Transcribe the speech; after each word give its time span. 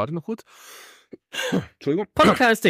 warte 0.00 0.14
noch 0.14 0.24
kurz. 0.24 0.42
Entschuldigung. 1.72 2.06
Podcast 2.14 2.64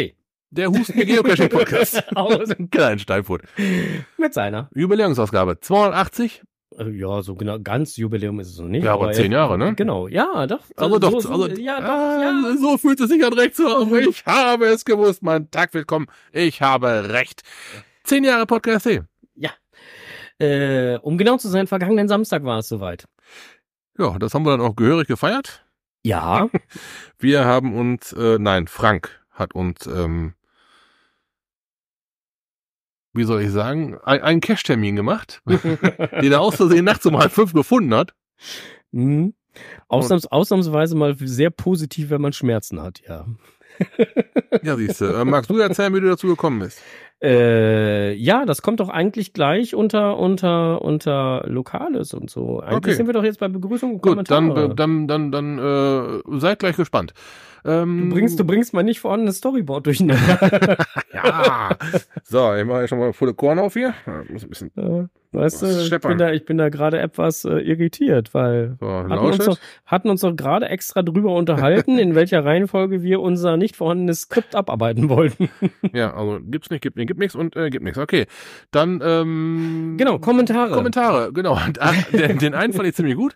Der 0.49 0.69
Husten 0.69 0.97
der 0.97 1.05
Geocaching 1.05 1.49
Podcast. 1.49 2.03
Aus 2.15 2.49
Klein 2.71 2.99
Steinfurt. 2.99 3.43
mit 4.17 4.33
seiner. 4.33 4.69
Jubiläumsausgabe 4.75 5.59
280. 5.59 6.43
Äh, 6.77 6.89
Ja, 6.89 7.21
so 7.21 7.35
genau, 7.35 7.59
ganz 7.59 7.97
Jubiläum 7.97 8.39
ist 8.39 8.49
es 8.49 8.57
noch 8.59 8.67
nicht. 8.67 8.83
Ja, 8.83 8.93
aber 8.93 9.11
zehn 9.13 9.31
Jahre, 9.31 9.57
ne? 9.57 9.73
Genau, 9.75 10.07
ja, 10.07 10.47
doch. 10.47 10.61
Aber 10.75 10.99
doch, 10.99 11.11
so, 11.11 11.19
so, 11.21 11.29
also, 11.43 11.47
ja, 11.61 11.79
doch, 11.79 11.87
ah, 11.87 12.21
ja. 12.21 12.57
so 12.57 12.77
fühlt 12.77 12.99
es 12.99 13.09
sich 13.09 13.23
an 13.25 13.33
recht 13.33 13.55
zu. 13.55 13.63
Ich 14.09 14.25
habe 14.25 14.65
es 14.65 14.85
gewusst, 14.85 15.23
mein 15.23 15.49
Tag 15.51 15.73
wird 15.73 15.87
kommen. 15.87 16.07
Ich 16.31 16.61
habe 16.61 17.09
recht. 17.09 17.41
Zehn 18.03 18.23
Jahre 18.23 18.45
Podcast. 18.45 18.85
Hey. 18.85 19.01
Äh, 20.41 20.97
um 21.03 21.19
genau 21.19 21.37
zu 21.37 21.49
sein, 21.49 21.67
vergangenen 21.67 22.07
Samstag 22.07 22.43
war 22.43 22.57
es 22.59 22.67
soweit. 22.67 23.05
Ja, 23.99 24.17
das 24.17 24.33
haben 24.33 24.43
wir 24.43 24.57
dann 24.57 24.61
auch 24.65 24.75
gehörig 24.75 25.07
gefeiert. 25.07 25.63
Ja, 26.03 26.49
Wir 27.19 27.45
haben 27.45 27.75
uns, 27.75 28.13
äh, 28.13 28.37
nein, 28.39 28.67
Frank 28.67 29.21
hat 29.31 29.53
uns, 29.53 29.85
ähm, 29.85 30.33
wie 33.13 33.23
soll 33.23 33.41
ich 33.41 33.51
sagen, 33.51 33.97
ein, 34.03 34.21
einen 34.21 34.41
Cash-Termin 34.41 34.95
gemacht, 34.95 35.41
den 35.47 36.31
er 36.31 36.41
aus 36.41 36.55
Versehen 36.55 36.85
nachts 36.85 37.05
um 37.05 37.17
halb 37.17 37.31
fünf 37.31 37.53
gefunden 37.53 37.93
hat. 37.93 38.13
mhm. 38.91 39.33
Ausnahms, 39.89 40.27
ausnahmsweise 40.27 40.95
mal 40.95 41.15
sehr 41.17 41.49
positiv, 41.49 42.09
wenn 42.09 42.21
man 42.21 42.31
Schmerzen 42.31 42.81
hat, 42.81 43.01
ja. 43.07 43.25
Ja, 44.63 44.77
siehst 44.77 45.01
du. 45.01 45.05
Äh, 45.05 45.25
magst 45.25 45.49
du 45.49 45.57
erzählen, 45.57 45.93
wie 45.93 45.99
du 45.99 46.07
dazu 46.07 46.27
gekommen 46.27 46.59
bist? 46.59 46.81
Äh, 47.23 48.13
ja, 48.13 48.45
das 48.45 48.61
kommt 48.63 48.79
doch 48.79 48.89
eigentlich 48.89 49.33
gleich 49.33 49.75
unter 49.75 50.17
unter 50.17 50.81
unter 50.81 51.43
Lokales 51.47 52.13
und 52.15 52.29
so. 52.31 52.59
Eigentlich 52.61 52.77
Okay. 52.77 52.93
sind 52.93 53.05
wir 53.07 53.13
doch 53.13 53.23
jetzt 53.23 53.39
bei 53.39 53.47
Begrüßung 53.47 53.95
und 53.95 54.01
Gut, 54.01 54.29
dann, 54.31 54.49
Kommentare. 54.49 54.75
dann, 54.75 55.07
dann, 55.07 55.31
dann, 55.31 55.59
äh, 55.59 56.39
seid 56.39 56.59
gleich 56.59 56.77
gespannt. 56.77 57.13
Ähm, 57.65 58.09
du 58.09 58.15
bringst 58.15 58.39
du 58.39 58.43
bringst 58.45 58.73
mal 58.73 58.83
nicht 58.83 58.99
vorhandenes 58.99 59.37
Storyboard 59.37 59.85
durcheinander. 59.85 60.77
Ja. 61.13 61.75
So, 62.23 62.55
ich 62.55 62.65
mache 62.65 62.87
schon 62.87 62.97
mal 62.97 63.11
volle 63.13 63.33
Korn 63.33 63.59
auf 63.59 63.73
hier. 63.73 63.93
Ja, 64.07 64.23
Muss 64.29 64.43
ein 64.43 64.49
bisschen 64.49 64.71
Äh, 64.77 65.07
weißt 65.33 65.61
du, 65.61 65.65
ich 65.67 66.01
bin 66.01 66.17
da 66.17 66.31
ich 66.31 66.45
bin 66.45 66.57
da 66.57 66.69
gerade 66.69 66.99
etwas 66.99 67.43
äh, 67.45 67.59
irritiert, 67.59 68.33
weil 68.33 68.77
so, 68.79 68.87
hatten 68.87 69.11
uns, 69.11 69.37
doch, 69.37 69.45
lauschet. 69.47 69.61
hatten 69.85 70.09
uns 70.09 70.21
doch 70.21 70.35
gerade 70.35 70.69
extra 70.69 71.03
drüber 71.03 71.35
unterhalten, 71.35 71.99
in 71.99 72.15
welcher 72.15 72.43
Reihenfolge 72.45 73.03
wir 73.03 73.19
unser 73.19 73.57
nicht 73.57 73.75
vorhandenes 73.75 74.21
Skript 74.21 74.55
abarbeiten 74.55 75.09
wollten. 75.09 75.49
Ja, 75.93 76.13
also 76.15 76.39
gibt's 76.41 76.69
nicht, 76.69 76.81
gibt 76.81 76.95
nicht, 76.95 77.07
gibt 77.07 77.19
nichts 77.19 77.35
und 77.35 77.55
äh, 77.57 77.69
gibt 77.69 77.83
nichts. 77.83 77.97
Okay, 77.99 78.25
dann 78.71 79.01
ähm, 79.03 79.95
Genau, 79.97 80.19
Kommentare. 80.19 80.71
Kommentare, 80.71 81.33
genau. 81.33 81.55
Ah, 81.79 81.91
den, 82.13 82.37
den 82.37 82.53
einen 82.53 82.71
fand 82.71 82.87
ich 82.87 82.95
ziemlich 82.95 83.15
gut. 83.15 83.35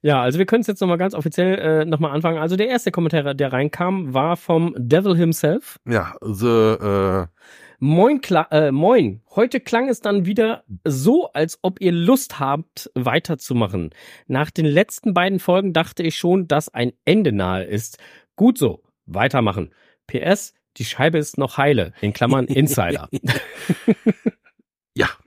Ja, 0.00 0.22
also 0.22 0.38
wir 0.38 0.46
können 0.46 0.62
es 0.62 0.66
jetzt 0.66 0.80
nochmal 0.80 0.96
ganz 0.96 1.14
offiziell 1.14 1.58
äh, 1.58 1.84
nochmal 1.84 2.12
anfangen. 2.12 2.38
Also 2.38 2.56
der 2.56 2.68
erste 2.68 2.90
Kommentar, 2.90 3.34
der 3.36 3.52
reinkam, 3.52 4.14
war 4.14 4.36
vom 4.36 4.74
Devil 4.76 5.16
himself. 5.16 5.78
Ja, 5.86 6.14
the, 6.22 6.46
äh, 6.46 7.26
Moin, 7.78 8.22
Kla 8.22 8.48
äh, 8.50 8.72
moin. 8.72 9.20
Heute 9.34 9.60
klang 9.60 9.90
es 9.90 10.00
dann 10.00 10.24
wieder 10.24 10.64
so, 10.84 11.30
als 11.32 11.58
ob 11.60 11.78
ihr 11.80 11.92
Lust 11.92 12.40
habt, 12.40 12.90
weiterzumachen. 12.94 13.90
Nach 14.26 14.50
den 14.50 14.64
letzten 14.64 15.12
beiden 15.12 15.38
Folgen 15.38 15.74
dachte 15.74 16.02
ich 16.02 16.16
schon, 16.16 16.48
dass 16.48 16.72
ein 16.72 16.92
Ende 17.04 17.32
nahe 17.32 17.64
ist. 17.64 17.98
Gut 18.34 18.56
so, 18.56 18.82
weitermachen. 19.04 19.74
PS, 20.06 20.54
die 20.78 20.86
Scheibe 20.86 21.18
ist 21.18 21.36
noch 21.36 21.58
heile, 21.58 21.92
in 22.00 22.14
Klammern 22.14 22.46
Insider. 22.46 23.10
ja, 24.96 25.10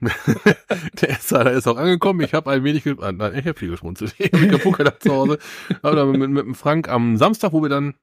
der 1.00 1.08
Insider 1.10 1.52
ist 1.52 1.68
auch 1.68 1.76
angekommen. 1.76 2.22
Ich 2.22 2.34
habe 2.34 2.50
ein 2.50 2.64
wenig, 2.64 2.84
ah, 3.00 3.12
nein, 3.12 3.38
ich 3.38 3.46
habe 3.46 3.56
viel 3.56 3.70
geschmunzelt. 3.70 4.14
Ich 4.18 4.32
habe 4.32 4.48
gepuckert 4.48 5.00
zu 5.00 5.12
Hause. 5.12 5.38
Aber 5.82 5.94
dann 5.94 6.10
mit, 6.10 6.28
mit 6.28 6.44
dem 6.44 6.56
Frank 6.56 6.88
am 6.88 7.16
Samstag, 7.16 7.52
wo 7.52 7.62
wir 7.62 7.68
dann 7.68 7.94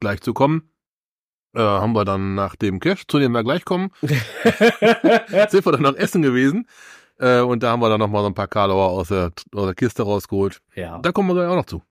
gleich 0.00 0.20
zu 0.20 0.34
kommen, 0.34 0.70
äh, 1.54 1.60
haben 1.60 1.94
wir 1.94 2.04
dann 2.04 2.34
nach 2.34 2.56
dem 2.56 2.78
Cash, 2.78 3.06
zu 3.06 3.18
dem 3.18 3.32
wir 3.32 3.42
gleich 3.42 3.64
kommen, 3.64 3.90
sind 4.02 5.64
wir 5.64 5.72
dann 5.72 5.82
noch 5.82 5.96
essen 5.96 6.20
gewesen. 6.20 6.66
Äh, 7.18 7.40
und 7.40 7.62
da 7.62 7.70
haben 7.70 7.80
wir 7.80 7.88
dann 7.88 8.00
noch 8.00 8.08
mal 8.08 8.20
so 8.20 8.26
ein 8.26 8.34
paar 8.34 8.46
Karlauer 8.46 8.90
aus 8.90 9.08
der, 9.08 9.32
aus 9.54 9.64
der 9.64 9.74
Kiste 9.74 10.02
rausgeholt. 10.02 10.60
ja. 10.74 10.98
Da 10.98 11.10
kommen 11.10 11.28
wir 11.30 11.34
gleich 11.34 11.48
auch 11.48 11.56
noch 11.56 11.66
zu. 11.66 11.82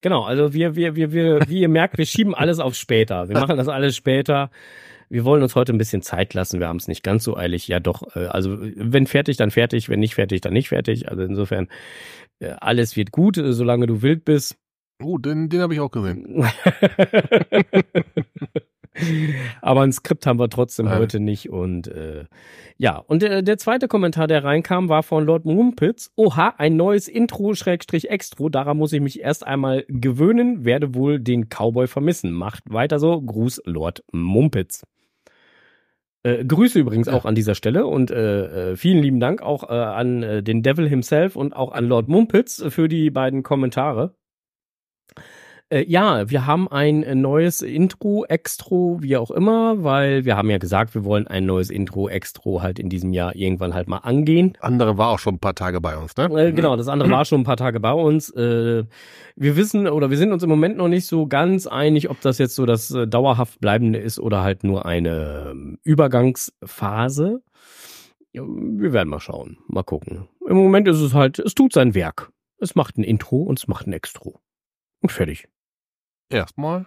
Genau, 0.00 0.22
also 0.22 0.54
wir, 0.54 0.76
wir, 0.76 0.94
wir, 0.94 1.12
wir, 1.12 1.40
wie 1.48 1.60
ihr 1.60 1.68
merkt, 1.68 1.98
wir 1.98 2.06
schieben 2.06 2.36
alles 2.36 2.60
auf 2.60 2.74
später. 2.74 3.28
Wir 3.28 3.36
machen 3.38 3.56
das 3.56 3.68
alles 3.68 3.96
später. 3.96 4.50
Wir 5.10 5.24
wollen 5.24 5.42
uns 5.42 5.56
heute 5.56 5.72
ein 5.72 5.78
bisschen 5.78 6.02
Zeit 6.02 6.34
lassen. 6.34 6.60
Wir 6.60 6.68
haben 6.68 6.76
es 6.76 6.86
nicht 6.88 7.02
ganz 7.02 7.24
so 7.24 7.36
eilig. 7.36 7.66
Ja, 7.68 7.80
doch. 7.80 8.14
äh, 8.16 8.26
Also 8.26 8.56
wenn 8.60 9.06
fertig, 9.06 9.36
dann 9.36 9.50
fertig. 9.50 9.88
Wenn 9.88 10.00
nicht 10.00 10.14
fertig, 10.14 10.40
dann 10.40 10.52
nicht 10.52 10.68
fertig. 10.68 11.08
Also 11.10 11.22
insofern 11.24 11.68
äh, 12.38 12.54
alles 12.60 12.96
wird 12.96 13.10
gut, 13.10 13.36
äh, 13.36 13.52
solange 13.52 13.86
du 13.86 14.02
wild 14.02 14.24
bist. 14.24 14.56
Oh, 15.02 15.18
den, 15.18 15.48
den 15.48 15.60
habe 15.62 15.74
ich 15.74 15.80
auch 15.80 15.90
gesehen. 15.90 16.44
Aber 19.62 19.82
ein 19.82 19.92
Skript 19.92 20.26
haben 20.26 20.38
wir 20.38 20.48
trotzdem 20.50 20.86
Nein. 20.86 20.98
heute 20.98 21.20
nicht. 21.20 21.48
Und 21.48 21.88
äh, 21.88 22.26
ja, 22.76 22.96
und 22.98 23.22
der, 23.22 23.42
der 23.42 23.56
zweite 23.58 23.88
Kommentar, 23.88 24.26
der 24.26 24.44
reinkam, 24.44 24.88
war 24.88 25.02
von 25.02 25.24
Lord 25.24 25.44
Mumpitz. 25.44 26.10
Oha, 26.16 26.54
ein 26.58 26.76
neues 26.76 27.08
Intro 27.08 27.54
Schrägstrich 27.54 28.10
Extro. 28.10 28.48
Daran 28.48 28.76
muss 28.76 28.92
ich 28.92 29.00
mich 29.00 29.20
erst 29.20 29.46
einmal 29.46 29.84
gewöhnen, 29.88 30.64
werde 30.64 30.94
wohl 30.94 31.18
den 31.18 31.48
Cowboy 31.48 31.86
vermissen. 31.86 32.32
Macht 32.32 32.62
weiter 32.68 32.98
so. 32.98 33.20
Gruß, 33.20 33.62
Lord 33.64 34.02
Mumpitz. 34.12 34.82
Äh, 36.22 36.44
Grüße 36.44 36.78
übrigens 36.78 37.06
Ja. 37.06 37.14
auch 37.14 37.24
an 37.24 37.34
dieser 37.34 37.54
Stelle 37.54 37.86
und 37.86 38.10
äh, 38.10 38.72
äh, 38.72 38.76
vielen 38.76 39.02
lieben 39.02 39.20
Dank 39.20 39.40
auch 39.42 39.68
äh, 39.70 39.72
an 39.72 40.22
äh, 40.22 40.42
den 40.42 40.62
Devil 40.62 40.88
himself 40.88 41.34
und 41.36 41.54
auch 41.54 41.72
an 41.72 41.86
Lord 41.86 42.08
Mumpitz 42.08 42.62
für 42.68 42.88
die 42.88 43.10
beiden 43.10 43.42
Kommentare. 43.42 44.14
Äh, 45.70 45.84
ja, 45.86 46.28
wir 46.28 46.46
haben 46.46 46.66
ein 46.68 47.04
äh, 47.04 47.14
neues 47.14 47.62
Intro, 47.62 48.24
Extro, 48.24 48.98
wie 49.00 49.16
auch 49.16 49.30
immer, 49.30 49.84
weil 49.84 50.24
wir 50.24 50.36
haben 50.36 50.50
ja 50.50 50.58
gesagt, 50.58 50.94
wir 50.96 51.04
wollen 51.04 51.28
ein 51.28 51.46
neues 51.46 51.70
Intro, 51.70 52.08
Extro 52.08 52.60
halt 52.60 52.80
in 52.80 52.88
diesem 52.88 53.12
Jahr 53.12 53.36
irgendwann 53.36 53.72
halt 53.72 53.88
mal 53.88 53.98
angehen. 53.98 54.58
Andere 54.58 54.98
war 54.98 55.10
auch 55.10 55.20
schon 55.20 55.36
ein 55.36 55.38
paar 55.38 55.54
Tage 55.54 55.80
bei 55.80 55.96
uns, 55.96 56.16
ne? 56.16 56.24
Äh, 56.24 56.52
genau, 56.52 56.74
das 56.74 56.88
andere 56.88 57.08
war 57.10 57.24
schon 57.24 57.42
ein 57.42 57.44
paar 57.44 57.56
Tage 57.56 57.78
bei 57.78 57.92
uns. 57.92 58.30
Äh, 58.30 58.84
wir 59.36 59.56
wissen 59.56 59.86
oder 59.86 60.10
wir 60.10 60.16
sind 60.16 60.32
uns 60.32 60.42
im 60.42 60.48
Moment 60.48 60.76
noch 60.76 60.88
nicht 60.88 61.06
so 61.06 61.28
ganz 61.28 61.68
einig, 61.68 62.10
ob 62.10 62.20
das 62.20 62.38
jetzt 62.38 62.56
so 62.56 62.66
das 62.66 62.90
äh, 62.90 63.06
dauerhaft 63.06 63.60
bleibende 63.60 64.00
ist 64.00 64.18
oder 64.18 64.42
halt 64.42 64.64
nur 64.64 64.86
eine 64.86 65.50
ähm, 65.52 65.78
Übergangsphase. 65.84 67.42
Wir 68.32 68.92
werden 68.92 69.08
mal 69.08 69.20
schauen, 69.20 69.58
mal 69.68 69.84
gucken. 69.84 70.28
Im 70.48 70.56
Moment 70.56 70.88
ist 70.88 71.00
es 71.00 71.14
halt, 71.14 71.38
es 71.38 71.54
tut 71.54 71.72
sein 71.72 71.94
Werk. 71.94 72.32
Es 72.58 72.74
macht 72.74 72.98
ein 72.98 73.04
Intro 73.04 73.42
und 73.42 73.58
es 73.58 73.68
macht 73.68 73.86
ein 73.86 73.92
Extro. 73.92 74.40
Und 75.00 75.12
fertig. 75.12 75.48
Erstmal, 76.30 76.86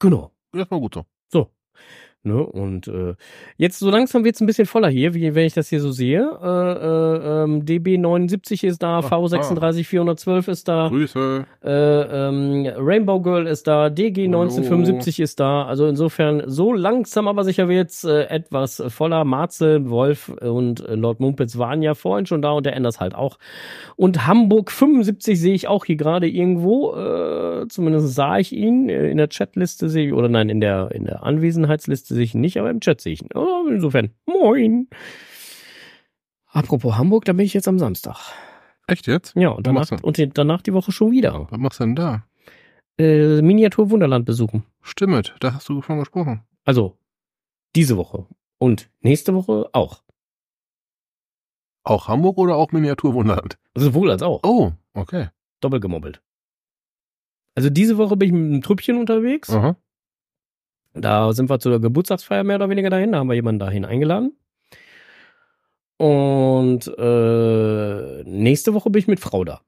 Genau. 0.00 0.32
erstmal 0.52 0.80
gut 0.80 0.94
so. 0.94 1.06
So. 1.32 1.54
Ne? 2.22 2.44
Und 2.44 2.86
äh, 2.86 3.14
jetzt 3.56 3.78
so 3.78 3.88
langsam 3.90 4.24
wird's 4.24 4.40
ein 4.42 4.46
bisschen 4.46 4.66
voller 4.66 4.88
hier, 4.90 5.14
wie 5.14 5.34
wenn 5.34 5.46
ich 5.46 5.54
das 5.54 5.70
hier 5.70 5.80
so 5.80 5.90
sehe. 5.90 6.20
Äh, 6.20 6.46
äh, 6.46 7.42
ähm, 7.44 7.64
DB79 7.64 8.66
ist 8.66 8.82
da, 8.82 8.98
Ah, 8.98 9.00
V36412 9.00 10.50
ist 10.50 10.68
da, 10.68 10.88
Grüße. 10.88 11.46
äh, 11.64 11.70
ähm, 12.28 12.66
Rainbow 12.76 13.20
Girl 13.20 13.46
ist 13.46 13.66
da, 13.66 13.86
DG1975 13.86 15.22
ist 15.22 15.40
da. 15.40 15.64
Also 15.64 15.86
insofern 15.86 16.42
so 16.46 16.72
langsam 16.74 17.26
aber 17.26 17.44
sicher 17.44 17.68
wird's 17.68 18.04
äh, 18.04 18.24
etwas 18.24 18.82
voller. 18.88 19.24
Marzel, 19.24 19.88
Wolf 19.88 20.28
und 20.28 20.80
äh, 20.86 20.94
Lord 20.96 21.20
Mumpitz 21.20 21.56
waren 21.56 21.80
ja 21.82 21.94
vorhin 21.94 22.26
schon 22.26 22.42
da 22.42 22.50
und 22.52 22.66
der 22.66 22.76
Enders 22.76 23.00
halt 23.00 23.14
auch. 23.14 23.38
Und 23.96 24.26
Hamburg 24.26 24.70
75 24.70 25.40
sehe 25.40 25.54
ich 25.54 25.68
auch 25.68 25.84
hier 25.86 25.96
gerade 25.96 26.28
irgendwo. 26.28 26.94
Äh, 26.94 27.66
zumindest 27.68 28.14
sah 28.14 28.38
ich 28.38 28.52
ihn. 28.52 28.88
In 28.90 29.16
der 29.16 29.28
Chatliste 29.28 29.88
sehe 29.88 30.08
ich, 30.08 30.12
oder 30.12 30.28
nein, 30.28 30.48
in 30.50 30.60
der, 30.60 30.90
in 30.92 31.04
der 31.04 31.22
Anwesenheitsliste 31.22 32.09
sehe 32.14 32.24
ich 32.24 32.34
ihn 32.34 32.40
nicht, 32.40 32.58
aber 32.58 32.70
im 32.70 32.80
Chat 32.80 33.00
sehe 33.00 33.12
ich 33.12 33.22
ihn. 33.22 33.28
Oh, 33.34 33.66
insofern, 33.68 34.10
moin. 34.26 34.88
Apropos 36.46 36.96
Hamburg, 36.96 37.24
da 37.24 37.32
bin 37.32 37.46
ich 37.46 37.54
jetzt 37.54 37.68
am 37.68 37.78
Samstag. 37.78 38.16
Echt 38.86 39.06
jetzt? 39.06 39.34
Ja, 39.36 39.50
und 39.50 39.66
danach, 39.66 39.90
und 40.02 40.16
die- 40.16 40.28
danach 40.28 40.62
die 40.62 40.72
Woche 40.72 40.90
schon 40.92 41.12
wieder. 41.12 41.46
Was 41.50 41.58
machst 41.60 41.80
du 41.80 41.84
denn 41.84 41.94
da? 41.96 42.26
Äh, 42.98 43.40
Miniatur 43.40 43.90
Wunderland 43.90 44.26
besuchen. 44.26 44.64
Stimmt, 44.82 45.34
da 45.40 45.54
hast 45.54 45.68
du 45.68 45.80
schon 45.82 45.98
gesprochen. 46.00 46.42
Also, 46.64 46.98
diese 47.76 47.96
Woche. 47.96 48.26
Und 48.58 48.90
nächste 49.00 49.32
Woche 49.34 49.70
auch. 49.72 50.02
Auch 51.84 52.08
Hamburg 52.08 52.36
oder 52.36 52.56
auch 52.56 52.72
Miniaturwunderland? 52.72 53.58
Sowohl 53.74 54.10
als 54.10 54.22
auch. 54.22 54.40
Oh, 54.42 54.72
okay. 54.92 55.28
Doppelt 55.60 55.82
gemobbelt. 55.82 56.20
Also 57.54 57.70
diese 57.70 57.96
Woche 57.96 58.16
bin 58.16 58.26
ich 58.28 58.32
mit 58.32 58.52
einem 58.52 58.62
Trüppchen 58.62 58.98
unterwegs. 58.98 59.50
Aha. 59.50 59.76
Da 60.94 61.32
sind 61.32 61.48
wir 61.48 61.60
zur 61.60 61.80
Geburtstagsfeier 61.80 62.44
mehr 62.44 62.56
oder 62.56 62.68
weniger 62.68 62.90
dahin. 62.90 63.12
Da 63.12 63.18
haben 63.18 63.28
wir 63.28 63.34
jemanden 63.34 63.60
dahin 63.60 63.84
eingeladen. 63.84 64.32
Und 65.96 66.86
äh, 66.98 68.22
nächste 68.24 68.74
Woche 68.74 68.90
bin 68.90 69.00
ich 69.00 69.06
mit 69.06 69.20
Frau 69.20 69.44
da. 69.44 69.60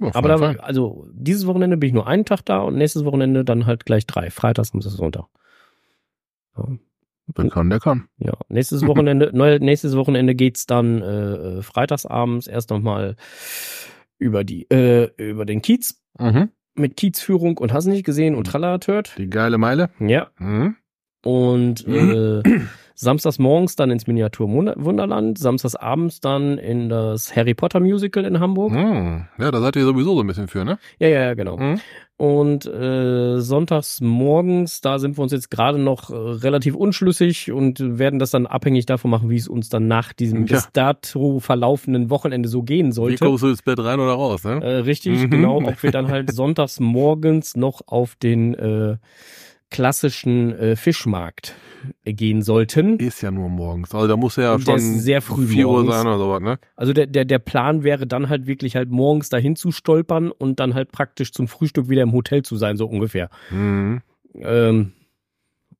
Ja, 0.00 0.10
Aber 0.14 0.28
da, 0.28 0.52
also 0.62 1.06
dieses 1.12 1.46
Wochenende 1.46 1.76
bin 1.76 1.88
ich 1.88 1.94
nur 1.94 2.06
einen 2.06 2.24
Tag 2.24 2.42
da 2.44 2.60
und 2.60 2.76
nächstes 2.76 3.04
Wochenende 3.04 3.44
dann 3.44 3.66
halt 3.66 3.86
gleich 3.86 4.06
drei. 4.06 4.30
Freitag, 4.30 4.66
Samstag, 4.66 4.92
Sonntag. 4.92 5.26
Ja. 6.56 6.68
Wer 7.26 7.48
kann, 7.48 7.70
der 7.70 7.80
kann. 7.80 8.08
Ja, 8.18 8.34
nächstes 8.48 8.82
Wochenende, 8.86 9.30
nächstes 9.62 9.96
Wochenende 9.96 10.34
geht's 10.34 10.66
dann 10.66 11.00
äh, 11.00 11.34
äh, 11.34 11.62
freitagsabends 11.62 12.46
erst 12.46 12.70
nochmal 12.70 13.16
über 14.18 14.44
die, 14.44 14.68
äh, 14.70 15.10
über 15.16 15.44
den 15.44 15.62
Kiez. 15.62 16.02
Mhm. 16.18 16.50
Mit 16.74 16.96
Kiezführung 16.96 17.58
und 17.58 17.72
hast 17.72 17.86
nicht 17.86 18.04
gesehen 18.04 18.34
und 18.34 18.46
Tralala-Tört. 18.46 19.16
Die 19.18 19.30
geile 19.30 19.58
Meile. 19.58 19.90
Ja. 20.00 20.28
Mhm. 20.38 20.76
Und 21.24 21.86
äh, 21.86 22.42
samstags 22.94 23.38
morgens 23.38 23.76
dann 23.76 23.90
ins 23.90 24.06
Miniatur 24.06 24.48
Wunder- 24.48 24.74
Wunderland, 24.76 25.38
samstags 25.38 25.74
abends 25.76 26.20
dann 26.20 26.58
in 26.58 26.88
das 26.88 27.34
Harry 27.36 27.54
Potter 27.54 27.80
Musical 27.80 28.24
in 28.24 28.40
Hamburg. 28.40 28.72
Mhm. 28.72 29.26
Ja, 29.38 29.50
da 29.50 29.60
seid 29.60 29.76
ihr 29.76 29.84
sowieso 29.84 30.14
so 30.14 30.20
ein 30.20 30.26
bisschen 30.26 30.48
für, 30.48 30.64
ne? 30.64 30.78
Ja, 30.98 31.08
ja, 31.08 31.20
ja, 31.22 31.34
genau. 31.34 31.56
Mhm. 31.56 31.80
Und 32.16 32.64
äh, 32.66 33.40
sonntags 33.40 34.00
morgens, 34.00 34.80
da 34.80 35.00
sind 35.00 35.18
wir 35.18 35.22
uns 35.24 35.32
jetzt 35.32 35.50
gerade 35.50 35.78
noch 35.80 36.10
äh, 36.10 36.14
relativ 36.14 36.76
unschlüssig 36.76 37.50
und 37.50 37.80
werden 37.98 38.20
das 38.20 38.30
dann 38.30 38.46
abhängig 38.46 38.86
davon 38.86 39.10
machen, 39.10 39.30
wie 39.30 39.36
es 39.36 39.48
uns 39.48 39.68
dann 39.68 39.88
nach 39.88 40.12
diesem 40.12 40.46
Ja. 40.46 40.54
bis 40.54 40.68
dato 40.72 41.40
verlaufenden 41.40 42.10
Wochenende 42.10 42.48
so 42.48 42.62
gehen 42.62 42.88
Wie 42.88 42.92
sollte. 42.92 43.24
kommst 43.24 43.42
du 43.42 43.48
ins 43.48 43.62
Bett 43.62 43.80
rein 43.80 43.98
oder 43.98 44.12
raus, 44.12 44.44
ne? 44.44 44.62
Äh, 44.62 44.76
richtig, 44.78 45.22
Mhm. 45.24 45.30
genau, 45.30 45.56
ob 45.56 45.82
wir 45.82 45.90
dann 45.90 46.06
halt 46.08 46.32
sonntags 46.32 46.78
morgens 46.78 47.56
noch 47.56 47.80
auf 47.86 48.14
den 48.14 48.54
äh, 48.54 48.96
klassischen 49.74 50.56
äh, 50.56 50.76
Fischmarkt 50.76 51.56
gehen 52.04 52.42
sollten. 52.42 52.96
Ist 53.00 53.22
ja 53.22 53.32
nur 53.32 53.48
morgens. 53.48 53.92
Also 53.92 54.06
da 54.06 54.16
muss 54.16 54.36
ja 54.36 54.56
schon 54.60 54.78
sehr 54.78 55.20
früh 55.20 55.48
4 55.48 55.68
Uhr 55.68 55.84
sein 55.84 56.06
oder 56.06 56.16
sowas, 56.16 56.40
ne? 56.40 56.60
Also 56.76 56.92
der, 56.92 57.08
der, 57.08 57.24
der 57.24 57.40
Plan 57.40 57.82
wäre 57.82 58.06
dann 58.06 58.28
halt 58.28 58.46
wirklich 58.46 58.76
halt 58.76 58.90
morgens 58.90 59.30
dahin 59.30 59.56
zu 59.56 59.72
stolpern 59.72 60.30
und 60.30 60.60
dann 60.60 60.74
halt 60.74 60.92
praktisch 60.92 61.32
zum 61.32 61.48
Frühstück 61.48 61.88
wieder 61.88 62.02
im 62.02 62.12
Hotel 62.12 62.42
zu 62.42 62.54
sein, 62.54 62.76
so 62.76 62.86
ungefähr. 62.86 63.30
Mhm. 63.50 64.02
Ähm, 64.36 64.92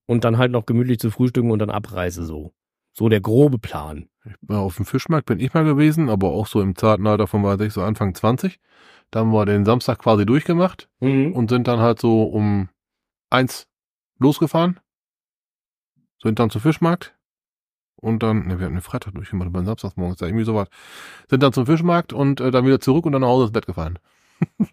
und 0.06 0.24
dann 0.24 0.38
halt 0.38 0.50
noch 0.50 0.66
gemütlich 0.66 0.98
zu 0.98 1.12
frühstücken 1.12 1.52
und 1.52 1.60
dann 1.60 1.70
Abreise 1.70 2.24
so. 2.24 2.52
So 2.94 3.08
der 3.08 3.20
grobe 3.20 3.58
Plan. 3.58 4.08
Auf 4.48 4.74
dem 4.74 4.86
Fischmarkt 4.86 5.26
bin 5.26 5.38
ich 5.38 5.54
mal 5.54 5.64
gewesen, 5.64 6.08
aber 6.08 6.32
auch 6.32 6.48
so 6.48 6.60
im 6.60 6.74
zarten 6.74 7.06
Alter 7.06 7.28
von, 7.28 7.44
weiß 7.44 7.60
ich, 7.60 7.72
so 7.72 7.82
Anfang 7.82 8.12
20. 8.12 8.58
Da 9.12 9.20
haben 9.20 9.30
wir 9.30 9.46
den 9.46 9.64
Samstag 9.64 10.00
quasi 10.00 10.26
durchgemacht 10.26 10.88
und 10.98 11.48
sind 11.48 11.68
dann 11.68 11.78
halt 11.78 12.00
so 12.00 12.24
um 12.24 12.70
eins 13.30 13.68
losgefahren. 14.18 14.80
Sind 16.22 16.38
dann 16.38 16.50
zum 16.50 16.60
Fischmarkt. 16.60 17.14
Und 17.96 18.22
dann, 18.22 18.46
ne, 18.46 18.58
wir 18.58 18.66
hatten 18.66 18.74
den 18.74 18.82
Freitag 18.82 19.14
durchgemacht, 19.14 19.52
beim 19.52 19.64
Samstagsmorgens, 19.64 20.20
ja, 20.20 20.26
irgendwie 20.26 20.44
sowas. 20.44 20.68
Sind 21.30 21.42
dann 21.42 21.52
zum 21.52 21.64
Fischmarkt 21.64 22.12
und 22.12 22.40
äh, 22.40 22.50
dann 22.50 22.66
wieder 22.66 22.80
zurück 22.80 23.06
und 23.06 23.12
dann 23.12 23.22
nach 23.22 23.28
Hause 23.28 23.44
ins 23.44 23.52
Bett 23.52 23.66
gefahren. 23.66 23.98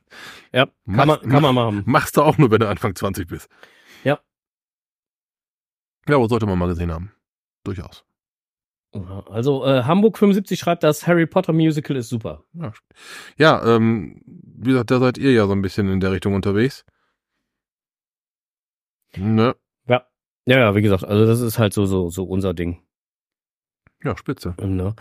Ja, 0.52 0.66
kann 0.86 0.96
Mach- 0.96 1.06
man, 1.06 1.30
kann 1.30 1.42
man 1.42 1.56
machen. 1.56 1.84
Machst 1.86 2.18
du 2.18 2.24
auch 2.24 2.38
nur, 2.38 2.52
wenn 2.52 2.60
du 2.60 2.68
Anfang 2.68 2.94
20 2.94 3.28
bist. 3.28 3.48
Ja. 4.04 4.20
Ja, 6.10 6.16
aber 6.18 6.28
sollte 6.28 6.46
man 6.46 6.58
mal 6.60 6.68
gesehen 6.68 6.92
haben. 6.92 7.14
Durchaus. 7.64 8.04
Also 9.30 9.66
äh, 9.66 9.84
Hamburg 9.84 10.18
75 10.18 10.60
schreibt, 10.60 10.84
das 10.84 11.08
Harry 11.08 11.26
Potter 11.26 11.54
Musical 11.54 11.96
ist 11.96 12.10
super. 12.10 12.44
Ja, 12.54 12.74
ja 13.38 13.76
ähm, 13.76 14.22
wie 14.26 14.72
gesagt, 14.72 14.92
da 14.92 15.00
seid 15.00 15.18
ihr 15.18 15.32
ja 15.32 15.46
so 15.48 15.54
ein 15.54 15.62
bisschen 15.62 15.88
in 15.90 16.02
der 16.02 16.12
Richtung 16.12 16.34
unterwegs. 16.34 16.84
Ne? 19.18 19.56
Ja. 19.88 20.06
Ja, 20.46 20.60
ja, 20.60 20.76
wie 20.76 20.82
gesagt, 20.82 21.04
also 21.04 21.26
das 21.26 21.42
ist 21.42 21.60
halt 21.60 21.74
so, 21.74 21.86
so, 21.86 22.10
so 22.10 22.24
unser 22.24 22.54
Ding. 22.54 22.82
Ja, 24.04 24.18
spitze. 24.18 24.56
Ne? 24.60 24.96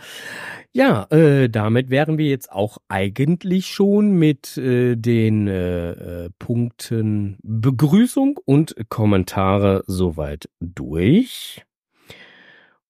Ja, 0.73 1.07
äh, 1.09 1.49
damit 1.49 1.89
wären 1.89 2.19
wir 2.19 2.27
jetzt 2.27 2.51
auch 2.51 2.77
eigentlich 2.87 3.65
schon 3.67 4.11
mit 4.11 4.57
äh, 4.57 4.95
den 4.95 5.47
äh, 5.47 6.25
äh, 6.25 6.29
Punkten 6.37 7.37
Begrüßung 7.41 8.39
und 8.45 8.75
Kommentare 8.89 9.83
soweit 9.87 10.49
durch. 10.59 11.63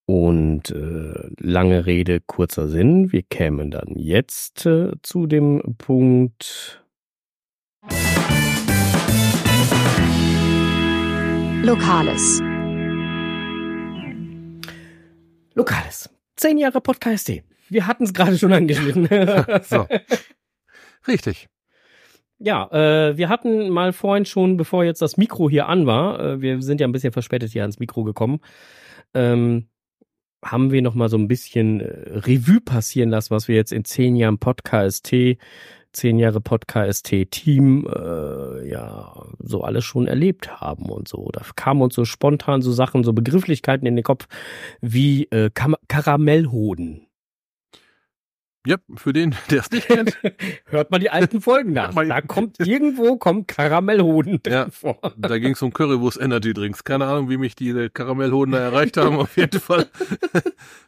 Und 0.05 0.71
äh, 0.71 1.29
lange 1.39 1.85
Rede, 1.85 2.19
kurzer 2.19 2.67
Sinn. 2.67 3.13
Wir 3.13 3.23
kämen 3.23 3.71
dann 3.71 3.95
jetzt 3.95 4.65
äh, 4.65 4.91
zu 5.03 5.27
dem 5.27 5.75
Punkt. 5.77 6.83
Lokales. 11.63 12.41
Lokales. 15.53 16.09
Zehn 16.35 16.57
Jahre 16.57 16.81
Podcast. 16.81 17.31
Wir 17.69 17.85
hatten 17.85 18.05
es 18.05 18.13
gerade 18.13 18.35
schon 18.39 18.51
angeschnitten. 18.51 19.07
So. 19.63 19.87
Richtig. 21.07 21.49
Ja, 22.39 22.67
äh, 22.71 23.15
wir 23.15 23.29
hatten 23.29 23.69
mal 23.69 23.93
vorhin 23.93 24.25
schon, 24.25 24.57
bevor 24.57 24.83
jetzt 24.83 25.03
das 25.03 25.17
Mikro 25.17 25.51
hier 25.51 25.67
an 25.67 25.85
war, 25.85 26.19
äh, 26.19 26.41
wir 26.41 26.63
sind 26.63 26.81
ja 26.81 26.87
ein 26.87 26.91
bisschen 26.91 27.13
verspätet 27.13 27.51
hier 27.51 27.61
ans 27.61 27.77
Mikro 27.77 28.03
gekommen, 28.03 28.39
ähm, 29.13 29.67
haben 30.43 30.71
wir 30.71 30.81
noch 30.81 30.95
mal 30.95 31.09
so 31.09 31.17
ein 31.17 31.27
bisschen 31.27 31.79
äh, 31.81 32.17
Revue 32.17 32.61
passieren 32.61 33.11
lassen, 33.11 33.35
was 33.35 33.47
wir 33.47 33.55
jetzt 33.55 33.71
in 33.71 33.85
zehn 33.85 34.15
Jahren 34.15 34.39
Podcast, 34.39 35.05
zehn 35.93 36.19
Jahre 36.19 36.41
Podcast 36.41 37.07
Team, 37.29 37.87
äh, 37.87 38.69
ja, 38.69 39.25
so 39.39 39.61
alles 39.61 39.83
schon 39.83 40.07
erlebt 40.07 40.61
haben 40.61 40.89
und 40.89 41.07
so. 41.07 41.29
Da 41.31 41.41
kamen 41.55 41.81
uns 41.81 41.95
so 41.95 42.05
spontan 42.05 42.61
so 42.61 42.71
Sachen, 42.71 43.03
so 43.03 43.13
Begrifflichkeiten 43.13 43.87
in 43.87 43.95
den 43.95 44.03
Kopf 44.03 44.27
wie 44.81 45.25
äh, 45.31 45.49
Kam 45.53 45.75
Karamellhoden. 45.87 47.07
Ja, 48.67 48.77
für 48.95 49.11
den, 49.11 49.35
der 49.49 49.61
es 49.61 49.71
nicht 49.71 49.87
kennt. 49.87 50.17
Hört 50.65 50.91
mal 50.91 50.99
die 50.99 51.09
alten 51.09 51.41
Folgen 51.41 51.73
nach. 51.73 51.93
Da 51.95 52.21
kommt 52.21 52.59
irgendwo 52.59 53.17
kommt 53.17 53.47
Karamellhoden 53.47 54.39
Ja. 54.47 54.69
vor. 54.69 54.99
Da 55.17 55.37
ging 55.39 55.53
es 55.53 55.61
um 55.61 55.73
Currywurst 55.73 56.21
Energy 56.21 56.53
Drinks. 56.53 56.83
Keine 56.83 57.05
Ahnung, 57.07 57.29
wie 57.29 57.37
mich 57.37 57.55
die 57.55 57.89
Karamellhoden 57.91 58.51
da 58.53 58.59
erreicht 58.59 58.97
haben. 58.97 59.17
Auf 59.17 59.35
jeden 59.37 59.59
Fall 59.59 59.87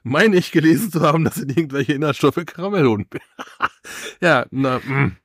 meine 0.04 0.36
ich 0.36 0.52
gelesen 0.52 0.92
zu 0.92 1.02
haben, 1.02 1.24
dass 1.24 1.38
in 1.38 1.50
irgendwelche 1.50 1.94
Inhaltsstoffe 1.94 2.44
Karamellhoden. 2.46 3.08
ja, 4.22 4.46
na, 4.52 4.80
mm. 4.80 5.18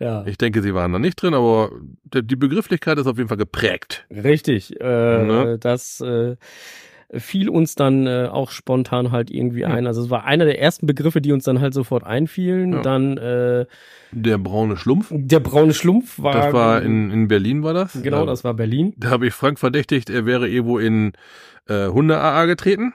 Ja, 0.00 0.26
ich 0.26 0.36
denke, 0.38 0.60
sie 0.60 0.74
waren 0.74 0.92
da 0.92 0.98
nicht 0.98 1.22
drin, 1.22 1.34
aber 1.34 1.70
die 2.02 2.26
die 2.26 2.34
Begrifflichkeit 2.36 2.98
ist 2.98 3.06
auf 3.06 3.16
jeden 3.16 3.28
Fall 3.28 3.38
geprägt. 3.38 4.04
richtig. 4.10 4.78
Äh, 4.80 5.22
Ne? 5.24 5.56
Das 5.60 6.00
äh, 6.00 6.34
fiel 7.12 7.48
uns 7.48 7.74
dann 7.74 8.06
äh, 8.06 8.28
auch 8.30 8.50
spontan 8.50 9.10
halt 9.12 9.30
irgendwie 9.30 9.64
ein. 9.64 9.86
Also 9.86 10.02
es 10.02 10.10
war 10.10 10.24
einer 10.24 10.44
der 10.44 10.60
ersten 10.60 10.86
Begriffe, 10.86 11.20
die 11.20 11.32
uns 11.32 11.44
dann 11.44 11.60
halt 11.60 11.74
sofort 11.74 12.04
einfielen. 12.04 12.72
Ja. 12.74 12.82
Dann 12.82 13.16
äh, 13.18 13.66
Der 14.12 14.38
braune 14.38 14.76
Schlumpf, 14.76 15.08
der 15.12 15.40
braune 15.40 15.74
Schlumpf 15.74 16.20
war. 16.22 16.32
das 16.34 16.52
war 16.52 16.82
in, 16.82 17.10
in 17.10 17.28
Berlin, 17.28 17.62
war 17.62 17.74
das? 17.74 18.00
Genau, 18.02 18.20
Da- 18.20 18.26
das 18.26 18.44
war 18.44 18.54
Berlin. 18.54 18.94
Da 18.96 19.10
habe 19.10 19.26
ich 19.26 19.34
Frank 19.34 19.58
verdächtigt, 19.58 20.10
er 20.10 20.26
wäre 20.26 20.48
irgendwo 20.48 20.78
in 20.78 21.12
äh, 21.68 21.88
Hunde-AA 21.88 22.46
getreten 22.46 22.94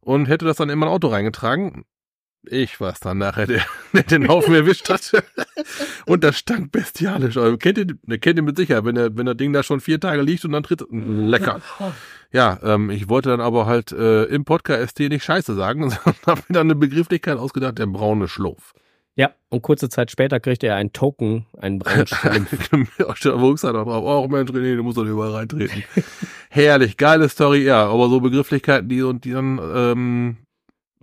und 0.00 0.26
hätte 0.26 0.44
das 0.46 0.56
dann 0.56 0.70
in 0.70 0.78
mein 0.78 0.88
Auto 0.88 1.08
reingetragen. 1.08 1.84
Ich 2.46 2.80
war's 2.80 3.00
dann 3.00 3.18
nachher, 3.18 3.46
der, 3.46 3.62
der 3.92 4.02
den 4.02 4.28
Haufen 4.28 4.54
erwischt 4.54 4.88
hat. 4.88 5.12
Und 6.06 6.24
das 6.24 6.38
stank 6.38 6.72
bestialisch. 6.72 7.36
Also, 7.36 7.56
kennt 7.58 7.78
ihr, 7.78 7.86
der 8.02 8.18
kennt 8.18 8.38
ihr 8.38 8.42
mit 8.42 8.56
Sicherheit, 8.56 8.84
wenn, 8.84 8.94
der, 8.94 9.16
wenn 9.16 9.26
das 9.26 9.36
Ding 9.36 9.52
da 9.52 9.62
schon 9.62 9.80
vier 9.80 10.00
Tage 10.00 10.22
liegt 10.22 10.44
und 10.44 10.52
dann 10.52 10.62
tritt. 10.62 10.82
Lecker. 10.90 11.60
Ja, 12.32 12.58
ähm, 12.62 12.90
ich 12.90 13.08
wollte 13.08 13.28
dann 13.28 13.40
aber 13.40 13.66
halt 13.66 13.92
äh, 13.92 14.24
im 14.24 14.44
Podcast 14.44 14.90
ST 14.90 15.00
nicht 15.00 15.24
Scheiße 15.24 15.54
sagen, 15.54 15.90
sondern 15.90 16.14
habe 16.26 16.42
mir 16.48 16.54
dann 16.54 16.66
eine 16.68 16.76
Begrifflichkeit 16.76 17.36
ausgedacht, 17.36 17.78
der 17.78 17.86
braune 17.86 18.28
Schlumpf. 18.28 18.72
Ja, 19.16 19.32
und 19.50 19.60
kurze 19.60 19.88
Zeit 19.88 20.10
später 20.10 20.40
kriegte 20.40 20.68
er 20.68 20.76
einen 20.76 20.92
Token, 20.92 21.44
einen 21.58 21.80
braunen 21.80 22.06
Schlumpf. 22.06 23.40
Wo 23.40 23.52
ist 23.52 23.64
er 23.64 23.72
da 23.72 23.84
drauf? 23.84 24.04
Oh 24.04 24.28
Mensch, 24.28 24.50
René, 24.50 24.76
du 24.76 24.82
musst 24.82 24.96
doch 24.96 25.04
überall 25.04 25.32
reintreten. 25.32 25.82
Herrlich, 26.48 26.96
geile 26.96 27.28
Story, 27.28 27.64
ja, 27.64 27.86
aber 27.86 28.08
so 28.08 28.20
Begrifflichkeiten, 28.20 28.88
die 28.88 29.02
und 29.02 29.24
die 29.24 29.32
dann 29.32 29.60
ähm, 29.74 30.36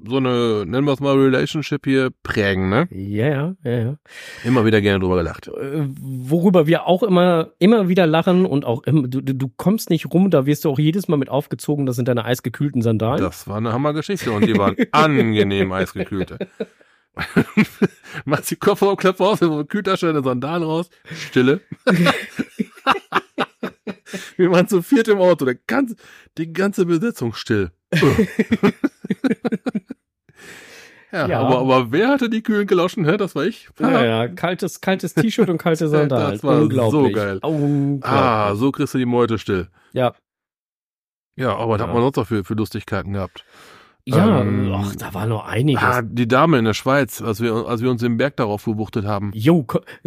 so 0.06 0.18
eine, 0.18 0.66
nennen 0.66 0.86
wir 0.86 0.94
es 0.94 1.00
mal, 1.00 1.18
Relationship 1.18 1.86
hier 1.86 2.12
prägen, 2.22 2.70
ne? 2.70 2.88
ja, 2.92 3.28
ja, 3.28 3.56
ja, 3.64 3.72
ja. 3.72 3.96
Immer 4.44 4.64
wieder 4.66 4.80
gerne 4.82 5.00
drüber 5.00 5.18
gelacht. 5.18 5.48
Äh, 5.48 5.88
worüber 6.00 6.68
wir 6.68 6.86
auch 6.86 7.02
immer, 7.02 7.52
immer 7.58 7.90
wieder 7.90 8.06
lachen 8.06 8.46
und 8.46 8.64
auch 8.66 8.84
immer, 8.84 9.08
du, 9.08 9.22
du 9.22 9.52
kommst 9.58 9.90
nicht 9.90 10.14
rum, 10.14 10.30
da 10.30 10.46
wirst 10.46 10.66
du 10.66 10.70
auch 10.70 10.78
jedes 10.80 11.08
Mal 11.08 11.18
mit 11.18 11.30
aufgezogen, 11.30 11.86
das 11.86 11.96
sind 11.96 12.08
deine 12.08 12.26
eisgekühlten 12.26 12.82
Sandalen. 12.82 13.22
Das 13.22 13.48
war 13.48 13.58
eine 13.58 13.74
Hammergeschichte 13.74 14.32
und 14.32 14.46
die 14.46 14.58
waren 14.58 14.76
angenehm 14.92 15.72
eisgekühlte. 15.72 16.38
Machst 18.26 18.52
die 18.52 18.56
Kofferraumklappe 18.58 19.38
eine 19.42 19.66
Kühltasche, 19.66 20.10
eine 20.10 20.22
Sandalen 20.24 20.64
raus, 20.64 20.90
Stille. 21.12 21.62
Wir 24.38 24.52
waren 24.52 24.68
zu 24.68 24.82
viert 24.82 25.08
im 25.08 25.20
Auto, 25.20 25.46
der 25.46 25.56
ganze, 25.56 25.96
die 26.38 26.54
ganze 26.54 26.86
Besetzung 26.86 27.34
still. 27.34 27.72
ja, 31.12 31.28
Ja. 31.28 31.40
Aber, 31.40 31.60
aber 31.60 31.92
wer 31.92 32.10
hatte 32.10 32.30
die 32.30 32.42
kühlen 32.44 32.68
Galoschen? 32.68 33.06
Hä? 33.06 33.18
Das 33.18 33.36
war 33.36 33.46
ich. 33.46 33.70
Ja, 33.80 34.04
ja, 34.06 34.28
kaltes, 34.36 34.82
kaltes 34.82 35.14
T-Shirt 35.14 35.50
und 35.50 35.58
kalte 35.58 35.88
Sandalen. 35.90 36.32
Das 36.34 36.44
war 36.44 36.62
Unglaublich. 36.62 36.92
so 36.92 37.10
geil. 37.12 37.40
Unglaublich. 37.44 38.04
Ah, 38.06 38.56
so 38.56 38.72
kriegst 38.72 38.94
du 38.94 38.98
die 38.98 39.06
Meute 39.06 39.38
still. 39.38 39.68
Ja. 39.94 40.14
Ja, 41.36 41.56
aber 41.56 41.78
Ja. 41.78 41.84
hat 41.84 41.94
man 41.94 42.02
sonst 42.02 42.16
noch 42.18 42.28
für, 42.28 42.44
für 42.44 42.54
Lustigkeiten 42.56 43.14
gehabt? 43.14 43.46
Ja, 44.06 44.40
Ähm, 44.40 44.72
ach, 44.74 44.96
da 44.96 45.14
war 45.14 45.28
noch 45.28 45.46
einiges. 45.46 45.84
Ah, 45.84 46.02
die 46.02 46.28
Dame 46.30 46.58
in 46.58 46.66
der 46.66 46.74
Schweiz, 46.74 47.22
als 47.22 47.42
wir, 47.42 47.54
als 47.68 47.82
wir 47.82 47.92
uns 47.92 48.02
den 48.02 48.16
Berg 48.18 48.38
darauf 48.38 48.64
gebuchtet 48.64 49.06
haben. 49.06 49.32
Jo, 49.36 49.66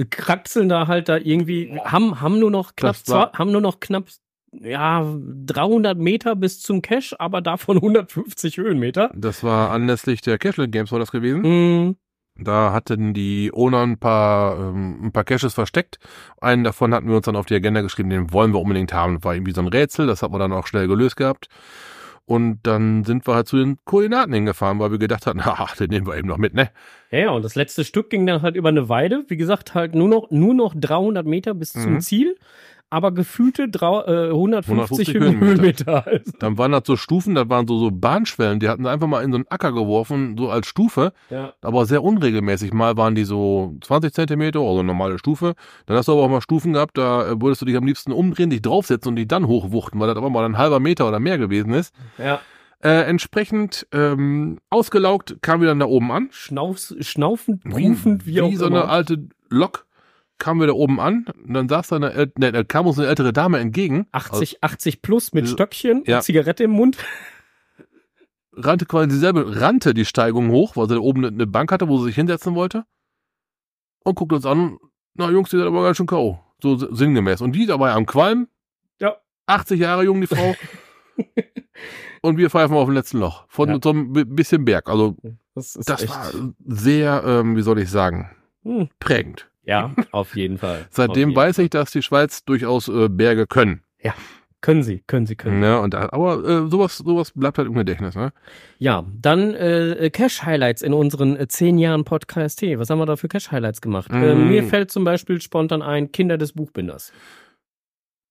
kraxeln 0.09 0.71
da 0.71 0.87
halt 0.87 1.11
da 1.11 1.19
irgendwie, 1.19 1.79
haben, 1.85 2.21
haben 2.23 2.39
nur 2.39 2.51
noch 2.51 2.75
knapp, 2.77 2.97
zwei, 2.97 3.27
haben 3.35 3.53
nur 3.53 3.61
noch 3.61 3.79
knapp, 3.79 4.05
ja, 4.53 5.07
300 5.47 5.97
Meter 5.99 6.37
bis 6.37 6.61
zum 6.61 6.83
Cache, 6.83 7.19
aber 7.19 7.41
davon 7.41 7.77
150 7.77 8.57
Höhenmeter. 8.57 9.11
Das 9.15 9.43
war 9.45 9.71
anlässlich 9.71 10.21
der 10.21 10.39
Cashland 10.39 10.73
Games 10.73 10.91
war 10.93 10.99
das 10.99 11.13
gewesen. 11.13 11.45
Hm, 11.45 11.97
Da 12.43 12.73
hatten 12.73 13.13
die 13.15 13.51
Owner 13.53 13.83
ein 13.83 13.99
paar, 13.99 14.59
ähm, 14.59 15.07
ein 15.07 15.13
paar 15.13 15.25
Caches 15.25 15.55
versteckt. 15.55 15.99
Einen 16.41 16.65
davon 16.65 16.95
hatten 16.95 17.09
wir 17.09 17.17
uns 17.17 17.27
dann 17.27 17.37
auf 17.37 17.47
die 17.47 17.55
Agenda 17.55 17.81
geschrieben, 17.83 18.11
den 18.11 18.33
wollen 18.33 18.53
wir 18.53 18.61
unbedingt 18.61 18.93
haben. 18.93 19.17
Das 19.17 19.25
war 19.25 19.35
irgendwie 19.35 19.53
so 19.53 19.61
ein 19.61 19.69
Rätsel, 19.69 20.07
das 20.07 20.23
hat 20.23 20.31
man 20.31 20.41
dann 20.41 20.53
auch 20.53 20.67
schnell 20.67 20.89
gelöst 20.89 21.17
gehabt. 21.17 21.49
Und 22.27 22.61
dann 22.63 23.03
sind 23.03 23.27
wir 23.27 23.35
halt 23.35 23.49
zu 23.49 23.57
den 23.57 23.79
Koordinaten 23.85 24.33
hingefahren, 24.33 24.79
weil 24.79 24.93
wir 24.93 24.99
gedacht 24.99 25.27
hatten, 25.27 25.41
ach, 25.45 25.77
den 25.77 25.91
nehmen 25.91 26.07
wir 26.07 26.17
eben 26.17 26.29
noch 26.29 26.39
mit, 26.39 26.55
ne? 26.55 26.71
Ja, 27.11 27.31
und 27.31 27.45
das 27.45 27.57
letzte 27.57 27.85
Stück 27.85 28.09
ging 28.09 28.25
dann 28.25 28.43
halt 28.43 28.55
über 28.55 28.69
eine 28.69 28.89
Weide. 28.89 29.25
Wie 29.29 29.37
gesagt, 29.37 29.75
halt 29.75 29.95
nur 29.97 30.09
noch, 30.09 30.31
nur 30.31 30.55
noch 30.55 30.75
300 30.77 31.27
Meter 31.27 31.55
bis 31.55 31.73
zum 31.73 31.95
Mhm. 31.95 32.01
Ziel. 32.01 32.37
Aber 32.91 33.13
gefühlte 33.13 33.69
drau- 33.69 34.05
äh, 34.05 34.31
150 34.31 35.15
150 35.15 35.15
Höhenmeter. 35.15 36.05
Höhenmeter. 36.05 36.21
Dann 36.41 36.59
waren 36.59 36.73
das 36.73 36.83
so 36.85 36.97
Stufen, 36.97 37.37
das 37.37 37.49
waren 37.49 37.67
so, 37.69 37.79
so 37.79 37.91
Bahnschwellen, 37.93 38.59
die 38.59 38.69
hatten 38.69 38.83
sie 38.83 38.91
einfach 38.91 39.07
mal 39.07 39.23
in 39.23 39.31
so 39.31 39.37
einen 39.37 39.47
Acker 39.49 39.73
geworfen, 39.73 40.37
so 40.37 40.51
als 40.51 40.67
Stufe, 40.67 41.13
ja. 41.31 41.53
aber 41.63 41.87
sehr 41.87 42.03
unregelmäßig. 42.03 42.73
Mal 42.73 42.97
waren 42.97 43.15
die 43.15 43.25
so 43.25 43.77
20 43.83 44.13
Zentimeter, 44.13 44.59
also 44.61 44.83
normale 44.83 45.19
Stufe. 45.21 45.55
Dann 45.87 45.97
hast 45.97 46.09
du 46.09 46.13
aber 46.13 46.23
auch 46.23 46.29
mal 46.29 46.41
Stufen 46.41 46.73
gehabt, 46.73 46.99
da 46.99 47.31
äh, 47.31 47.41
würdest 47.41 47.63
du 47.63 47.67
dich 47.67 47.77
am 47.77 47.87
liebsten 47.87 48.11
umdrehen, 48.13 48.51
dich 48.51 48.61
draufsetzen 48.63 49.11
und 49.11 49.17
die 49.17 49.29
dann 49.29 49.47
hochwuchten, 49.47 50.01
weil 50.01 50.09
das 50.09 50.17
aber 50.17 50.29
mal 50.29 50.45
ein 50.45 50.59
halber 50.59 50.81
Meter 50.81 51.07
oder 51.09 51.21
mehr 51.21 51.39
gewesen 51.39 51.73
ist. 51.73 51.95
ja. 52.19 52.41
Äh, 52.83 53.03
entsprechend 53.03 53.87
ähm, 53.93 54.57
ausgelaugt 54.71 55.37
kam 55.43 55.61
wir 55.61 55.69
dann 55.69 55.81
da 55.81 55.85
oben 55.85 56.11
an. 56.11 56.29
Schnaufs, 56.31 56.97
schnaufend, 57.01 57.63
rufend, 57.67 58.25
wie, 58.25 58.41
auch 58.41 58.51
so 58.55 58.67
immer. 58.69 58.85
eine 58.85 58.91
alte 58.91 59.29
Lok 59.51 59.85
kamen 60.41 60.59
wir 60.59 60.67
da 60.67 60.73
oben 60.73 60.99
an. 60.99 61.27
Und 61.47 61.55
dann 61.55 61.69
saß 61.69 61.89
da 61.89 61.97
eine, 61.97 62.33
ne, 62.37 62.51
da 62.53 62.65
kam 62.65 62.87
uns 62.89 62.99
eine 62.99 63.07
ältere 63.09 63.33
Dame 63.33 63.59
entgegen. 63.61 64.07
80, 64.11 64.65
80 64.65 65.03
plus 65.03 65.33
mit 65.33 65.45
Also, 65.45 65.55
Stöckchen, 65.55 66.03
ja. 66.07 66.17
und 66.17 66.23
Zigarette 66.25 66.65
im 66.65 66.73
Mund. 66.73 66.99
rannte 68.53 68.85
quasi 68.87 69.09
dieselbe, 69.09 69.61
rannte 69.61 69.95
die 69.95 70.05
Steigung 70.05 70.51
hoch, 70.51 70.77
weil 70.77 70.89
sie 70.89 70.95
da 70.95 71.01
oben 71.01 71.25
eine 71.25 71.47
Bank 71.47 71.71
hatte, 71.73 71.89
wo 71.89 71.99
sie 71.99 72.07
sich 72.07 72.17
hinsetzen 72.17 72.55
wollte. 72.55 72.85
Und 74.05 74.15
guckte 74.17 74.35
uns 74.37 74.47
an, 74.47 74.79
na 75.15 75.31
Jungs, 75.31 75.51
die 75.51 75.57
seid 75.59 75.67
aber 75.67 75.83
ganz 75.85 75.97
schön 75.97 76.07
K.O. 76.07 76.41
So 76.63 76.77
sinngemäß. 76.77 77.41
Und 77.41 77.53
die 77.53 77.67
dabei 77.67 77.93
am 77.93 78.07
Qualm. 78.07 78.49
Ja. 79.01 79.17
80 79.47 79.81
Jahre 79.81 80.05
jung, 80.05 80.21
die 80.21 80.27
Frau. 80.27 80.55
und 82.23 82.37
wir 82.39 82.51
pfeifen 82.51 82.77
auf 82.77 82.87
dem 82.87 82.95
letzten 82.95 83.19
Loch. 83.19 83.45
Von 83.49 83.69
Ja. 83.69 83.79
so 83.83 83.91
einem 83.91 84.13
bi- 84.13 84.25
bisschen 84.25 84.65
Berg. 84.65 84.89
Also, 84.89 85.17
Das 85.55 85.73
das 85.75 86.09
war 86.09 86.31
sehr, 86.67 87.23
ähm, 87.27 87.57
wie 87.57 87.63
soll 87.63 87.79
ich 87.79 87.91
sagen, 87.91 88.31
Hm. 88.63 88.89
prägend. 88.99 89.50
Ja, 89.65 89.95
auf 90.13 90.37
jeden 90.37 90.59
Fall. 90.59 90.87
Seitdem 90.91 91.31
jeden 91.31 91.37
weiß 91.37 91.59
ich, 91.59 91.71
dass 91.71 91.91
die 91.91 92.03
Schweiz 92.03 92.45
durchaus 92.45 92.89
äh, 92.89 93.09
Berge 93.09 93.47
können. 93.47 93.83
Können 94.63 94.83
Sie, 94.83 95.03
können 95.07 95.25
Sie, 95.25 95.37
können. 95.37 95.61
Ne? 95.61 95.81
Und, 95.81 95.95
aber 95.95 96.45
äh, 96.45 96.69
sowas, 96.69 96.99
sowas 96.99 97.33
bleibt 97.35 97.57
halt 97.57 97.67
im 97.67 97.73
Gedächtnis. 97.73 98.15
Ne? 98.15 98.31
Ja, 98.79 99.07
dann 99.19 99.55
äh, 99.55 100.11
Cash-Highlights 100.13 100.83
in 100.83 100.93
unseren 100.93 101.35
äh, 101.37 101.49
zehn 101.49 101.79
Jahren 101.79 102.05
Podcast 102.05 102.59
T. 102.59 102.79
Was 102.79 102.91
haben 102.91 102.99
wir 102.99 103.07
da 103.07 103.17
für 103.17 103.29
Cash-Highlights 103.29 103.81
gemacht? 103.81 104.11
Äh, 104.13 104.35
Mm. 104.35 104.49
mir 104.49 104.63
fällt 104.65 104.91
zum 104.91 105.03
Beispiel 105.05 105.41
spontan 105.41 105.81
ein 105.81 106.13
Kinder 106.13 106.37
des 106.37 106.53
Buchbinders. 106.53 107.11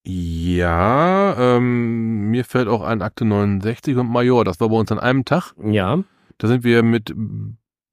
Ja, 0.05 1.35
ähm, 1.57 2.29
mir 2.29 2.45
fällt 2.45 2.67
auch 2.67 2.81
ein 2.83 3.01
Akte 3.01 3.25
69 3.25 3.97
und 3.97 4.07
Major. 4.11 4.45
Das 4.45 4.59
war 4.59 4.69
bei 4.69 4.75
uns 4.75 4.91
an 4.91 4.99
einem 4.99 5.25
Tag. 5.25 5.53
Ja, 5.63 6.03
Da 6.37 6.47
sind 6.47 6.63
wir 6.63 6.83
mit 6.83 7.11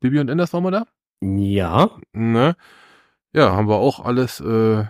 Bibi 0.00 0.20
und 0.20 0.28
Enders 0.28 0.52
waren 0.52 0.62
wir 0.62 0.70
da. 0.72 0.84
ja, 1.22 1.90
Ne? 2.12 2.54
Ja, 3.36 3.54
haben 3.54 3.68
wir 3.68 3.76
auch 3.76 4.04
alles 4.04 4.40
äh, 4.40 4.84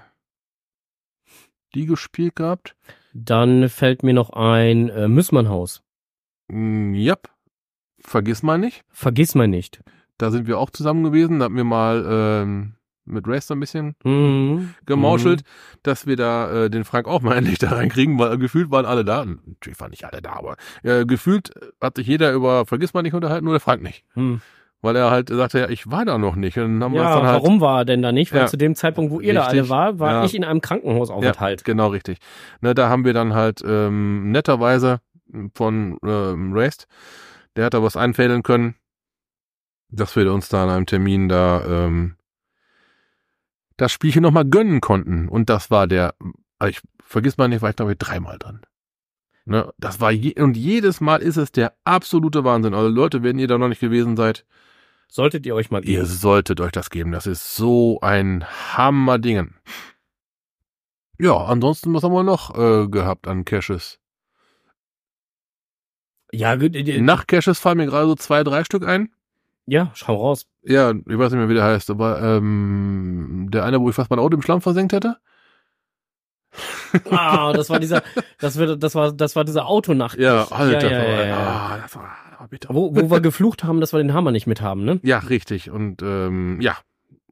die 1.75 1.87
gespielt 1.87 2.37
gehabt. 2.37 2.75
dann 3.13 3.69
fällt 3.69 4.03
mir 4.03 4.15
noch 4.15 4.31
ein 4.31 4.89
äh, 4.89 5.09
Müssmannhaus. 5.09 5.83
Mm, 6.49 6.95
Yep. 6.95 7.29
Vergiss 8.01 8.43
mal 8.43 8.59
nicht. 8.59 8.85
Vergiss 8.91 9.35
mal 9.35 9.49
nicht. 9.49 9.81
Da 10.19 10.31
sind 10.31 10.47
wir 10.47 10.59
auch 10.59 10.71
zusammen 10.71 11.03
gewesen. 11.03 11.39
Da 11.41 11.47
hatten 11.47 11.57
wir 11.57 11.65
mal 11.65 12.07
ähm, 12.09 12.75
mit 13.05 13.27
Race 13.27 13.47
so 13.49 13.55
ein 13.55 13.61
bisschen 13.61 13.95
Mhm. 14.05 14.75
gemauschelt, 14.87 15.43
dass 15.83 16.07
wir 16.07 16.17
da 16.17 16.65
äh, 16.67 16.71
den 16.71 16.85
Frank 16.85 17.09
auch 17.09 17.21
mal 17.23 17.37
endlich 17.37 17.59
da 17.59 17.71
reinkriegen, 17.71 18.19
weil 18.19 18.39
gefühlt 18.39 18.71
waren 18.71 18.87
alle 18.87 19.05
da. 19.05 19.25
Natürlich 19.25 19.81
waren 19.81 19.91
nicht 19.91 20.05
alle 20.05 20.23
da, 20.23 20.33
aber 20.35 20.57
äh, 20.85 21.05
gefühlt 21.05 21.51
hat 21.81 21.97
sich 21.97 22.07
jeder 22.07 22.33
über 22.33 22.65
Vergiss 22.65 22.95
mal 22.95 23.03
nicht 23.03 23.15
unterhalten, 23.15 23.45
nur 23.45 23.55
der 23.55 23.61
Frank 23.61 23.83
nicht. 23.83 24.05
Mhm. 24.15 24.41
Weil 24.87 24.95
er 24.97 25.11
halt 25.11 25.29
sagte, 25.31 25.59
ja, 25.59 25.69
ich 25.69 25.91
war 25.91 26.05
da 26.05 26.17
noch 26.17 26.37
nicht. 26.37 26.57
Und 26.59 26.79
dann 26.79 26.95
Ja, 26.95 27.13
dann 27.17 27.27
halt. 27.27 27.43
warum 27.43 27.61
war 27.61 27.81
er 27.81 27.85
denn 27.85 28.03
da 28.03 28.13
nicht? 28.13 28.33
Weil 28.33 28.43
Ja. 28.43 28.47
zu 28.47 28.57
dem 28.57 28.77
Zeitpunkt, 28.77 29.11
wo 29.13 29.19
ihr 29.21 29.35
da 29.35 29.43
alle 29.47 29.55
Richtig. 29.63 29.69
war, 29.71 29.99
war 29.99 30.13
Ja. 30.13 30.25
ich 30.25 30.35
in 30.37 30.45
einem 30.45 30.61
Krankenhausaufenthalt. 30.61 31.65
Genau, 31.65 31.89
richtig. 31.89 32.19
Ne, 32.61 32.73
da 32.73 32.89
haben 32.89 33.05
wir 33.05 33.13
dann 33.13 33.35
halt 33.35 33.63
ähm, 33.67 34.31
netterweise 34.31 35.01
von 35.55 35.99
ähm, 36.05 36.53
Raced, 36.55 36.87
der 37.57 37.65
hat 37.65 37.75
da 37.75 37.83
was 37.83 37.97
einfädeln 37.97 38.45
können, 38.45 38.77
dass 39.91 40.15
wir 40.15 40.33
uns 40.33 40.49
da 40.49 40.63
an 40.63 40.71
einem 40.71 40.87
Termin 40.87 41.29
da 41.29 41.65
ähm, 41.67 42.15
das 43.77 43.91
Spielchen 43.93 44.23
nochmal 44.23 44.45
gönnen 44.45 44.81
konnten. 44.81 45.29
Und 45.29 45.51
das 45.51 45.71
war 45.71 45.87
der, 45.87 46.15
also 46.61 46.71
ich 46.71 46.81
vergiss 47.03 47.37
mal 47.39 47.49
nicht, 47.49 47.61
war 47.61 47.71
ich 47.71 47.77
glaube 47.77 47.93
ich 47.93 47.99
dreimal 47.99 48.39
drin. 48.39 48.61
Ne, 49.49 49.73
das 49.79 50.01
war 50.01 50.11
je, 50.11 50.41
und 50.43 50.57
jedes 50.57 51.01
Mal 51.01 51.23
ist 51.23 51.37
es 51.37 51.53
der 51.53 51.73
absolute 51.85 52.43
Wahnsinn. 52.43 52.75
Also 52.75 52.89
Leute, 52.89 53.23
wenn 53.23 53.39
ihr 53.39 53.47
da 53.47 53.59
noch 53.59 53.69
nicht 53.69 53.81
gewesen 53.81 54.17
seid, 54.17 54.45
Solltet 55.09 55.47
ihr 55.47 55.55
euch 55.55 55.71
mal 55.71 55.85
Ihr 55.85 56.01
geben. 56.01 56.07
solltet 56.07 56.61
euch 56.61 56.73
das 56.73 56.91
geben. 56.91 57.13
Das 57.13 57.27
ist 57.27 57.55
so 57.57 57.99
ein 58.03 58.45
Hammerdingen. 58.77 59.55
Ja, 61.19 61.37
ansonsten, 61.37 61.95
was 61.95 62.03
haben 62.03 62.13
wir 62.13 62.23
noch 62.23 62.55
äh, 62.57 62.89
gehabt 62.89 63.27
an 63.27 63.45
Caches? 63.45 63.99
Ja, 66.33 66.57
gut, 66.57 66.75
äh, 66.77 67.01
Nach 67.01 67.27
Caches 67.27 67.59
fallen 67.59 67.79
mir 67.79 67.87
gerade 67.87 68.07
so 68.09 68.15
zwei, 68.17 68.43
drei 68.45 68.65
Stück 68.65 68.87
ein. 68.87 69.11
ja, 69.67 69.91
schau 69.95 70.17
raus. 70.17 70.47
Ja, 70.63 70.91
ich 70.91 70.97
weiß 71.19 71.31
nicht 71.33 71.39
mehr, 71.39 71.49
wie 71.49 71.55
der 71.55 71.65
heißt, 71.65 71.89
aber 71.91 72.21
ähm, 72.21 73.49
der 73.53 73.65
eine, 73.65 73.81
wo 73.81 73.89
ich 73.89 73.95
fast 73.95 74.11
mein 74.11 74.19
Auto 74.19 74.35
im 74.37 74.43
Schlamm 74.43 74.61
versenkt 74.61 74.93
hätte. 74.93 75.17
Ah, 77.11 77.53
das 77.53 77.71
war 77.71 77.79
dieser, 77.81 78.03
das 78.39 78.57
wird, 78.57 78.83
das 78.83 78.95
war, 78.95 79.13
das 79.13 79.37
war 79.37 79.45
diese 79.45 79.65
Autonacht. 79.65 80.19
Ja, 80.19 80.45
Alter. 80.51 80.91
Ja, 80.91 81.03
ja, 81.03 81.09
ja, 81.21 81.27
ja. 81.27 81.37
Ah, 81.39 81.79
das 81.83 81.95
war, 81.97 82.17
bitter. 82.51 82.69
Wo, 82.75 82.95
wo 82.95 83.11
wir 83.11 83.21
geflucht 83.21 83.65
haben, 83.65 83.81
dass 83.81 83.93
wir 83.93 83.99
den 83.99 84.13
Hammer 84.15 84.31
nicht 84.31 84.47
mit 84.47 84.61
haben, 84.61 84.85
ne? 84.85 85.01
Ja, 85.03 85.19
richtig. 85.19 85.71
Und 85.71 86.03
ähm, 86.03 86.61
ja, 86.61 86.77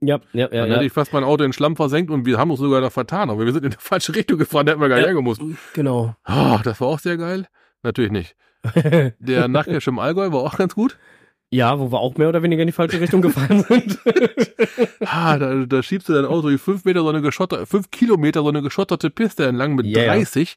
Ja, 0.01 0.21
ja, 0.33 0.41
ja. 0.43 0.49
dann 0.49 0.69
ja. 0.69 0.75
hätte 0.77 0.87
ich 0.87 0.93
fast 0.93 1.13
mein 1.13 1.25
Auto 1.25 1.45
in 1.45 1.53
Schlamm 1.53 1.77
versenkt 1.77 2.11
und 2.11 2.27
wir 2.27 2.39
haben 2.39 2.51
uns 2.51 2.61
sogar 2.61 2.81
noch 2.81 2.93
vertan. 2.93 3.31
Aber 3.31 3.45
wir 3.45 3.53
sind 3.53 3.65
in 3.65 3.71
die 3.71 3.77
falsche 3.81 4.15
Richtung 4.15 4.39
gefahren, 4.39 4.67
da 4.67 4.73
hätten 4.73 4.81
wir 4.83 4.89
gar 4.89 4.97
nicht 4.97 5.05
Ja. 5.05 5.09
hergemusst. 5.09 5.41
Genau. 5.75 6.15
Ah, 6.25 6.61
das 6.65 6.81
war 6.81 6.89
auch 6.89 6.99
sehr 6.99 7.17
geil. 7.17 7.47
Natürlich 7.83 8.13
nicht. 8.13 8.37
Der 9.19 9.47
Nachcache 9.49 9.91
im 9.91 9.99
Allgäu 9.99 10.33
war 10.33 10.41
auch 10.41 10.57
ganz 10.57 10.75
gut. 10.75 10.97
ja, 11.51 11.79
wo 11.79 11.93
wir 11.93 12.01
auch 12.01 12.17
mehr 12.17 12.29
oder 12.31 12.43
weniger 12.43 12.63
in 12.63 12.67
die 12.69 12.73
falsche 12.73 12.99
Richtung 13.01 13.21
gefahren 13.23 13.63
sind. 13.69 13.99
Ah, 15.01 15.39
da, 15.39 15.55
da 15.67 15.83
schiebst 15.83 16.09
du 16.09 16.15
dein 16.15 16.25
Auto 16.25 16.49
die 16.49 16.59
fünf 16.59 16.85
Meter 16.85 17.01
so 17.03 17.09
eine 17.11 17.21
geschotterte, 17.23 17.67
fünf 17.67 17.91
Kilometer 17.91 18.43
so 18.43 18.49
eine 18.49 18.63
geschotterte 18.63 19.11
Piste 19.11 19.47
entlang 19.47 19.75
mit 19.75 19.87
Ja, 19.87 20.03
ja. 20.05 20.15
30 20.15 20.57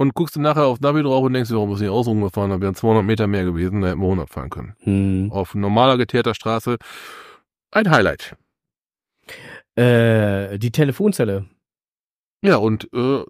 und 0.00 0.14
guckst 0.14 0.34
du 0.34 0.40
nachher 0.40 0.64
auf 0.64 0.80
Navi 0.80 1.02
drauf 1.02 1.22
und 1.22 1.34
denkst, 1.34 1.50
warum 1.50 1.74
ist 1.74 1.80
nicht 1.80 1.90
aus 1.90 2.06
rumgefahren? 2.06 2.50
Da 2.50 2.58
wären 2.58 2.74
200 2.74 3.04
Meter 3.04 3.26
mehr 3.26 3.44
gewesen, 3.44 3.82
da 3.82 3.88
hätten 3.88 4.00
wir 4.00 4.06
100 4.06 4.30
fahren 4.30 4.48
können. 4.48 4.74
hm. 4.80 5.30
Auf 5.30 5.54
normaler 5.54 5.98
geteerter 5.98 6.32
Straße 6.34 6.78
ein 7.70 7.90
Highlight. 7.90 8.34
äh, 9.76 10.58
die 10.58 10.72
Telefonzelle. 10.72 11.44
Ja, 12.42 12.56
und 12.56 12.88
äh, 12.94 13.24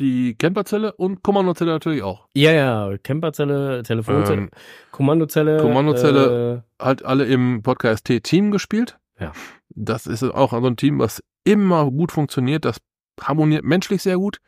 die 0.00 0.34
Camperzelle 0.34 0.94
und 0.94 1.22
Kommandozelle 1.22 1.72
natürlich 1.72 2.02
auch. 2.02 2.26
Ja, 2.34 2.52
ja, 2.52 2.96
Camperzelle, 3.02 3.82
Telefonzelle, 3.82 4.42
Ähm, 4.42 4.50
Kommandozelle. 4.92 5.58
Kommandozelle. 5.60 6.64
Halt 6.80 7.04
alle 7.04 7.26
im 7.26 7.62
Podcast 7.62 8.06
T-Team 8.06 8.50
gespielt. 8.50 8.98
Ja. 9.20 9.32
Das 9.68 10.06
ist 10.06 10.22
auch 10.22 10.52
so 10.52 10.66
ein 10.66 10.76
Team, 10.76 10.98
was 10.98 11.22
immer 11.44 11.90
gut 11.90 12.12
funktioniert. 12.12 12.64
Das 12.64 12.78
harmoniert 13.20 13.64
menschlich 13.64 14.02
sehr 14.02 14.16
gut. 14.16 14.38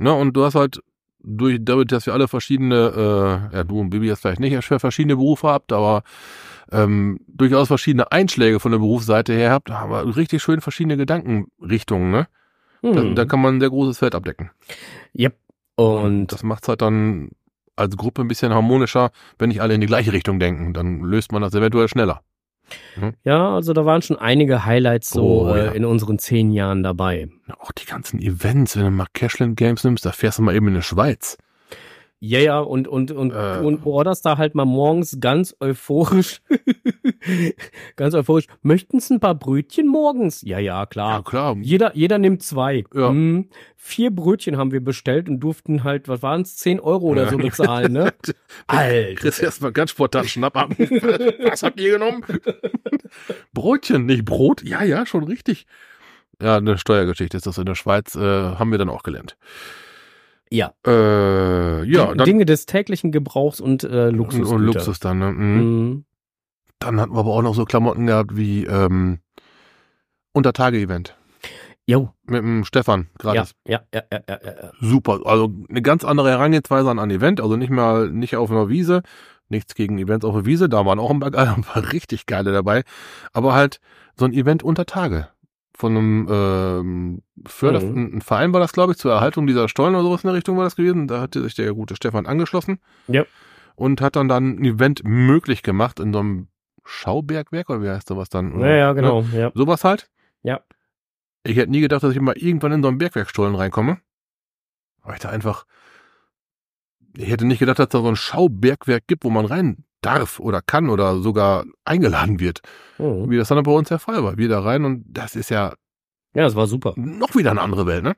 Ne, 0.00 0.14
und 0.14 0.32
du 0.32 0.44
hast 0.44 0.54
halt 0.54 0.80
durch, 1.22 1.58
dadurch, 1.60 1.88
dass 1.88 2.06
wir 2.06 2.14
alle 2.14 2.26
verschiedene, 2.26 3.50
äh, 3.52 3.56
ja, 3.56 3.64
du 3.64 3.80
und 3.80 3.90
Bibi 3.90 4.06
jetzt 4.06 4.22
vielleicht 4.22 4.40
nicht 4.40 4.64
für 4.64 4.80
verschiedene 4.80 5.16
Berufe 5.16 5.48
habt, 5.48 5.72
aber 5.74 6.04
ähm, 6.72 7.20
durchaus 7.28 7.68
verschiedene 7.68 8.10
Einschläge 8.10 8.60
von 8.60 8.72
der 8.72 8.78
Berufsseite 8.78 9.34
her 9.34 9.50
habt, 9.50 9.70
aber 9.70 10.16
richtig 10.16 10.42
schön 10.42 10.62
verschiedene 10.62 10.96
Gedankenrichtungen, 10.96 12.10
ne? 12.10 12.28
Äh, 12.82 12.94
Da, 12.94 13.00
hm. 13.02 13.14
da 13.14 13.24
kann 13.26 13.42
man 13.42 13.56
ein 13.56 13.60
sehr 13.60 13.68
großes 13.68 13.98
Feld 13.98 14.14
abdecken. 14.14 14.50
Yep. 15.14 15.36
Und 15.76 16.28
das 16.28 16.42
macht's 16.42 16.68
halt 16.68 16.80
dann 16.80 17.30
als 17.76 17.94
Gruppe 17.98 18.22
ein 18.22 18.28
bisschen 18.28 18.54
harmonischer, 18.54 19.10
wenn 19.38 19.50
nicht 19.50 19.60
alle 19.60 19.74
in 19.74 19.82
die 19.82 19.86
gleiche 19.86 20.12
Richtung 20.14 20.40
denken. 20.40 20.72
Dann 20.72 21.00
löst 21.00 21.30
man 21.32 21.42
das 21.42 21.54
eventuell 21.54 21.88
schneller. 21.88 22.22
Ja, 23.24 23.54
also 23.54 23.72
da 23.72 23.84
waren 23.84 24.02
schon 24.02 24.16
einige 24.18 24.64
Highlights 24.64 25.10
so 25.10 25.46
Oh, 25.48 25.54
äh, 25.54 25.66
ja. 25.66 25.72
in 25.72 25.84
unseren 25.84 26.18
zehn 26.18 26.50
Jahren 26.50 26.82
dabei. 26.82 27.28
Auch 27.58 27.72
die 27.72 27.86
ganzen 27.86 28.20
Events, 28.20 28.76
wenn 28.76 28.84
du 28.84 28.90
mal 28.90 29.06
Cashland 29.12 29.56
Games 29.56 29.84
nimmst, 29.84 30.04
da 30.04 30.12
fährst 30.12 30.38
du 30.38 30.42
mal 30.42 30.54
eben 30.54 30.68
in 30.68 30.74
die 30.74 30.82
Schweiz. 30.82 31.36
Ja, 32.22 32.38
ja, 32.38 32.58
und, 32.60 32.86
und, 32.86 33.10
und, 33.12 33.32
Äh. 33.32 33.60
und 33.64 33.86
orderst 33.86 34.26
da 34.26 34.36
halt 34.36 34.54
mal 34.54 34.66
morgens 34.66 35.16
ganz 35.20 35.56
euphorisch, 35.58 36.42
ganz 37.96 38.14
euphorisch, 38.14 38.44
möchten 38.60 39.00
Sie 39.00 39.14
ein 39.14 39.20
paar 39.20 39.34
Brötchen 39.34 39.86
morgens? 39.86 40.42
Ja, 40.42 40.58
ja, 40.58 40.80
Ja, 40.80 40.86
klar. 40.86 41.24
klar. 41.24 41.56
Jeder, 41.62 41.96
jeder 41.96 42.18
nimmt 42.18 42.42
zwei. 42.42 42.84
Ja. 42.94 43.08
Hm, 43.08 43.48
vier 43.74 44.10
Brötchen 44.14 44.58
haben 44.58 44.70
wir 44.70 44.84
bestellt 44.84 45.30
und 45.30 45.40
durften 45.40 45.82
halt, 45.82 46.08
was 46.08 46.22
waren 46.22 46.42
es, 46.42 46.56
10 46.58 46.78
Euro 46.80 47.06
oder 47.06 47.28
so 47.30 47.38
bezahlen, 47.38 47.92
ne? 47.92 48.12
Alter. 48.66 49.14
Chris 49.14 49.38
erstmal 49.38 49.72
ganz 49.72 49.92
spontan 49.92 50.28
Schnapp 50.28 50.56
ab. 50.58 50.70
Was 50.78 51.62
habt 51.62 51.80
ihr 51.80 51.92
genommen? 51.92 52.22
Brötchen, 53.54 54.04
nicht 54.06 54.24
Brot? 54.26 54.62
Ja, 54.62 54.82
ja, 54.84 55.06
schon 55.06 55.24
richtig. 55.24 55.66
Ja, 56.42 56.56
eine 56.58 56.78
Steuergeschichte 56.78 57.36
ist 57.36 57.46
das 57.46 57.58
in 57.58 57.64
der 57.66 57.74
Schweiz, 57.74 58.14
äh, 58.14 58.20
haben 58.20 58.70
wir 58.70 58.78
dann 58.78 58.88
auch 58.90 59.02
gelernt. 59.02 59.36
Ja. 60.52 60.72
Äh, 60.86 61.84
ja, 61.84 62.14
dann 62.14 62.24
Dinge 62.24 62.44
des 62.44 62.66
täglichen 62.66 63.12
Gebrauchs 63.12 63.60
und 63.60 63.84
äh, 63.84 64.08
und, 64.08 64.16
Luxus. 64.16 64.50
und 64.50 64.62
Luxus 64.62 64.98
dann, 64.98 65.18
ne? 65.18 65.32
Mhm. 65.32 65.56
Mhm. 65.56 66.04
Dann 66.80 67.00
hatten 67.00 67.14
wir 67.14 67.20
aber 67.20 67.30
auch 67.30 67.42
noch 67.42 67.54
so 67.54 67.64
Klamotten 67.64 68.06
gehabt 68.06 68.36
wie 68.36 68.64
ähm, 68.64 69.20
Untertage-Event 70.32 71.16
Jo, 71.90 72.10
mit 72.22 72.42
dem 72.44 72.64
Stefan 72.64 73.08
ja, 73.20 73.34
ja, 73.34 73.44
ja, 73.66 73.80
ja, 73.92 74.02
ja, 74.12 74.20
ja. 74.28 74.70
Super. 74.80 75.22
Also 75.24 75.52
eine 75.68 75.82
ganz 75.82 76.04
andere 76.04 76.30
Herangehensweise 76.30 76.88
an 76.88 77.00
ein 77.00 77.10
Event. 77.10 77.40
Also 77.40 77.56
nicht 77.56 77.70
mal 77.70 78.08
nicht 78.10 78.36
auf 78.36 78.48
einer 78.48 78.68
Wiese. 78.68 79.02
Nichts 79.48 79.74
gegen 79.74 79.98
Events 79.98 80.24
auf 80.24 80.36
der 80.36 80.46
Wiese. 80.46 80.68
Da 80.68 80.86
waren 80.86 81.00
auch 81.00 81.10
ein 81.10 81.18
paar, 81.18 81.34
ein 81.56 81.62
paar 81.62 81.92
richtig 81.92 82.26
geile 82.26 82.52
dabei. 82.52 82.84
Aber 83.32 83.54
halt 83.54 83.80
so 84.16 84.24
ein 84.24 84.32
Event 84.32 84.62
unter 84.62 84.86
Tage. 84.86 85.30
Von 85.80 85.96
einem 85.96 86.28
ähm, 86.30 87.22
Förder, 87.46 87.80
Mhm. 87.80 87.96
ein 87.96 88.14
ein 88.16 88.20
Verein 88.20 88.52
war 88.52 88.60
das, 88.60 88.72
glaube 88.74 88.92
ich, 88.92 88.98
zur 88.98 89.12
Erhaltung 89.12 89.46
dieser 89.46 89.66
Stollen 89.66 89.94
oder 89.94 90.04
sowas 90.04 90.24
in 90.24 90.28
der 90.28 90.36
Richtung 90.36 90.58
war 90.58 90.64
das 90.64 90.76
gewesen. 90.76 91.08
Da 91.08 91.22
hatte 91.22 91.42
sich 91.42 91.54
der 91.54 91.72
gute 91.72 91.96
Stefan 91.96 92.26
angeschlossen. 92.26 92.80
Ja. 93.08 93.24
Und 93.76 94.02
hat 94.02 94.14
dann 94.14 94.28
dann 94.28 94.58
ein 94.58 94.64
Event 94.66 95.00
möglich 95.04 95.62
gemacht 95.62 95.98
in 95.98 96.12
so 96.12 96.18
einem 96.18 96.48
Schaubergwerk 96.84 97.70
oder 97.70 97.82
wie 97.82 97.88
heißt 97.88 98.08
sowas 98.08 98.28
dann? 98.28 98.60
Ja, 98.60 98.68
ja, 98.68 98.92
genau, 98.92 99.22
ja. 99.32 99.52
Sowas 99.54 99.82
halt. 99.84 100.10
Ja. 100.42 100.60
Ich 101.44 101.56
hätte 101.56 101.70
nie 101.70 101.80
gedacht, 101.80 102.02
dass 102.02 102.12
ich 102.12 102.20
mal 102.20 102.36
irgendwann 102.36 102.72
in 102.72 102.82
so 102.82 102.88
einen 102.88 102.98
Bergwerkstollen 102.98 103.54
reinkomme. 103.54 104.00
Weil 105.02 105.14
ich 105.14 105.20
da 105.20 105.30
einfach. 105.30 105.64
Ich 107.16 107.30
hätte 107.30 107.46
nicht 107.46 107.58
gedacht, 107.60 107.78
dass 107.78 107.88
da 107.88 108.02
so 108.02 108.08
ein 108.08 108.16
Schaubergwerk 108.16 109.06
gibt, 109.06 109.24
wo 109.24 109.30
man 109.30 109.46
rein 109.46 109.84
darf 110.02 110.40
oder 110.40 110.60
kann 110.62 110.88
oder 110.88 111.20
sogar 111.20 111.64
eingeladen 111.84 112.40
wird. 112.40 112.60
Mhm. 112.98 113.30
Wie 113.30 113.36
das 113.36 113.48
dann 113.48 113.62
bei 113.62 113.72
uns 113.72 113.88
der 113.88 113.98
Fall 113.98 114.22
war. 114.24 114.36
Wir 114.38 114.48
da 114.48 114.60
rein 114.60 114.84
und 114.84 115.04
das 115.08 115.36
ist 115.36 115.50
ja 115.50 115.74
Ja, 116.34 116.46
es 116.46 116.54
war 116.56 116.66
super. 116.66 116.94
noch 116.96 117.34
wieder 117.34 117.50
eine 117.50 117.60
andere 117.60 117.86
Welt, 117.86 118.02
ne? 118.04 118.14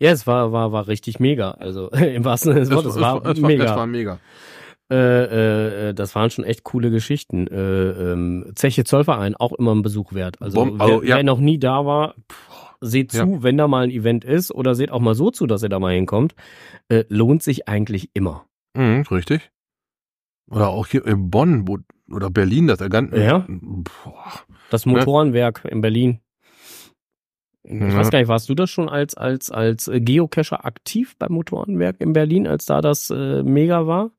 Ja, 0.00 0.10
es 0.10 0.26
war, 0.26 0.50
war, 0.52 0.72
war 0.72 0.88
richtig 0.88 1.20
mega. 1.20 1.52
Also 1.52 1.88
im 1.90 2.24
wahrsten 2.24 2.52
Sinne 2.52 2.60
des 2.60 2.70
Wortes, 2.70 2.96
es 2.96 3.00
war, 3.00 3.24
es 3.26 3.40
mega. 3.40 3.64
Es 3.64 3.70
war 3.76 3.86
mega. 3.86 4.18
Äh, 4.90 4.96
äh, 4.96 5.88
äh, 5.90 5.94
das 5.94 6.14
waren 6.14 6.28
schon 6.30 6.44
echt 6.44 6.64
coole 6.64 6.90
Geschichten. 6.90 7.46
Äh, 7.46 8.12
ähm, 8.12 8.52
Zeche 8.56 8.84
Zollverein, 8.84 9.34
auch 9.36 9.52
immer 9.52 9.74
ein 9.74 9.82
Besuch 9.82 10.12
wert. 10.12 10.36
Also, 10.42 10.56
Bom- 10.58 10.80
also, 10.80 11.00
wer, 11.02 11.08
ja. 11.08 11.16
wer 11.16 11.22
noch 11.22 11.38
nie 11.38 11.58
da 11.58 11.86
war, 11.86 12.14
pff, 12.30 12.74
seht 12.80 13.12
Ja. 13.14 13.24
zu, 13.24 13.42
wenn 13.42 13.56
da 13.56 13.68
mal 13.68 13.84
ein 13.84 13.90
Event 13.90 14.24
ist 14.24 14.52
oder 14.52 14.74
seht 14.74 14.90
auch 14.90 15.00
mal 15.00 15.14
so 15.14 15.30
zu, 15.30 15.46
dass 15.46 15.62
ihr 15.62 15.68
da 15.70 15.78
mal 15.78 15.94
hinkommt. 15.94 16.34
Äh, 16.88 17.04
lohnt 17.08 17.42
sich 17.42 17.68
eigentlich 17.68 18.10
immer. 18.14 18.44
Mhm, 18.74 19.04
richtig. 19.10 19.50
Oder 20.50 20.68
auch 20.68 20.86
hier 20.86 21.06
in 21.06 21.30
Bonn 21.30 21.66
wo, 21.68 21.78
oder 22.10 22.30
Berlin, 22.30 22.66
das 22.66 22.80
Erganten. 22.80 23.20
Ja. 23.20 23.46
Boah. 23.48 24.32
Das 24.70 24.86
Motorenwerk 24.86 25.64
in 25.70 25.80
Berlin. 25.80 26.20
Ich 27.64 27.72
Ja. 27.80 27.94
weiß 27.96 28.10
gar 28.10 28.18
nicht, 28.18 28.28
warst 28.28 28.48
du 28.48 28.54
das 28.54 28.70
schon 28.70 28.88
als, 28.88 29.14
als, 29.16 29.50
als 29.50 29.86
äh, 29.88 30.00
Geocacher 30.00 30.64
aktiv 30.64 31.14
beim 31.18 31.32
Motorenwerk 31.32 31.96
in 32.00 32.12
Berlin, 32.12 32.46
als 32.46 32.64
da 32.66 32.80
das 32.80 33.08
äh, 33.10 33.42
mega 33.44 33.86
war? 33.86 34.10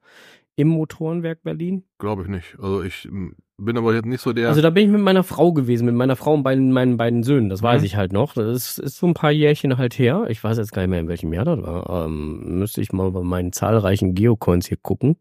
Im 0.56 0.68
Motorenwerk 0.70 1.42
Berlin? 1.44 1.84
Glaube 1.98 2.22
ich 2.24 2.28
nicht. 2.30 2.56
Also 2.60 2.84
ich 2.84 3.10
bin 3.58 3.78
aber 3.78 3.94
jetzt 3.96 4.06
nicht 4.06 4.22
so 4.22 4.34
der. 4.34 4.50
Also 4.50 4.62
da 4.62 4.70
bin 4.70 4.86
ich 4.86 4.92
mit 4.92 5.02
meiner 5.02 5.24
Frau 5.24 5.52
gewesen, 5.52 5.86
mit 5.86 5.96
meiner 5.96 6.16
Frau 6.16 6.36
und 6.36 6.44
beiden, 6.44 6.72
meinen 6.72 6.96
beiden 6.96 7.24
Söhnen, 7.24 7.50
das 7.50 7.64
weiß 7.64 7.82
Mhm. 7.82 7.86
ich 7.86 7.96
halt 7.96 8.14
noch. 8.14 8.34
Das 8.36 8.46
ist, 8.56 8.78
ist 8.78 8.98
so 8.98 9.08
ein 9.08 9.14
paar 9.16 9.32
Jährchen 9.32 9.78
halt 9.78 9.98
her. 9.98 10.26
Ich 10.30 10.44
weiß 10.44 10.58
jetzt 10.58 10.72
gar 10.72 10.84
nicht 10.84 10.92
mehr, 10.92 11.00
in 11.00 11.08
welchem 11.08 11.34
Jahr 11.34 11.46
das 11.46 11.60
war. 11.64 12.06
Ähm, 12.06 12.60
müsste 12.60 12.82
ich 12.82 12.94
mal 12.94 13.12
bei 13.12 13.22
meinen 13.24 13.52
zahlreichen 13.52 14.14
Geocoins 14.14 14.68
hier 14.68 14.78
gucken. 14.78 15.18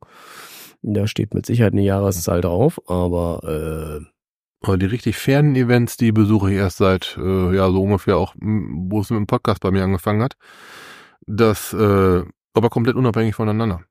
Da 0.83 1.07
steht 1.07 1.33
mit 1.35 1.47
Sicherheit 1.47 1.73
eine 1.73 1.83
Jahreszahl 1.83 2.41
drauf, 2.41 2.81
aber 2.89 4.01
äh, 4.03 4.05
Aber 4.67 4.77
die 4.79 4.87
richtig 4.87 5.17
fernen 5.17 5.55
Events, 5.57 5.97
die 5.97 6.13
besuche 6.13 6.51
ich 6.51 6.57
erst 6.57 6.79
seit, 6.79 7.17
äh, 7.21 7.55
ja, 7.55 7.71
so 7.71 7.83
ungefähr 7.83 8.17
auch, 8.17 8.35
m, 8.41 8.87
wo 8.91 9.01
es 9.01 9.11
mit 9.11 9.19
dem 9.19 9.27
Podcast 9.27 9.61
bei 9.61 9.71
mir 9.71 9.85
angefangen 9.85 10.23
hat. 10.23 10.35
Das, 11.27 11.73
äh, 11.73 12.23
aber 12.55 12.69
komplett 12.71 12.97
unabhängig 12.97 13.35
voneinander. 13.35 13.83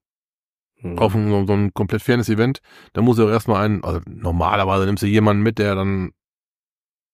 hm. 0.82 0.98
Auf 1.00 1.16
ein, 1.16 1.30
so, 1.30 1.46
so 1.46 1.54
ein 1.54 1.74
komplett 1.74 2.02
fernes 2.02 2.28
Event, 2.30 2.60
da 2.94 3.02
muss 3.02 3.18
ja 3.18 3.26
auch 3.26 3.30
erstmal 3.30 3.66
ein, 3.66 3.84
also 3.84 4.02
normalerweise 4.08 4.86
nimmst 4.86 5.04
du 5.04 5.08
jemanden 5.08 5.44
mit, 5.44 5.60
der 5.60 5.76
dann, 5.76 6.12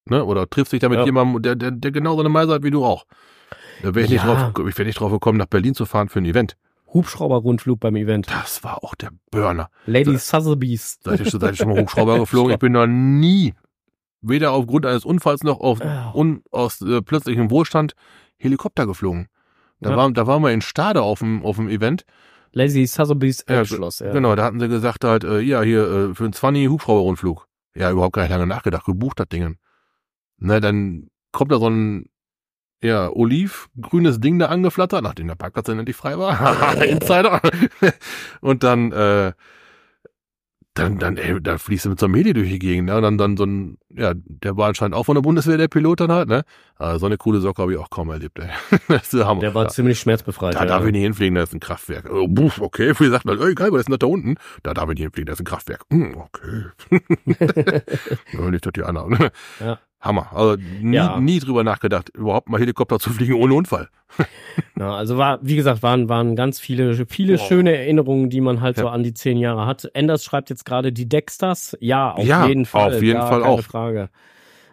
ne, 0.06 0.24
oder 0.24 0.48
triffst 0.50 0.72
dich 0.72 0.80
da 0.80 0.88
mit 0.88 0.98
Ja. 0.98 1.04
jemandem, 1.04 1.40
der, 1.42 1.54
der, 1.54 1.70
der 1.70 1.92
genauso 1.92 2.20
eine 2.20 2.28
Meise 2.30 2.52
hat 2.52 2.62
wie 2.64 2.70
du 2.70 2.84
auch. 2.84 3.04
Da 3.82 3.94
wäre 3.94 4.04
ich, 4.06 4.10
nicht 4.10 4.24
Ja. 4.24 4.50
drauf, 4.50 4.66
ich 4.68 4.76
wär 4.78 4.84
nicht 4.86 4.98
drauf 4.98 5.12
gekommen, 5.12 5.38
nach 5.38 5.46
Berlin 5.46 5.74
zu 5.74 5.86
fahren 5.86 6.08
für 6.08 6.18
ein 6.18 6.24
Event. 6.24 6.56
Hubschrauber-Rundflug 6.92 7.80
beim 7.80 7.96
Event. 7.96 8.30
Das 8.30 8.64
war 8.64 8.82
auch 8.82 8.94
der 8.94 9.10
Burner. 9.30 9.68
Lady 9.86 10.12
Da- 10.12 10.18
Sotheby's. 10.18 10.98
Seid 11.02 11.20
ihr 11.20 11.26
schon, 11.26 11.40
seid 11.40 11.52
ihr 11.52 11.56
schon 11.56 11.68
mal 11.68 11.80
Hubschrauber 11.80 12.18
geflogen? 12.20 12.52
Ich 12.52 12.58
bin 12.58 12.72
noch 12.72 12.86
nie, 12.86 13.54
weder 14.20 14.52
aufgrund 14.52 14.86
eines 14.86 15.04
Unfalls 15.04 15.42
noch 15.42 15.60
auf, 15.60 15.80
Ah. 15.82 16.12
un, 16.14 16.42
aus 16.50 16.80
äh, 16.80 17.02
plötzlichem 17.02 17.50
Wohlstand 17.50 17.94
Helikopter 18.38 18.86
geflogen. 18.86 19.28
Da, 19.80 19.90
Ja. 19.90 19.96
war, 19.96 20.10
da 20.12 20.26
waren 20.26 20.42
wir 20.42 20.50
in 20.52 20.60
Stade 20.60 21.02
auf 21.02 21.18
dem, 21.20 21.44
auf 21.44 21.56
dem 21.56 21.68
Event. 21.68 22.04
Lady 22.52 22.86
Sotheby's 22.86 23.44
Ja, 23.48 23.56
Elbschloss. 23.56 23.98
Ja, 24.00 24.12
Genau, 24.12 24.34
da 24.34 24.44
hatten 24.44 24.58
sie 24.58 24.68
gesagt 24.68 25.04
halt, 25.04 25.22
äh, 25.24 25.40
ja, 25.40 25.62
hier, 25.62 25.82
äh, 26.10 26.14
für 26.14 26.24
einen 26.24 26.32
20 26.32 26.68
Hubschrauberrundflug. 26.68 27.46
Ja, 27.74 27.90
überhaupt 27.90 28.14
gar 28.14 28.22
nicht 28.22 28.30
lange 28.30 28.46
nachgedacht, 28.46 28.86
gebucht 28.86 29.20
das 29.20 29.28
Ding. 29.28 29.56
Na, 30.38 30.58
dann 30.58 31.08
kommt 31.32 31.52
da 31.52 31.58
so 31.58 31.68
ein, 31.68 32.06
ja, 32.82 33.10
olivgrünes 33.10 34.20
Ding 34.20 34.38
da 34.38 34.46
angeflattert, 34.46 35.02
nachdem 35.02 35.28
der 35.28 35.34
Parkplatz 35.34 35.66
dann 35.66 35.78
endlich 35.78 35.96
frei 35.96 36.18
war. 36.18 36.82
Insider. 36.84 37.40
Und 38.40 38.62
dann, 38.62 38.92
äh, 38.92 39.32
dann, 40.78 40.98
dann, 40.98 41.16
ey, 41.16 41.40
da 41.42 41.58
fließt 41.58 41.86
du 41.86 41.90
mit 41.90 41.98
so 41.98 42.06
einem 42.06 42.14
Heli 42.14 42.32
durch 42.32 42.48
die 42.48 42.58
Gegend, 42.60 42.86
ne? 42.86 42.96
Und 42.96 43.02
dann, 43.02 43.18
dann 43.18 43.36
so 43.36 43.44
ein, 43.44 43.78
ja, 43.90 44.12
der 44.14 44.56
war 44.56 44.68
anscheinend 44.68 44.94
auch 44.94 45.04
von 45.04 45.16
der 45.16 45.22
Bundeswehr, 45.22 45.56
der 45.56 45.66
Pilot 45.66 46.00
dann 46.00 46.12
halt, 46.12 46.28
ne? 46.28 46.44
Aber 46.76 47.00
so 47.00 47.06
eine 47.06 47.16
coole 47.16 47.40
Socke 47.40 47.62
habe 47.62 47.72
ich 47.72 47.78
auch 47.78 47.90
kaum 47.90 48.10
erlebt, 48.10 48.38
ey. 48.38 48.48
Das 48.88 49.02
ist 49.04 49.14
der 49.14 49.26
Hammer. 49.26 49.40
Der 49.40 49.54
war 49.54 49.64
da, 49.64 49.70
ziemlich 49.70 49.98
schmerzbefreit. 49.98 50.54
da 50.54 50.60
ja. 50.60 50.66
darf 50.66 50.84
ich 50.84 50.92
nicht 50.92 51.02
hinfliegen, 51.02 51.34
da 51.34 51.42
ist 51.42 51.52
ein 51.52 51.60
Kraftwerk. 51.60 52.08
Oh, 52.10 52.28
buff, 52.28 52.60
okay, 52.60 52.92
wie 52.98 53.08
sagt 53.08 53.24
man, 53.24 53.40
ey, 53.40 53.54
geil, 53.54 53.72
was 53.72 53.80
ist 53.80 53.88
denn 53.88 53.92
das 53.92 53.98
da 53.98 54.06
unten? 54.06 54.36
Da 54.62 54.72
darf 54.72 54.88
ich 54.88 54.94
nicht 54.94 55.02
hinfliegen, 55.02 55.26
da 55.26 55.32
ist 55.32 55.40
ein 55.40 55.46
Kraftwerk. 55.46 55.82
Hm, 55.90 56.16
okay. 56.16 56.66
ja, 58.32 58.50
nicht, 58.50 58.64
dass 58.64 58.72
die 58.72 58.84
anderen. 58.84 59.30
Ja. 59.58 59.80
Hammer. 60.00 60.28
Also 60.32 60.56
nie, 60.80 60.94
Ja. 60.96 61.18
nie 61.20 61.38
drüber 61.40 61.64
nachgedacht, 61.64 62.08
überhaupt 62.10 62.48
mal 62.48 62.60
Helikopter 62.60 62.98
zu 63.00 63.10
fliegen 63.10 63.34
ohne 63.34 63.54
Unfall. 63.54 63.88
Ja, 64.78 64.94
also 64.94 65.18
war, 65.18 65.38
wie 65.42 65.56
gesagt, 65.56 65.82
waren, 65.82 66.08
waren 66.08 66.34
ganz 66.36 66.60
viele, 66.60 66.94
viele 67.06 67.36
Boah. 67.36 67.44
schöne 67.46 67.76
Erinnerungen, 67.76 68.30
die 68.30 68.40
man 68.40 68.60
halt 68.60 68.76
so 68.76 68.84
Ja. 68.86 68.90
an 68.92 69.02
die 69.02 69.12
zehn 69.14 69.36
Jahre 69.38 69.66
hat. 69.66 69.88
Enders 69.94 70.24
schreibt 70.24 70.50
jetzt 70.50 70.64
gerade 70.64 70.92
die 70.92 71.08
Dexters. 71.08 71.76
Ja, 71.80 72.12
auf 72.12 72.24
Ja, 72.24 72.46
jeden 72.46 72.64
Fall. 72.64 72.94
auf 72.94 73.02
jeden 73.02 73.20
Fall 73.20 73.42
keine 73.42 73.44
auch. 73.54 73.62
Frage. 73.62 74.08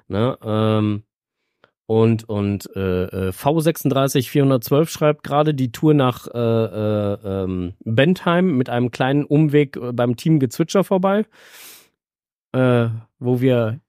Ne, 0.08 0.38
ähm, 0.44 1.04
und 1.88 2.28
und 2.30 2.70
äh, 2.76 3.04
äh, 3.06 3.30
V36 3.32 4.30
412 4.30 4.90
schreibt 4.90 5.24
gerade 5.24 5.54
die 5.56 5.72
Tour 5.72 5.94
nach 5.96 6.28
äh, 6.34 6.38
äh, 6.40 7.18
ähm, 7.44 7.74
Bentheim 7.84 8.58
mit 8.58 8.70
einem 8.70 8.92
kleinen 8.92 9.24
Umweg 9.26 9.76
äh, 9.78 9.92
beim 9.92 10.16
Team 10.16 10.40
Gezwitscher 10.40 10.84
vorbei, 10.84 11.26
äh, 12.54 12.88
wo 13.20 13.42
wir 13.42 13.80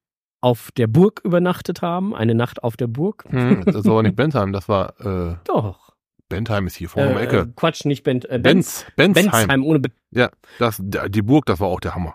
auf 0.46 0.70
der 0.76 0.86
Burg 0.86 1.20
übernachtet 1.24 1.82
haben, 1.82 2.14
eine 2.14 2.34
Nacht 2.36 2.62
auf 2.62 2.76
der 2.76 2.86
Burg. 2.86 3.24
Hm, 3.28 3.64
das 3.64 3.84
war 3.84 4.00
nicht 4.04 4.14
Bentheim, 4.14 4.52
das 4.52 4.68
war, 4.68 4.94
äh, 5.00 5.34
Doch. 5.44 5.92
Bentheim 6.28 6.68
ist 6.68 6.76
hier 6.76 6.88
vorne 6.88 7.10
um 7.10 7.16
die 7.16 7.22
Äh, 7.22 7.26
Ecke. 7.26 7.38
äh, 7.40 7.46
Quatsch, 7.56 7.84
nicht 7.84 8.04
Ben, 8.04 8.22
äh, 8.22 8.38
Benz. 8.38 8.86
Benz, 8.94 9.14
Benzheim. 9.14 9.30
Benzheim 9.48 9.64
ohne 9.64 9.80
B 9.80 9.88
Ja, 10.12 10.30
das, 10.60 10.80
die 10.80 11.22
Burg, 11.22 11.46
das 11.46 11.58
war 11.58 11.66
auch 11.66 11.80
der 11.80 11.94
Hammer. 11.96 12.14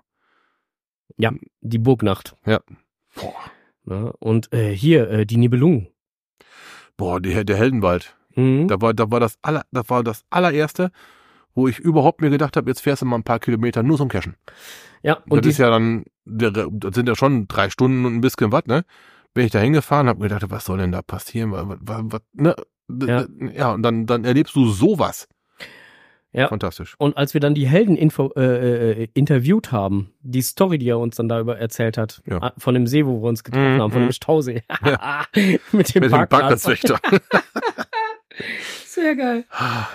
die 1.18 1.78
Burgnacht. 1.78 2.36
Ja. 2.46 2.60
Boah, 3.16 3.34
Ne? 3.84 4.14
Und 4.20 4.54
äh, 4.54 4.72
hier, 4.74 5.10
äh, 5.10 5.26
die 5.26 5.38
Nibelungen. 5.38 5.88
Boah 6.98 7.20
die, 7.20 7.44
der 7.44 7.58
Heldenwald. 7.58 8.16
Mhm. 8.36 8.68
Da 8.70 8.80
war, 8.80 8.94
da 8.94 9.12
war 9.12 9.20
das 9.20 9.38
aller, 9.42 9.64
das 9.72 9.90
war 9.90 10.04
das 10.04 10.24
allererste, 10.30 10.92
wo 11.54 11.68
ich 11.68 11.80
überhaupt 11.80 12.22
mir 12.22 12.30
gedacht 12.30 12.56
habe, 12.56 12.70
jetzt 12.70 12.82
fährst 12.82 13.02
du 13.02 13.06
mal 13.08 13.18
ein 13.18 13.24
paar 13.24 13.40
Kilometer 13.40 13.84
nur 13.84 13.98
zum 13.98 14.08
Cashen. 14.08 14.36
Ja, 15.04 15.16
Und 15.30 15.38
das 15.38 15.42
die, 15.44 15.50
ist 15.50 15.58
ja 15.60 15.70
dann, 15.70 16.04
das 16.26 16.96
sind 16.96 17.08
ja 17.08 17.16
schon 17.16 17.48
drei 17.48 17.70
Stunden 17.70 18.06
und 18.06 18.16
ein 18.16 18.22
bisschen 18.22 18.52
was, 18.52 18.66
ne? 18.66 18.84
Bin 19.34 19.46
ich 19.46 19.52
da 19.52 19.60
hingefahren, 19.60 20.08
habe 20.08 20.20
gedacht, 20.20 20.44
was 20.50 20.66
soll 20.66 20.78
denn 20.78 20.92
da 20.92 21.02
passieren? 21.02 21.52
Was, 21.52 21.66
was, 21.80 22.02
was, 22.06 22.22
ne? 22.34 22.56
Ja. 23.08 23.26
ja, 23.56 23.72
und 23.74 23.84
dann, 23.84 24.06
dann 24.06 24.26
erlebst 24.26 24.56
du 24.56 24.68
sowas. 24.70 25.28
Ja. 26.34 26.48
Fantastisch. 26.48 26.96
und 26.98 27.18
als 27.18 27.34
wir 27.34 27.42
dann 27.42 27.54
die 27.56 27.68
Helden 27.68 27.98
info, 27.98 28.32
äh, 28.38 29.04
äh, 29.04 29.08
interviewt 29.14 29.74
haben, 29.74 30.12
die 30.22 30.42
Story, 30.42 30.78
die 30.78 30.88
er 30.88 30.98
uns 30.98 31.18
dann 31.18 31.28
da 31.28 31.42
über 31.42 31.58
erzählt 31.58 31.98
hat, 31.98 32.22
Ja. 32.26 32.38
ah, 32.42 32.54
von 32.58 32.74
dem 32.74 32.88
See, 32.88 33.06
wo 33.06 33.22
wir 33.22 33.28
uns 33.28 33.44
getroffen 33.44 33.76
Mhm, 33.76 33.82
haben, 33.82 33.92
von 33.92 34.02
mhm. 34.04 34.08
dem 34.08 34.12
Stausee. 34.14 34.62
Mit 35.36 35.36
dem 35.36 35.60
Mit 35.74 35.94
dem 36.04 36.10
Parkplatz. 36.10 36.30
Parkplatzwächter. 36.64 37.00
So 38.38 39.02
Sehr 39.02 39.16
geil. 39.16 39.46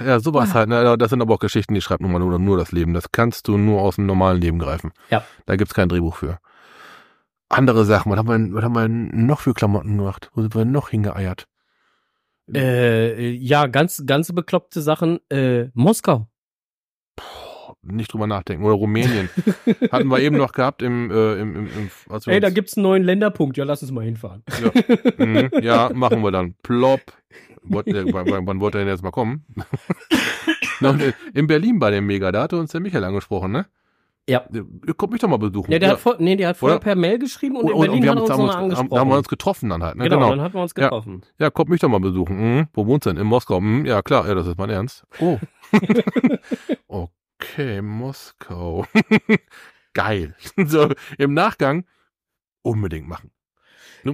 Ja, 0.05 0.20
sowas 0.20 0.55
halt. 0.55 0.68
Ne? 0.68 0.96
Das 0.99 1.11
sind 1.11 1.20
aber 1.22 1.35
auch 1.35 1.38
Geschichten, 1.38 1.75
die 1.75 1.81
schreibt 1.81 2.03
nun 2.03 2.12
mal 2.12 2.18
nur, 2.18 2.38
nur 2.38 2.57
das 2.57 2.72
Leben. 2.72 2.92
Das 2.94 3.11
kannst 3.12 3.49
du 3.49 3.57
nur 3.59 3.81
aus 3.83 3.96
dem 3.96 4.07
normalen 4.07 4.40
Leben 4.40 4.59
greifen. 4.59 4.92
Ja. 5.11 5.25
Da 5.46 5.57
gibt's 5.57 5.75
kein 5.75 5.88
Drehbuch 5.88 6.16
für. 6.16 6.38
Andere 7.49 7.85
Sachen, 7.85 8.11
was 8.11 8.18
haben 8.18 8.29
wir, 8.51 8.55
was 8.57 8.64
haben 8.64 8.75
wir 8.75 8.88
noch 8.88 9.40
für 9.40 9.55
Klamotten 9.55 9.96
gemacht? 9.99 10.31
Wo 10.35 10.42
sind 10.42 10.55
wir 10.55 10.64
noch 10.64 10.88
hingeeiert? 10.90 11.46
Äh, 12.53 13.31
ja, 13.33 13.66
ganz, 13.66 14.03
ganz 14.07 14.33
bekloppte 14.33 14.81
Sachen. 14.81 15.18
Äh, 15.31 15.68
Moskau. 15.75 16.27
Nicht 17.83 18.12
drüber 18.12 18.27
nachdenken. 18.27 18.64
Oder 18.64 18.75
Rumänien. 18.75 19.29
Hatten 19.92 20.09
wir 20.09 20.18
eben 20.20 20.37
noch 20.37 20.53
gehabt 20.53 20.83
im, 20.83 21.11
äh, 21.11 21.35
im, 21.40 21.55
im, 21.55 21.66
im 21.66 21.90
als 22.11 22.27
wir 22.27 22.35
Ey, 22.35 22.40
da 22.40 22.49
uns- 22.49 22.55
gibt's 22.55 22.77
einen 22.77 22.83
neuen 22.83 23.05
Länderpunkt. 23.05 23.57
Ja, 23.57 23.64
lass 23.64 23.83
uns 23.83 23.92
mal 23.92 24.05
hinfahren. 24.05 24.42
Ja, 24.61 25.25
mhm, 25.25 25.51
ja 25.62 25.90
machen 25.94 26.22
wir 26.22 26.33
dann. 26.33 26.55
Plopp. 26.62 27.01
Wollt, 27.68 27.87
äh, 27.88 28.12
wann, 28.12 28.31
wann 28.31 28.46
wann 28.46 28.61
wollt 28.61 28.74
ihr 28.74 28.79
denn 28.81 28.88
jetzt 28.88 29.02
mal 29.02 29.11
kommen? 29.12 29.44
Äh, 30.83 31.12
in 31.33 31.46
Berlin 31.46 31.79
bei 31.79 31.90
dem 31.90 32.07
Mega, 32.07 32.31
da 32.33 32.42
hatte 32.42 32.59
uns 32.59 32.70
der 32.70 32.83
Michael 32.83 33.02
angesprochen, 33.05 33.50
ne? 33.50 33.64
Ja. 34.29 34.44
Ihr 34.52 34.92
kommt 34.94 35.12
mich 35.12 35.22
doch 35.22 35.29
mal 35.29 35.38
besuchen. 35.38 35.72
Ja, 35.72 35.79
der 35.79 35.92
hat 35.92 36.00
vor, 36.00 36.16
nee, 36.18 36.37
der 36.37 36.48
hat 36.48 36.59
vorher 36.59 36.76
Oder? 36.76 36.83
per 36.85 36.96
Mail 36.96 37.18
geschrieben 37.18 37.57
und, 37.57 37.62
Und, 37.64 37.70
in 37.70 37.76
und, 37.76 37.81
Berlin 37.87 37.96
und 37.96 38.02
wir 38.05 38.11
hat 38.11 38.18
haben 38.18 38.20
er 38.20 38.24
uns, 38.24 38.31
haben, 38.31 38.38
nochmal 38.40 38.57
haben, 38.57 38.64
angesprochen. 38.64 39.00
haben 39.00 39.09
wir 39.09 39.16
uns 39.16 39.29
getroffen 39.29 39.68
dann 39.70 39.83
halt, 39.83 39.96
ne? 39.96 40.05
genau, 40.05 40.16
Genau. 40.16 40.31
dann 40.33 40.40
hatten 40.42 40.55
wir 40.55 40.61
uns 40.62 40.74
Ja. 40.76 40.83
getroffen. 40.85 41.22
Ja, 41.38 41.48
kommt 41.48 41.70
mich 41.70 41.81
doch 41.81 41.88
mal 41.88 42.00
besuchen. 42.00 42.37
Mhm. 42.57 42.66
Wo 42.74 42.87
wohnst 42.87 43.07
du 43.07 43.11
denn? 43.11 43.16
In 43.22 43.26
Moskau. 43.26 43.59
Mhm. 43.61 43.87
Ja, 43.87 44.02
klar. 44.02 44.29
Ja, 44.29 44.35
das 44.35 44.46
ist 44.46 44.59
mein 44.59 44.68
Ernst. 44.68 45.07
Oh. 45.20 45.38
okay, 47.40 47.81
Moskau. 47.81 48.85
Geil. 49.94 50.35
so, 50.66 50.88
im 51.16 51.33
Nachgang 51.33 51.85
unbedingt 52.62 53.09
machen. 53.09 53.31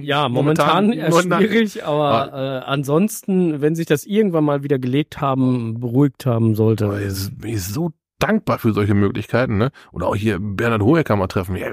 Ja, 0.01 0.29
momentan, 0.29 0.87
momentan- 0.87 1.41
schwierig, 1.41 1.85
aber 1.85 2.31
äh, 2.33 2.65
ansonsten, 2.69 3.61
wenn 3.61 3.75
sich 3.75 3.85
das 3.85 4.05
irgendwann 4.05 4.43
mal 4.43 4.63
wieder 4.63 4.79
gelegt 4.79 5.21
haben, 5.21 5.79
beruhigt 5.79 6.25
haben 6.25 6.55
sollte. 6.55 6.85
Aber 6.85 7.01
ich 7.01 7.29
bin 7.37 7.51
ich 7.51 7.63
so 7.63 7.91
dankbar 8.19 8.59
für 8.59 8.73
solche 8.73 8.93
Möglichkeiten, 8.93 9.57
ne? 9.57 9.71
Oder 9.91 10.07
auch 10.07 10.15
hier 10.15 10.37
Bernhard 10.39 10.81
Hohecker 10.81 11.15
mal 11.15 11.27
treffen. 11.27 11.55
Ja, 11.57 11.67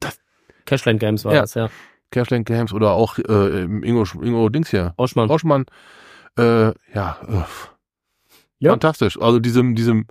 das 0.00 0.18
Cashland 0.66 1.00
Games 1.00 1.24
war 1.24 1.34
Ja. 1.34 1.40
das, 1.42 1.54
ja. 1.54 1.68
Cashland 2.10 2.46
Games 2.46 2.72
oder 2.74 2.90
auch 2.92 3.18
äh, 3.18 3.62
Ingo, 3.62 4.04
Ingo 4.22 4.48
Dings 4.50 4.68
hier. 4.70 4.92
Oschmann. 4.98 5.30
Oschmann. 5.30 5.64
Äh, 6.38 6.42
ja, 6.94 7.16
äh, 7.26 7.42
Ja. 8.58 8.70
fantastisch. 8.72 9.18
Also 9.20 9.38
diesem, 9.38 9.74
diesem, 9.74 10.06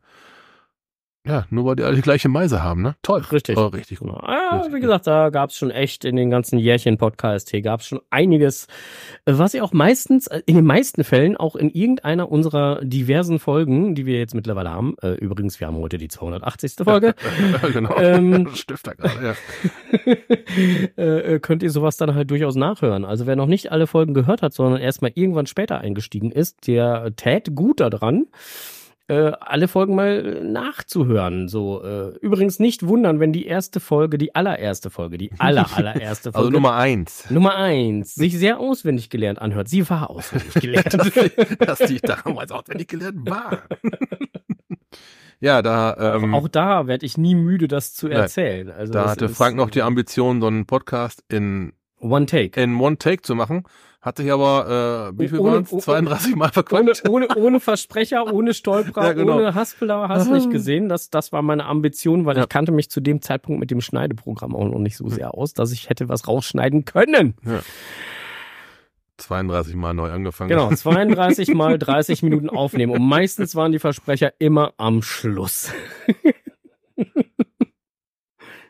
ja, 1.24 1.46
nur 1.52 1.66
weil 1.66 1.76
die 1.76 1.84
alle 1.84 1.96
die 1.96 2.02
gleiche 2.02 2.30
Meise 2.30 2.64
haben, 2.64 2.82
ne? 2.82 2.96
Toll. 3.04 3.22
Richtig. 3.32 3.56
Oh, 3.56 3.68
richtig 3.68 4.00
gut. 4.00 4.08
Genau. 4.08 4.24
Ja, 4.28 4.56
Richtig 4.56 4.74
wie 4.74 4.80
gesagt, 4.80 5.06
da 5.06 5.30
gab's 5.30 5.56
schon 5.56 5.70
echt 5.70 6.04
in 6.04 6.16
den 6.16 6.32
ganzen 6.32 6.58
Jährchen 6.58 6.98
Podcast 6.98 7.52
hier 7.52 7.62
gab's 7.62 7.88
schon 7.88 8.02
einiges, 8.10 8.66
äh, 9.26 9.34
was 9.36 9.54
ja 9.54 9.62
auch 9.62 9.72
meistens, 9.72 10.26
äh, 10.26 10.42
in 10.48 10.56
den 10.56 10.66
meisten 10.66 11.04
Fällen 11.04 11.38
auch 11.38 11.56
in 11.56 11.70
irgendeiner 11.70 12.32
unserer 12.32 12.84
diversen 12.84 13.38
Folgen, 13.38 13.94
die 13.94 14.08
wir 14.08 14.18
jetzt 14.18 14.34
mittlerweile 14.34 14.72
haben, 14.72 14.96
äh, 15.04 15.12
übrigens, 15.12 15.60
wir 15.60 15.68
haben 15.68 15.78
heute 15.78 16.00
die 16.00 16.08
280. 16.08 16.74
Folge, 16.84 17.14
genau. 17.72 17.96
Ähm, 17.98 18.50
Stifter 18.56 18.96
gerade, 18.96 19.36
ja. 20.98 21.04
äh, 21.04 21.40
könnt 21.40 21.62
ihr 21.62 21.70
sowas 21.70 21.98
dann 21.98 22.16
halt 22.16 22.32
durchaus 22.32 22.56
nachhören. 22.56 23.06
Also 23.06 23.28
wer 23.28 23.36
noch 23.36 23.46
nicht 23.46 23.72
alle 23.72 23.86
Folgen 23.86 24.16
gehört 24.16 24.42
hat, 24.42 24.54
sondern 24.54 24.82
erstmal 24.82 25.12
irgendwann 25.14 25.46
später 25.46 25.80
eingestiegen 25.82 26.32
ist, 26.32 26.66
der 26.66 27.16
tät 27.16 27.54
gut 27.54 27.80
daran, 27.80 28.26
äh, 29.12 29.34
alle 29.42 29.68
Folgen 29.68 29.96
mal 29.96 30.42
nachzuhören. 30.42 31.50
So 31.50 31.84
äh, 31.84 32.16
übrigens 32.22 32.60
nicht 32.60 32.88
wundern, 32.88 33.20
wenn 33.20 33.34
die 33.34 33.46
erste 33.46 33.82
Folge, 33.82 34.18
die 34.18 34.34
allererste 34.36 34.90
Folge, 34.90 35.18
die 35.18 35.32
aller 35.38 35.68
allererste 35.76 36.32
Folge, 36.32 36.38
Also 36.46 36.50
Nummer 36.52 36.76
eins. 36.76 37.30
Nummer 37.30 37.56
eins, 37.58 38.16
sich 38.16 38.38
sehr 38.38 38.60
auswendig 38.60 39.10
gelernt 39.10 39.40
anhört. 39.40 39.68
Sie 39.68 39.90
war 39.90 40.10
auswendig 40.10 40.54
gelernt. 40.62 40.94
dass 41.60 41.80
die 41.80 42.00
damals 42.00 42.52
auswendig 42.52 42.88
gelernt 42.88 43.30
war. 43.30 43.64
ja, 45.42 45.62
da, 45.62 46.16
ähm, 46.16 46.34
Auch 46.34 46.48
da 46.48 46.88
werde 46.88 47.06
ich 47.06 47.18
nie 47.18 47.36
müde, 47.36 47.68
das 47.68 47.94
zu 47.94 48.08
Nein. 48.08 48.18
erzählen. 48.18 48.70
Also 48.72 48.94
da 48.94 49.10
hatte 49.10 49.28
Frank 49.28 49.58
noch 49.58 49.70
die 49.70 49.82
Ambition, 49.82 50.40
so 50.40 50.48
einen 50.48 50.66
Podcast 50.66 51.24
in, 51.28 51.74
One 52.00 52.28
Take. 52.28 52.62
in 52.62 52.80
One 52.80 52.98
Take 52.98 53.24
zu 53.24 53.36
machen. 53.36 53.64
Hat 54.02 54.18
sich 54.18 54.32
aber, 54.32 55.12
äh, 55.14 55.20
wie 55.20 55.28
viel 55.28 55.38
Ohne- 55.38 55.52
waren 55.52 55.64
es? 55.64 55.72
oh- 55.72 55.80
32 55.80 56.36
Mal 56.36 56.46
Ohne, 56.46 56.54
verquatscht. 56.54 57.08
ohne, 57.08 57.28
ohne 57.36 57.60
Versprecher, 57.60 58.34
ohne 58.34 58.56
Stolperer, 58.56 59.06
Ja, 59.10 59.14
genau. 59.14 59.36
ohne 59.38 59.54
Haspeler, 59.54 60.08
hast 60.10 60.32
nicht 60.32 60.50
gesehen. 60.50 60.90
Das, 60.90 61.12
das 61.12 61.32
war 61.32 61.44
meine 61.44 61.66
Ambition, 61.66 62.26
weil 62.26 62.36
Ja. 62.36 62.44
ich 62.44 62.50
kannte 62.50 62.72
mich 62.72 62.90
zu 62.90 63.00
dem 63.00 63.22
Zeitpunkt 63.22 63.60
mit 63.60 63.70
dem 63.70 63.80
Schneideprogramm 63.80 64.56
auch 64.56 64.66
noch 64.68 64.80
nicht 64.80 64.98
so 64.98 65.08
sehr 65.08 65.36
aus, 65.36 65.54
dass 65.54 65.72
ich 65.72 65.90
hätte 65.90 66.10
was 66.10 66.28
rausschneiden 66.28 66.84
können. 66.86 67.36
32 69.18 69.76
Mal 69.76 69.94
neu 69.94 70.10
angefangen. 70.10 70.50
Genau, 70.50 70.72
32 70.74 71.54
mal 71.54 71.78
30 71.78 72.24
Minuten 72.24 72.50
aufnehmen. 72.50 72.94
Und 72.94 73.04
meistens 73.08 73.56
waren 73.56 73.72
die 73.72 73.78
Versprecher 73.78 74.34
immer 74.40 74.74
am 74.78 75.04
Schluss. 75.04 75.72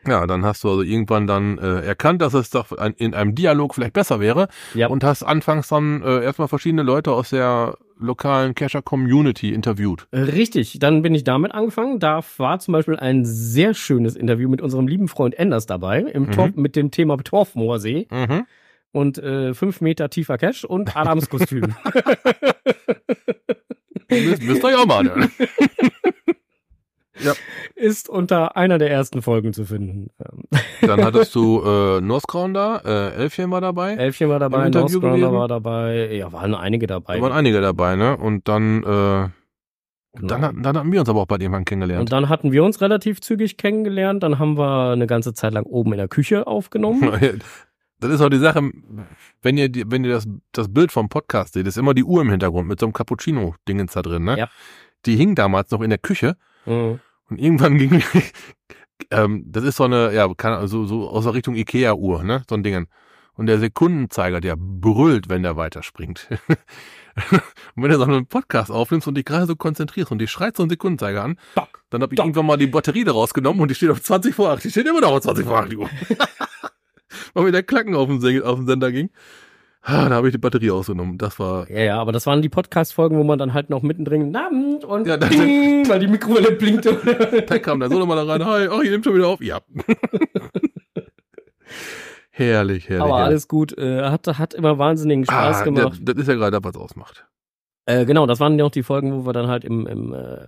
Ja, 0.06 0.26
dann 0.26 0.44
hast 0.44 0.64
du 0.64 0.68
also 0.70 0.82
irgendwann 0.82 1.26
dann 1.26 1.58
äh, 1.58 1.80
erkannt, 1.82 2.20
dass 2.22 2.34
es 2.34 2.50
doch 2.50 2.72
ein, 2.72 2.92
in 2.94 3.14
einem 3.14 3.34
Dialog 3.34 3.74
vielleicht 3.74 3.92
besser 3.92 4.18
wäre 4.20 4.48
Ja. 4.74 4.88
und 4.88 5.04
hast 5.04 5.22
anfangs 5.22 5.68
dann 5.68 6.02
äh, 6.02 6.24
erstmal 6.24 6.48
verschiedene 6.48 6.82
Leute 6.82 7.12
aus 7.12 7.30
der 7.30 7.76
lokalen 7.98 8.54
Cacher-Community 8.56 9.54
interviewt. 9.54 10.08
Richtig, 10.12 10.78
dann 10.80 11.02
bin 11.02 11.14
ich 11.14 11.22
damit 11.22 11.52
angefangen. 11.54 12.00
Da 12.00 12.20
war 12.38 12.58
zum 12.58 12.72
Beispiel 12.72 12.96
ein 12.96 13.24
sehr 13.24 13.74
schönes 13.74 14.16
Interview 14.16 14.48
mit 14.48 14.60
unserem 14.60 14.88
lieben 14.88 15.06
Freund 15.06 15.38
Enders 15.38 15.66
dabei, 15.66 16.00
im 16.00 16.24
Mhm. 16.24 16.32
Torf, 16.32 16.50
mit 16.56 16.74
dem 16.74 16.90
Thema 16.90 17.16
Torfmoorsee 17.18 18.08
Mhm. 18.10 18.44
und 18.90 19.18
äh, 19.18 19.54
fünf 19.54 19.80
Meter 19.80 20.10
tiefer 20.10 20.36
Cash 20.36 20.64
und 20.64 20.96
Adams 20.96 21.28
Kostüm. 21.30 21.74
Müsst, 24.10 24.42
müsst 24.42 24.64
ihr 24.64 24.70
ja 24.72 24.76
auch 24.78 24.86
mal 24.86 25.04
anhören. 27.22 27.36
ist 27.74 28.08
unter 28.08 28.56
einer 28.56 28.78
der 28.78 28.90
ersten 28.90 29.22
Folgen 29.22 29.52
zu 29.52 29.64
finden. 29.64 30.08
Ähm, 30.20 30.42
Dann 30.86 31.04
hattest 31.04 31.34
du 31.34 31.62
äh, 31.64 32.00
Noscrown 32.02 32.54
da, 32.54 32.78
äh, 32.84 33.14
Elfchen 33.14 33.50
war 33.50 33.60
dabei. 33.60 33.94
Elfchen 33.94 34.28
war 34.28 34.38
dabei, 34.38 34.68
gewesen? 34.70 35.02
war 35.32 35.48
dabei, 35.48 36.12
ja, 36.14 36.32
waren 36.32 36.54
einige 36.54 36.86
dabei. 36.86 37.16
Da 37.16 37.22
waren 37.22 37.32
einige 37.32 37.60
dabei, 37.60 37.96
ne? 37.96 38.16
Und 38.16 38.48
dann, 38.48 38.82
äh, 38.84 39.28
Genau. 40.14 40.28
dann, 40.28 40.42
hatten- 40.42 40.62
dann 40.62 40.76
hatten 40.76 40.92
wir 40.92 41.00
uns 41.00 41.08
aber 41.08 41.22
auch 41.22 41.26
bei 41.26 41.38
dem 41.38 41.52
kennengelernt. 41.64 42.00
Und 42.02 42.12
dann 42.12 42.28
hatten 42.28 42.52
wir 42.52 42.62
uns 42.64 42.82
relativ 42.82 43.22
zügig 43.22 43.56
kennengelernt. 43.56 44.22
Dann 44.22 44.38
haben 44.38 44.58
wir 44.58 44.90
eine 44.92 45.06
ganze 45.06 45.32
Zeit 45.32 45.54
lang 45.54 45.64
oben 45.64 45.92
in 45.92 45.98
der 45.98 46.08
Küche 46.08 46.46
aufgenommen. 46.46 47.40
Das 47.98 48.10
ist 48.10 48.20
auch 48.20 48.28
die 48.28 48.36
Sache, 48.38 48.60
wenn 49.40 49.56
ihr, 49.56 49.70
wenn 49.86 50.04
ihr 50.04 50.10
das, 50.10 50.28
das 50.52 50.70
Bild 50.70 50.92
vom 50.92 51.08
Podcast 51.08 51.54
seht, 51.54 51.66
ist 51.66 51.78
immer 51.78 51.94
die 51.94 52.04
Uhr 52.04 52.20
im 52.20 52.28
Hintergrund 52.30 52.68
mit 52.68 52.78
so 52.78 52.84
einem 52.84 52.92
Cappuccino-Dingens 52.92 53.92
da 53.92 54.02
drin, 54.02 54.24
ne? 54.24 54.38
Ja. 54.38 54.48
Die 55.06 55.16
hing 55.16 55.34
damals 55.34 55.70
noch 55.70 55.80
in 55.80 55.88
der 55.90 55.98
Küche 55.98 56.36
Mhm. 56.66 57.00
Und 57.32 57.38
irgendwann 57.38 57.78
ging, 57.78 58.02
ähm, 59.10 59.44
das 59.46 59.64
ist 59.64 59.76
so 59.76 59.84
eine, 59.84 60.12
ja, 60.14 60.32
kann, 60.34 60.66
so, 60.68 60.84
so 60.84 61.08
aus 61.08 61.24
der 61.24 61.34
Richtung 61.34 61.54
Ikea-Uhr, 61.54 62.22
ne? 62.24 62.42
So 62.48 62.54
ein 62.54 62.62
Ding. 62.62 62.86
Und 63.34 63.46
der 63.46 63.58
Sekundenzeiger, 63.58 64.42
der 64.42 64.56
brüllt, 64.58 65.30
wenn 65.30 65.42
der 65.42 65.56
weiterspringt. 65.56 66.28
und 67.30 67.82
wenn 67.82 67.90
du 67.90 67.96
so 67.96 68.04
einen 68.04 68.26
Podcast 68.26 68.70
aufnimmst 68.70 69.08
und 69.08 69.14
dich 69.14 69.24
gerade 69.24 69.46
so 69.46 69.56
konzentrierst 69.56 70.12
und 70.12 70.18
die 70.18 70.28
schreit 70.28 70.56
so 70.56 70.62
einen 70.62 70.70
Sekundenzeiger 70.70 71.24
an, 71.24 71.38
Doc. 71.54 71.82
dann 71.88 72.02
habe 72.02 72.12
ich 72.12 72.18
Doc. 72.18 72.26
irgendwann 72.26 72.46
mal 72.46 72.58
die 72.58 72.66
Batterie 72.66 73.04
da 73.04 73.12
rausgenommen 73.12 73.62
und 73.62 73.70
die 73.70 73.74
steht 73.74 73.88
auf 73.88 74.02
20 74.02 74.34
vor 74.34 74.50
8. 74.50 74.64
Die 74.64 74.70
steht 74.70 74.86
immer 74.86 75.00
noch 75.00 75.12
auf 75.12 75.22
20 75.22 75.46
vor 75.46 75.58
8, 75.60 75.72
die 75.72 75.78
Uhr. 75.78 75.88
Weil 77.34 77.44
mir 77.44 77.52
der 77.52 77.62
Klacken 77.62 77.94
auf 77.94 78.08
den, 78.08 78.42
auf 78.42 78.58
den 78.58 78.66
Sender 78.66 78.92
ging. 78.92 79.08
Ah, 79.84 80.08
Da 80.08 80.14
habe 80.14 80.28
ich 80.28 80.32
die 80.32 80.38
Batterie 80.38 80.70
ausgenommen. 80.70 81.18
Das 81.18 81.38
war. 81.40 81.68
Ja, 81.68 81.80
ja, 81.80 82.00
aber 82.00 82.12
das 82.12 82.24
waren 82.26 82.40
die 82.40 82.48
Podcast-Folgen, 82.48 83.18
wo 83.18 83.24
man 83.24 83.38
dann 83.38 83.52
halt 83.52 83.68
noch 83.68 83.82
mittendrin 83.82 84.30
Namen 84.30 84.76
und 84.84 85.06
Ja, 85.08 85.16
Ding, 85.16 85.86
weil 85.88 85.98
die 85.98 86.06
Mikrowelle 86.06 86.52
blinkte. 86.52 86.96
Da 87.46 87.58
kam 87.58 87.80
der 87.80 87.88
Sohn 87.88 87.98
nochmal 87.98 88.24
da 88.24 88.32
rein. 88.32 88.44
Hi, 88.44 88.68
ach, 88.70 88.80
ihr 88.82 88.90
nehmt 88.92 89.04
schon 89.04 89.16
wieder 89.16 89.26
auf. 89.26 89.42
Ja. 89.42 89.60
herrlich, 92.30 92.88
herrlich. 92.88 93.02
aber 93.02 93.16
herrlich. 93.18 93.26
alles 93.26 93.48
gut. 93.48 93.76
Äh, 93.76 94.02
hat, 94.08 94.26
hat 94.26 94.54
immer 94.54 94.78
wahnsinnigen 94.78 95.24
Spaß 95.24 95.60
ah, 95.62 95.64
gemacht. 95.64 96.00
Das, 96.02 96.14
das 96.14 96.22
ist 96.22 96.28
ja 96.28 96.34
gerade 96.34 96.52
das, 96.60 96.64
was 96.64 96.76
ausmacht. 96.80 97.26
Äh, 97.86 98.04
genau, 98.04 98.26
das 98.26 98.38
waren 98.38 98.56
ja 98.58 98.64
auch 98.64 98.70
die 98.70 98.84
Folgen, 98.84 99.12
wo 99.12 99.26
wir 99.26 99.32
dann 99.32 99.48
halt 99.48 99.64
im, 99.64 99.86
im, 99.88 100.14
äh, 100.14 100.46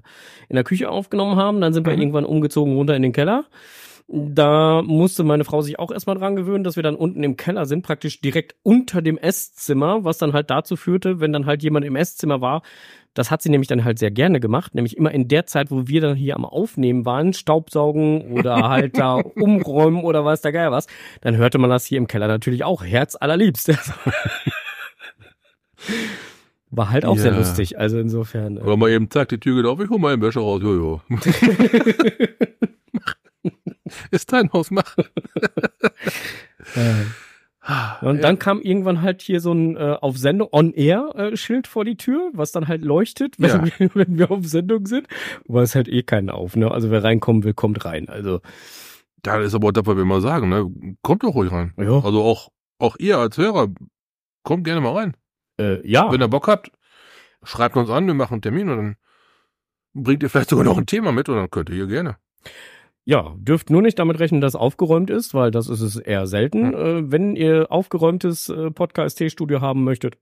in 0.48 0.54
der 0.54 0.62
Küche 0.64 0.88
aufgenommen 0.88 1.36
haben. 1.36 1.60
Dann 1.60 1.72
sind 1.72 1.84
wir 1.86 1.92
Mhm. 1.94 2.00
irgendwann 2.00 2.24
umgezogen 2.24 2.76
runter 2.76 2.94
in 2.94 3.02
den 3.02 3.12
Keller. 3.12 3.44
Da 4.06 4.82
musste 4.82 5.24
meine 5.24 5.44
Frau 5.44 5.62
sich 5.62 5.78
auch 5.78 5.90
erstmal 5.90 6.16
dran 6.18 6.36
gewöhnen, 6.36 6.62
dass 6.62 6.76
wir 6.76 6.82
dann 6.82 6.94
unten 6.94 7.24
im 7.24 7.38
Keller 7.38 7.64
sind, 7.64 7.80
praktisch 7.82 8.20
direkt 8.20 8.54
unter 8.62 9.00
dem 9.00 9.16
Esszimmer, 9.16 10.04
was 10.04 10.18
dann 10.18 10.34
halt 10.34 10.50
dazu 10.50 10.76
führte, 10.76 11.20
wenn 11.20 11.32
dann 11.32 11.46
halt 11.46 11.62
jemand 11.62 11.86
im 11.86 11.96
Esszimmer 11.96 12.42
war, 12.42 12.60
das 13.14 13.30
hat 13.30 13.40
sie 13.40 13.48
nämlich 13.48 13.68
dann 13.68 13.82
halt 13.84 13.98
sehr 13.98 14.10
gerne 14.10 14.40
gemacht, 14.40 14.74
nämlich 14.74 14.96
immer 14.98 15.10
in 15.12 15.26
der 15.28 15.46
Zeit, 15.46 15.70
wo 15.70 15.86
wir 15.88 16.02
dann 16.02 16.16
hier 16.16 16.36
am 16.36 16.44
Aufnehmen 16.44 17.06
waren, 17.06 17.32
Staubsaugen 17.32 18.32
oder 18.32 18.68
halt 18.68 18.98
da 18.98 19.14
umräumen 19.14 20.04
oder 20.04 20.22
weiß 20.24 20.42
der 20.42 20.52
Geier 20.52 20.70
was, 20.70 20.86
dann 21.22 21.36
hörte 21.36 21.56
man 21.58 21.70
das 21.70 21.86
hier 21.86 21.96
im 21.98 22.06
Keller 22.06 22.26
natürlich 22.28 22.62
auch 22.64 22.84
Herz 22.84 23.16
allerliebst. 23.18 23.72
War 26.70 26.90
halt 26.90 27.04
auch 27.06 27.16
sehr 27.16 27.32
Ja. 27.32 27.38
lustig, 27.38 27.78
also 27.78 27.98
insofern. 27.98 28.56
äh, 28.58 28.60
Oder 28.60 28.76
mal 28.76 28.90
eben, 28.90 29.08
zack, 29.10 29.28
die 29.30 29.38
Tür 29.38 29.56
geht 29.62 29.64
auf, 29.70 29.80
ich 29.80 29.88
hol 29.88 29.98
mal 29.98 30.14
den 30.16 30.20
Wäsche 30.22 30.40
raus. 30.40 30.60
Jojo. 30.62 31.00
ist 34.10 34.32
dein 34.32 34.52
Haus, 34.52 34.70
mach. 34.70 34.96
Äh, 36.74 37.04
Und 38.02 38.22
dann 38.22 38.38
kam 38.38 38.60
irgendwann 38.60 39.00
halt 39.00 39.22
hier 39.22 39.40
so 39.40 39.52
ein 39.52 39.74
äh, 39.76 39.96
auf 40.00 40.18
Sendung 40.18 40.48
On-Air-Schild 40.52 41.66
vor 41.66 41.86
die 41.86 41.96
Tür, 41.96 42.30
was 42.34 42.52
dann 42.52 42.68
halt 42.68 42.82
leuchtet, 42.84 43.36
wenn, 43.38 43.48
Ja. 43.48 43.64
wir, 43.78 43.90
wenn 43.94 44.18
wir 44.18 44.30
auf 44.30 44.44
Sendung 44.46 44.86
sind. 44.86 45.06
Aber 45.48 45.62
es 45.62 45.74
hält 45.74 45.88
eh 45.88 46.02
keinen 46.02 46.28
auf, 46.28 46.56
ne? 46.56 46.70
Also 46.70 46.90
wer 46.90 47.02
reinkommen 47.02 47.42
will, 47.42 47.54
kommt 47.54 47.84
rein. 47.86 48.08
Also, 48.10 48.40
Da 49.22 49.38
ist 49.40 49.54
aber 49.54 49.72
das, 49.72 49.86
was 49.86 49.96
wir 49.96 50.02
immer 50.02 50.20
sagen, 50.20 50.50
ne? 50.50 50.70
Kommt 51.02 51.22
doch 51.22 51.34
ruhig 51.34 51.52
rein. 51.52 51.72
ja. 51.78 52.00
Also 52.04 52.22
auch, 52.22 52.50
auch 52.78 52.96
ihr 52.98 53.16
als 53.16 53.38
Hörer, 53.38 53.68
kommt 54.42 54.64
gerne 54.64 54.82
mal 54.82 54.92
rein. 54.92 55.16
Äh, 55.58 55.86
ja. 55.88 56.12
Wenn 56.12 56.20
ihr 56.20 56.28
Bock 56.28 56.48
habt, 56.48 56.70
schreibt 57.44 57.76
uns 57.78 57.88
an, 57.88 58.06
wir 58.06 58.12
machen 58.14 58.34
einen 58.34 58.42
Termin 58.42 58.68
und 58.68 58.76
dann 58.76 58.96
bringt 59.94 60.22
ihr 60.22 60.28
vielleicht 60.28 60.50
sogar 60.50 60.66
noch 60.66 60.76
ein 60.76 60.84
Thema 60.86 61.12
mit 61.12 61.30
und 61.30 61.36
dann 61.36 61.48
könnt 61.50 61.70
ihr 61.70 61.76
hier 61.76 61.86
gerne. 61.86 62.16
Ja, 63.06 63.34
dürft 63.36 63.68
nur 63.68 63.82
nicht 63.82 63.98
damit 63.98 64.18
rechnen, 64.18 64.40
dass 64.40 64.54
aufgeräumt 64.54 65.10
ist, 65.10 65.34
weil 65.34 65.50
das 65.50 65.68
ist 65.68 65.80
es 65.80 65.96
eher 65.96 66.26
selten. 66.26 66.72
Äh, 66.72 67.10
wenn 67.12 67.36
ihr 67.36 67.70
aufgeräumtes 67.70 68.48
äh, 68.48 68.70
Podcast-T-Studio 68.70 69.60
haben 69.60 69.84
möchtet, 69.84 70.16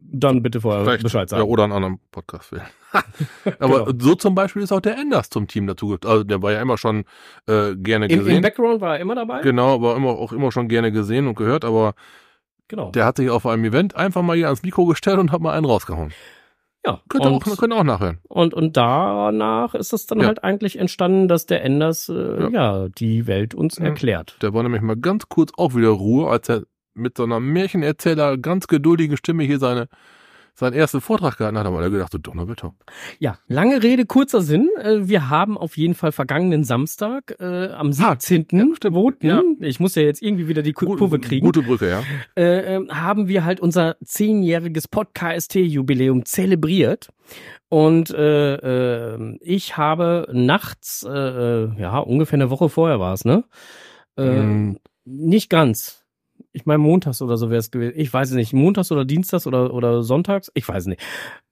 dann 0.00 0.42
bitte 0.42 0.60
vorher 0.60 0.82
Vielleicht, 0.82 1.04
Bescheid 1.04 1.30
ja, 1.30 1.38
sagen. 1.38 1.48
oder 1.48 1.62
einen 1.64 1.72
anderen 1.72 2.00
Podcast 2.10 2.50
wählen. 2.50 2.66
Aber 3.60 3.86
Genau. 3.86 3.98
so 3.98 4.14
zum 4.16 4.34
Beispiel 4.34 4.62
ist 4.62 4.72
auch 4.72 4.80
der 4.80 4.96
Enders 4.96 5.30
zum 5.30 5.46
Team 5.46 5.68
dazu. 5.68 5.96
Also 6.04 6.24
der 6.24 6.42
war 6.42 6.50
ja 6.50 6.60
immer 6.60 6.78
schon 6.78 7.04
äh, 7.46 7.76
gerne 7.76 8.06
Im, 8.06 8.10
Im 8.10 8.18
gesehen. 8.24 8.42
Background 8.42 8.80
war 8.80 8.96
er 8.96 9.00
immer 9.00 9.14
dabei. 9.14 9.40
genau, 9.42 9.80
war 9.80 9.96
immer 9.96 10.10
auch 10.10 10.32
immer 10.32 10.50
schon 10.50 10.66
gerne 10.68 10.90
gesehen 10.90 11.28
und 11.28 11.36
gehört, 11.36 11.64
aber 11.64 11.94
genau. 12.66 12.90
der 12.90 13.04
hat 13.04 13.18
sich 13.18 13.30
auf 13.30 13.46
einem 13.46 13.64
Event 13.64 13.94
einfach 13.94 14.22
mal 14.22 14.36
hier 14.36 14.46
ans 14.46 14.64
Mikro 14.64 14.84
gestellt 14.86 15.20
und 15.20 15.30
hat 15.30 15.40
mal 15.40 15.52
einen 15.52 15.66
rausgehauen. 15.66 16.12
Ja. 16.86 17.00
Könnt 17.08 17.24
ihr 17.24 17.32
und, 17.32 17.46
auch, 17.46 17.56
könnt 17.56 17.72
auch 17.72 17.84
nachhören. 17.84 18.18
und, 18.28 18.54
und 18.54 18.76
danach 18.76 19.74
ist 19.74 19.92
es 19.92 20.06
dann 20.06 20.20
Ja. 20.20 20.26
halt 20.26 20.44
eigentlich 20.44 20.78
entstanden, 20.78 21.28
dass 21.28 21.46
der 21.46 21.64
Enders 21.64 22.08
äh, 22.08 22.50
ja. 22.52 22.88
die 22.88 23.26
Welt 23.26 23.54
uns 23.54 23.78
Ja. 23.78 23.86
erklärt. 23.86 24.36
Der 24.42 24.54
war 24.54 24.62
nämlich 24.62 24.82
mal 24.82 24.96
ganz 24.96 25.28
kurz 25.28 25.52
auch 25.56 25.74
wieder 25.74 25.88
Ruhe, 25.90 26.28
als 26.30 26.48
er 26.48 26.62
mit 26.94 27.16
so 27.16 27.24
einer 27.24 27.40
Märchenerzähler 27.40 28.38
ganz 28.38 28.66
geduldigen 28.66 29.16
Stimme 29.16 29.44
hier 29.44 29.58
seine 29.58 29.88
seinen 30.58 30.72
ersten 30.74 31.00
Vortrag 31.00 31.38
gehalten 31.38 31.56
hat, 31.58 31.66
aber 31.66 31.80
er 31.82 31.90
gedacht, 31.90 32.12
so 32.12 32.18
Donnerwetter. 32.18 32.74
Ja, 33.18 33.38
lange 33.46 33.82
Rede, 33.82 34.06
kurzer 34.06 34.40
Sinn. 34.42 34.68
Äh, 34.82 35.08
Wir 35.08 35.30
haben 35.30 35.56
auf 35.56 35.76
jeden 35.76 35.94
Fall 35.94 36.10
vergangenen 36.12 36.64
Samstag 36.64 37.36
äh, 37.38 37.68
am 37.68 37.92
17. 37.92 38.46
ja, 38.50 38.64
stimmt. 38.76 38.94
Voten, 38.94 39.26
Ja. 39.26 39.42
ich 39.60 39.78
muss 39.80 39.94
ja 39.94 40.02
jetzt 40.02 40.20
irgendwie 40.22 40.48
wieder 40.48 40.62
die 40.62 40.72
Ku- 40.72 40.96
Kurve 40.96 41.18
kriegen, 41.20 41.46
Gute 41.46 41.62
Brücke, 41.62 41.88
ja. 41.88 42.02
äh, 42.36 42.74
ähm, 42.76 42.88
haben 42.90 43.28
wir 43.28 43.44
halt 43.44 43.60
unser 43.60 43.96
zehnjähriges 44.04 44.88
Podcast-Jubiläum 44.88 46.24
zelebriert. 46.24 47.08
Und 47.68 48.10
äh, 48.10 48.54
äh, 49.14 49.38
ich 49.42 49.76
habe 49.76 50.26
nachts, 50.32 51.06
äh, 51.08 51.10
äh, 51.12 51.70
ja, 51.80 51.98
ungefähr 51.98 52.38
eine 52.38 52.50
Woche 52.50 52.68
vorher 52.68 52.98
war 52.98 53.12
es, 53.14 53.24
ne? 53.24 53.44
Äh, 54.16 54.42
Mm. 54.42 54.78
Nicht 55.04 55.48
ganz. 55.48 55.97
Ich 56.58 56.66
meine, 56.66 56.78
montags 56.78 57.22
oder 57.22 57.36
so 57.36 57.50
wäre 57.50 57.60
es 57.60 57.70
gewesen. 57.70 57.92
Ich 57.96 58.12
weiß 58.12 58.30
es 58.30 58.34
nicht. 58.34 58.52
Montags 58.52 58.90
oder 58.90 59.04
Dienstags 59.04 59.46
oder, 59.46 59.72
oder 59.72 60.02
sonntags? 60.02 60.50
Ich 60.54 60.68
weiß 60.68 60.78
es 60.78 60.86
nicht. 60.88 61.00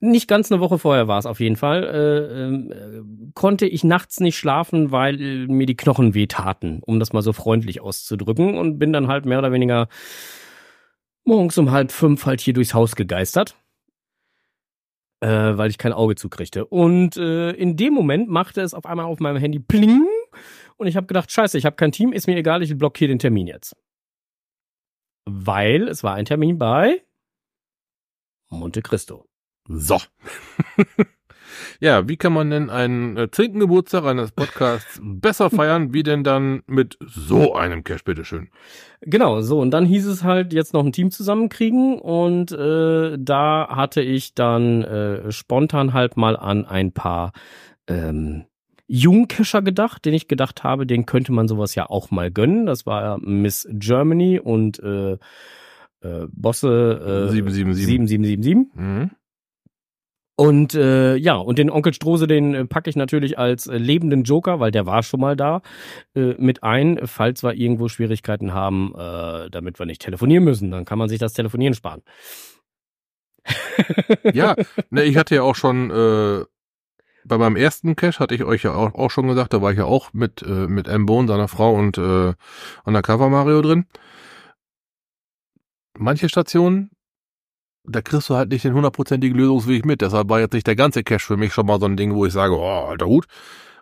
Nicht 0.00 0.26
ganz 0.26 0.50
eine 0.50 0.60
Woche 0.60 0.78
vorher 0.78 1.06
war 1.06 1.20
es 1.20 1.26
auf 1.26 1.38
jeden 1.38 1.54
Fall. 1.54 1.84
Äh, 1.84 2.44
ähm, 2.44 2.72
äh, 2.72 3.30
konnte 3.34 3.66
ich 3.66 3.84
nachts 3.84 4.18
nicht 4.18 4.36
schlafen, 4.36 4.90
weil 4.90 5.20
äh, 5.20 5.46
mir 5.46 5.66
die 5.66 5.76
Knochen 5.76 6.14
wehtaten, 6.14 6.80
um 6.84 6.98
das 6.98 7.12
mal 7.12 7.22
so 7.22 7.32
freundlich 7.32 7.80
auszudrücken. 7.80 8.58
Und 8.58 8.80
bin 8.80 8.92
dann 8.92 9.06
halt 9.06 9.26
mehr 9.26 9.38
oder 9.38 9.52
weniger 9.52 9.86
morgens 11.24 11.56
um 11.56 11.70
halb 11.70 11.92
fünf 11.92 12.26
halt 12.26 12.40
hier 12.40 12.54
durchs 12.54 12.74
Haus 12.74 12.96
gegeistert. 12.96 13.54
Äh, 15.20 15.28
weil 15.28 15.70
ich 15.70 15.78
kein 15.78 15.92
Auge 15.92 16.16
zukriegte. 16.16 16.66
Und 16.66 17.16
äh, 17.16 17.52
in 17.52 17.76
dem 17.76 17.94
Moment 17.94 18.28
machte 18.28 18.60
es 18.60 18.74
auf 18.74 18.86
einmal 18.86 19.06
auf 19.06 19.20
meinem 19.20 19.36
Handy 19.36 19.60
pling. 19.60 20.04
Und 20.76 20.88
ich 20.88 20.96
habe 20.96 21.06
gedacht, 21.06 21.30
scheiße, 21.30 21.56
ich 21.56 21.64
habe 21.64 21.76
kein 21.76 21.92
Team, 21.92 22.12
ist 22.12 22.26
mir 22.26 22.36
egal, 22.36 22.62
ich 22.62 22.76
blockiere 22.76 23.08
den 23.08 23.20
Termin 23.20 23.46
jetzt. 23.46 23.76
Weil 25.26 25.88
es 25.88 26.02
war 26.02 26.14
ein 26.14 26.24
Termin 26.24 26.58
bei 26.58 27.02
Monte 28.48 28.82
Cristo. 28.82 29.26
So. 29.68 29.98
ja, 31.80 32.08
wie 32.08 32.16
kann 32.16 32.32
man 32.32 32.50
denn 32.50 32.70
einen 32.70 33.16
äh, 33.16 33.30
zehnten 33.30 33.58
Geburtstag 33.58 34.04
eines 34.04 34.30
Podcasts 34.30 35.00
besser 35.02 35.50
feiern, 35.50 35.92
wie 35.92 36.02
denn 36.02 36.22
dann 36.22 36.62
mit 36.66 36.96
so 37.00 37.54
einem 37.54 37.82
Cash, 37.82 38.04
bitteschön? 38.04 38.48
Genau, 39.00 39.40
so, 39.40 39.60
und 39.60 39.72
dann 39.72 39.84
hieß 39.84 40.06
es 40.06 40.22
halt 40.22 40.52
jetzt 40.52 40.72
noch 40.72 40.84
ein 40.84 40.92
Team 40.92 41.10
zusammenkriegen 41.10 41.98
und 41.98 42.52
äh, 42.52 43.16
da 43.18 43.68
hatte 43.70 44.02
ich 44.02 44.34
dann 44.34 44.82
äh, 44.82 45.32
spontan 45.32 45.92
halt 45.92 46.16
mal 46.16 46.36
an 46.36 46.64
ein 46.64 46.92
paar 46.92 47.32
ähm, 47.88 48.44
Jungkescher 48.88 49.62
gedacht, 49.62 50.04
den 50.04 50.14
ich 50.14 50.28
gedacht 50.28 50.64
habe, 50.64 50.86
den 50.86 51.06
könnte 51.06 51.32
man 51.32 51.48
sowas 51.48 51.74
ja 51.74 51.88
auch 51.88 52.10
mal 52.10 52.30
gönnen. 52.30 52.66
Das 52.66 52.86
war 52.86 53.02
ja 53.02 53.18
Miss 53.20 53.68
Germany 53.70 54.38
und 54.38 54.78
äh, 54.80 55.12
äh, 56.02 56.26
Bosse 56.30 57.28
äh, 57.28 57.32
777. 57.32 57.86
7777. 57.86 58.56
Mhm. 58.74 59.10
Und 60.38 60.74
äh, 60.74 61.16
ja, 61.16 61.36
und 61.36 61.58
den 61.58 61.70
Onkel 61.70 61.94
Strose, 61.94 62.26
den 62.26 62.54
äh, 62.54 62.64
packe 62.66 62.90
ich 62.90 62.96
natürlich 62.96 63.38
als 63.38 63.66
äh, 63.66 63.78
lebenden 63.78 64.22
Joker, 64.24 64.60
weil 64.60 64.70
der 64.70 64.84
war 64.84 65.02
schon 65.02 65.20
mal 65.20 65.34
da, 65.34 65.62
äh, 66.14 66.34
mit 66.36 66.62
ein, 66.62 67.00
falls 67.04 67.42
wir 67.42 67.54
irgendwo 67.54 67.88
Schwierigkeiten 67.88 68.52
haben, 68.52 68.92
äh, 68.98 69.48
damit 69.50 69.78
wir 69.78 69.86
nicht 69.86 70.02
telefonieren 70.02 70.44
müssen. 70.44 70.70
Dann 70.70 70.84
kann 70.84 70.98
man 70.98 71.08
sich 71.08 71.18
das 71.18 71.32
Telefonieren 71.32 71.72
sparen. 71.72 72.02
Ja, 74.34 74.54
ne, 74.90 75.04
ich 75.04 75.16
hatte 75.16 75.36
ja 75.36 75.42
auch 75.42 75.54
schon 75.54 75.90
äh, 75.90 76.44
bei 77.26 77.38
meinem 77.38 77.56
ersten 77.56 77.96
Cash 77.96 78.20
hatte 78.20 78.34
ich 78.34 78.44
euch 78.44 78.62
ja 78.62 78.74
auch, 78.74 78.94
auch 78.94 79.10
schon 79.10 79.26
gesagt, 79.28 79.52
da 79.52 79.62
war 79.62 79.72
ich 79.72 79.78
ja 79.78 79.84
auch 79.84 80.12
mit 80.12 80.42
äh, 80.42 80.66
mit 80.68 80.88
M. 80.88 81.06
Bone, 81.06 81.28
seiner 81.28 81.48
Frau 81.48 81.74
und 81.74 81.98
äh, 81.98 82.34
Undercover 82.84 83.28
Mario 83.28 83.62
drin. 83.62 83.86
Manche 85.98 86.28
Stationen, 86.28 86.90
da 87.84 88.02
kriegst 88.02 88.28
du 88.28 88.34
halt 88.34 88.50
nicht 88.50 88.64
den 88.64 88.74
hundertprozentigen 88.74 89.36
Lösungsweg 89.36 89.86
mit. 89.86 90.00
Deshalb 90.02 90.28
war 90.28 90.40
jetzt 90.40 90.52
nicht 90.52 90.66
der 90.66 90.76
ganze 90.76 91.02
Cash 91.04 91.24
für 91.24 91.36
mich 91.36 91.52
schon 91.54 91.66
mal 91.66 91.80
so 91.80 91.86
ein 91.86 91.96
Ding, 91.96 92.14
wo 92.14 92.26
ich 92.26 92.32
sage, 92.32 92.54
oh, 92.56 92.86
alter 92.86 93.06
Hut. 93.06 93.26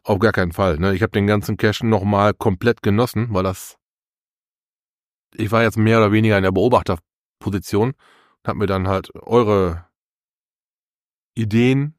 Auf 0.04 0.18
gar 0.18 0.32
keinen 0.32 0.52
Fall. 0.52 0.78
Ne? 0.78 0.94
Ich 0.94 1.02
habe 1.02 1.12
den 1.12 1.26
ganzen 1.26 1.56
Cash 1.56 1.82
nochmal 1.82 2.34
komplett 2.34 2.82
genossen, 2.82 3.28
weil 3.30 3.42
das 3.42 3.78
ich 5.36 5.50
war 5.50 5.62
jetzt 5.62 5.76
mehr 5.76 5.98
oder 5.98 6.12
weniger 6.12 6.36
in 6.36 6.44
der 6.44 6.52
Beobachterposition, 6.52 7.94
hab 8.44 8.56
mir 8.56 8.66
dann 8.66 8.88
halt 8.88 9.14
eure 9.14 9.86
Ideen 11.34 11.94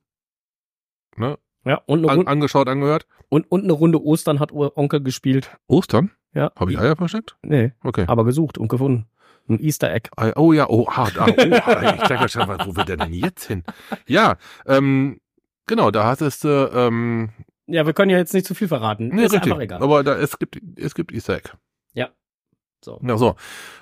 ne, 1.17 1.37
Ja, 1.65 1.81
und 1.85 1.99
eine, 1.99 2.09
an, 2.09 2.17
Runde, 2.17 2.31
angeschaut, 2.31 2.67
angehört. 2.69 3.07
und, 3.29 3.49
und 3.51 3.63
eine 3.63 3.73
Runde 3.73 4.01
Ostern 4.03 4.39
hat 4.39 4.51
Onkel 4.51 5.01
gespielt. 5.01 5.49
Ostern? 5.67 6.11
Ja. 6.33 6.51
Habe 6.59 6.71
ich 6.71 6.79
Eier 6.79 6.95
versteckt? 6.95 7.37
Nee, 7.43 7.71
Okay. 7.83 8.05
aber 8.07 8.25
gesucht 8.25 8.57
und 8.57 8.67
gefunden. 8.67 9.07
Ein 9.47 9.59
Easter 9.59 9.93
Egg. 9.93 10.09
Oh 10.35 10.53
ja, 10.53 10.67
oh, 10.69 10.87
ah, 10.89 11.07
ah, 11.17 11.27
oh, 11.29 11.33
ah, 11.65 11.93
ich 11.95 12.07
denke 12.07 12.29
schon, 12.29 12.47
wo 12.47 12.75
wird 12.75 12.89
der 12.89 12.97
denn 12.97 13.13
jetzt 13.13 13.45
hin? 13.45 13.63
Ja, 14.07 14.37
ähm, 14.65 15.19
genau, 15.67 15.91
da 15.91 16.05
hattest 16.07 16.43
du, 16.43 16.69
ähm, 16.73 17.29
Ja, 17.67 17.85
wir 17.85 17.93
können 17.93 18.09
ja 18.09 18.17
jetzt 18.17 18.33
nicht 18.33 18.47
zu 18.47 18.55
viel 18.55 18.67
verraten. 18.67 19.09
nee, 19.09 19.23
Ist 19.25 19.33
richtig, 19.33 19.51
einfach 19.51 19.63
egal. 19.63 19.83
aber 19.83 20.03
da, 20.03 20.15
es 20.17 20.39
gibt, 20.39 20.59
es 20.79 20.95
gibt 20.95 21.11
Easter 21.13 21.35
Egg. 21.35 21.49
So. 22.83 22.99
Ja, 23.03 23.17
so. 23.17 23.35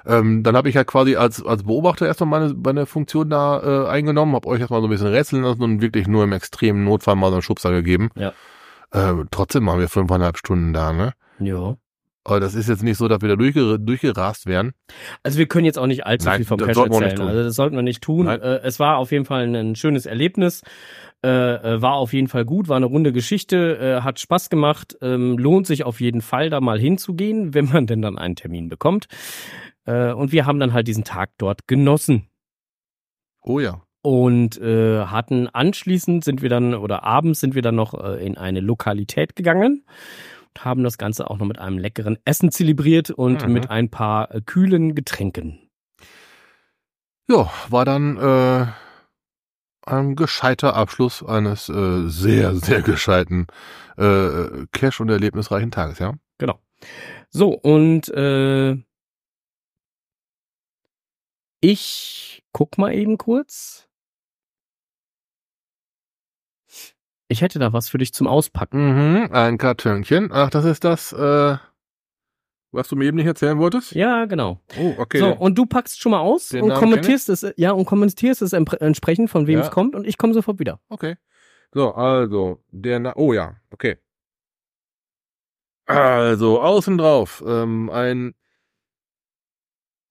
Ähm, 0.06 0.44
dann 0.44 0.56
habe 0.56 0.70
ich 0.70 0.78
halt 0.78 0.88
quasi 0.88 1.16
als, 1.16 1.46
als 1.46 1.64
Beobachter 1.64 2.08
erstmal 2.08 2.30
meine, 2.40 2.54
meine 2.54 2.86
Funktion 2.86 3.30
da 3.30 3.86
äh, 3.86 3.88
eingenommen, 3.90 4.36
habe 4.36 4.48
euch 4.48 4.60
erstmal 4.60 4.82
so 4.82 4.88
ein 4.88 4.90
bisschen 4.90 5.08
rätseln 5.08 5.44
lassen 5.44 5.62
und 5.62 5.82
wirklich 5.82 6.08
nur 6.08 6.24
im 6.24 6.32
extremen 6.32 6.84
Notfall 6.86 7.16
mal 7.16 7.30
so 7.30 7.36
einen 7.36 7.42
Schubser 7.42 7.72
gegeben. 7.72 8.10
Ja. 8.16 8.34
Äh, 8.92 9.26
trotzdem 9.32 9.66
waren 9.66 9.80
wir 9.80 9.90
fünfeinhalb 9.90 10.38
Stunden 10.38 10.74
da, 10.74 10.94
ne? 10.94 11.14
Ja. 11.40 11.76
Aber 12.26 12.40
das 12.40 12.56
ist 12.56 12.70
jetzt 12.70 12.84
nicht 12.84 12.98
so, 12.98 13.08
dass 13.08 13.22
wir 13.22 13.30
da 13.30 13.36
durchger 13.36 13.78
durchgerast 13.78 14.46
wären. 14.46 14.72
Also 15.24 15.40
wir 15.40 15.48
können 15.48 15.66
jetzt 15.66 15.78
auch 15.78 15.88
nicht 15.88 16.06
allzu 16.06 16.28
Nein, 16.28 16.38
viel 16.38 16.46
vom 16.46 16.58
nicht 16.60 16.78
erzählen. 16.78 17.22
Also 17.22 17.44
das 17.44 17.56
sollten 17.56 17.76
wir 17.76 17.84
nicht 17.84 18.02
tun. 18.02 18.28
Äh, 18.28 18.60
es 18.64 18.80
war 18.80 18.98
auf 18.98 19.12
jeden 19.12 19.26
Fall 19.26 19.54
ein 19.54 19.76
schönes 19.76 20.06
Erlebnis. 20.06 20.62
Äh, 21.24 21.76
äh, 21.76 21.82
war 21.82 21.94
auf 21.94 22.12
jeden 22.12 22.28
Fall 22.28 22.44
gut, 22.44 22.68
war 22.68 22.76
eine 22.76 22.86
runde 22.86 23.14
Geschichte, 23.14 23.78
äh, 23.78 24.02
hat 24.02 24.20
Spaß 24.20 24.50
gemacht, 24.50 24.98
ähm, 25.02 25.38
lohnt 25.38 25.68
sich 25.68 25.86
auf 25.86 26.02
jeden 26.02 26.22
Fall 26.22 26.50
da 26.50 26.60
mal 26.60 26.78
hinzugehen, 26.78 27.54
wenn 27.54 27.66
man 27.66 27.88
denn 27.88 28.02
dann 28.02 28.18
einen 28.18 28.36
Termin 28.36 28.68
bekommt. 28.68 29.08
Äh, 29.86 30.12
und 30.12 30.34
wir 30.34 30.46
haben 30.46 30.60
dann 30.60 30.74
halt 30.74 30.88
diesen 30.88 31.06
Tag 31.06 31.32
dort 31.38 31.66
genossen. 31.66 32.28
Oh 33.42 33.62
ja. 33.62 33.82
Und 34.02 34.60
äh, 34.60 35.06
hatten 35.06 35.48
anschließend 35.48 36.26
sind 36.26 36.42
wir 36.42 36.50
dann, 36.50 36.74
oder 36.74 37.04
abends 37.04 37.40
sind 37.40 37.56
wir 37.56 37.62
dann 37.62 37.76
noch 37.76 37.94
in 37.94 38.38
eine 38.38 38.60
Lokalität 38.60 39.38
gegangen 39.38 39.86
haben 40.60 40.84
das 40.84 40.98
Ganze 40.98 41.30
auch 41.30 41.38
noch 41.38 41.46
mit 41.46 41.60
einem 41.60 41.78
leckeren 41.78 42.18
Essen 42.26 42.52
zelebriert 42.52 43.10
und 43.10 43.46
Mhm. 43.46 43.54
mit 43.54 43.70
ein 43.70 43.90
paar 43.90 44.34
äh, 44.34 44.42
kühlen 44.42 44.96
Getränken. 44.96 45.60
Ja, 47.30 47.50
war 47.70 47.86
dann 47.86 48.18
äh, 48.18 48.68
ein 49.86 50.16
gescheiter 50.16 50.76
Abschluss 50.76 51.24
eines 51.24 51.70
äh, 51.70 52.08
sehr, 52.08 52.56
sehr 52.56 52.82
gescheiten 52.82 53.48
äh, 53.98 54.66
Cash- 54.72 55.00
und 55.02 55.10
erlebnisreichen 55.10 55.72
Tages, 55.72 56.00
ja. 56.00 56.14
Genau. 56.38 56.60
So, 57.30 57.50
und 57.54 58.10
äh, 58.10 58.78
ich 61.62 62.44
guck 62.52 62.78
mal 62.78 62.94
eben 62.94 63.18
kurz. 63.18 63.88
Ich 67.34 67.42
hätte 67.42 67.58
da 67.58 67.74
was 67.74 67.90
für 67.90 67.98
dich 67.98 68.14
zum 68.14 68.28
Auspacken. 68.28 69.24
Mhm, 69.24 69.30
ein 69.32 69.58
Kartönchen. 69.58 70.30
Ach, 70.32 70.52
das 70.52 70.66
ist 70.66 70.84
das, 70.84 71.12
äh, 71.14 71.58
Was 72.72 72.90
du 72.90 72.96
mir 72.96 73.06
eben 73.06 73.18
nicht 73.18 73.26
erzählen 73.26 73.58
wolltest? 73.58 73.94
Ja, 73.94 74.26
genau. 74.26 74.62
Oh, 74.80 74.94
okay. 75.00 75.18
So, 75.18 75.32
und 75.36 75.58
du 75.58 75.66
packst 75.66 76.00
schon 76.00 76.12
mal 76.12 76.20
aus 76.20 76.50
Den 76.50 76.62
und 76.62 76.68
Namen 76.70 76.80
kommentierst 76.80 77.30
es, 77.30 77.44
ja, 77.58 77.72
und 77.72 77.86
kommentierst 77.86 78.44
es 78.44 78.54
entsprechend, 78.54 79.32
von 79.32 79.48
wem 79.48 79.58
Ja. 79.60 79.66
es 79.66 79.72
kommt, 79.72 79.96
und 79.96 80.06
ich 80.06 80.20
komme 80.20 80.36
sofort 80.36 80.60
wieder. 80.60 80.80
Okay. 80.90 81.16
So, 81.72 81.96
also, 81.96 82.64
der 82.70 83.00
Na 83.00 83.14
Oh 83.16 83.34
ja, 83.34 83.56
okay. 83.72 83.98
Also, 85.88 86.62
außen 86.62 87.00
drauf, 87.00 87.44
ähm, 87.48 87.90
ein 87.90 88.36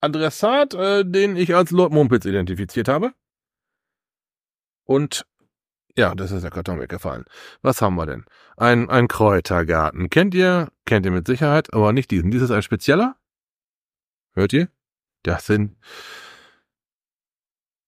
Adressat, 0.00 0.74
äh, 0.74 1.04
den 1.04 1.36
ich 1.36 1.54
als 1.54 1.70
Lord 1.70 1.92
Mumpitz 1.92 2.24
identifiziert 2.24 2.88
habe. 2.88 3.12
Und 4.84 5.24
ja, 5.96 6.14
das 6.14 6.30
ist 6.30 6.42
der 6.42 6.50
Karton 6.50 6.80
weggefallen. 6.80 7.24
Was 7.60 7.82
haben 7.82 7.96
wir 7.96 8.06
denn? 8.06 8.24
Ein, 8.56 8.88
ein 8.88 9.08
Kräutergarten. 9.08 10.08
Kennt 10.08 10.34
ihr? 10.34 10.70
Kennt 10.86 11.04
ihr 11.04 11.12
mit 11.12 11.26
Sicherheit, 11.26 11.72
aber 11.74 11.92
nicht 11.92 12.10
diesen. 12.10 12.30
Dies 12.30 12.42
ist 12.42 12.50
ein 12.50 12.62
spezieller. 12.62 13.16
Hört 14.32 14.52
ihr? 14.54 14.68
Das 15.22 15.46
sind 15.46 15.76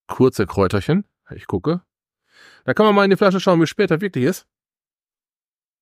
kurze 0.06 0.46
Kräuterchen. 0.46 1.04
Ich 1.30 1.46
gucke. 1.46 1.82
Da 2.64 2.74
kann 2.74 2.86
man 2.86 2.94
mal 2.94 3.04
in 3.04 3.10
die 3.10 3.16
Flasche 3.16 3.40
schauen, 3.40 3.60
wie 3.60 3.66
spät 3.66 3.90
das 3.90 4.00
wirklich 4.00 4.24
ist. 4.24 4.46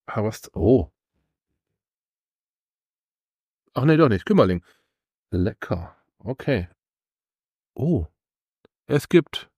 Aber 0.06 0.28
was? 0.28 0.50
Oh. 0.54 0.90
Ach 3.74 3.84
nee, 3.84 3.96
doch 3.96 4.08
nicht. 4.08 4.26
Kümmerling. 4.26 4.64
Lecker. 5.30 5.96
Okay. 6.18 6.68
Oh. 7.74 8.06
Es 8.86 9.08
gibt 9.08 9.50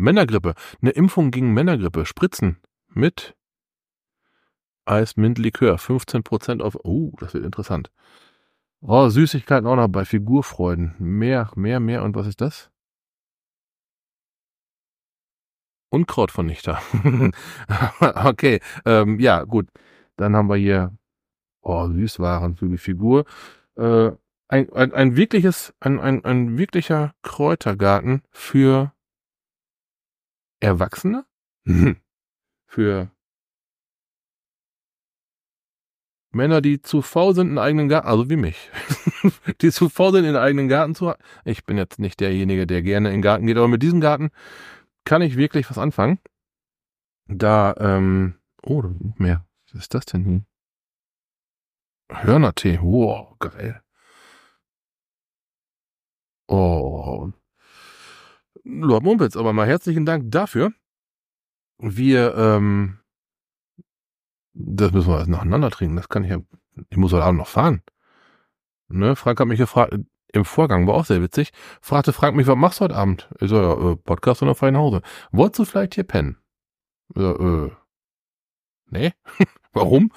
Männergrippe. 0.00 0.54
Eine 0.80 0.90
Impfung 0.90 1.30
gegen 1.30 1.52
Männergrippe. 1.52 2.06
Spritzen. 2.06 2.58
Mit 2.88 3.36
Eismintlikör. 4.84 5.76
15% 5.76 6.60
auf. 6.60 6.76
Oh, 6.82 7.12
das 7.18 7.34
wird 7.34 7.44
interessant. 7.44 7.90
Oh, 8.80 9.08
Süßigkeiten 9.08 9.66
auch 9.66 9.76
noch 9.76 9.88
bei 9.88 10.04
Figurfreuden. 10.04 10.94
Mehr, 10.98 11.50
mehr, 11.54 11.80
mehr. 11.80 12.02
Und 12.02 12.16
was 12.16 12.26
ist 12.26 12.40
das? 12.40 12.70
Unkrautvernichter. 15.90 16.80
okay, 18.00 18.60
ähm, 18.86 19.18
ja, 19.18 19.44
gut. 19.44 19.68
Dann 20.16 20.36
haben 20.36 20.48
wir 20.48 20.56
hier, 20.56 20.96
oh, 21.62 21.88
Süßwaren 21.88 22.56
für 22.56 22.68
die 22.68 22.78
Figur. 22.78 23.24
Äh, 23.76 24.12
ein, 24.48 24.72
ein, 24.72 24.92
ein 24.92 25.16
wirkliches, 25.16 25.74
ein, 25.80 26.00
ein, 26.00 26.24
ein 26.24 26.58
wirklicher 26.58 27.12
Kräutergarten 27.22 28.22
für 28.30 28.92
Erwachsene? 30.60 31.24
für 32.66 33.10
Männer, 36.32 36.60
die 36.60 36.80
zu 36.80 37.02
faul 37.02 37.34
sind, 37.34 37.48
einen 37.48 37.58
eigenen 37.58 37.88
Garten, 37.88 38.06
also 38.06 38.30
wie 38.30 38.36
mich, 38.36 38.70
die 39.60 39.72
zu 39.72 39.88
faul 39.88 40.12
sind, 40.12 40.24
einen 40.24 40.36
eigenen 40.36 40.68
Garten 40.68 40.94
zu 40.94 41.08
haben. 41.08 41.22
Ich 41.44 41.64
bin 41.64 41.76
jetzt 41.76 41.98
nicht 41.98 42.20
derjenige, 42.20 42.66
der 42.66 42.82
gerne 42.82 43.08
in 43.08 43.16
den 43.16 43.22
Garten 43.22 43.46
geht, 43.46 43.56
aber 43.56 43.66
mit 43.66 43.82
diesem 43.82 44.00
Garten 44.00 44.30
kann 45.04 45.22
ich 45.22 45.36
wirklich 45.36 45.68
was 45.68 45.78
anfangen. 45.78 46.20
Da, 47.26 47.74
ähm, 47.78 48.34
oh, 48.62 48.82
mehr. 49.16 49.44
Was 49.72 49.82
ist 49.82 49.94
das 49.94 50.04
denn 50.06 50.24
hier? 50.24 50.44
Hörnertee, 52.12 52.78
wow, 52.80 53.36
geil. 53.38 53.82
Oh. 56.48 57.32
Lord 58.70 59.02
Mumpitz, 59.02 59.36
aber 59.36 59.52
mal 59.52 59.66
herzlichen 59.66 60.06
Dank 60.06 60.30
dafür. 60.30 60.72
Wir, 61.78 62.34
ähm, 62.36 62.98
das 64.52 64.92
müssen 64.92 65.08
wir 65.08 65.18
erst 65.18 65.30
nacheinander 65.30 65.70
trinken. 65.70 65.96
Das 65.96 66.08
kann 66.08 66.24
ich 66.24 66.30
ja, 66.30 66.38
ich 66.88 66.96
muss 66.96 67.12
heute 67.12 67.24
Abend 67.24 67.38
noch 67.38 67.48
fahren. 67.48 67.82
Ne, 68.88 69.16
Frank 69.16 69.40
hat 69.40 69.48
mich 69.48 69.58
gefragt, 69.58 69.94
im 70.32 70.44
Vorgang 70.44 70.86
war 70.86 70.94
auch 70.94 71.04
sehr 71.04 71.22
witzig, 71.22 71.52
fragte 71.80 72.12
Frank 72.12 72.36
mich, 72.36 72.46
was 72.46 72.56
machst 72.56 72.80
du 72.80 72.84
heute 72.84 72.96
Abend? 72.96 73.28
Ich 73.40 73.48
so, 73.48 73.56
ja, 73.56 73.92
äh, 73.92 73.96
Podcast 73.96 74.42
und 74.42 74.48
dann 74.48 74.54
fahr 74.54 74.68
ich 74.68 74.72
nach 74.72 74.80
Hause. 74.80 75.02
Wolltest 75.32 75.58
du 75.60 75.64
vielleicht 75.64 75.94
hier 75.94 76.04
pennen? 76.04 76.36
Ich 77.14 77.20
so, 77.20 77.66
äh, 77.66 77.70
nee? 78.90 79.12
Warum? 79.72 80.12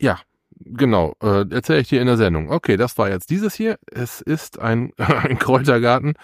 Ja, 0.00 0.20
genau, 0.64 1.14
äh, 1.22 1.48
erzähle 1.50 1.80
ich 1.80 1.88
dir 1.88 2.00
in 2.00 2.06
der 2.06 2.16
Sendung. 2.16 2.50
Okay, 2.50 2.76
das 2.76 2.96
war 2.98 3.08
jetzt 3.08 3.30
dieses 3.30 3.54
hier. 3.54 3.78
Es 3.90 4.20
ist 4.20 4.58
ein, 4.58 4.92
ein 4.98 5.38
Kräutergarten. 5.38 6.14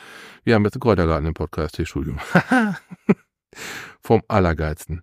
Wir 0.45 0.55
haben 0.55 0.65
jetzt 0.65 0.75
einen 0.75 0.81
Kräutergarten 0.81 1.27
im 1.27 1.35
Podcast, 1.35 1.79
Entschuldigung. 1.79 2.21
Vom 4.01 4.23
Allergeilsten. 4.29 5.03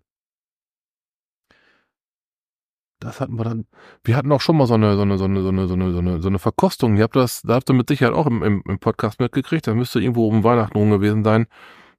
Das 2.99 3.19
hatten 3.19 3.37
wir 3.37 3.43
dann. 3.43 3.65
Wir 4.03 4.15
hatten 4.15 4.31
auch 4.31 4.39
schon 4.39 4.55
mal 4.55 4.65
so 4.65 4.75
eine, 4.75 4.95
so 4.95 5.01
eine, 5.01 5.17
so 5.17 5.25
eine, 5.25 5.41
so 5.41 5.49
eine, 5.49 5.67
so 5.67 5.73
eine, 5.73 5.91
so 5.91 5.99
eine, 5.99 6.21
so 6.21 6.27
eine 6.29 6.39
Verkostung. 6.39 6.95
Ihr 6.95 7.03
habt 7.03 7.17
das, 7.17 7.41
da 7.41 7.55
habt 7.55 7.69
ihr 7.69 7.73
mit 7.73 7.89
Sicherheit 7.89 8.13
auch 8.13 8.27
im, 8.27 8.41
im, 8.43 8.63
im 8.65 8.79
Podcast 8.79 9.19
mitgekriegt. 9.19 9.67
Da 9.67 9.73
müsste 9.73 9.99
irgendwo 9.99 10.27
um 10.27 10.43
Weihnachten 10.43 10.77
rum 10.77 10.89
gewesen 10.89 11.23
sein. 11.23 11.47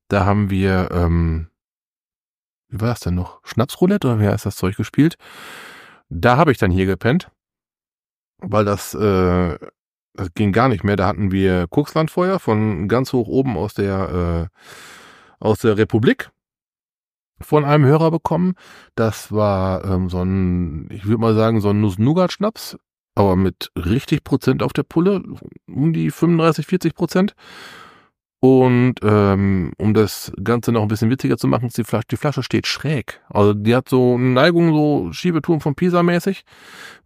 Da 0.09 0.25
haben 0.25 0.49
wir, 0.49 0.89
ähm, 0.93 1.49
wie 2.69 2.81
war 2.81 2.89
das 2.89 3.01
denn 3.01 3.15
noch? 3.15 3.41
Schnapsroulette 3.45 4.07
oder 4.07 4.21
wie 4.21 4.29
heißt 4.29 4.47
das 4.47 4.57
Zeug 4.57 4.77
gespielt? 4.77 5.17
Da 6.17 6.37
habe 6.37 6.53
ich 6.53 6.59
dann 6.59 6.71
hier 6.71 6.87
gepennt. 6.87 7.31
Weil 8.39 8.65
das, 8.65 8.95
äh, 8.95 9.59
das 10.15 10.33
ging 10.35 10.53
gar 10.53 10.69
nicht 10.69 10.85
mehr. 10.85 10.97
Da 10.97 11.09
hatten 11.09 11.33
wir 11.33 11.67
Kuxlandfeuer 11.69 12.39
von 12.39 12.89
ganz 12.89 13.13
hoch 13.13 13.27
oben 13.27 13.57
aus 13.57 13.75
der, 13.75 14.51
äh, 14.51 15.45
aus 15.45 15.59
der 15.59 15.77
Republik 15.77 16.31
von 17.41 17.65
einem 17.65 17.85
Hörer 17.85 18.13
bekommen. 18.13 18.55
Das 18.95 19.33
war 19.33 19.85
ähm, 19.85 20.09
so 20.09 20.23
ein, 20.23 20.89
ich 20.91 21.05
würde 21.05 21.21
mal 21.21 21.35
sagen, 21.35 21.61
so 21.61 21.71
ein 21.71 21.81
Nuss-Nougat-Schnaps, 21.81 22.79
aber 23.17 23.35
mit 23.35 23.73
richtig 23.77 24.23
Prozent 24.23 24.63
auf 24.63 24.73
der 24.73 24.85
Pulle, 24.85 25.23
um 25.67 25.93
die 25.93 26.11
35, 26.11 26.67
40 26.67 26.95
Prozent. 26.95 27.35
Und 28.45 28.97
ähm, 29.03 29.73
um 29.79 29.95
das 29.95 30.31
Ganze 30.45 30.71
noch 30.71 30.83
ein 30.83 30.89
bisschen 30.89 31.09
witziger 31.09 31.39
zu 31.39 31.49
machen, 31.49 31.69
ist 31.69 31.79
die 31.79 31.85
Flasche, 31.85 32.09
die 32.11 32.19
Flasche 32.19 32.43
steht 32.43 32.67
schräg. 32.67 33.23
Also 33.31 33.55
die 33.55 33.75
hat 33.75 33.89
so 33.89 34.17
eine 34.17 34.33
Neigung, 34.35 34.75
so 34.75 35.11
Schiebeturm 35.15 35.63
von 35.63 35.75
Pisa 35.75 36.03
mäßig, 36.03 36.45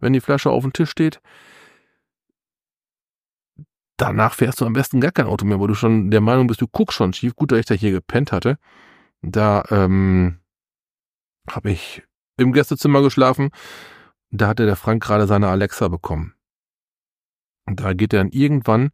wenn 0.01 0.11
die 0.11 0.19
Flasche 0.19 0.49
auf 0.49 0.63
dem 0.63 0.73
Tisch 0.73 0.89
steht. 0.89 1.21
Danach 3.95 4.33
fährst 4.33 4.59
du 4.59 4.65
am 4.65 4.73
besten 4.73 4.99
gar 4.99 5.13
kein 5.13 5.27
Auto 5.27 5.45
mehr, 5.45 5.61
weil 5.61 5.69
du 5.69 5.75
schon 5.75 6.11
der 6.11 6.19
Meinung 6.19 6.47
bist, 6.47 6.59
du 6.59 6.67
guckst 6.67 6.97
schon 6.97 7.13
schief. 7.13 7.37
Gut, 7.37 7.53
dass 7.53 7.59
ich 7.59 7.67
da 7.67 7.73
hier 7.73 7.91
gepennt 7.91 8.33
hatte. 8.33 8.57
Da 9.21 9.63
ähm, 9.69 10.39
habe 11.49 11.71
ich 11.71 12.03
im 12.35 12.51
Gästezimmer 12.51 13.01
geschlafen. 13.01 13.51
Da 14.29 14.49
hatte 14.49 14.65
der 14.65 14.75
Frank 14.75 15.01
gerade 15.03 15.25
seine 15.25 15.47
Alexa 15.47 15.87
bekommen. 15.87 16.33
Und 17.65 17.79
da 17.79 17.93
geht 17.93 18.11
er 18.11 18.19
dann 18.19 18.31
irgendwann, 18.33 18.89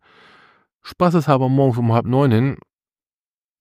spaßeshalber 0.85 1.49
morgens 1.49 1.77
um 1.77 1.91
halb 1.93 2.05
neun 2.05 2.31
hin, 2.31 2.57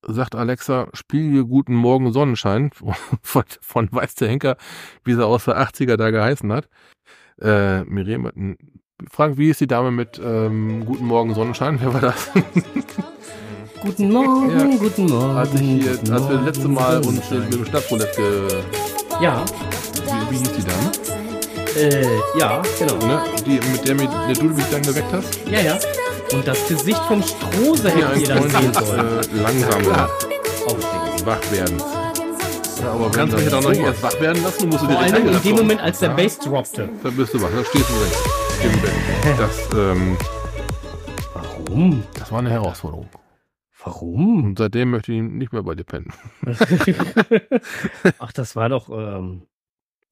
sagt 0.07 0.35
Alexa, 0.35 0.89
spiel 0.93 1.31
hier 1.33 1.45
Guten 1.45 1.75
Morgen 1.75 2.13
Sonnenschein 2.13 2.71
von, 3.23 3.45
von 3.63 3.89
Weiß 3.91 4.15
der 4.17 4.29
Henker, 4.29 4.57
wie 5.05 5.15
sie 5.15 5.25
aus 5.27 5.47
der 5.47 5.59
80er 5.59 5.97
da 5.97 6.11
geheißen 6.11 6.53
hat. 6.53 6.69
Äh, 7.41 7.83
Miriam, 7.85 8.57
Frank, 9.11 9.39
wie 9.39 9.49
ist 9.51 9.61
die 9.61 9.67
Dame 9.67 9.91
mit 9.91 10.21
ähm, 10.23 10.85
Guten 10.85 11.07
Morgen 11.07 11.35
Sonnenschein? 11.35 11.79
Wer 11.81 11.95
war 11.95 12.01
das? 12.03 12.31
Guten 13.83 14.13
Morgen, 14.13 14.51
Ja. 14.51 14.65
guten 14.79 15.07
Morgen. 15.07 15.37
als 15.37 15.53
ich 15.55 15.61
hier, 15.61 15.91
als 15.91 16.29
wir 16.29 16.37
das 16.37 16.45
letzte 16.47 16.69
Mal 16.69 16.99
uns 17.05 17.31
mit 17.31 17.53
dem 17.53 17.65
Stadtroulette 17.67 18.17
ge, 18.17 18.63
Ja, 19.21 19.45
wie, 20.05 20.31
wie 20.35 20.39
hieß 20.39 20.53
die 20.53 20.65
Dame? 20.65 20.93
äh, 21.77 22.39
ja, 22.39 22.63
genau. 22.79 22.97
Ne? 23.07 23.21
Die, 23.45 23.61
mit 23.73 23.87
der, 23.87 23.95
mit 23.95 24.11
der 24.11 24.35
du 24.35 24.45
mich 24.55 24.65
dann 24.71 24.81
geweckt 24.83 25.13
hast? 25.13 25.39
Ja, 25.51 25.61
ja. 25.61 25.79
Und 26.33 26.47
das 26.47 26.67
Gesicht 26.69 26.99
vom 27.07 27.23
Strose 27.23 27.91
hättet 27.91 28.21
ihr 28.23 28.29
dann 28.35 28.51
sehen 28.51 28.75
sollen. 28.75 29.19
äh, 29.19 29.37
langsamen 29.43 29.87
Aufregend. 30.67 31.27
Wachwerdens. 31.27 31.85
Ja, 32.83 32.93
aber 32.93 33.11
kannst 33.11 33.35
du 33.35 33.39
mich 33.41 33.49
doch 33.51 33.63
noch 33.63 33.71
nicht 33.71 33.81
erst 33.83 34.03
wach 34.03 34.21
werden 34.21 34.43
lassen, 34.43 34.61
du 34.63 34.67
musst 34.67 34.83
du 34.83 34.87
Vor 34.87 34.97
direkt 34.97 35.15
allem 35.15 35.27
in 35.29 35.33
dem 35.33 35.45
werden. 35.45 35.57
Moment, 35.57 35.81
als 35.81 35.99
der 36.01 36.09
Ja. 36.11 36.17
Bass 36.17 36.39
droppte. 36.39 36.89
Da 37.03 37.11
bist 37.11 37.33
du 37.35 37.41
wach, 37.41 37.49
da 37.55 37.65
stehst 37.65 37.89
du 37.89 37.95
direkt 37.95 38.75
im 38.75 38.81
Bett. 38.83 39.39
Das, 39.39 39.69
ähm, 39.79 40.17
Warum? 41.35 42.03
das 42.19 42.33
war 42.33 42.39
eine 42.41 42.51
Herausforderung. 42.51 43.09
Warum? 43.85 44.45
Und 44.45 44.59
seitdem 44.59 44.91
möchte 44.91 45.13
ich 45.13 45.23
nicht 45.23 45.53
mehr 45.53 45.63
bei 45.63 45.75
dir 45.75 45.85
pennen. 45.85 46.13
Ach, 48.19 48.33
das 48.33 48.57
war 48.57 48.69
doch, 48.69 48.89
ähm, 48.91 49.43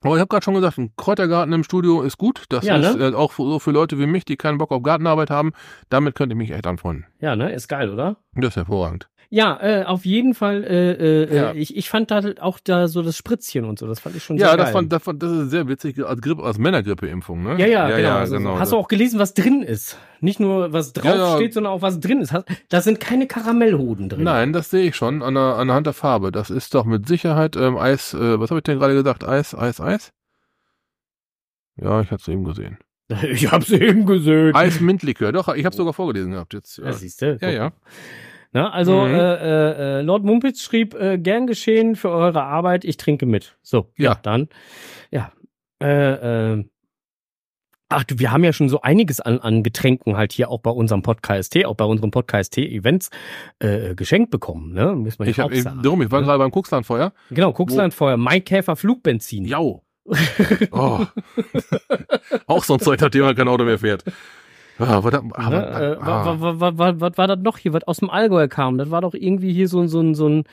Aber 0.02 0.14
ich 0.16 0.20
habe 0.20 0.28
gerade 0.28 0.44
schon 0.44 0.54
gesagt, 0.54 0.78
ein 0.78 0.92
Kräutergarten 0.96 1.52
im 1.52 1.64
Studio 1.64 2.02
ist 2.02 2.18
gut. 2.18 2.44
Das 2.48 2.64
Ja, 2.64 2.76
ist 2.76 2.96
ne? 2.96 3.08
äh, 3.08 3.14
auch 3.14 3.32
so 3.32 3.58
für 3.58 3.70
Leute 3.70 3.98
wie 3.98 4.06
mich, 4.06 4.24
die 4.24 4.36
keinen 4.36 4.58
Bock 4.58 4.70
auf 4.72 4.82
Gartenarbeit 4.82 5.30
haben. 5.30 5.52
Damit 5.88 6.14
könnte 6.14 6.34
ich 6.34 6.38
mich 6.38 6.50
echt 6.50 6.66
anfreunden. 6.66 7.06
ja, 7.20 7.36
ne, 7.36 7.52
ist 7.52 7.68
geil, 7.68 7.90
oder? 7.90 8.16
Das 8.34 8.48
ist 8.50 8.56
hervorragend. 8.56 9.08
Ja, 9.34 9.58
äh, 9.62 9.84
auf 9.84 10.04
jeden 10.04 10.34
Fall, 10.34 10.62
äh, 10.62 11.22
äh, 11.24 11.34
Ja. 11.34 11.54
ich, 11.54 11.74
ich 11.74 11.88
fand 11.88 12.10
da 12.10 12.20
auch 12.40 12.58
da 12.62 12.86
so 12.86 13.00
das 13.00 13.16
Spritzchen 13.16 13.64
und 13.64 13.78
so, 13.78 13.86
das 13.86 13.98
fand 13.98 14.14
ich 14.14 14.22
schon 14.22 14.36
Ja, 14.36 14.48
sehr 14.48 14.56
geil. 14.58 14.72
fand, 14.74 14.92
das, 14.92 15.02
fand, 15.02 15.22
das 15.22 15.32
ist 15.32 15.50
sehr 15.50 15.66
witzig 15.68 16.04
als, 16.04 16.20
Grippe, 16.20 16.42
als 16.42 16.58
Männergrippeimpfung, 16.58 17.42
ne? 17.42 17.56
ja, 17.58 17.66
ja, 17.66 17.86
genau. 17.88 17.98
Ja, 18.08 18.18
also, 18.18 18.36
genau. 18.36 18.58
Hast 18.58 18.72
du 18.72 18.76
auch 18.76 18.88
gelesen, 18.88 19.18
was 19.18 19.32
drin 19.32 19.62
ist? 19.62 19.96
Nicht 20.20 20.38
nur 20.38 20.74
was 20.74 20.92
drauf 20.92 21.06
Ja, 21.06 21.16
ja. 21.16 21.36
steht, 21.36 21.54
sondern 21.54 21.72
auch 21.72 21.80
was 21.80 21.98
drin 21.98 22.20
ist. 22.20 22.34
Da 22.68 22.80
sind 22.82 23.00
keine 23.00 23.26
Karamellhoden 23.26 24.10
drin. 24.10 24.22
Nein, 24.22 24.52
das 24.52 24.68
sehe 24.68 24.84
ich 24.88 24.96
schon 24.96 25.22
an 25.22 25.32
der, 25.32 25.56
anhand 25.56 25.86
der 25.86 25.94
Farbe. 25.94 26.30
Das 26.30 26.50
ist 26.50 26.74
doch 26.74 26.84
mit 26.84 27.08
Sicherheit 27.08 27.56
ähm, 27.56 27.78
Eis, 27.78 28.12
äh, 28.12 28.38
was 28.38 28.50
habe 28.50 28.58
ich 28.58 28.64
denn 28.64 28.78
gerade 28.78 28.92
gesagt? 28.92 29.24
Eis, 29.24 29.54
Eis, 29.54 29.80
Eis? 29.80 30.12
Ja, 31.76 32.02
ich 32.02 32.10
hatte 32.10 32.20
es 32.20 32.28
eben 32.28 32.44
gesehen. 32.44 32.76
Ich 33.30 33.50
hab's 33.50 33.70
eben 33.70 34.04
gesehen. 34.04 34.54
Eismintlikör, 34.54 35.32
doch, 35.32 35.48
ich 35.54 35.64
habe 35.64 35.74
sogar 35.74 35.94
vorgelesen 35.94 36.32
gehabt. 36.32 36.52
Jetzt, 36.52 36.76
Ja, 36.76 36.84
ja. 36.84 36.92
siehst 36.92 37.22
du. 37.22 37.38
ja, 37.40 37.48
ja. 37.50 37.72
Na, 38.52 38.70
also 38.70 39.00
Mhm. 39.06 39.14
äh, 39.14 39.34
äh, 39.34 39.98
äh, 39.98 40.02
Lord 40.02 40.24
Mumpitz 40.24 40.60
schrieb, 40.62 40.94
äh, 40.94 41.18
gern 41.18 41.46
geschehen 41.46 41.96
für 41.96 42.10
eure 42.10 42.42
Arbeit, 42.42 42.84
ich 42.84 42.96
trinke 42.98 43.24
mit. 43.26 43.56
So, 43.62 43.90
ja, 43.96 44.12
Ja. 44.12 44.18
dann. 44.22 44.48
Ja. 45.10 45.32
Äh, 45.82 46.52
äh, 46.52 46.64
ach 47.88 48.04
wir 48.08 48.30
haben 48.30 48.44
ja 48.44 48.52
schon 48.52 48.68
so 48.68 48.80
einiges 48.82 49.20
an, 49.20 49.38
an 49.40 49.62
Getränken 49.62 50.16
halt 50.16 50.32
hier 50.32 50.50
auch 50.50 50.60
bei 50.60 50.70
unserem 50.70 51.02
Podcast, 51.02 51.56
auch 51.64 51.74
bei 51.74 51.84
unseren 51.84 52.10
Podcast-Events 52.10 53.10
äh, 53.58 53.94
geschenkt 53.94 54.30
bekommen, 54.30 54.72
ne? 54.74 54.94
Muss 54.94 55.18
man 55.18 55.28
Ich 55.28 55.36
ja 55.38 55.44
habe 55.44 55.54
auch 55.54 55.58
sagen. 55.60 55.82
darum, 55.82 56.02
ich 56.02 56.10
war 56.10 56.20
ne? 56.20 56.26
gerade 56.26 56.38
beim 56.38 56.50
Kuxlandfeuer. 56.50 57.12
Genau, 57.30 57.52
Kuxlandfeuer, 57.52 58.16
Maikäfer 58.18 58.76
Flugbenzin. 58.76 59.44
Jau. 59.46 59.82
Oh. 60.72 61.06
Auch 62.46 62.64
so 62.64 62.74
ein 62.74 62.80
Zeug, 62.80 63.00
nachdem 63.00 63.22
man 63.24 63.34
kein 63.36 63.46
Auto 63.48 63.64
mehr 63.64 63.78
fährt. 63.78 64.04
Was, 64.78 64.88
Ne? 64.88 65.02
war 67.16 67.26
das 67.26 67.38
noch 67.40 67.58
hier, 67.58 67.72
was 67.72 67.84
aus 67.84 67.98
dem 67.98 68.10
Allgäu 68.10 68.48
kam? 68.48 68.78
Das 68.78 68.90
war 68.90 69.00
doch 69.00 69.14
irgendwie 69.14 69.52
hier 69.52 69.68
so 69.68 69.80
ein, 69.80 69.88
so 69.88 70.00
ein, 70.00 70.14
so 70.14 70.28
ein, 70.28 70.44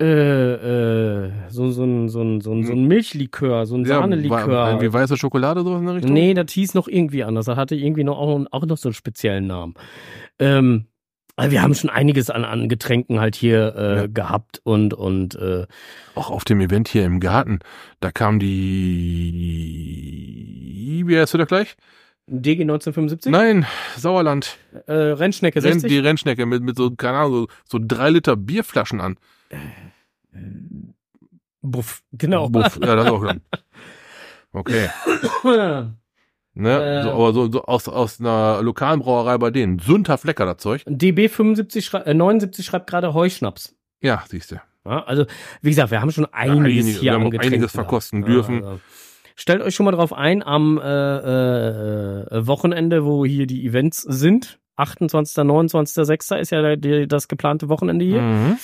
äh, 0.00 1.24
äh, 1.26 1.30
so, 1.48 1.70
so 1.70 1.84
ein, 1.84 2.08
so 2.08 2.22
ein, 2.22 2.40
so 2.40 2.52
ein, 2.52 2.64
so 2.64 2.72
ein 2.72 2.84
Milchlikör, 2.86 3.66
so 3.66 3.74
ein 3.76 3.84
Ja, 3.84 3.98
Sahnelikör. 3.98 4.48
war- 4.48 4.68
Irgendwie 4.70 4.92
weiße 4.92 5.16
Schokolade 5.16 5.62
so 5.62 5.76
in 5.76 5.86
der 5.86 5.94
Richtung? 5.96 6.12
Nee, 6.12 6.34
das 6.34 6.50
hieß 6.52 6.74
noch 6.74 6.88
irgendwie 6.88 7.24
anders. 7.24 7.46
Das 7.46 7.56
hatte 7.56 7.74
irgendwie 7.76 8.04
noch 8.04 8.18
auch, 8.18 8.44
auch 8.50 8.66
noch 8.66 8.78
so 8.78 8.88
einen 8.88 8.94
speziellen 8.94 9.46
Namen. 9.46 9.74
Ähm, 10.38 10.86
also 11.36 11.50
wir 11.52 11.62
haben 11.62 11.74
schon 11.74 11.88
einiges 11.90 12.30
an, 12.30 12.44
an 12.44 12.68
Getränken 12.68 13.18
halt 13.20 13.36
hier 13.36 13.74
äh, 13.76 13.96
Ja. 14.02 14.06
gehabt 14.06 14.60
und 14.64 14.92
und 14.94 15.34
äh, 15.36 15.66
Auch 16.14 16.30
auf 16.30 16.44
dem 16.44 16.60
Event 16.60 16.88
hier 16.88 17.04
im 17.04 17.20
Garten, 17.20 17.60
da 18.00 18.10
kam 18.10 18.38
die, 19.32 21.04
wie 21.06 21.18
heißt 21.18 21.34
du 21.34 21.38
da 21.38 21.44
gleich? 21.44 21.74
DG 22.40 22.62
1975, 22.62 23.30
Nein, 23.30 23.66
Sauerland. 23.96 24.56
äh, 24.86 24.92
Rennschnecke 24.92 25.62
Renn, 25.62 25.74
60. 25.80 25.90
die 25.90 25.98
Rennschnecke 25.98 26.46
mit, 26.46 26.62
mit 26.62 26.76
so, 26.76 26.90
keine 26.92 27.18
Ahnung, 27.18 27.48
so, 27.64 27.78
so 27.78 27.84
drei 27.86 28.10
Liter 28.10 28.36
Bierflaschen 28.36 29.00
an. 29.00 29.18
Buff, 31.60 32.02
genau. 32.12 32.48
Buff, 32.48 32.78
ja, 32.82 32.96
das 32.96 33.06
auch. 33.08 33.34
Okay. 34.52 34.88
Ne? 36.54 36.68
Äh. 36.98 37.02
so, 37.02 37.10
aber 37.12 37.32
so, 37.32 37.50
so 37.50 37.62
aus, 37.64 37.88
aus 37.88 38.20
einer 38.20 38.60
lokalen 38.60 39.00
Brauerei 39.00 39.38
bei 39.38 39.50
denen. 39.50 39.78
Sünter 39.78 40.18
Flecker, 40.18 40.44
das 40.44 40.58
Zeug. 40.58 40.82
DB 40.86 41.28
75 41.30 41.82
schrei 41.82 42.00
äh, 42.00 42.12
79 42.12 42.66
schreibt 42.66 42.90
gerade 42.90 43.14
Heuschnaps. 43.14 43.74
Ja, 44.02 44.22
siehst 44.28 44.50
du. 44.50 44.56
Ja, 44.84 45.02
also, 45.04 45.24
wie 45.62 45.70
gesagt, 45.70 45.90
wir 45.92 46.02
haben 46.02 46.10
schon 46.12 46.26
einiges 46.26 46.84
einige- 46.84 46.98
hier 47.00 47.12
wir 47.12 47.20
haben 47.20 47.38
einiges 47.38 47.72
verkosten 47.72 48.22
dürfen. 48.22 48.62
also, 48.64 48.80
stellt 49.42 49.60
euch 49.60 49.74
schon 49.74 49.84
mal 49.84 49.92
drauf 49.92 50.12
ein, 50.12 50.42
am 50.42 50.78
äh, 50.78 50.82
äh, 50.84 52.20
äh, 52.22 52.46
Wochenende, 52.46 53.04
wo 53.04 53.26
hier 53.26 53.46
die 53.46 53.66
Events 53.66 54.02
sind. 54.02 54.60
28., 54.76 55.36
29., 55.44 56.06
6. 56.06 56.30
ist 56.30 56.50
ja 56.50 56.76
die, 56.76 57.06
das 57.06 57.28
geplante 57.28 57.68
Wochenende 57.68 58.04
hier. 58.04 58.22
Mhm. 58.22 58.58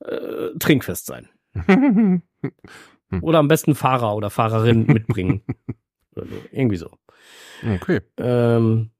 Äh, 0.00 0.58
Trinkfest 0.58 1.06
sein. 1.06 1.28
Oder 3.20 3.38
am 3.38 3.48
besten 3.48 3.74
Fahrer 3.74 4.16
oder 4.16 4.28
Fahrerin 4.30 4.86
mitbringen. 4.86 5.42
Irgendwie 6.50 6.76
so. 6.76 6.90
okay. 7.76 8.00
Ähm, 8.18 8.90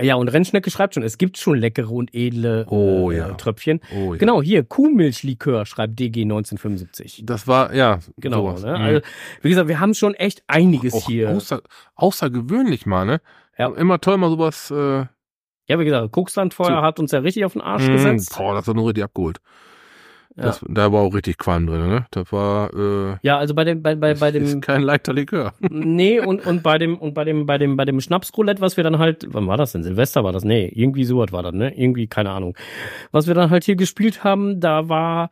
ja, 0.00 0.14
und 0.14 0.28
Rennschnecke 0.28 0.70
schreibt 0.70 0.94
schon, 0.94 1.02
es 1.02 1.18
gibt 1.18 1.36
schon 1.38 1.58
leckere 1.58 1.90
und 1.90 2.14
edle 2.14 2.64
Oh, 2.68 3.10
äh, 3.10 3.16
ja. 3.16 3.32
Tröpfchen. 3.34 3.80
Oh, 3.94 4.12
ja. 4.14 4.18
Genau, 4.18 4.40
hier, 4.42 4.62
Kuhmilchlikör, 4.62 5.66
schreibt 5.66 5.98
DG 5.98 6.22
1975. 6.22 7.22
Das 7.26 7.48
war, 7.48 7.74
ja, 7.74 7.98
Genau, 8.16 8.52
ne? 8.52 8.68
Mhm. 8.78 8.84
Also, 8.84 9.00
wie 9.42 9.48
gesagt, 9.48 9.68
wir 9.68 9.80
haben 9.80 9.94
schon 9.94 10.14
echt 10.14 10.42
einiges 10.46 10.94
auch 10.94 11.06
hier. 11.06 11.30
Außer, 11.30 11.60
außergewöhnlich 11.96 12.86
mal, 12.86 13.04
ne? 13.04 13.20
Ja. 13.58 13.68
Immer 13.74 14.00
toll 14.00 14.16
mal 14.16 14.30
sowas, 14.30 14.70
äh, 14.70 15.06
Ja, 15.68 15.78
wie 15.78 15.84
gesagt, 15.84 16.12
Kuxlandfeuer 16.12 16.66
So. 16.66 16.82
hat 16.82 16.98
uns 16.98 17.12
ja 17.12 17.18
richtig 17.20 17.44
auf 17.44 17.52
den 17.52 17.62
Arsch 17.62 17.86
mh, 17.86 17.92
gesetzt. 17.92 18.34
Boah, 18.36 18.54
das 18.54 18.66
hat 18.66 18.74
nur 18.76 18.86
richtig 18.86 19.04
abgeholt. 19.04 19.38
Ja. 20.36 20.44
Das, 20.44 20.64
da 20.68 20.92
war 20.92 21.00
auch 21.02 21.12
richtig 21.14 21.38
Qualm 21.38 21.66
drin, 21.66 21.88
ne? 21.88 22.06
Das 22.12 22.30
war, 22.32 22.72
äh, 22.72 23.16
Ja, 23.22 23.38
also 23.38 23.52
bei 23.54 23.64
dem, 23.64 23.82
bei, 23.82 23.96
bei, 23.96 24.14
bei 24.14 24.30
dem, 24.32 24.44
ist 24.44 24.62
kein 24.62 24.82
leichter 24.82 25.12
Likör. 25.12 25.54
nee, 25.70 26.20
und, 26.20 26.46
und 26.46 26.62
bei 26.62 26.78
dem, 26.78 26.96
und 26.98 27.14
bei 27.14 27.24
dem, 27.24 27.46
bei 27.46 27.58
dem, 27.58 27.76
bei 27.76 27.84
dem 27.84 28.00
Schnapsroulette, 28.00 28.60
was 28.60 28.76
wir 28.76 28.84
dann 28.84 28.98
halt, 28.98 29.26
wann 29.28 29.48
war 29.48 29.56
das 29.56 29.72
denn? 29.72 29.82
Silvester 29.82 30.22
war 30.22 30.32
das? 30.32 30.44
Nee, 30.44 30.70
irgendwie 30.74 31.04
sowas 31.04 31.32
war 31.32 31.42
das, 31.42 31.52
ne? 31.52 31.76
Irgendwie, 31.76 32.06
keine 32.06 32.30
Ahnung. 32.30 32.56
Was 33.10 33.26
wir 33.26 33.34
dann 33.34 33.50
halt 33.50 33.64
hier 33.64 33.76
gespielt 33.76 34.22
haben, 34.22 34.60
da 34.60 34.88
war, 34.88 35.30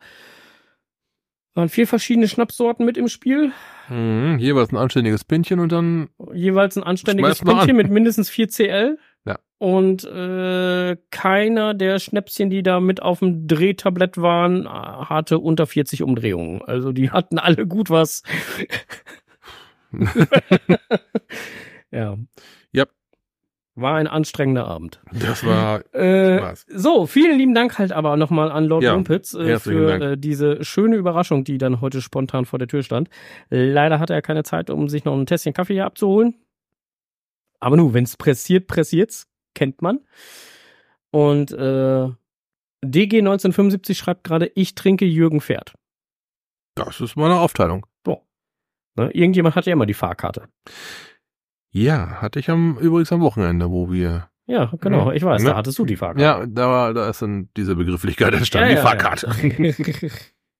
waren 1.55 1.69
vier 1.69 1.87
verschiedene 1.87 2.27
Schnapssorten 2.27 2.85
mit 2.85 2.97
im 2.97 3.07
Spiel. 3.07 3.51
Mhm, 3.89 4.37
jeweils 4.39 4.71
ein 4.71 4.77
anständiges 4.77 5.23
Pinchen 5.23 5.59
und 5.59 5.71
dann, 5.71 6.09
Jeweils 6.33 6.77
ein 6.77 6.83
anständiges 6.83 7.41
an. 7.41 7.75
mit 7.75 7.89
mindestens 7.89 8.29
4 8.29 8.49
CL. 8.49 8.97
Und 9.59 10.05
äh, 10.05 10.95
keiner 11.11 11.73
der 11.73 11.99
Schnäpschen, 11.99 12.49
die 12.49 12.63
da 12.63 12.79
mit 12.79 13.01
auf 13.01 13.19
dem 13.19 13.45
Drehtablett 13.45 14.17
waren, 14.17 14.65
äh, 14.65 14.69
hatte 14.69 15.37
unter 15.39 15.67
40 15.67 16.01
Umdrehungen. 16.01 16.61
Also 16.61 16.93
die 16.93 17.11
hatten 17.11 17.37
alle 17.37 17.67
gut 17.67 17.89
was. 17.89 18.23
ja. 21.91 22.17
Ja. 22.71 22.85
War 23.75 23.95
ein 23.95 24.07
anstrengender 24.07 24.65
Abend. 24.65 25.01
das 25.11 25.45
war, 25.45 25.83
Äh, 25.93 26.55
so, 26.67 27.05
vielen 27.05 27.37
lieben 27.37 27.53
Dank 27.53 27.77
halt 27.77 27.91
aber 27.91 28.15
nochmal 28.15 28.51
an 28.53 28.63
Lord 28.63 28.83
Ja, 28.83 28.93
Rumpitz 28.93 29.33
äh, 29.33 29.59
für 29.59 30.01
äh, 30.01 30.17
diese 30.17 30.63
schöne 30.63 30.95
Überraschung, 30.95 31.43
die 31.43 31.57
dann 31.57 31.81
heute 31.81 32.01
spontan 32.01 32.45
vor 32.45 32.59
der 32.59 32.69
Tür 32.69 32.83
stand. 32.83 33.09
Leider 33.49 33.99
hatte 33.99 34.13
er 34.13 34.21
keine 34.21 34.43
Zeit, 34.43 34.69
um 34.69 34.87
sich 34.87 35.03
noch 35.03 35.17
ein 35.17 35.25
Tässchen 35.25 35.51
Kaffee 35.53 35.73
hier 35.73 35.85
abzuholen. 35.85 36.35
Aber 37.59 37.75
nun, 37.75 37.93
wenn's 37.93 38.15
pressiert, 38.15 38.67
pressiert's, 38.67 39.28
kennt 39.59 39.81
man. 39.81 39.99
Und 41.11 41.51
äh, 41.51 42.07
DG 42.83 43.17
1975 43.19 43.97
schreibt 43.97 44.23
gerade, 44.23 44.49
ich 44.55 44.73
trinke 44.75 45.03
Jürgen 45.05 45.41
Pferd. 45.41 45.73
das 46.75 47.01
ist 47.01 47.17
meine 47.17 47.39
Aufteilung. 47.39 47.85
Ne? 48.95 49.11
Irgendjemand 49.11 49.55
hat 49.55 49.65
ja 49.65 49.73
immer 49.73 49.85
die 49.85 49.93
Fahrkarte. 49.93 50.47
Ja, 51.71 52.21
hatte 52.21 52.39
ich 52.39 52.49
am, 52.49 52.77
übrigens 52.79 53.11
am 53.11 53.21
Wochenende, 53.21 53.69
wo 53.69 53.91
wir, 53.91 54.29
Ja, 54.47 54.71
genau, 54.81 55.09
Ja. 55.09 55.13
ich 55.13 55.23
weiß, 55.23 55.43
Ne? 55.43 55.49
da 55.51 55.55
hattest 55.57 55.77
du 55.77 55.85
die 55.85 55.95
Fahrkarte. 55.95 56.21
ja, 56.23 56.45
da 56.47 56.67
war, 56.69 56.93
da 56.93 57.09
ist 57.09 57.21
dann 57.21 57.49
diese 57.55 57.75
Begrifflichkeit 57.75 58.33
entstanden, 58.33 58.71
die 58.75 58.81
Fahrkarte. 58.81 59.31
Ja. 59.41 60.09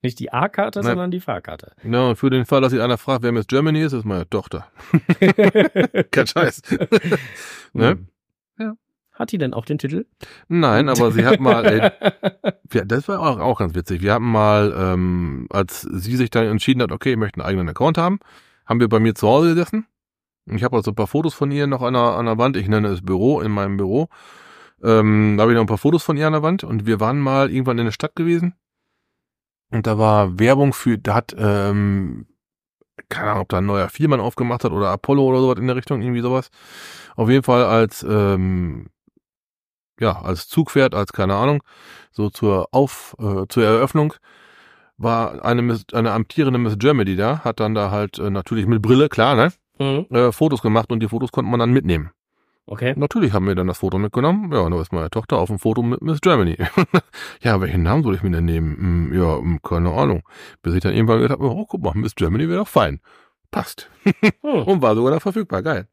Nicht 0.02 0.20
die 0.20 0.32
A-Karte, 0.32 0.80
Nein. 0.80 0.89
sondern 0.91 1.12
die 1.12 1.20
Fahrkarte. 1.20 1.74
Ja, 1.84 2.10
und 2.10 2.16
für 2.16 2.30
den 2.30 2.45
Fall, 2.45 2.62
dass 2.62 2.72
sich 2.72 2.80
einer 2.82 2.97
fragt, 2.97 3.24
wer 3.24 3.34
Miss 3.34 3.47
Germany 3.47 3.82
ist, 3.82 3.91
ist 3.93 4.06
meine 4.06 4.30
Tochter. 4.30 4.68
Kein 6.12 6.28
Scheiß. 6.28 6.62
ne? 7.74 8.08
Hat 9.20 9.34
die 9.34 9.38
denn 9.38 9.53
auch 9.53 9.65
den 9.65 9.78
Titel? 9.78 10.05
Nein, 10.47 10.88
aber 10.88 11.11
sie 11.11 11.26
hat 11.26 11.41
mal, 11.41 11.65
ey, 11.65 11.91
ja, 12.74 12.86
das 12.86 13.09
war 13.09 13.20
auch, 13.20 13.38
auch 13.38 13.59
ganz 13.59 13.76
witzig. 13.76 14.01
Wir 14.01 14.13
haben 14.13 14.32
mal, 14.32 14.74
ähm, 14.78 15.45
als 15.49 15.82
sie 15.82 16.15
sich 16.15 16.30
dann 16.30 16.45
entschieden 16.45 16.82
hat, 16.82 16.93
okay, 16.93 17.11
ich 17.11 17.17
möchte 17.17 17.41
einen 17.41 17.47
eigenen 17.49 17.67
Account 17.67 17.97
haben, 17.97 18.20
haben 18.65 18.80
wir 18.80 18.88
bei 18.88 19.01
mir 19.01 19.13
zu 19.15 19.28
Hause 19.28 19.49
gesessen. 19.49 19.88
Und 20.47 20.55
Ich 20.55 20.63
habe 20.63 20.78
also 20.78 20.91
ein 20.91 20.95
paar 20.95 21.07
Fotos 21.07 21.34
von 21.34 21.51
ihr 21.51 21.67
noch 21.67 21.82
an 21.82 21.95
der, 21.95 22.01
an 22.01 22.28
der 22.28 22.38
Wand. 22.38 22.55
Ich 22.55 22.70
nenne 22.70 22.88
es 22.88 23.01
Büro, 23.01 23.41
in 23.41 23.51
meinem 23.51 23.76
Büro. 23.76 24.07
Ähm, 24.82 25.36
da 25.36 25.41
habe 25.41 25.51
ich 25.51 25.55
noch 25.55 25.63
ein 25.63 25.67
paar 25.67 25.78
Fotos 25.78 26.01
von 26.01 26.15
ihr 26.15 26.26
an 26.26 26.34
der 26.34 26.43
Wand. 26.43 26.63
Und 26.63 26.86
wir 26.86 27.01
waren 27.01 27.20
mal 27.20 27.51
irgendwann 27.51 27.78
in 27.78 27.86
der 27.86 27.91
Stadt 27.91 28.15
gewesen. 28.15 28.53
Und 29.70 29.86
da 29.86 29.97
war 29.97 30.39
Werbung 30.39 30.72
für, 30.72 30.97
da 30.97 31.15
hat, 31.15 31.36
ähm, 31.38 32.26
keine 33.09 33.32
Ahnung, 33.32 33.41
ob 33.43 33.49
da 33.49 33.57
ein 33.57 33.65
neuer 33.65 33.89
Firman 33.89 34.22
aufgemacht 34.22 34.63
hat 34.63 34.72
oder 34.72 34.89
Apollo 34.91 35.24
oder 35.26 35.41
sowas 35.41 35.59
in 35.59 35.67
der 35.67 35.76
Richtung, 35.76 36.01
irgendwie 36.01 36.22
sowas. 36.22 36.49
Auf 37.17 37.30
jeden 37.30 37.43
Fall 37.43 37.65
als, 37.65 38.01
ähm, 38.09 38.88
ja, 40.00 40.22
als 40.22 40.47
Zugpferd, 40.47 40.95
als 40.95 41.14
keine 41.14 41.36
Ahnung, 41.36 41.64
so 42.12 42.30
zur 42.30 42.68
Auf, 42.72 43.16
äh, 43.20 43.45
zur 43.50 43.64
Eröffnung 43.64 44.14
war 44.97 45.45
eine, 45.45 45.62
Miss, 45.62 45.86
eine 45.93 46.12
amtierende 46.12 46.60
Miss 46.60 46.78
Germany 46.78 47.16
da, 47.16 47.39
hat 47.43 47.60
dann 47.60 47.74
da 47.74 47.91
halt 47.91 48.20
äh, 48.20 48.30
natürlich 48.30 48.66
mit 48.66 48.82
Brille, 48.82 49.10
klar, 49.10 49.36
ne, 49.36 49.52
Mhm. 49.80 50.08
äh, 50.10 50.32
Fotos 50.34 50.62
gemacht 50.62 50.91
und 50.91 51.00
die 51.00 51.08
Fotos 51.08 51.32
konnte 51.32 51.50
man 51.50 51.60
dann 51.62 51.72
mitnehmen. 51.72 52.12
Okay. 52.66 52.93
Natürlich 52.95 53.34
haben 53.34 53.47
wir 53.47 53.56
dann 53.56 53.66
das 53.66 53.80
Foto 53.80 53.97
mitgenommen. 53.97 54.52
Ja, 54.52 54.60
und 54.60 54.72
da 54.72 54.80
ist 54.82 54.93
meine 54.93 55.10
Tochter 55.10 55.38
auf 55.39 55.47
dem 55.47 55.58
Foto 55.58 55.82
mit 55.82 56.02
Miss 56.04 56.22
Germany. 56.22 56.56
ja, 57.41 57.60
welchen 57.62 57.82
Namen 57.82 58.04
soll 58.04 58.14
ich 58.14 58.22
mir 58.22 58.30
denn 58.30 58.45
nehmen? 58.45 58.78
Hm, 59.10 59.20
ja, 59.20 59.38
hm, 59.38 59.60
keine 59.64 59.91
Ahnung. 59.91 60.22
Bis 60.62 60.76
ich 60.76 60.82
dann 60.82 60.93
irgendwann 60.93 61.20
gedacht 61.20 61.39
habe, 61.39 61.50
oh, 61.50 61.66
guck 61.66 61.82
mal, 61.82 61.93
Miss 61.95 62.14
Germany 62.14 62.47
wäre 62.47 62.60
doch 62.60 62.68
fein. 62.68 63.00
Passt. 63.50 63.89
Hm. 64.04 64.14
Und 64.66 64.82
war 64.84 64.95
sogar 64.95 65.14
da 65.14 65.20
verfügbar. 65.20 65.64
Geil. 65.64 65.88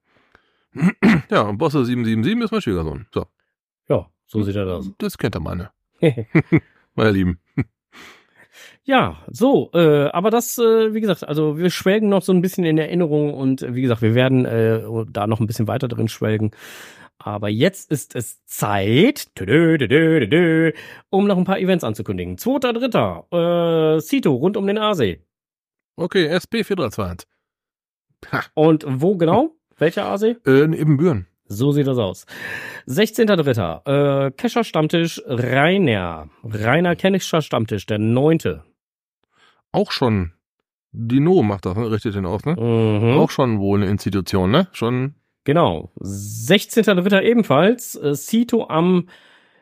ja, 1.30 1.42
und 1.42 1.56
Bosse 1.56 1.86
777 1.86 2.44
ist 2.44 2.52
mein 2.52 2.60
Schwiegersohn. 2.60 3.06
So, 3.14 3.24
so 4.26 4.42
sieht 4.42 4.56
er 4.56 4.66
aus. 4.66 4.90
das 4.98 5.18
kennt 5.18 5.34
er 5.34 5.40
meine. 5.40 5.70
Meine 6.94 7.10
Lieben. 7.10 7.40
Ja, 8.84 9.18
so, 9.28 9.70
äh, 9.74 10.06
aber 10.10 10.30
das, 10.30 10.58
äh, 10.58 10.94
wie 10.94 11.00
gesagt, 11.00 11.26
also 11.26 11.58
wir 11.58 11.70
schwelgen 11.70 12.08
noch 12.08 12.22
so 12.22 12.32
ein 12.32 12.40
bisschen 12.40 12.64
in 12.64 12.78
Erinnerung 12.78 13.34
und 13.34 13.62
äh, 13.62 13.74
wie 13.74 13.82
gesagt, 13.82 14.00
wir 14.00 14.14
werden 14.14 14.44
äh, 14.44 14.80
da 15.10 15.26
noch 15.26 15.40
ein 15.40 15.46
bisschen 15.46 15.66
weiter 15.66 15.88
drin 15.88 16.08
schwelgen. 16.08 16.52
Aber 17.18 17.48
jetzt 17.48 17.90
ist 17.90 18.14
es 18.14 18.44
Zeit, 18.44 19.34
tüdö, 19.34 19.76
tüdö, 19.78 20.20
tüdö, 20.20 20.72
um 21.10 21.26
noch 21.26 21.36
ein 21.36 21.44
paar 21.44 21.58
Events 21.58 21.82
anzukündigen. 21.82 22.38
Zweiter, 22.38 22.72
dritter, 22.72 23.26
äh, 23.96 24.00
Cito 24.00 24.32
rund 24.34 24.56
um 24.56 24.66
den 24.66 24.78
Aasee. 24.78 25.20
Okay, 25.96 26.32
SP4321. 26.32 27.24
Und 28.54 28.84
wo 28.86 29.16
genau? 29.16 29.56
Welcher 29.76 30.06
Aasee? 30.06 30.36
Äh, 30.46 30.60
in 30.62 30.72
Ebenbüren. 30.72 31.26
So 31.48 31.72
sieht 31.72 31.86
das 31.86 31.98
aus. 31.98 32.26
16.3. 32.88 34.26
Äh, 34.26 34.30
Kescher 34.32 34.64
Stammtisch 34.64 35.22
Rainer. 35.26 36.28
Rainer 36.42 36.96
Kennischer 36.96 37.42
Stammtisch, 37.42 37.86
der 37.86 37.98
neunte. 37.98 38.64
Auch 39.72 39.92
schon. 39.92 40.32
Dino 40.92 41.42
macht 41.42 41.66
das, 41.66 41.76
ne? 41.76 41.90
richtet 41.90 42.14
den 42.14 42.26
aus, 42.26 42.44
ne? 42.44 42.54
Mhm. 42.54 43.18
Auch 43.18 43.30
schon 43.30 43.60
wohl 43.60 43.80
eine 43.82 43.90
Institution, 43.90 44.50
ne? 44.50 44.68
Schon. 44.72 45.14
Genau. 45.44 45.92
16.3. 46.00 47.22
ebenfalls. 47.22 47.94
Äh, 47.96 48.14
Cito 48.14 48.68
am 48.68 49.08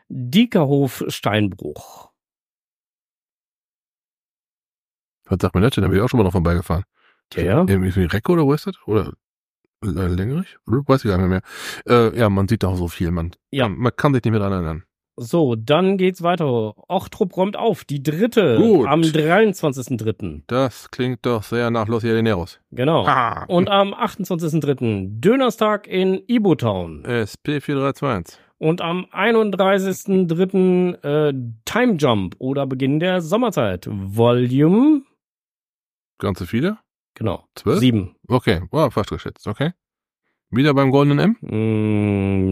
Diekerhof 0.08 1.04
Steinbruch. 1.08 2.10
Was 5.26 5.38
sagt 5.40 5.54
mir 5.54 5.60
das 5.60 5.72
denn? 5.72 5.82
Da 5.82 5.88
bin 5.88 5.98
ich 5.98 6.04
auch 6.04 6.08
schon 6.08 6.18
mal 6.18 6.24
noch 6.24 6.32
vorbeigefahren. 6.32 6.84
Der? 7.34 7.64
Irgendwie 7.68 8.04
Recke 8.04 8.32
oder 8.32 8.44
wo 8.44 8.52
ist 8.52 8.66
das? 8.66 8.76
Oder 8.86 9.12
Längerich? 9.84 10.56
Weiß 10.66 11.04
ich 11.04 11.10
gar 11.10 11.18
nicht 11.18 11.28
mehr. 11.28 11.42
Äh, 11.88 12.18
ja, 12.18 12.28
man 12.28 12.48
sieht 12.48 12.62
da 12.62 12.74
so 12.76 12.88
viel. 12.88 13.10
Man, 13.10 13.32
Ja. 13.50 13.68
man 13.68 13.92
kann 13.96 14.14
sich 14.14 14.24
nicht 14.24 14.30
mehr 14.32 14.40
dran 14.40 14.52
erinnern. 14.52 14.82
So, 15.16 15.54
dann 15.54 15.96
geht's 15.96 16.22
weiter. 16.22 16.74
Ochtrup 16.88 17.36
räumt 17.36 17.56
auf. 17.56 17.84
Die 17.84 18.02
dritte. 18.02 18.56
Gut. 18.56 18.88
Am 18.88 19.02
23.3. 19.02 20.42
Das 20.48 20.90
klingt 20.90 21.24
doch 21.24 21.44
sehr 21.44 21.70
nach 21.70 21.86
Los 21.86 22.02
Jardineiros. 22.02 22.58
Genau. 22.72 23.06
Ah. 23.06 23.44
Und 23.46 23.70
am 23.70 23.94
28.3. 23.94 25.20
Dönerstag 25.20 25.86
in 25.86 26.20
Ibotown. 26.26 27.04
SP4321. 27.06 28.38
Und 28.58 28.80
am 28.80 29.06
31.3. 29.12 30.94
Äh, 31.04 31.32
Time 31.64 31.92
Jump 31.94 32.34
oder 32.40 32.66
Beginn 32.66 32.98
der 32.98 33.20
Sommerzeit. 33.20 33.86
Volume. 33.88 35.02
Ganze 36.18 36.46
viele? 36.46 36.78
Genau. 37.14 37.44
Zwölf? 37.54 37.78
Sieben. 37.80 38.16
Okay, 38.28 38.62
wow, 38.70 38.92
fast 38.92 39.10
geschätzt, 39.10 39.46
okay. 39.46 39.72
Wieder 40.50 40.74
beim 40.74 40.90
goldenen 40.90 41.18
M? 41.18 41.36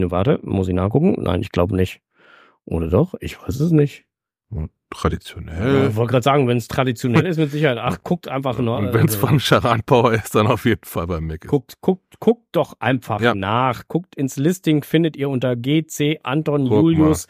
Hm, 0.02 0.10
warte, 0.10 0.40
muss 0.42 0.68
ich 0.68 0.74
nachgucken? 0.74 1.16
Nein, 1.18 1.40
ich 1.40 1.50
glaube 1.52 1.76
nicht. 1.76 2.00
Oder 2.64 2.88
doch? 2.88 3.14
Ich 3.20 3.40
weiß 3.40 3.60
es 3.60 3.70
nicht. 3.72 4.04
Traditionell. 4.90 5.88
Ich 5.88 5.96
wollte 5.96 6.10
gerade 6.10 6.22
sagen, 6.22 6.46
wenn 6.48 6.58
es 6.58 6.68
traditionell 6.68 7.24
ist, 7.24 7.38
mit 7.38 7.50
Sicherheit. 7.50 7.78
Ach, 7.80 7.96
guckt 8.04 8.28
einfach 8.28 8.58
nur. 8.58 8.76
Und 8.76 8.92
wenn 8.92 9.06
es 9.06 9.14
also- 9.14 9.26
von 9.26 9.38
Charan 9.40 9.82
Power 9.84 10.12
ist, 10.12 10.34
dann 10.34 10.46
auf 10.46 10.66
jeden 10.66 10.84
Fall 10.84 11.06
beim 11.06 11.24
Mick. 11.26 11.46
Guckt, 11.46 11.80
guckt, 11.80 12.20
guckt 12.20 12.44
doch 12.52 12.74
einfach 12.78 13.22
Ja. 13.22 13.34
nach. 13.34 13.88
Guckt 13.88 14.14
ins 14.16 14.36
Listing, 14.36 14.82
findet 14.84 15.16
ihr 15.16 15.30
unter 15.30 15.56
GC 15.56 16.20
Anton 16.22 16.64
Guck 16.68 16.72
Julius 16.72 17.26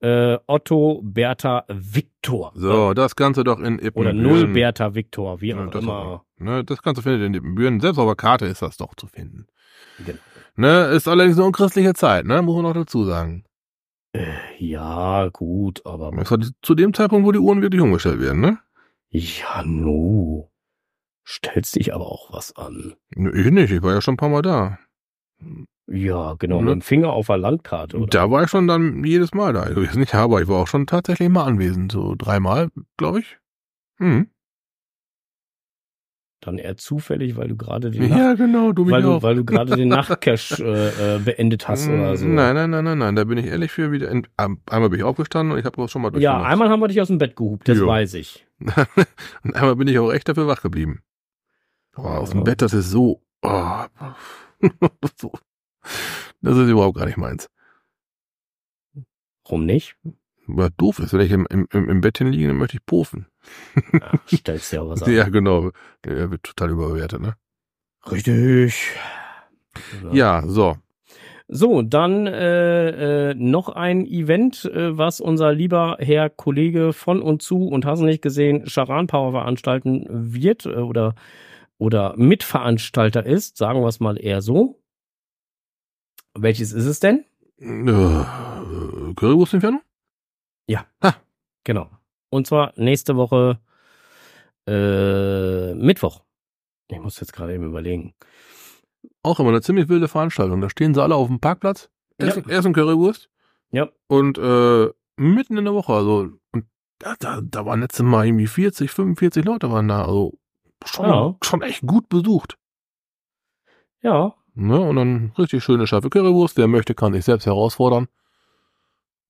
äh, 0.00 0.38
Otto 0.46 1.00
Bertha 1.02 1.64
Viktor. 1.68 2.52
So, 2.54 2.94
das 2.94 3.16
Ganze 3.16 3.44
doch 3.44 3.58
in 3.60 3.78
Ippenbüren. 3.78 3.94
Oder 3.94 4.12
Null 4.12 4.46
Bertha 4.52 4.94
Viktor, 4.94 5.40
wie 5.40 5.48
Ja, 5.50 5.64
auch 5.66 5.70
das, 5.70 5.82
immer. 5.82 5.94
auch. 5.98 6.24
ne, 6.38 6.64
das 6.64 6.82
Ganze 6.82 7.02
findet 7.02 7.20
ihr 7.22 7.26
in 7.26 7.34
Ippenbüren. 7.34 7.80
Selbst 7.80 7.98
auf 7.98 8.06
der 8.06 8.16
Karte 8.16 8.46
ist 8.46 8.62
das 8.62 8.76
doch 8.76 8.94
zu 8.94 9.06
finden. 9.06 9.46
Genau. 10.04 10.18
Ne, 10.56 10.86
ist 10.86 11.06
allerdings 11.08 11.36
eine 11.36 11.46
unchristliche 11.46 11.94
Zeit, 11.94 12.24
ne, 12.26 12.40
muss 12.42 12.54
man 12.56 12.64
noch 12.64 12.74
dazu 12.74 13.04
sagen. 13.04 13.44
Ja, 14.58 15.28
gut, 15.28 15.84
aber 15.84 16.10
Das 16.16 16.30
war 16.30 16.38
zu 16.62 16.74
dem 16.74 16.94
Zeitpunkt, 16.94 17.26
wo 17.26 17.32
die 17.32 17.38
Uhren 17.38 17.60
wirklich 17.60 17.82
umgestellt 17.82 18.20
werden, 18.20 18.40
ne? 18.40 18.58
ja, 19.10 19.62
no. 19.64 20.50
Stellst 21.26 21.76
dich 21.76 21.92
aber 21.94 22.06
auch 22.06 22.32
was 22.32 22.54
an. 22.56 22.94
Ich 23.10 23.50
nicht, 23.50 23.70
ich 23.72 23.82
war 23.82 23.92
ja 23.94 24.00
schon 24.00 24.14
ein 24.14 24.18
paar 24.18 24.28
Mal 24.28 24.42
da. 24.42 24.78
Ja, 25.88 26.34
genau, 26.38 26.56
Ne? 26.58 26.62
mit 26.64 26.72
dem 26.74 26.82
Finger 26.82 27.10
auf 27.12 27.26
der 27.28 27.38
Landkarte. 27.38 27.96
Oder? 27.96 28.06
Da 28.08 28.30
war 28.30 28.42
ich 28.44 28.50
schon 28.50 28.66
dann 28.66 29.04
jedes 29.04 29.32
Mal 29.34 29.52
da. 29.52 29.62
Also 29.62 29.82
jetzt 29.82 29.96
nicht, 29.96 30.14
aber 30.14 30.42
ich 30.42 30.48
war 30.48 30.58
auch 30.62 30.66
schon 30.66 30.86
tatsächlich 30.86 31.28
mal 31.28 31.44
anwesend. 31.44 31.92
So 31.92 32.14
dreimal, 32.18 32.70
glaube 32.96 33.20
ich. 33.20 33.38
Hm. 33.98 34.28
Dann 36.40 36.58
eher 36.58 36.76
zufällig, 36.76 37.36
weil 37.36 37.48
du 37.48 37.56
gerade 37.56 37.90
den, 37.90 38.08
Nacht, 38.08 38.18
Ja, 38.18 38.34
genau, 38.34 38.72
du 38.72 38.88
weil 38.90 39.02
du, 39.02 39.12
auch. 39.14 39.22
weil 39.22 39.34
du 39.36 39.44
gerade 39.44 39.74
den 39.74 39.88
Nachtcash 39.96 40.60
äh, 40.60 41.16
äh, 41.16 41.18
beendet 41.18 41.66
hast 41.66 41.88
oder 41.88 42.16
so. 42.16 42.26
Nein, 42.26 42.54
nein, 42.54 42.70
nein, 42.70 42.84
nein, 42.84 42.98
nein. 42.98 43.16
Da 43.16 43.24
bin 43.24 43.38
ich 43.38 43.46
ehrlich 43.46 43.72
für 43.72 43.90
wieder. 43.90 44.10
In, 44.10 44.26
einmal 44.36 44.90
bin 44.90 44.98
ich 45.00 45.04
aufgestanden 45.04 45.52
und 45.52 45.58
ich 45.58 45.64
habe 45.64 45.80
das 45.80 45.90
schon 45.90 46.02
mal 46.02 46.08
Ja, 46.08 46.12
durchgemacht. 46.34 46.52
einmal 46.52 46.68
haben 46.68 46.80
wir 46.80 46.88
dich 46.88 47.00
aus 47.00 47.08
dem 47.08 47.18
Bett 47.18 47.36
gehupt, 47.36 47.68
das 47.68 47.78
Jo. 47.78 47.86
weiß 47.86 48.14
ich. 48.14 48.46
und 49.44 49.56
einmal 49.56 49.76
bin 49.76 49.88
ich 49.88 49.98
auch 49.98 50.12
echt 50.12 50.28
dafür 50.28 50.46
wach 50.46 50.62
geblieben. 50.62 51.00
Aber 51.94 52.18
aus 52.18 52.30
dem 52.30 52.40
Ja. 52.40 52.44
Bett, 52.44 52.60
das 52.62 52.74
ist 52.74 52.90
so. 52.90 53.22
Oh, 53.42 53.84
so. 55.16 55.32
Das 56.40 56.56
ist 56.56 56.68
überhaupt 56.68 56.96
gar 56.96 57.06
nicht 57.06 57.16
meins. 57.16 57.48
Warum 59.44 59.64
nicht? 59.66 59.96
Was 60.46 60.70
doof 60.76 60.98
ist, 61.00 61.12
wenn 61.12 61.20
ich 61.20 61.32
im, 61.32 61.46
im, 61.50 61.66
im 61.70 62.00
Bettchen 62.00 62.28
liege, 62.28 62.48
dann 62.48 62.56
möchte 62.56 62.76
ich 62.76 62.86
pofen. 62.86 63.26
Ja, 63.92 64.12
stellst 64.32 64.72
dir 64.72 64.76
ja 64.76 64.88
was 64.88 65.02
an. 65.04 65.12
Ja, 65.12 65.28
genau. 65.28 65.70
Der 66.04 66.30
wird 66.30 66.44
total 66.44 66.70
überbewertet, 66.70 67.20
ne? 67.20 67.36
Richtig. 68.10 68.92
Ja, 70.12 70.42
so. 70.46 70.76
So, 71.48 71.82
dann 71.82 72.26
äh, 72.26 73.30
äh, 73.30 73.34
noch 73.34 73.68
ein 73.68 74.04
Event, 74.04 74.64
äh, 74.64 74.98
was 74.98 75.20
unser 75.20 75.52
lieber 75.52 75.96
Herr 76.00 76.28
Kollege 76.28 76.92
von 76.92 77.22
und 77.22 77.40
zu 77.40 77.68
und 77.68 77.84
hast 77.84 78.00
du 78.00 78.04
nicht 78.04 78.22
gesehen, 78.22 78.66
Charan 78.66 79.06
Power 79.06 79.30
veranstalten 79.30 80.06
wird 80.08 80.66
äh, 80.66 80.70
oder, 80.70 81.14
oder 81.78 82.14
Mitveranstalter 82.16 83.24
ist, 83.24 83.58
sagen 83.58 83.80
wir 83.80 83.86
es 83.86 84.00
mal 84.00 84.18
eher 84.20 84.42
so. 84.42 84.80
Welches 86.38 86.72
ist 86.72 86.84
es 86.86 87.00
denn? 87.00 87.24
Äh, 87.58 88.24
Currywurstentfernung? 89.14 89.80
Genau. 91.64 91.90
Und 92.30 92.46
zwar 92.46 92.72
nächste 92.76 93.16
Woche 93.16 93.58
äh, 94.68 95.74
Mittwoch. 95.74 96.22
Ich 96.88 97.00
muss 97.00 97.18
jetzt 97.18 97.32
gerade 97.32 97.54
eben 97.54 97.64
überlegen. 97.64 98.14
Auch 99.24 99.40
immer 99.40 99.48
eine 99.48 99.62
ziemlich 99.62 99.88
wilde 99.88 100.06
Veranstaltung. 100.06 100.60
Da 100.60 100.70
stehen 100.70 100.94
sie 100.94 101.02
alle 101.02 101.16
auf 101.16 101.26
dem 101.26 101.40
Parkplatz, 101.40 101.90
Ja. 102.20 102.28
essen, 102.28 102.48
essen 102.48 102.72
Currywurst 102.72 103.28
Ja. 103.72 103.88
und 104.06 104.38
äh, 104.38 104.90
mitten 105.16 105.56
in 105.56 105.64
der 105.64 105.74
Woche, 105.74 105.92
also 105.92 106.28
und 106.52 106.66
da, 107.00 107.16
da, 107.18 107.40
da 107.42 107.66
waren 107.66 107.80
letztes 107.80 108.04
Mal 108.04 108.26
irgendwie 108.26 108.46
40, 108.46 108.88
45 108.92 109.44
Leute 109.44 109.68
waren 109.72 109.88
da, 109.88 110.04
also 110.04 110.38
schon, 110.84 111.06
Ja. 111.06 111.36
schon 111.42 111.62
echt 111.62 111.82
gut 111.84 112.08
besucht. 112.08 112.58
Ja, 114.02 114.34
Ne? 114.56 114.80
Und 114.80 114.96
dann 114.96 115.32
richtig 115.38 115.62
schöne 115.62 115.86
scharfe 115.86 116.10
Currywurst. 116.10 116.56
Wer 116.56 116.66
möchte, 116.66 116.94
kann 116.94 117.12
sich 117.12 117.24
selbst 117.24 117.46
herausfordern, 117.46 118.08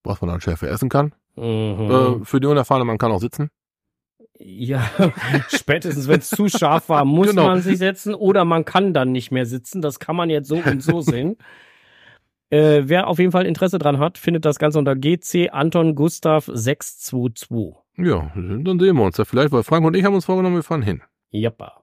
was 0.04 0.20
man 0.20 0.30
an 0.30 0.40
Schärfe 0.40 0.68
essen 0.68 0.88
kann. 0.88 1.12
mhm. 1.36 1.42
Äh, 2.22 2.24
für 2.24 2.40
die 2.40 2.46
Unerfahrenen, 2.46 2.86
man 2.86 2.98
kann 2.98 3.10
auch 3.12 3.20
sitzen. 3.20 3.50
Ja, 4.38 4.88
spätestens 5.48 6.08
wenn 6.08 6.18
es 6.20 6.30
zu 6.30 6.48
scharf 6.48 6.88
war, 6.88 7.04
muss 7.06 7.30
Genau. 7.30 7.46
man 7.46 7.60
sich 7.62 7.78
setzen 7.78 8.14
oder 8.14 8.44
man 8.44 8.64
kann 8.64 8.94
dann 8.94 9.10
nicht 9.12 9.30
mehr 9.32 9.46
sitzen. 9.46 9.82
Das 9.82 9.98
kann 9.98 10.14
man 10.16 10.30
jetzt 10.30 10.48
so 10.48 10.56
und 10.56 10.82
so 10.82 11.00
sehen. 11.02 11.36
Äh, 12.50 12.82
wer 12.84 13.08
auf 13.08 13.18
jeden 13.18 13.32
Fall 13.32 13.44
Interesse 13.46 13.78
dran 13.78 13.98
hat, 13.98 14.18
findet 14.18 14.44
das 14.44 14.58
Ganze 14.60 14.78
unter 14.78 14.94
GC 14.94 15.48
Anton 15.50 15.94
Gustav 15.96 16.48
622. 16.52 17.74
Ja, 17.98 18.30
dann 18.36 18.78
sehen 18.78 18.96
wir 18.96 19.02
uns 19.04 19.16
da 19.16 19.24
vielleicht, 19.24 19.50
weil 19.52 19.64
Frank 19.64 19.84
und 19.84 19.96
ich 19.96 20.04
haben 20.04 20.14
uns 20.14 20.26
vorgenommen, 20.26 20.54
wir 20.56 20.62
fahren 20.62 20.82
hin. 20.82 21.02
Jappa. 21.30 21.82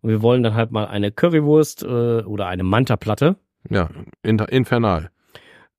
Und 0.00 0.10
wir 0.10 0.22
wollen 0.22 0.42
dann 0.42 0.54
halt 0.54 0.70
mal 0.70 0.86
eine 0.86 1.10
Currywurst 1.12 1.82
äh, 1.82 2.22
oder 2.22 2.46
eine 2.46 2.62
Manta-Platte 2.62 3.36
Ja, 3.70 3.90
inter, 4.22 4.50
infernal. 4.50 5.10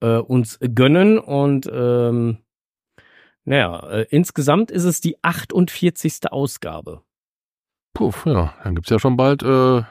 äh, 0.02 0.18
uns 0.18 0.60
gönnen 0.62 1.18
und 1.20 1.70
ähm, 1.72 2.38
naja, 3.46 3.80
äh, 3.90 4.06
insgesamt 4.10 4.70
ist 4.72 4.84
es 4.84 5.02
die 5.02 5.18
48. 5.24 6.32
Ausgabe. 6.32 7.02
Puff, 7.94 8.26
ja, 8.26 8.54
dann 8.64 8.76
gibt's 8.76 8.90
ja 8.92 9.00
schon 9.00 9.18
bald 9.18 9.42
äh, 9.44 9.82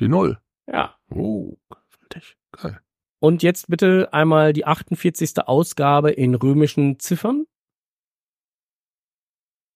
die 0.00 0.08
Null. 0.08 0.38
Ja. 0.66 0.96
Oh, 1.14 1.56
fertig. 1.88 2.36
Geil. 2.52 2.80
Und 3.20 3.42
jetzt 3.44 3.68
bitte 3.68 4.08
einmal 4.12 4.52
die 4.52 4.66
48. 4.66 5.46
Ausgabe 5.46 6.10
in 6.10 6.34
römischen 6.34 6.98
Ziffern. 6.98 7.46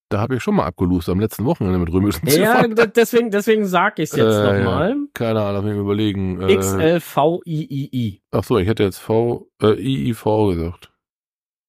Da 0.08 0.20
habe 0.20 0.36
ich 0.36 0.42
schon 0.42 0.54
mal 0.54 0.66
abgelust 0.66 1.08
am 1.08 1.18
letzten 1.18 1.44
Wochenende 1.44 1.78
mit 1.80 1.92
römischen 1.92 2.26
Ja, 2.28 2.32
Ziffern. 2.56 2.76
d- 2.76 2.86
deswegen, 2.94 3.30
deswegen 3.32 3.66
sag 3.66 3.98
ich 3.98 4.10
es 4.10 4.16
jetzt 4.16 4.36
Äh, 4.36 4.58
nochmal. 4.58 4.96
Keine 5.14 5.40
Ahnung, 5.40 5.54
lass 5.54 5.64
mich 5.64 5.76
überlegen. 5.80 6.40
Äh, 6.42 6.56
XLVIII. 6.56 8.22
ach 8.30 8.44
so, 8.44 8.58
ich 8.58 8.68
hätte 8.68 8.84
jetzt 8.84 8.98
V, 8.98 9.48
äh, 9.62 9.72
IIV 9.74 10.24
gesagt. 10.50 10.92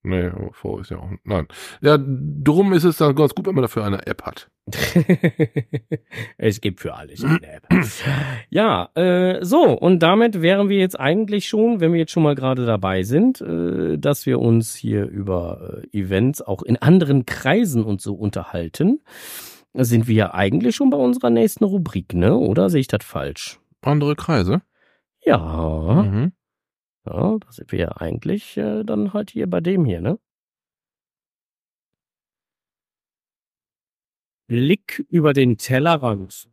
Nee, 0.08 0.28
aber 0.28 0.54
V 0.54 0.80
ist 0.80 0.92
ja 0.92 0.98
auch, 0.98 1.10
nein. 1.26 1.48
Ja, 1.82 1.98
drum 2.00 2.72
ist 2.72 2.86
es 2.86 2.98
dann 2.98 3.14
ganz 3.14 3.36
gut, 3.36 3.46
wenn 3.46 3.56
man 3.56 3.64
dafür 3.64 3.84
eine 3.84 4.08
App 4.08 4.24
hat. 4.24 4.50
es 6.38 6.62
gibt 6.62 6.80
für 6.80 6.94
alles 6.94 7.26
eine 7.26 7.42
App. 7.42 7.68
Ja, 8.50 8.90
äh, 8.96 9.44
so, 9.44 9.64
und 9.78 10.00
damit 10.00 10.42
wären 10.42 10.70
wir 10.70 10.78
jetzt 10.78 10.98
eigentlich 10.98 11.50
schon, 11.50 11.82
wenn 11.82 11.92
wir 11.92 12.00
jetzt 12.00 12.14
schon 12.14 12.24
mal 12.24 12.36
gerade 12.36 12.66
dabei 12.66 13.04
sind, 13.04 13.42
äh, 13.42 13.98
dass 13.98 14.26
wir 14.26 14.40
uns 14.40 14.76
hier 14.76 15.06
über 15.08 15.82
äh, 15.92 15.98
Events 15.98 16.42
auch 16.42 16.64
in 16.64 16.78
anderen 16.78 17.26
Kreisen 17.26 17.84
und 17.84 18.00
so 18.02 18.14
unterhalten, 18.16 19.02
sind 19.74 20.08
wir 20.08 20.16
ja 20.16 20.34
eigentlich 20.34 20.76
schon 20.76 20.90
bei 20.90 20.98
unserer 20.98 21.30
nächsten 21.30 21.66
Rubrik, 21.66 22.14
ne? 22.14 22.36
Oder 22.36 22.70
sehe 22.70 22.80
ich 22.80 22.88
das 22.88 23.04
falsch? 23.04 23.60
Andere 23.82 24.16
Kreise. 24.16 24.62
Ja, 25.22 26.04
Mhm. 26.04 26.32
Ja, 27.08 27.38
da 27.40 27.52
sind 27.52 27.72
wir 27.72 27.80
ja 27.80 27.92
eigentlich 27.98 28.58
äh, 28.58 28.84
dann 28.84 29.14
halt 29.14 29.32
hier 29.32 29.48
bei 29.50 29.62
dem 29.62 29.86
hier, 29.86 30.02
ne? 30.02 30.20
Blick 34.48 35.06
über 35.10 35.34
den 35.34 35.58
Tellerrand. 35.58 36.48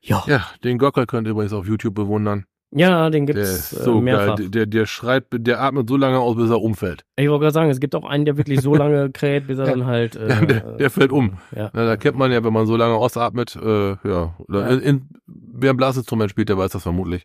Ja. 0.00 0.24
Ja, 0.26 0.46
den 0.62 0.78
Gockel 0.78 1.06
könnt 1.06 1.26
ihr 1.26 1.32
übrigens 1.32 1.52
auf 1.52 1.66
YouTube 1.66 1.94
bewundern. 1.94 2.46
Ja, 2.70 3.08
den 3.08 3.24
Der 3.24 3.34
gibt's 3.34 3.70
so 3.70 3.98
äh, 3.98 4.02
mehrfach. 4.02 4.36
geil. 4.36 4.50
Der, 4.50 4.66
der 4.66 4.84
schreit, 4.86 5.24
der 5.32 5.60
atmet 5.62 5.88
so 5.88 5.96
lange 5.96 6.18
aus, 6.18 6.36
bis 6.36 6.50
er 6.50 6.60
umfällt. 6.60 7.04
Ich 7.16 7.26
wollte 7.28 7.40
gerade 7.44 7.54
sagen, 7.54 7.70
es 7.70 7.80
gibt 7.80 7.94
auch 7.94 8.04
einen, 8.04 8.26
der 8.26 8.36
wirklich 8.36 8.60
so 8.60 8.74
lange 8.74 9.10
kräht, 9.12 9.46
bis 9.46 9.58
er 9.58 9.66
dann 9.66 9.86
halt. 9.86 10.16
Äh, 10.16 10.28
Ja, 10.28 10.40
der, 10.44 10.60
der 10.76 10.90
fällt 10.90 11.10
um. 11.10 11.38
Ja. 11.56 11.70
Na, 11.72 11.86
da 11.86 11.96
kennt 11.96 12.18
man 12.18 12.30
ja, 12.30 12.44
wenn 12.44 12.52
man 12.52 12.66
so 12.66 12.76
lange 12.76 12.94
ausatmet, 12.94 13.56
äh, 13.56 13.90
ja, 14.06 14.34
oder 14.48 14.60
Ja. 14.68 14.74
in, 14.76 14.80
in, 14.80 15.08
wer 15.26 15.70
ein 15.70 15.76
Blasinstrument 15.78 16.30
spielt, 16.30 16.50
der 16.50 16.58
weiß 16.58 16.72
das 16.72 16.82
vermutlich, 16.82 17.24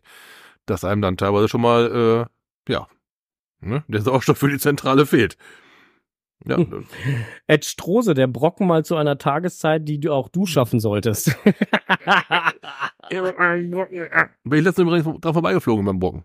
dass 0.64 0.82
einem 0.84 1.02
dann 1.02 1.18
teilweise 1.18 1.48
schon 1.48 1.60
mal, 1.60 2.26
äh, 2.68 2.72
ja, 2.72 2.86
ne, 3.60 3.84
der 3.86 4.00
Sauerstoff 4.00 4.38
für 4.38 4.48
die 4.48 4.58
Zentrale 4.58 5.04
fehlt. 5.04 5.36
Ja, 6.46 6.56
Hm. 6.58 6.84
Ed 7.46 7.64
Strose, 7.64 8.14
der 8.14 8.26
Brocken 8.26 8.66
mal 8.66 8.84
zu 8.84 8.96
einer 8.96 9.16
Tageszeit, 9.18 9.88
die 9.88 9.98
du 9.98 10.12
auch 10.12 10.28
du 10.28 10.46
schaffen 10.46 10.78
solltest. 10.80 11.36
bin 13.10 14.58
ich 14.58 14.64
letztens 14.64 14.78
übrigens 14.78 15.20
dran 15.20 15.32
vorbeigeflogen 15.32 15.84
beim 15.84 15.98
Brocken. 15.98 16.24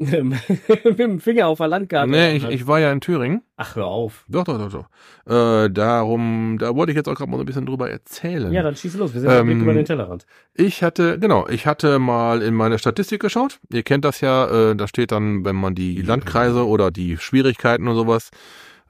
Mit 0.00 0.98
dem 0.98 1.20
Finger 1.20 1.48
auf 1.48 1.58
der 1.58 1.68
Landkarte. 1.68 2.10
Nee, 2.10 2.34
ich, 2.36 2.48
ich 2.48 2.66
war 2.66 2.80
ja 2.80 2.90
in 2.90 3.02
Thüringen. 3.02 3.42
Ach, 3.58 3.76
hör 3.76 3.84
auf. 3.86 4.24
Doch, 4.28 4.44
doch, 4.44 4.56
doch, 4.56 4.72
doch. 4.72 4.86
Äh, 5.30 5.68
darum, 5.70 6.56
da 6.58 6.74
wollte 6.74 6.92
ich 6.92 6.96
jetzt 6.96 7.06
auch 7.06 7.14
gerade 7.14 7.30
mal 7.30 7.36
so 7.36 7.42
ein 7.42 7.46
bisschen 7.46 7.66
drüber 7.66 7.90
erzählen. 7.90 8.50
Ja, 8.50 8.62
dann 8.62 8.74
schieß 8.74 8.94
los. 8.94 9.12
Wir 9.12 9.20
sind 9.20 9.30
Ähm, 9.30 9.50
ähm, 9.50 9.60
über 9.60 9.74
den 9.74 9.84
Tellerrand. 9.84 10.24
Ich 10.54 10.82
hatte, 10.82 11.18
genau, 11.18 11.46
ich 11.48 11.66
hatte 11.66 11.98
mal 11.98 12.40
in 12.40 12.54
meine 12.54 12.78
Statistik 12.78 13.20
geschaut. 13.20 13.60
Ihr 13.70 13.82
kennt 13.82 14.06
das 14.06 14.22
ja, 14.22 14.70
äh, 14.70 14.74
da 14.74 14.88
steht 14.88 15.12
dann, 15.12 15.44
wenn 15.44 15.56
man 15.56 15.74
die 15.74 16.00
Landkreise 16.00 16.66
oder 16.66 16.90
die 16.90 17.18
Schwierigkeiten 17.18 17.86
und 17.86 17.94
sowas 17.94 18.30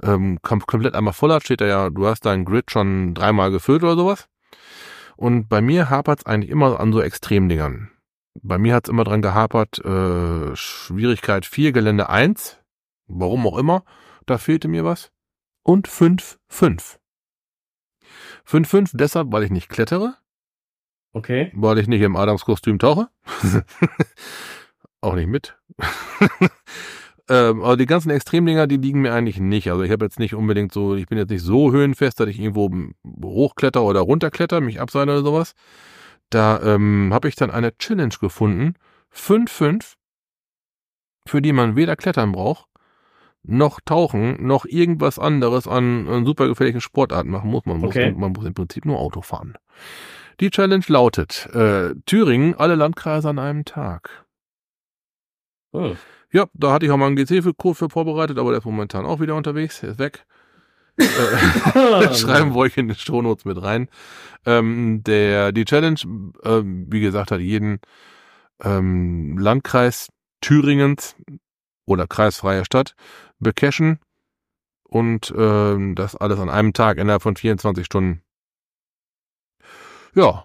ähm, 0.03 0.39
kom 0.43 0.61
komplett 0.67 0.95
einmal 0.95 1.13
voll 1.13 1.33
hat, 1.33 1.45
steht 1.45 1.61
da 1.61 1.67
ja, 1.67 1.91
du 1.91 2.07
hast 2.07 2.25
dein 2.27 2.45
Grid 2.45 2.71
schon 2.71 3.15
dreimal 3.15 3.51
gefüllt 3.51 3.83
oder 3.83 3.97
sowas. 3.97 4.29
Und 5.17 5.49
bei 5.49 5.61
mir 5.61 5.91
hapert 5.91 6.21
es 6.21 6.27
eigentlich 6.27 6.51
immer 6.51 6.81
an 6.81 6.93
so 6.93 7.01
Extremdingern. 7.03 7.91
Bei 8.43 8.59
mir 8.59 8.75
hat 8.75 8.87
es 8.87 8.91
immer 8.91 9.05
dran 9.05 9.23
gehapert, 9.23 9.79
äh, 9.85 10.55
Schwierigkeit 10.57 11.45
4, 11.45 11.73
Gelände 11.73 12.09
1, 12.09 12.59
warum 13.07 13.47
auch 13.47 13.59
immer, 13.59 13.85
da 14.27 14.39
fehlte 14.39 14.69
mir 14.69 14.85
was. 14.85 15.11
Und 15.63 15.89
5, 15.89 16.39
5. 16.49 16.99
5, 18.45 18.69
5 18.69 18.91
deshalb, 18.95 19.31
weil 19.31 19.43
ich 19.43 19.51
nicht 19.51 19.69
klettere, 19.69 20.17
Okay. 21.13 21.51
weil 21.55 21.79
ich 21.79 21.89
nicht 21.89 22.01
im 22.03 22.17
Adams-Kostüm 22.17 22.79
tauche. 22.79 23.09
Auch 25.03 25.15
nicht 25.15 25.29
mit. 25.29 25.59
ähm, 27.31 27.63
aber 27.63 27.77
die 27.77 27.87
ganzen 27.87 28.11
Extremdinger, 28.11 28.67
die 28.67 28.77
liegen 28.77 29.01
mir 29.01 29.15
eigentlich 29.15 29.41
nicht. 29.41 29.71
Also 29.71 29.83
ich 29.83 29.91
habe 29.91 30.05
jetzt 30.05 30.19
nicht 30.19 30.35
unbedingt 30.35 30.73
so, 30.73 30.95
ich 30.97 31.07
bin 31.07 31.17
jetzt 31.17 31.31
nicht 31.31 31.43
so 31.43 31.73
höhenfest, 31.73 32.21
dass 32.21 32.29
ich 32.29 32.39
irgendwo 32.41 32.71
hochkletter 33.25 33.83
oder 33.83 34.01
runterkletter, 34.01 34.61
mich 34.61 34.81
abseile 34.81 35.13
oder 35.13 35.23
sowas. 35.23 35.55
Da 36.29 36.61
ähm, 36.63 37.11
habe 37.13 37.29
ich 37.29 37.37
dann 37.37 37.51
eine 37.51 37.77
Challenge 37.79 38.15
gefunden. 38.21 38.75
5-5, 39.15 39.95
für 41.27 41.41
die 41.43 41.53
man 41.53 41.77
weder 41.77 41.97
klettern 41.97 42.33
braucht, 42.33 42.67
noch 43.43 43.81
tauchen, 43.85 44.47
noch 44.47 44.65
irgendwas 44.67 45.19
anderes 45.19 45.67
an, 45.67 46.09
an 46.09 46.27
super 46.27 46.47
gefährlichen 46.47 46.81
Sportarten 46.81 47.31
machen 47.31 47.51
muss. 47.51 47.65
Man 47.65 47.79
muss, 47.79 47.89
Okay. 47.97 48.13
man 48.13 48.33
muss 48.33 48.45
im 48.45 48.55
Prinzip 48.55 48.85
nur 48.85 48.99
Auto 48.99 49.23
fahren. 49.23 49.55
Die 50.41 50.51
Challenge 50.51 50.85
lautet, 50.89 51.47
äh, 51.55 51.95
Thüringen, 52.07 52.55
alle 52.55 52.75
Landkreise 52.75 53.29
an 53.29 53.39
einem 53.39 53.65
Tag. 53.65 54.27
Hm. 55.73 55.97
Ja, 56.33 56.47
da 56.55 56.73
hatte 56.73 56.87
ich 56.87 56.93
auch 56.93 56.97
mal 56.97 57.07
einen 57.07 57.17
GC-Kurs 57.17 57.79
für 57.79 57.91
vorbereitet, 57.91 58.39
aber 58.39 58.51
der 58.51 58.59
ist 58.59 58.65
momentan 58.65 59.05
auch 59.05 59.21
wieder 59.21 59.35
unterwegs, 59.35 59.81
der 59.81 59.91
ist 59.91 59.99
weg. 59.99 60.27
äh, 60.97 62.15
schreiben 62.15 62.55
wir 62.55 62.57
euch 62.57 62.77
in 62.77 62.89
den 62.89 62.97
Shownotes 62.97 63.45
mit 63.45 63.61
rein. 63.61 63.89
Ähm, 64.47 65.03
der, 65.03 65.53
die 65.53 65.65
Challenge, 65.65 66.01
ähm, 66.45 66.87
wie 66.89 67.01
gesagt, 67.01 67.31
hat 67.31 67.41
jeden 67.41 67.81
ähm, 68.63 69.39
Landkreis 69.39 70.09
Thüringens 70.41 71.17
oder 71.87 72.07
kreisfreie 72.07 72.65
Stadt 72.65 72.95
becachen 73.39 73.99
und 74.85 75.33
ähm, 75.37 75.95
das 75.95 76.17
alles 76.17 76.39
an 76.39 76.51
einem 76.51 76.73
Tag 76.73 76.99
innerhalb 76.99 77.23
von 77.23 77.37
24 77.37 77.85
Stunden. 77.85 78.23
Ja, 80.15 80.45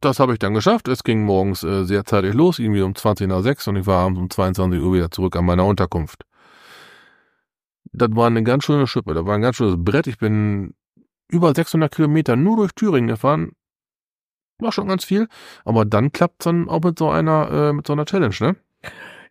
das 0.00 0.20
habe 0.20 0.32
ich 0.32 0.38
dann 0.38 0.54
geschafft. 0.54 0.88
Es 0.88 1.04
ging 1.04 1.24
morgens 1.24 1.62
äh, 1.62 1.84
sehr 1.84 2.04
zeitig 2.04 2.34
los, 2.34 2.58
irgendwie 2.58 2.82
um 2.82 2.94
20 2.94 3.28
nach 3.28 3.42
6 3.42 3.68
und 3.68 3.76
ich 3.76 3.86
war 3.86 4.04
abends 4.04 4.20
um 4.20 4.30
22 4.30 4.80
Uhr 4.80 4.94
wieder 4.94 5.10
zurück 5.10 5.36
an 5.36 5.44
meiner 5.44 5.64
Unterkunft. 5.64 6.24
Das 7.92 8.08
war 8.12 8.26
eine 8.26 8.42
ganz 8.42 8.64
schöne 8.64 8.86
Schippe, 8.86 9.14
das 9.14 9.24
war 9.24 9.34
ein 9.34 9.42
ganz 9.42 9.56
schönes 9.56 9.76
Brett. 9.78 10.06
Ich 10.06 10.18
bin 10.18 10.74
über 11.28 11.54
600 11.54 11.94
Kilometer 11.94 12.36
nur 12.36 12.56
durch 12.56 12.72
Thüringen 12.72 13.08
gefahren. 13.08 13.52
War 14.58 14.72
schon 14.72 14.88
ganz 14.88 15.04
viel, 15.04 15.28
aber 15.64 15.84
dann 15.84 16.12
klappt's 16.12 16.44
dann 16.44 16.68
auch 16.68 16.82
mit 16.82 16.98
so 16.98 17.10
einer, 17.10 17.50
äh, 17.50 17.72
mit 17.72 17.86
so 17.86 17.92
einer 17.92 18.06
Challenge, 18.06 18.34
ne? 18.40 18.56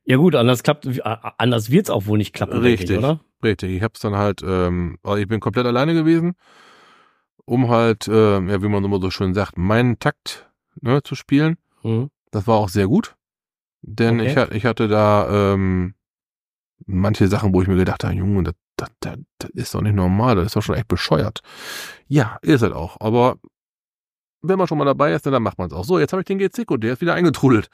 Ja 0.03 0.17
gut, 0.17 0.35
anders 0.35 0.61
klappt, 0.61 0.87
anders 1.03 1.71
wird's 1.71 1.89
auch 1.89 2.05
wohl 2.05 2.19
nicht 2.19 2.33
klappen, 2.33 2.59
Richtig. 2.59 2.91
ich, 2.91 2.97
oder? 2.97 3.21
Richtig, 3.43 3.71
ich 3.71 3.81
hab's 3.81 3.99
dann 3.99 4.15
halt, 4.15 4.43
ähm, 4.45 4.97
also 5.01 5.17
ich 5.17 5.27
bin 5.27 5.39
komplett 5.39 5.65
alleine 5.65 5.95
gewesen, 5.95 6.35
um 7.45 7.69
halt, 7.69 8.07
äh, 8.07 8.39
ja, 8.39 8.61
wie 8.61 8.67
man 8.67 8.83
immer 8.83 8.99
so 8.99 9.09
schön 9.09 9.33
sagt, 9.33 9.57
meinen 9.57 9.97
Takt 9.97 10.47
ne, 10.81 11.01
zu 11.03 11.15
spielen. 11.15 11.57
Mhm. 11.83 12.09
Das 12.31 12.47
war 12.47 12.55
auch 12.57 12.69
sehr 12.69 12.87
gut, 12.87 13.15
denn 13.81 14.19
Okay. 14.19 14.45
ich, 14.49 14.55
ich 14.57 14.65
hatte 14.65 14.87
da 14.87 15.53
ähm, 15.53 15.93
manche 16.85 17.27
Sachen, 17.27 17.53
wo 17.53 17.61
ich 17.61 17.67
mir 17.67 17.77
gedacht 17.77 18.03
habe, 18.03 18.13
Junge, 18.15 18.43
das, 18.43 18.55
das, 18.77 18.89
das, 18.99 19.17
das 19.39 19.49
ist 19.51 19.73
doch 19.75 19.81
nicht 19.81 19.95
normal, 19.95 20.35
das 20.35 20.47
ist 20.47 20.55
doch 20.55 20.61
schon 20.63 20.75
echt 20.75 20.87
bescheuert. 20.87 21.39
Ja, 22.07 22.37
ist 22.41 22.61
es 22.61 22.71
auch, 22.71 22.97
aber 22.99 23.37
wenn 24.47 24.59
man 24.59 24.67
schon 24.67 24.77
mal 24.77 24.85
dabei 24.85 25.11
ist, 25.13 25.25
dann 25.25 25.41
macht 25.41 25.57
man 25.57 25.67
es 25.67 25.73
auch. 25.73 25.85
So, 25.85 25.97
jetzt 25.97 26.11
habe 26.13 26.21
ich 26.21 26.27
den 26.27 26.37
GC-Code, 26.37 26.81
der 26.81 26.93
ist 26.93 27.01
wieder 27.01 27.15
eingetrudelt. 27.15 27.67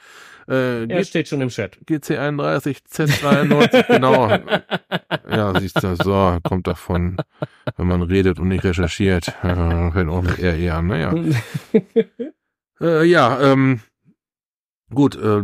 Äh, 0.48 0.86
Er 0.86 1.04
steht 1.04 1.28
schon 1.28 1.42
im 1.42 1.50
Chat. 1.50 1.78
GC31, 1.86 2.78
Z93, 2.90 3.88
genau. 3.88 4.30
Ja, 5.30 5.60
siehst 5.60 5.84
du, 5.84 5.96
so, 5.98 6.38
kommt 6.44 6.68
davon, 6.68 7.18
wenn 7.76 7.88
man 7.88 8.02
redet 8.04 8.40
und 8.40 8.48
nicht 8.48 8.64
recherchiert. 8.64 9.26
Fängt 9.42 10.10
auch 10.10 10.22
mit 10.22 10.40
RE 10.42 10.74
an, 10.74 10.88
naja. 10.88 11.14
Äh, 12.82 13.04
ja, 13.06 13.40
ähm, 13.42 13.82
gut, 14.94 15.16
äh, 15.16 15.44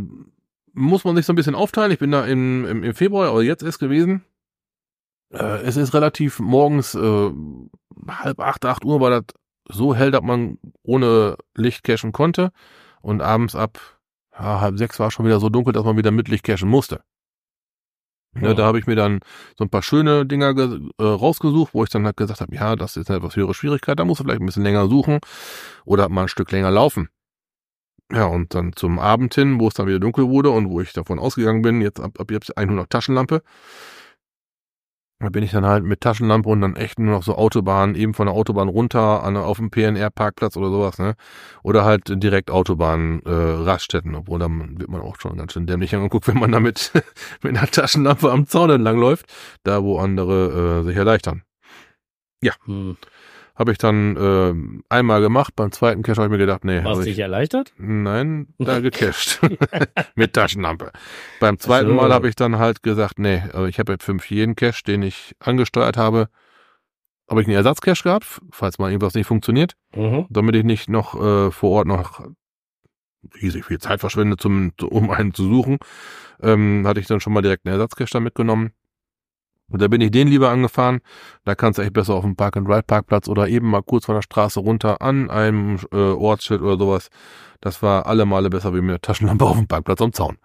muss 0.73 1.03
man 1.03 1.15
sich 1.15 1.25
so 1.25 1.33
ein 1.33 1.35
bisschen 1.35 1.55
aufteilen. 1.55 1.91
Ich 1.91 1.99
bin 1.99 2.11
da 2.11 2.25
im, 2.25 2.65
im, 2.65 2.83
im 2.83 2.93
Februar, 2.93 3.29
aber 3.29 3.43
jetzt 3.43 3.63
ist 3.63 3.79
gewesen. 3.79 4.23
Äh, 5.31 5.61
es 5.63 5.77
ist 5.77 5.93
relativ 5.93 6.39
morgens 6.39 6.95
äh, 6.95 7.31
halb 8.07 8.39
acht, 8.39 8.65
acht 8.65 8.85
Uhr 8.85 8.99
war 9.01 9.09
das 9.09 9.23
so 9.69 9.93
hell, 9.93 10.11
dass 10.11 10.21
man 10.21 10.57
ohne 10.83 11.35
Licht 11.55 11.83
cachen 11.83 12.11
konnte. 12.11 12.51
Und 13.01 13.21
abends 13.21 13.55
ab 13.55 13.79
ja, 14.33 14.61
halb 14.61 14.77
sechs 14.77 14.99
war 14.99 15.07
es 15.07 15.13
schon 15.13 15.25
wieder 15.25 15.39
so 15.39 15.49
dunkel, 15.49 15.73
dass 15.73 15.83
man 15.83 15.97
wieder 15.97 16.11
mit 16.11 16.27
Licht 16.29 16.43
cachen 16.43 16.69
musste. 16.69 17.01
Ne, 18.33 18.49
Ja. 18.49 18.53
da 18.53 18.65
habe 18.65 18.79
ich 18.79 18.85
mir 18.87 18.95
dann 18.95 19.19
so 19.57 19.63
ein 19.65 19.69
paar 19.69 19.81
schöne 19.81 20.25
Dinger 20.25 20.53
ge 20.53 20.79
äh, 20.99 21.03
rausgesucht, 21.03 21.73
wo 21.73 21.83
ich 21.83 21.89
dann 21.89 22.05
halt 22.05 22.17
gesagt 22.17 22.41
habe, 22.41 22.53
ja, 22.55 22.75
das 22.75 22.95
ist 22.97 23.09
eine 23.09 23.17
etwas 23.17 23.35
höhere 23.35 23.53
Schwierigkeit, 23.53 23.99
da 23.99 24.05
musst 24.05 24.19
du 24.19 24.23
vielleicht 24.25 24.41
ein 24.41 24.45
bisschen 24.45 24.63
länger 24.63 24.87
suchen 24.87 25.19
oder 25.85 26.07
mal 26.09 26.23
ein 26.23 26.27
Stück 26.27 26.51
länger 26.51 26.69
laufen. 26.71 27.09
Ja, 28.11 28.25
und 28.25 28.55
dann 28.55 28.73
zum 28.73 28.99
Abend 28.99 29.35
hin, 29.35 29.59
wo 29.59 29.67
es 29.67 29.73
dann 29.73 29.87
wieder 29.87 29.99
dunkel 29.99 30.29
wurde 30.29 30.49
und 30.51 30.69
wo 30.69 30.79
ich 30.79 30.93
davon 30.93 31.19
ausgegangen 31.19 31.61
bin, 31.61 31.81
jetzt 31.81 31.99
ab, 31.99 32.19
ab 32.19 32.31
jetzt 32.31 32.57
100 32.57 32.89
Taschenlampe, 32.89 33.41
da 35.19 35.29
bin 35.29 35.43
ich 35.43 35.51
dann 35.51 35.65
halt 35.65 35.83
mit 35.83 36.01
Taschenlampe 36.01 36.47
und 36.47 36.61
dann 36.61 36.75
echt 36.75 36.99
nur 36.99 37.11
noch 37.15 37.23
so 37.23 37.35
Autobahn, 37.35 37.95
eben 37.95 38.13
von 38.13 38.27
der 38.27 38.35
Autobahn 38.35 38.69
runter 38.69 39.23
an, 39.23 39.35
auf 39.35 39.57
dem 39.57 39.71
PNR-Parkplatz 39.71 40.55
oder 40.57 40.69
sowas, 40.69 40.99
ne? 40.99 41.15
Oder 41.63 41.83
halt 41.85 42.03
direkt 42.23 42.51
Autobahn, 42.51 43.21
äh, 43.25 43.31
Raststätten, 43.31 44.13
obwohl 44.15 44.37
dann 44.39 44.79
wird 44.79 44.89
man 44.89 45.01
auch 45.01 45.19
schon 45.19 45.35
ganz 45.37 45.53
schön 45.53 45.65
dämlich 45.65 45.95
angeguckt, 45.95 46.27
wenn 46.27 46.37
man 46.37 46.51
damit 46.51 46.91
mit 47.41 47.57
einer 47.57 47.67
Taschenlampe 47.67 48.31
am 48.31 48.45
Zaun 48.45 48.69
entlang 48.69 48.99
läuft, 48.99 49.25
da 49.63 49.83
wo 49.83 49.97
andere 49.97 50.81
äh, 50.81 50.83
sich 50.83 50.95
erleichtern. 50.95 51.41
Hm. 52.65 52.97
Habe 53.57 53.71
ich 53.71 53.79
dann 53.79 54.15
äh, 54.15 54.53
einmal 54.93 55.19
gemacht, 55.21 55.55
beim 55.55 55.71
zweiten 55.71 56.03
Cache 56.03 56.17
habe 56.17 56.27
ich 56.27 56.31
mir 56.31 56.37
gedacht, 56.37 56.63
nee, 56.63 56.77
Warst 56.77 56.87
also 56.87 57.01
dich 57.01 57.13
ich, 57.13 57.19
erleichtert? 57.19 57.73
nein, 57.77 58.53
da 58.59 58.79
gecached. 58.81 59.39
Mit 60.15 60.33
Taschenlampe. 60.33 60.91
Beim 61.39 61.57
zweiten 61.57 61.87
so. 61.89 61.93
Mal 61.95 62.13
habe 62.13 62.29
ich 62.29 62.35
dann 62.35 62.59
halt 62.59 62.83
gesagt, 62.83 63.17
nee, 63.17 63.41
also 63.53 63.65
ich 63.65 63.79
habe 63.79 63.93
jetzt 63.93 64.03
fünf 64.03 64.29
jeden 64.29 64.55
Cache, 64.55 64.83
den 64.85 65.01
ich 65.01 65.35
angesteuert 65.39 65.97
habe, 65.97 66.29
habe 67.29 67.41
ich 67.41 67.47
einen 67.47 67.55
Ersatzcache 67.57 68.03
gehabt, 68.03 68.41
falls 68.51 68.77
mal 68.77 68.89
irgendwas 68.91 69.15
nicht 69.15 69.27
funktioniert, 69.27 69.73
Mhm. 69.95 70.27
damit 70.29 70.55
ich 70.55 70.63
nicht 70.63 70.87
noch 70.89 71.15
äh, 71.15 71.49
vor 71.51 71.71
Ort 71.71 71.87
noch 71.87 72.21
riesig 73.41 73.65
viel 73.65 73.79
Zeit 73.79 73.99
verschwende, 73.99 74.37
zum, 74.37 74.71
um 74.83 75.09
einen 75.09 75.33
zu 75.33 75.43
suchen, 75.43 75.79
ähm, 76.41 76.85
hatte 76.87 76.99
ich 76.99 77.07
dann 77.07 77.19
schon 77.19 77.33
mal 77.33 77.41
direkt 77.41 77.65
einen 77.65 77.73
Ersatzcache 77.73 78.09
da 78.11 78.19
mitgenommen. 78.19 78.71
Und 79.69 79.81
da 79.81 79.87
bin 79.87 80.01
ich 80.01 80.11
den 80.11 80.27
lieber 80.29 80.49
angefahren. 80.49 80.99
Da 81.43 81.55
kannst 81.55 81.77
du 81.77 81.83
echt 81.83 81.93
besser 81.93 82.13
auf 82.13 82.23
dem 82.23 82.35
Park-and-Ride-Parkplatz 82.35 83.27
oder 83.27 83.47
eben 83.49 83.69
mal 83.69 83.83
kurz 83.83 84.05
von 84.05 84.15
der 84.15 84.21
Straße 84.21 84.59
runter 84.59 85.01
an 85.01 85.29
einem 85.29 85.79
äh, 85.91 85.97
Ortsschild 85.97 86.61
oder 86.61 86.77
sowas. 86.77 87.09
Das 87.59 87.81
war 87.81 88.05
alle 88.05 88.25
Male 88.25 88.49
besser 88.49 88.73
wie 88.73 88.81
mit 88.81 88.91
der 88.91 89.01
Taschenlampe 89.01 89.45
auf 89.45 89.57
dem 89.57 89.67
Parkplatz 89.67 90.01
am 90.01 90.13
Zaun. 90.13 90.37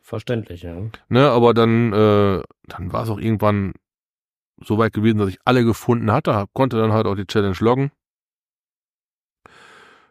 Verständlich, 0.00 0.62
ja. 0.62 0.76
Ne, 1.08 1.30
aber 1.30 1.54
dann, 1.54 1.92
äh, 1.92 2.42
dann 2.66 2.92
war 2.92 3.04
es 3.04 3.10
auch 3.10 3.18
irgendwann 3.18 3.74
so 4.62 4.78
weit 4.78 4.92
gewesen, 4.92 5.18
dass 5.18 5.28
ich 5.28 5.38
alle 5.44 5.64
gefunden 5.64 6.10
hatte, 6.12 6.44
konnte 6.52 6.76
dann 6.76 6.92
halt 6.92 7.06
auch 7.06 7.14
die 7.14 7.26
Challenge 7.26 7.56
loggen. 7.60 7.90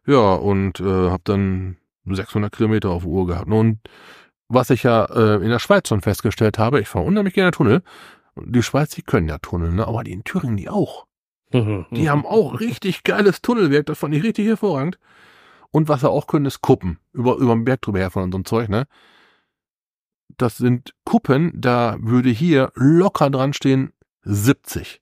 Ja, 0.05 0.33
und 0.33 0.79
äh, 0.79 1.09
habe 1.09 1.21
dann 1.23 1.77
600 2.05 2.51
Kilometer 2.51 2.89
auf 2.89 3.05
Uhr 3.05 3.27
gehabt. 3.27 3.51
Und 3.51 3.79
was 4.47 4.69
ich 4.71 4.83
ja 4.83 5.05
äh, 5.05 5.35
in 5.35 5.49
der 5.49 5.59
Schweiz 5.59 5.87
schon 5.87 6.01
festgestellt 6.01 6.57
habe, 6.57 6.79
ich 6.79 6.87
fahre 6.87 7.05
unheimlich 7.05 7.35
gerne 7.35 7.51
Tunnel. 7.51 7.83
Die 8.35 8.63
Schweiz, 8.63 8.91
die 8.91 9.01
können 9.01 9.27
ja 9.27 9.37
Tunnel, 9.37 9.71
ne? 9.71 9.87
aber 9.87 10.03
die 10.03 10.11
in 10.11 10.23
Thüringen, 10.23 10.57
die 10.57 10.69
auch. 10.69 11.05
Die 11.51 12.09
haben 12.09 12.25
auch 12.25 12.59
richtig 12.59 13.03
geiles 13.03 13.41
Tunnelwerk, 13.41 13.87
das 13.87 13.97
fand 13.97 14.13
ich 14.13 14.23
richtig 14.23 14.47
hervorragend. 14.47 14.99
Und 15.71 15.87
was 15.87 16.01
sie 16.01 16.09
auch 16.09 16.27
können, 16.27 16.45
ist 16.45 16.61
Kuppen. 16.61 16.99
Über, 17.13 17.35
über 17.35 17.53
den 17.53 17.65
Berg 17.65 17.81
drüber 17.81 17.99
herfahren 17.99 18.25
und 18.27 18.31
so 18.31 18.39
ein 18.39 18.45
Zeug, 18.45 18.69
ne? 18.69 18.85
Das 20.37 20.57
sind 20.57 20.93
Kuppen, 21.05 21.51
da 21.53 21.97
würde 21.99 22.29
hier 22.29 22.71
locker 22.75 23.29
dran 23.29 23.53
stehen 23.53 23.93
70. 24.23 25.01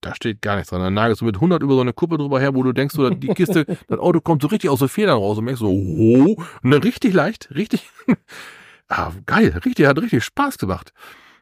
Da 0.00 0.14
steht 0.16 0.42
gar 0.42 0.56
nichts 0.56 0.70
dran. 0.70 0.80
Dann 0.80 0.94
nagelst 0.94 1.20
du 1.20 1.24
mit 1.24 1.36
100 1.36 1.62
über 1.62 1.74
so 1.74 1.80
eine 1.80 1.92
Kuppe 1.92 2.18
drüber 2.18 2.40
her, 2.40 2.54
wo 2.54 2.62
du 2.62 2.72
denkst, 2.72 2.94
so, 2.94 3.08
die 3.08 3.28
Kiste, 3.28 3.64
das 3.88 3.98
Auto 3.98 4.20
kommt 4.20 4.42
so 4.42 4.48
richtig 4.48 4.68
aus 4.68 4.80
den 4.80 4.88
Federn 4.88 5.16
raus 5.16 5.38
und 5.38 5.44
merkst 5.44 5.60
so, 5.60 5.68
oh, 5.68 6.36
und 6.62 6.70
dann 6.70 6.82
richtig 6.82 7.14
leicht, 7.14 7.54
richtig, 7.54 7.88
ah, 8.88 9.12
geil, 9.26 9.60
richtig, 9.64 9.86
hat 9.86 9.98
richtig 10.02 10.24
Spaß 10.24 10.58
gemacht. 10.58 10.92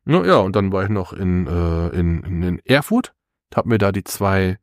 Na, 0.05 0.25
ja, 0.25 0.39
und 0.39 0.57
dann 0.57 0.73
war 0.73 0.83
ich 0.83 0.89
noch 0.89 1.13
in, 1.13 1.47
äh, 1.47 1.89
in, 1.89 2.23
in 2.23 2.59
Erfurt, 2.65 3.15
hab 3.55 3.67
mir 3.67 3.79
da 3.79 3.93
die 3.93 4.05
zwei 4.05 4.59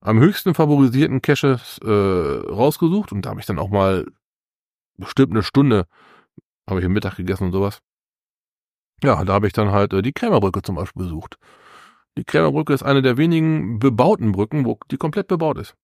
am 0.00 0.20
höchsten 0.20 0.54
favorisierten 0.54 1.22
Caches 1.22 1.78
äh, 1.82 1.88
rausgesucht 1.88 3.12
und 3.12 3.22
da 3.22 3.30
habe 3.30 3.40
ich 3.40 3.46
dann 3.46 3.58
auch 3.58 3.70
mal 3.70 4.06
bestimmt 4.96 5.32
eine 5.32 5.42
Stunde, 5.42 5.86
habe 6.68 6.80
ich 6.80 6.86
im 6.86 6.92
Mittag 6.92 7.16
gegessen 7.16 7.44
und 7.44 7.52
sowas. 7.52 7.80
Ja, 9.02 9.24
da 9.24 9.32
habe 9.32 9.46
ich 9.46 9.52
dann 9.52 9.70
halt 9.70 9.92
äh, 9.92 10.02
die 10.02 10.12
Krämerbrücke 10.12 10.62
zum 10.62 10.74
Beispiel 10.74 11.04
besucht. 11.04 11.38
Die 12.16 12.24
Krämerbrücke 12.24 12.72
ist 12.72 12.82
eine 12.82 13.02
der 13.02 13.16
wenigen 13.16 13.78
bebauten 13.78 14.32
Brücken, 14.32 14.64
wo 14.64 14.78
die 14.90 14.96
komplett 14.96 15.28
bebaut 15.28 15.58
ist. 15.58 15.74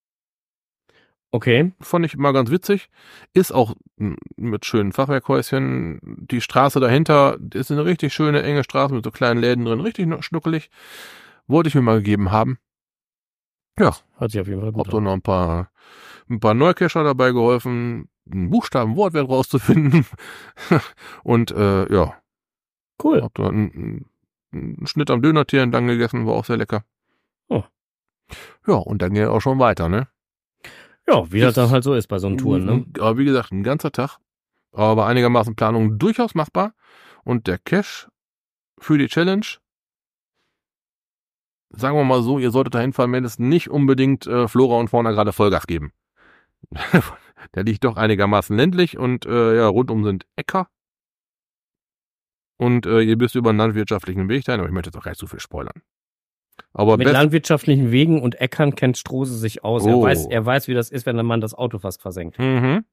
Okay. 1.35 1.73
Fand 1.81 2.07
ich 2.07 2.17
mal 2.17 2.31
ganz 2.33 2.53
witzig. 2.53 2.89
Ist 3.33 3.51
auch 3.53 3.75
mit 4.37 4.65
schönen 4.67 4.93
Fachwerkhäuschen. 4.93 5.99
Die 6.31 6.41
Straße 6.41 6.79
dahinter 6.79 7.39
ist 7.53 7.73
eine 7.73 7.85
richtig 7.85 8.15
schöne, 8.15 8.45
enge 8.45 8.63
Straße 8.63 8.95
mit 8.95 9.05
so 9.05 9.11
kleinen 9.11 9.41
Läden 9.41 9.65
drin. 9.65 9.81
Richtig 9.81 10.07
schnuckelig. 10.25 10.71
Wollte 11.49 11.69
ich 11.71 11.75
mir 11.75 11.83
mal 11.83 11.97
gegeben 11.97 12.31
haben. 12.31 12.59
Ja, 13.77 13.97
Hat 14.17 14.31
sich 14.31 14.41
auf 14.41 14.47
jeden 14.47 14.61
Fall 14.61 14.69
hab 14.69 14.75
gut 14.77 14.93
so 14.93 14.99
an. 14.99 15.03
noch 15.03 15.13
ein 15.13 15.23
paar, 15.23 15.73
ein 16.31 16.39
paar 16.39 16.55
Neucacher 16.55 17.03
dabei 17.03 17.33
geholfen, 17.33 18.09
einen 18.31 18.51
Buchstaben, 18.51 18.95
Wortwert 18.95 19.29
rauszufinden. 19.29 20.07
Und 21.25 21.51
äh, 21.51 21.93
ja, 21.93 22.15
Cool. 23.03 23.23
hab 23.23 23.35
da 23.35 23.49
einen, 23.49 24.09
einen 24.53 24.87
Schnitt 24.87 25.11
am 25.11 25.21
Dönertier 25.21 25.63
entlang 25.63 25.89
gegessen, 25.89 26.29
war 26.29 26.35
auch 26.35 26.45
sehr 26.45 26.59
lecker. 26.59 26.85
Oh. 27.49 27.65
Ja, 28.69 28.75
und 28.75 29.03
dann 29.03 29.13
ging 29.15 29.25
auch 29.27 29.41
schon 29.41 29.59
weiter, 29.59 29.89
ne? 29.89 30.07
Ja, 31.07 31.31
wie 31.31 31.41
das 31.41 31.55
dann 31.55 31.71
halt 31.71 31.85
so 31.85 31.95
ist 31.95 32.09
bei 32.09 32.19
so 32.19 32.27
einen 32.27 32.39
Touren, 32.39 32.65
ne? 32.65 32.87
Aber 32.99 33.19
wie 33.19 33.25
gesagt, 33.25 33.53
ein 33.53 33.63
ganzer 33.63 33.93
Tag. 33.93 34.19
Aber 34.73 35.07
einigermaßen 35.07 35.55
Planung 35.55 35.99
durchaus 35.99 36.35
machbar. 36.35 36.75
Und 37.25 37.47
der 37.47 37.59
Cash 37.59 38.09
für 38.79 38.99
die 38.99 39.07
Challenge, 39.07 39.47
sagen 41.71 41.97
wir 41.97 42.05
mal 42.05 42.23
so, 42.23 42.39
ihr 42.39 42.51
solltet 42.51 42.75
dahin 42.75 42.93
fahren, 42.93 43.13
wenn 43.13 43.25
es 43.25 43.39
nicht 43.39 43.71
unbedingt 43.71 44.27
äh, 44.27 44.49
Flora 44.49 44.79
und 44.79 44.89
Fauna 44.89 45.13
gerade 45.13 45.33
Vollgas 45.33 45.67
geben. 45.67 45.93
der 47.55 47.65
liegt 47.65 47.85
doch 47.85 47.97
einigermaßen 47.97 48.57
ländlich 48.57 48.99
und 48.99 49.27
äh, 49.27 49.57
ja, 49.57 49.69
rundum 49.69 50.05
sind 50.05 50.27
Äcker. 50.37 50.69
Und 52.57 52.87
äh, 52.87 53.01
ihr 53.01 53.19
bist 53.19 53.35
über 53.35 53.51
einen 53.51 53.59
landwirtschaftlichen 53.59 54.29
Weg 54.29 54.45
dahin, 54.45 54.61
aber 54.61 54.69
ich 54.69 54.75
möchte 54.75 54.89
jetzt 54.89 54.97
auch 54.97 55.03
gar 55.03 55.11
nicht 55.11 55.19
zu 55.19 55.27
viel 55.27 55.41
spoilern. 55.41 55.83
Aber 56.73 56.97
Mit 56.97 57.11
landwirtschaftlichen 57.11 57.91
Wegen 57.93 58.21
und 58.23 58.41
Äckern 58.41 58.75
kennt 58.75 58.99
Strose 58.99 59.37
sich 59.37 59.65
aus. 59.65 59.87
Er, 59.87 59.97
Oh. 59.97 60.03
weiß, 60.03 60.27
er 60.27 60.45
weiß, 60.45 60.69
wie 60.69 60.75
das 60.75 60.91
ist, 60.91 61.07
wenn 61.07 61.17
man 61.25 61.41
das 61.41 61.55
Auto 61.55 61.79
fast 61.79 62.03
versenkt. 62.03 62.39
mhm. 62.39 62.85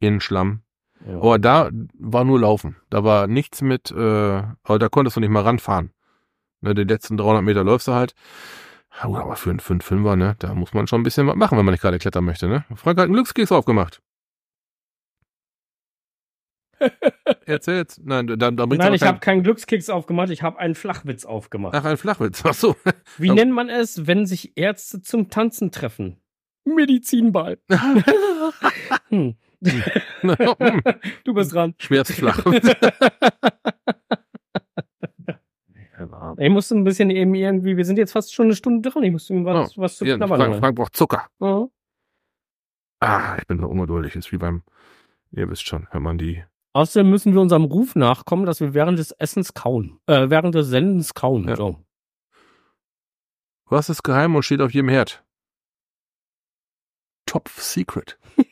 in 0.00 0.20
Schlamm. 0.20 0.60
Ja. 1.06 1.16
Aber 1.16 1.38
da 1.38 1.70
war 1.98 2.24
nur 2.24 2.40
Laufen. 2.40 2.76
Da 2.90 3.04
war 3.04 3.26
nichts 3.26 3.62
mit, 3.62 3.90
äh, 3.90 4.42
aber 4.62 4.78
da 4.78 4.88
konntest 4.88 5.16
du 5.16 5.20
nicht 5.20 5.30
mal 5.30 5.42
ranfahren. 5.42 5.90
Ne, 6.60 6.74
die 6.74 6.84
letzten 6.84 7.16
300 7.16 7.42
Meter 7.42 7.64
läufst 7.64 7.88
du 7.88 7.92
halt. 7.92 8.14
Aber 9.00 9.34
für, 9.36 9.50
einen- 9.50 9.60
für 9.60 9.72
einen 9.74 9.80
Fünfer, 9.80 10.16
ne, 10.16 10.36
da 10.38 10.54
muss 10.54 10.72
man 10.72 10.86
schon 10.86 11.00
ein 11.00 11.04
bisschen 11.04 11.26
was 11.26 11.36
machen, 11.36 11.58
wenn 11.58 11.64
man 11.64 11.72
nicht 11.72 11.80
gerade 11.80 11.98
klettern 11.98 12.24
möchte, 12.24 12.48
ne. 12.48 12.64
Frank 12.74 12.98
hat 12.98 13.04
einen 13.04 13.14
Glückskeks 13.14 13.50
aufgemacht. 13.52 14.00
Erzähl 17.46 17.76
jetzt. 17.76 18.04
Nein, 18.04 18.26
da, 18.26 18.36
da 18.36 18.50
Nein, 18.50 18.94
ich 18.94 19.00
kein- 19.00 19.08
habe 19.08 19.20
keinen 19.20 19.42
Glückskeks 19.42 19.90
aufgemacht, 19.90 20.30
ich 20.30 20.42
habe 20.42 20.58
einen 20.58 20.74
Flachwitz 20.74 21.24
aufgemacht. 21.24 21.74
Ach, 21.74 21.84
ein 21.84 21.96
Flachwitz. 21.96 22.42
Ach 22.44 22.54
so. 22.54 22.76
Wie 23.18 23.30
nennt 23.30 23.52
man 23.52 23.68
es, 23.68 24.06
wenn 24.06 24.26
sich 24.26 24.56
Ärzte 24.56 25.02
zum 25.02 25.30
Tanzen 25.30 25.70
treffen? 25.70 26.20
Medizinball. 26.64 27.58
Hm. 29.10 29.36
Du 31.24 31.32
bist 31.34 31.54
dran. 31.54 31.74
Schwerst 31.78 32.12
flach. 32.12 32.44
Ich 36.38 36.50
musste 36.50 36.74
ein 36.74 36.84
bisschen 36.84 37.08
eben 37.10 37.34
irgendwie, 37.34 37.76
wir 37.76 37.84
sind 37.84 37.98
jetzt 37.98 38.12
fast 38.12 38.34
schon 38.34 38.46
eine 38.46 38.56
Stunde 38.56 38.88
dran, 38.90 39.04
ich 39.04 39.12
musste 39.12 39.32
ihm 39.32 39.44
was, 39.44 39.78
was 39.78 39.96
zu 39.96 40.04
knabbern. 40.04 40.40
Frank. 40.40 40.56
Frank 40.56 40.76
braucht 40.76 40.96
Zucker. 40.96 41.28
Ja. 41.40 41.66
Ah, 43.00 43.36
ich 43.38 43.46
bin 43.46 43.58
so 43.58 43.66
ungeduldig. 43.68 44.16
Ist 44.16 44.32
wie 44.32 44.36
beim, 44.38 44.62
ihr 45.30 45.48
wisst 45.48 45.66
schon, 45.66 45.86
wenn 45.92 46.02
man 46.02 46.18
die 46.18 46.42
Außerdem 46.74 47.08
müssen 47.08 47.32
wir 47.34 47.40
unserem 47.40 47.64
Ruf 47.64 47.94
nachkommen, 47.94 48.44
dass 48.46 48.60
wir 48.60 48.74
während 48.74 48.98
des 48.98 49.12
Essens 49.12 49.54
kauen. 49.54 50.00
Äh, 50.06 50.28
während 50.28 50.54
des 50.54 50.66
Sendens 50.68 51.14
kauen. 51.14 51.48
Ja. 51.48 51.56
So. 51.56 51.82
Was 53.66 53.88
ist 53.88 54.02
geheim 54.02 54.34
und 54.34 54.42
steht 54.42 54.60
auf 54.60 54.74
jedem 54.74 54.88
Herd? 54.90 55.24
Top 57.26 57.48
Secret. 57.48 58.18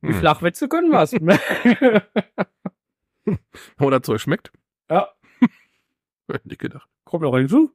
Die 0.00 0.06
Hm. 0.08 0.14
Flachwitze 0.14 0.68
können 0.68 0.92
was. 0.92 1.12
Oder 3.80 4.00
Zeug 4.02 4.20
schmeckt? 4.20 4.52
ja, 4.88 5.08
Hätte 6.30 6.48
ich 6.52 6.58
gedacht. 6.58 6.88
kommt 7.04 7.24
noch 7.24 7.36
hinzu. 7.36 7.72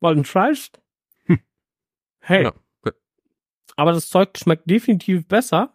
Weil 0.00 0.18
ein 0.18 0.24
Scheiß. 0.26 0.70
Hey. 2.20 2.44
Ja. 2.44 2.52
Aber 3.76 3.92
das 3.92 4.08
Zeug 4.08 4.30
schmeckt 4.36 4.68
definitiv 4.70 5.26
besser 5.26 5.74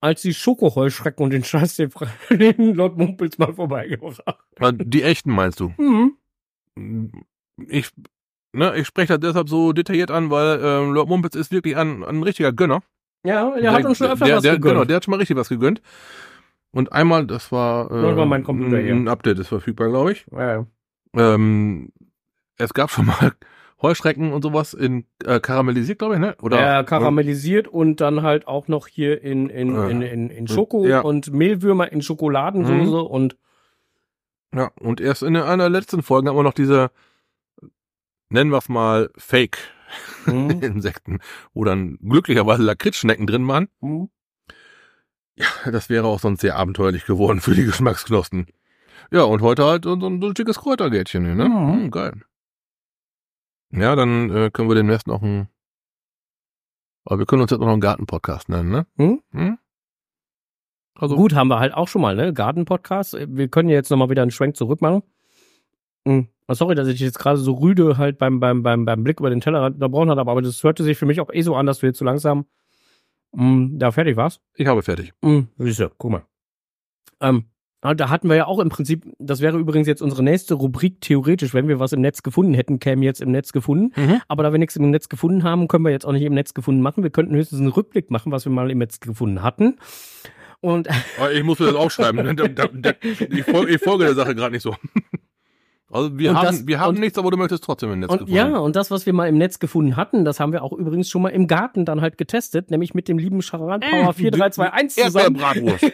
als 0.00 0.22
die 0.22 0.34
Schokoheuschrecken 0.34 1.24
und 1.24 1.30
den 1.30 1.44
Scheiß, 1.44 1.76
den, 1.76 1.92
Lord 2.74 2.96
Mumpels 2.96 3.38
mal 3.38 3.52
vorbeigebracht 3.52 4.22
hat. 4.58 4.76
Die 4.78 5.02
echten 5.02 5.32
meinst 5.32 5.60
du? 5.60 5.72
Mhm. 5.76 6.14
Ich, 7.66 7.90
ne, 8.52 8.76
ich 8.76 8.86
spreche 8.86 9.18
das 9.18 9.30
deshalb 9.30 9.48
so 9.48 9.72
detailliert 9.72 10.10
an, 10.10 10.30
weil 10.30 10.60
ähm, 10.62 10.92
Lord 10.92 11.08
Mumpitz 11.08 11.34
ist 11.34 11.50
wirklich 11.50 11.76
ein, 11.76 12.04
ein 12.04 12.22
richtiger 12.22 12.52
Gönner. 12.52 12.82
Ja, 13.24 13.58
der 13.58 13.72
hat 13.72 13.84
uns 13.84 13.98
schon 13.98 14.06
öfter 14.06 14.26
der, 14.26 14.36
was 14.36 14.42
der, 14.42 14.52
gegönnt. 14.54 14.74
Genau, 14.74 14.84
der 14.84 14.96
hat 14.96 15.04
schon 15.04 15.10
mal 15.10 15.18
richtig 15.18 15.36
was 15.36 15.48
gegönnt. 15.48 15.82
Und 16.70 16.92
einmal, 16.92 17.26
das 17.26 17.50
war 17.50 17.90
äh, 17.90 18.26
mein 18.26 18.44
Computer 18.44 18.78
hier. 18.78 18.94
ein 18.94 19.08
Update 19.08 19.38
ist 19.38 19.48
verfügbar, 19.48 19.88
glaube 19.88 20.12
ich. 20.12 20.26
ja, 20.30 20.52
ja. 20.52 20.66
Ähm, 21.14 21.90
es 22.58 22.74
gab 22.74 22.90
schon 22.90 23.06
mal 23.06 23.32
Heuschrecken 23.80 24.32
und 24.32 24.42
sowas 24.42 24.74
in 24.74 25.04
äh, 25.24 25.38
karamellisiert, 25.40 25.98
glaube 26.00 26.14
ich, 26.14 26.20
ne? 26.20 26.36
Oder 26.42 26.60
ja, 26.60 26.82
karamellisiert 26.82 27.68
und 27.68 28.00
dann 28.00 28.22
halt 28.22 28.48
auch 28.48 28.66
noch 28.68 28.88
hier 28.88 29.22
in, 29.22 29.48
in, 29.48 29.74
Äh, 29.76 29.90
in, 29.90 30.02
in, 30.02 30.30
in 30.30 30.48
Schoko 30.48 30.84
ja. 30.86 31.00
und 31.00 31.32
Mehlwürmer 31.32 31.90
in 31.92 32.02
Schokoladensauce 32.02 33.08
und 33.08 33.36
Ja, 34.54 34.70
und 34.80 35.00
erst 35.00 35.22
in 35.22 35.36
einer 35.36 35.64
der 35.64 35.70
letzten 35.70 36.02
Folgen 36.02 36.28
haben 36.28 36.36
wir 36.36 36.42
noch 36.42 36.54
diese, 36.54 36.90
nennen 38.30 38.50
wir 38.50 38.58
es 38.58 38.68
mal, 38.68 39.10
Fake 39.16 39.58
Mhm. 40.26 40.50
Insekten, 40.62 41.20
wo 41.54 41.64
dann 41.64 41.98
glücklicherweise 42.06 42.62
Lakritzschnecken 42.62 43.26
drin 43.26 43.48
waren. 43.48 43.68
Mhm. 43.80 44.10
Ja, 45.36 45.70
das 45.70 45.88
wäre 45.88 46.06
auch 46.06 46.18
sonst 46.20 46.40
sehr 46.40 46.56
abenteuerlich 46.56 47.06
geworden 47.06 47.40
für 47.40 47.54
die 47.54 47.64
Geschmacksknospen. 47.64 48.46
Ja, 49.10 49.22
und 49.22 49.40
heute 49.40 49.64
halt 49.64 49.84
so, 49.84 49.94
ein 49.94 50.00
so 50.00 50.08
ein 50.08 50.36
schickes 50.36 50.58
Kräutergärtchen 50.58 51.24
hier, 51.24 51.34
ne? 51.34 51.48
Mhm. 51.48 51.72
Hm, 51.72 51.90
geil. 51.90 52.12
Ja, 53.70 53.94
dann 53.96 54.30
äh, 54.30 54.50
können 54.50 54.68
wir 54.68 54.74
demnächst 54.74 55.06
noch 55.06 55.22
ein, 55.22 55.48
aber 57.04 57.18
wir 57.20 57.26
können 57.26 57.42
uns 57.42 57.50
jetzt 57.50 57.60
noch 57.60 57.68
einen 57.68 57.80
Garten-Podcast 57.80 58.48
nennen, 58.48 58.70
ne? 58.70 58.86
Hm? 58.96 59.22
Hm? 59.32 59.58
Also, 60.94 61.16
Gut, 61.16 61.34
haben 61.34 61.48
wir 61.48 61.58
halt 61.60 61.74
auch 61.74 61.86
schon 61.88 62.02
mal, 62.02 62.16
ne? 62.16 62.32
Garten-Podcast. 62.32 63.16
Wir 63.28 63.48
können 63.48 63.68
jetzt 63.68 63.90
nochmal 63.90 64.10
wieder 64.10 64.22
einen 64.22 64.30
Schwenk 64.30 64.56
zurück 64.56 64.80
machen. 64.80 65.02
Hm. 66.06 66.28
Oh, 66.48 66.54
Sorry, 66.54 66.74
dass 66.74 66.88
ich 66.88 66.98
jetzt 67.00 67.18
gerade 67.18 67.38
so 67.38 67.52
rüde 67.52 67.98
halt 67.98 68.18
beim, 68.18 68.40
beim, 68.40 68.62
beim, 68.62 68.84
beim 68.84 69.04
Blick 69.04 69.20
über 69.20 69.30
den 69.30 69.40
Tellerrand 69.40 69.76
unterbrochen 69.76 70.10
habe, 70.10 70.30
aber 70.30 70.42
das 70.42 70.62
hörte 70.64 70.82
sich 70.82 70.98
für 70.98 71.06
mich 71.06 71.20
auch 71.20 71.30
eh 71.32 71.42
so 71.42 71.54
an, 71.54 71.66
dass 71.66 71.80
du 71.80 71.86
jetzt 71.86 71.98
so 71.98 72.04
langsam 72.04 72.46
hm, 73.34 73.78
da 73.78 73.90
fertig 73.92 74.16
warst. 74.16 74.40
ich 74.54 74.66
habe 74.66 74.82
fertig. 74.82 75.12
Hm, 75.22 75.48
siehste, 75.58 75.92
guck 75.98 76.10
mal. 76.10 76.22
Ähm, 77.20 77.44
Ah, 77.44 77.57
Da 77.80 78.08
hatten 78.10 78.28
wir 78.28 78.34
ja 78.34 78.46
auch 78.46 78.58
im 78.58 78.70
Prinzip, 78.70 79.04
das 79.20 79.40
wäre 79.40 79.56
übrigens 79.56 79.86
jetzt 79.86 80.02
unsere 80.02 80.24
nächste 80.24 80.54
Rubrik 80.54 81.00
theoretisch, 81.00 81.54
wenn 81.54 81.68
wir 81.68 81.78
was 81.78 81.92
im 81.92 82.00
Netz 82.00 82.24
gefunden 82.24 82.52
hätten, 82.54 82.80
käme 82.80 83.04
jetzt 83.04 83.20
im 83.20 83.30
Netz 83.30 83.52
gefunden. 83.52 83.92
Mhm. 83.94 84.20
Aber 84.26 84.42
da 84.42 84.50
wir 84.52 84.58
nichts 84.58 84.74
im 84.74 84.90
Netz 84.90 85.08
gefunden 85.08 85.44
haben, 85.44 85.68
können 85.68 85.84
wir 85.84 85.92
jetzt 85.92 86.04
auch 86.04 86.10
nicht 86.12 86.24
im 86.24 86.34
Netz 86.34 86.54
gefunden 86.54 86.82
machen. 86.82 87.04
Wir 87.04 87.10
könnten 87.10 87.36
höchstens 87.36 87.60
einen 87.60 87.68
Rückblick 87.68 88.10
machen, 88.10 88.32
was 88.32 88.44
wir 88.44 88.50
mal 88.50 88.68
im 88.70 88.78
Netz 88.78 88.98
gefunden 88.98 89.42
hatten. 89.42 89.76
Und 90.60 90.88
Aber 91.20 91.32
Ich 91.32 91.44
muss 91.44 91.60
mir 91.60 91.66
das 91.66 91.76
aufschreiben. 91.76 92.18
Ich, 93.30 93.44
folge, 93.44 93.72
ich 93.74 93.80
folge 93.80 94.04
der 94.06 94.14
Sache 94.14 94.34
gerade 94.34 94.52
nicht 94.54 94.62
so. 94.62 94.74
Also 95.90 96.18
wir 96.18 96.30
Und 96.30 96.36
haben, 96.36 96.46
das- 96.46 96.66
wir 96.66 96.80
haben 96.80 96.88
und- 96.96 97.00
nichts, 97.00 97.16
aber 97.16 97.30
du 97.30 97.36
möchtest 97.36 97.62
trotzdem 97.64 97.92
im 97.92 98.00
Netz 98.00 98.10
Und 98.10 98.18
gefunden. 98.18 98.34
ja, 98.36 98.58
und 98.58 98.74
das, 98.76 98.90
was 98.90 99.06
wir 99.06 99.12
mal 99.12 99.28
im 99.28 99.38
Netz 99.38 99.58
gefunden 99.60 99.96
hatten, 99.96 100.24
das 100.24 100.40
haben 100.40 100.52
wir 100.52 100.62
auch 100.64 100.72
übrigens 100.72 101.08
schon 101.08 101.22
mal 101.22 101.28
im 101.30 101.46
Garten 101.46 101.84
dann 101.84 102.00
halt 102.00 102.18
getestet, 102.18 102.70
nämlich 102.72 102.92
mit 102.92 103.06
dem 103.08 103.18
lieben 103.18 103.40
Charan 103.40 103.80
Power 103.80 104.12
4321 104.12 105.04
zusammen. 105.04 105.36
Erdbeerbratwurst. 105.36 105.92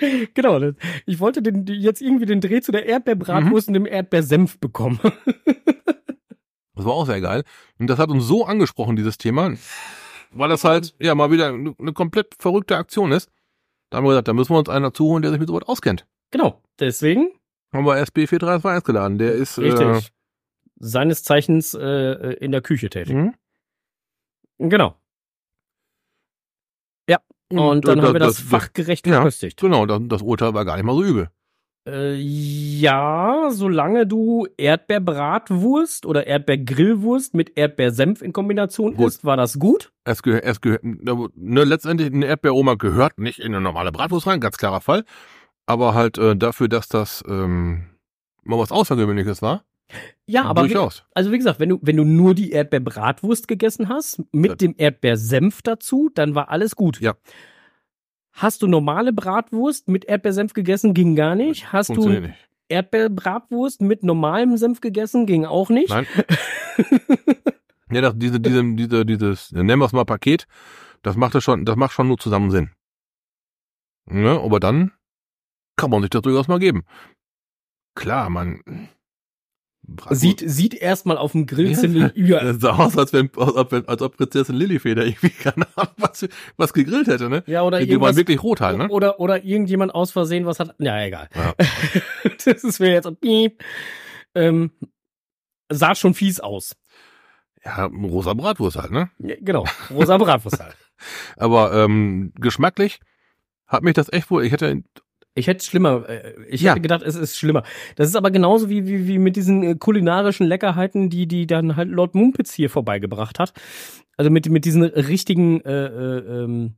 Genau, 0.34 0.72
ich 1.06 1.20
wollte 1.20 1.42
den, 1.42 1.66
jetzt 1.66 2.00
irgendwie 2.00 2.26
den 2.26 2.40
Dreh 2.40 2.60
zu 2.60 2.72
der 2.72 2.86
Erdbeerbratwurst 2.86 3.68
und 3.68 3.74
dem 3.74 3.86
Erdbeersenf 3.86 4.58
bekommen. 4.58 4.98
Das 6.76 6.86
war 6.86 6.94
auch 6.94 7.04
sehr 7.04 7.20
geil. 7.20 7.42
Und 7.78 7.88
das 7.88 7.98
hat 7.98 8.08
uns 8.08 8.24
so 8.24 8.46
angesprochen, 8.46 8.96
dieses 8.96 9.18
Thema, 9.18 9.52
weil 10.30 10.48
das 10.48 10.64
halt, 10.64 10.94
ja, 10.98 11.14
mal 11.14 11.30
wieder 11.30 11.48
eine, 11.48 11.92
komplett 11.92 12.34
verrückte 12.38 12.78
Aktion 12.78 13.12
ist. 13.12 13.30
Da 13.90 13.98
haben 13.98 14.04
wir 14.04 14.10
gesagt, 14.10 14.28
da 14.28 14.32
müssen 14.32 14.54
wir 14.54 14.58
uns 14.60 14.70
einen 14.70 14.84
dazu 14.84 15.04
holen, 15.04 15.20
der 15.20 15.30
sich 15.30 15.40
mit 15.40 15.48
sowas 15.48 15.64
auskennt. 15.68 16.06
genau, 16.30 16.62
deswegen, 16.78 17.32
Haben 17.74 17.84
wir 17.84 17.98
SB 17.98 18.26
4321 18.26 18.84
geladen. 18.86 19.18
Der 19.18 19.32
ist, 19.32 19.58
richtig, 19.58 19.86
äh, 19.86 20.00
seines 20.76 21.22
Zeichens 21.22 21.74
äh, 21.74 22.32
in 22.40 22.50
der 22.50 22.62
Küche 22.62 22.88
tätig. 22.88 23.14
mhm. 23.14 23.34
Genau. 24.58 24.96
Und 27.52 27.86
dann 27.86 27.98
äh, 27.98 28.02
haben 28.02 28.12
wir 28.12 28.20
das, 28.20 28.38
fachgerecht 28.38 29.06
ja. 29.06 29.14
verköstigt. 29.14 29.60
Genau, 29.60 29.86
das, 29.86 30.00
das 30.04 30.22
Urteil 30.22 30.54
war 30.54 30.64
gar 30.64 30.76
nicht 30.76 30.84
mal 30.84 30.94
so 30.94 31.02
übel. 31.02 31.28
Äh, 31.88 32.14
ja, 32.14 33.48
solange 33.50 34.06
du 34.06 34.46
Erdbeerbratwurst 34.58 36.04
oder 36.04 36.26
Erdbeergrillwurst 36.26 37.34
mit 37.34 37.56
Erdbeersenf 37.56 38.20
in 38.20 38.32
Kombination 38.32 38.94
Gut. 38.94 39.08
isst, 39.08 39.24
war 39.24 39.36
das 39.36 39.58
gut. 39.58 39.90
Es 40.04 40.22
gehört, 40.22 40.44
es 40.44 40.60
gehört, 40.60 40.84
ne, 40.84 41.64
letztendlich 41.64 42.12
eine 42.12 42.26
Erdbeeroma 42.26 42.74
gehört 42.74 43.18
nicht 43.18 43.38
in 43.38 43.46
eine 43.46 43.62
normale 43.62 43.92
Bratwurst 43.92 44.26
rein, 44.26 44.40
ganz 44.40 44.58
klarer 44.58 44.80
Fall. 44.80 45.04
Aber 45.66 45.94
halt 45.94 46.18
äh, 46.18 46.36
dafür, 46.36 46.68
dass 46.68 46.88
das 46.88 47.24
ähm, 47.26 47.86
mal 48.44 48.58
was 48.58 48.72
Außergewöhnliches 48.72 49.40
war, 49.40 49.64
Ja, 50.26 50.44
aber 50.44 50.64
wie, 50.64 50.68
durchaus. 50.68 51.04
also 51.14 51.32
wie 51.32 51.38
gesagt, 51.38 51.60
wenn 51.60 51.70
du 51.70 51.78
wenn 51.82 51.96
du 51.96 52.04
nur 52.04 52.34
die 52.34 52.52
Erdbeerbratwurst 52.52 53.48
gegessen 53.48 53.88
hast 53.88 54.22
mit 54.32 54.50
Ja. 54.50 54.56
dem 54.56 54.74
Erdbeersenf 54.76 55.62
dazu, 55.62 56.10
dann 56.14 56.34
war 56.34 56.50
alles 56.50 56.76
gut. 56.76 57.00
Ja. 57.00 57.14
Hast 58.32 58.62
du 58.62 58.66
normale 58.68 59.12
Bratwurst 59.12 59.88
mit 59.88 60.04
Erdbeersenf 60.04 60.52
gegessen, 60.52 60.94
ging 60.94 61.16
gar 61.16 61.34
nicht. 61.34 61.72
Hast 61.72 61.88
Funktioniert 61.88 62.24
du 62.24 62.28
nicht. 62.28 62.48
Erdbeerbratwurst 62.68 63.80
mit 63.82 64.04
normalem 64.04 64.56
Senf 64.56 64.80
gegessen, 64.80 65.26
ging 65.26 65.44
auch 65.44 65.70
nicht. 65.70 65.90
Nein. 65.90 66.06
ja, 67.90 68.00
das, 68.00 68.14
diese, 68.16 68.38
diese, 68.40 68.62
diese, 68.74 69.04
dieses, 69.04 69.50
nennen 69.52 69.80
wir 69.80 69.86
es 69.86 69.92
mal 69.92 70.04
Paket, 70.04 70.46
das 71.02 71.16
macht 71.16 71.34
das 71.34 71.42
schon, 71.42 71.64
das 71.64 71.74
macht 71.74 71.92
schon 71.92 72.06
nur 72.06 72.18
zusammen 72.18 72.52
Sinn. 72.52 72.70
Ne, 74.06 74.40
aber 74.40 74.60
dann 74.60 74.92
kann 75.76 75.90
man 75.90 76.02
sich 76.02 76.10
das 76.10 76.22
durchaus 76.22 76.46
mal 76.48 76.58
geben. 76.60 76.84
Klar, 77.96 78.30
man. 78.30 78.60
Bratwurst- 79.86 80.14
Sieht, 80.20 80.42
sieht 80.44 80.74
erstmal 80.74 81.16
auf 81.18 81.32
dem 81.32 81.46
Grill 81.46 81.72
Ja. 81.72 81.78
ziemlich 81.78 82.14
über. 82.14 82.40
Das 82.40 82.56
sah 82.60 82.76
aus, 82.76 82.96
als 82.98 83.12
wenn, 83.12 83.30
als 83.36 83.54
ob, 83.56 83.72
als 83.88 84.02
ob 84.02 84.16
Prinzessin 84.16 84.54
Lilifeder 84.54 85.04
irgendwie, 85.04 85.30
keine 85.42 85.66
Ahnung, 85.76 85.94
was, 85.96 86.28
was 86.56 86.72
gegrillt 86.72 87.08
hätte, 87.08 87.28
ne? 87.28 87.42
Ja, 87.46 87.62
oder 87.62 87.80
Die 87.84 88.00
waren 88.00 88.16
wirklich 88.16 88.42
rot 88.42 88.60
halt, 88.60 88.78
ne? 88.78 88.88
oder, 88.88 89.18
oder 89.20 89.42
irgendjemand 89.44 89.94
aus 89.94 90.10
Versehen 90.12 90.46
was 90.46 90.60
hat. 90.60 90.74
Ja, 90.78 91.00
egal. 91.02 91.28
Ja. 91.34 91.54
das 92.44 92.62
ist 92.64 92.78
mir 92.78 92.90
jetzt 92.92 93.08
piep. 93.20 93.62
Ähm, 94.34 94.70
sah 95.70 95.94
schon 95.94 96.14
fies 96.14 96.40
aus. 96.40 96.76
Ja, 97.64 97.84
rosa 97.86 98.32
Bratwurst 98.34 98.76
halt, 98.76 98.90
ne? 98.90 99.10
Ja, 99.18 99.34
genau. 99.40 99.64
Rosa 99.90 100.16
Bratwurst 100.16 100.60
halt. 100.60 100.76
Aber 101.36 101.72
ähm, 101.74 102.32
geschmacklich 102.36 103.00
hat 103.66 103.82
mich 103.82 103.94
das 103.94 104.12
echt 104.12 104.30
wohl, 104.30 104.44
ich 104.44 104.52
hätte, 104.52 104.82
Ich 105.40 105.46
hätte 105.48 105.58
es 105.58 105.66
schlimmer, 105.66 106.08
äh, 106.08 106.34
ich 106.48 106.60
Ja. 106.60 106.70
hätte 106.72 106.80
gedacht, 106.82 107.02
es 107.02 107.16
ist 107.16 107.36
schlimmer. 107.36 107.64
Das 107.96 108.06
ist 108.08 108.14
aber 108.14 108.30
genauso 108.30 108.68
wie, 108.70 108.86
wie, 108.86 109.08
wie 109.08 109.18
mit 109.18 109.34
diesen 109.36 109.62
äh, 109.64 109.74
kulinarischen 109.74 110.46
Leckerheiten, 110.46 111.10
die, 111.10 111.26
die 111.26 111.46
dann 111.48 111.74
halt 111.76 111.88
Lord 111.88 112.14
Mumpitz 112.14 112.52
hier 112.52 112.70
vorbeigebracht 112.70 113.38
hat. 113.38 113.52
Also 114.16 114.30
mit, 114.30 114.48
mit 114.48 114.64
diesen 114.64 114.84
richtigen 114.84 115.60
äh, 115.62 115.86
äh, 115.86 116.44
ähm, 116.44 116.74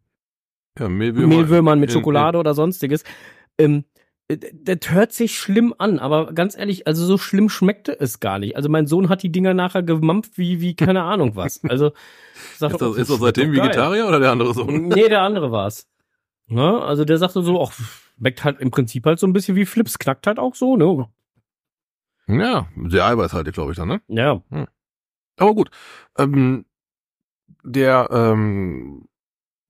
ja, 0.79 0.89
Mehlwürmer, 0.89 1.29
Mehlwürmern 1.37 1.79
mit 1.81 1.91
in- 1.91 1.95
Schokolade 1.95 2.39
oder 2.39 2.55
sonstiges. 2.55 3.05
Ähm, 3.59 3.85
äh, 4.29 4.39
das 4.55 4.91
hört 4.91 5.13
sich 5.13 5.39
schlimm 5.39 5.75
an, 5.77 5.99
aber 5.99 6.33
ganz 6.33 6.57
ehrlich, 6.57 6.87
also 6.87 7.05
so 7.05 7.19
schlimm 7.19 7.49
schmeckte 7.51 7.99
es 8.01 8.21
gar 8.21 8.39
nicht. 8.39 8.57
Also 8.57 8.69
mein 8.69 8.87
Sohn 8.87 9.09
hat 9.09 9.23
die 9.23 9.33
Dinger 9.33 9.53
nachher 9.55 9.83
gemampft 9.83 10.39
wie, 10.39 10.61
wie 10.61 10.75
keine 10.77 11.03
Ahnung 11.13 11.37
was. 11.37 11.63
Also, 11.65 11.89
ich 12.53 12.59
sag, 12.59 12.71
Ist 12.73 12.81
das, 12.81 12.97
ist 12.97 13.11
das 13.11 13.19
seitdem. 13.19 13.53
Vegetarier 13.53 14.07
oder 14.07 14.21
der 14.21 14.31
andere 14.31 14.55
Sohn? 14.55 14.89
Nee, 14.89 15.09
der 15.09 15.23
andere 15.23 15.51
war's. 15.53 15.89
Ne? 16.49 16.81
Also 16.83 17.05
der 17.05 17.19
sagte 17.19 17.43
so, 17.43 17.63
ach, 17.63 17.73
schmeckt 18.23 18.45
halt 18.45 18.61
im 18.61 18.71
Prinzip 18.71 19.05
halt 19.05 19.19
so 19.19 19.27
ein 19.27 19.33
bisschen 19.33 19.57
wie 19.57 19.67
Flips, 19.67 19.99
knackt 19.99 20.29
halt 20.29 20.39
auch 20.39 20.55
so, 20.55 20.77
ne? 20.77 21.09
Ja, 22.29 22.69
sehr 22.87 23.05
eiweißhaltig, 23.05 23.53
glaube 23.53 23.73
ich 23.73 23.77
dann, 23.77 23.89
ne? 23.89 24.01
Ja. 24.07 24.41
Aber 25.39 25.55
gut. 25.55 25.71
Ähm, 26.17 26.65
der, 27.65 28.09
ähm, 28.13 29.09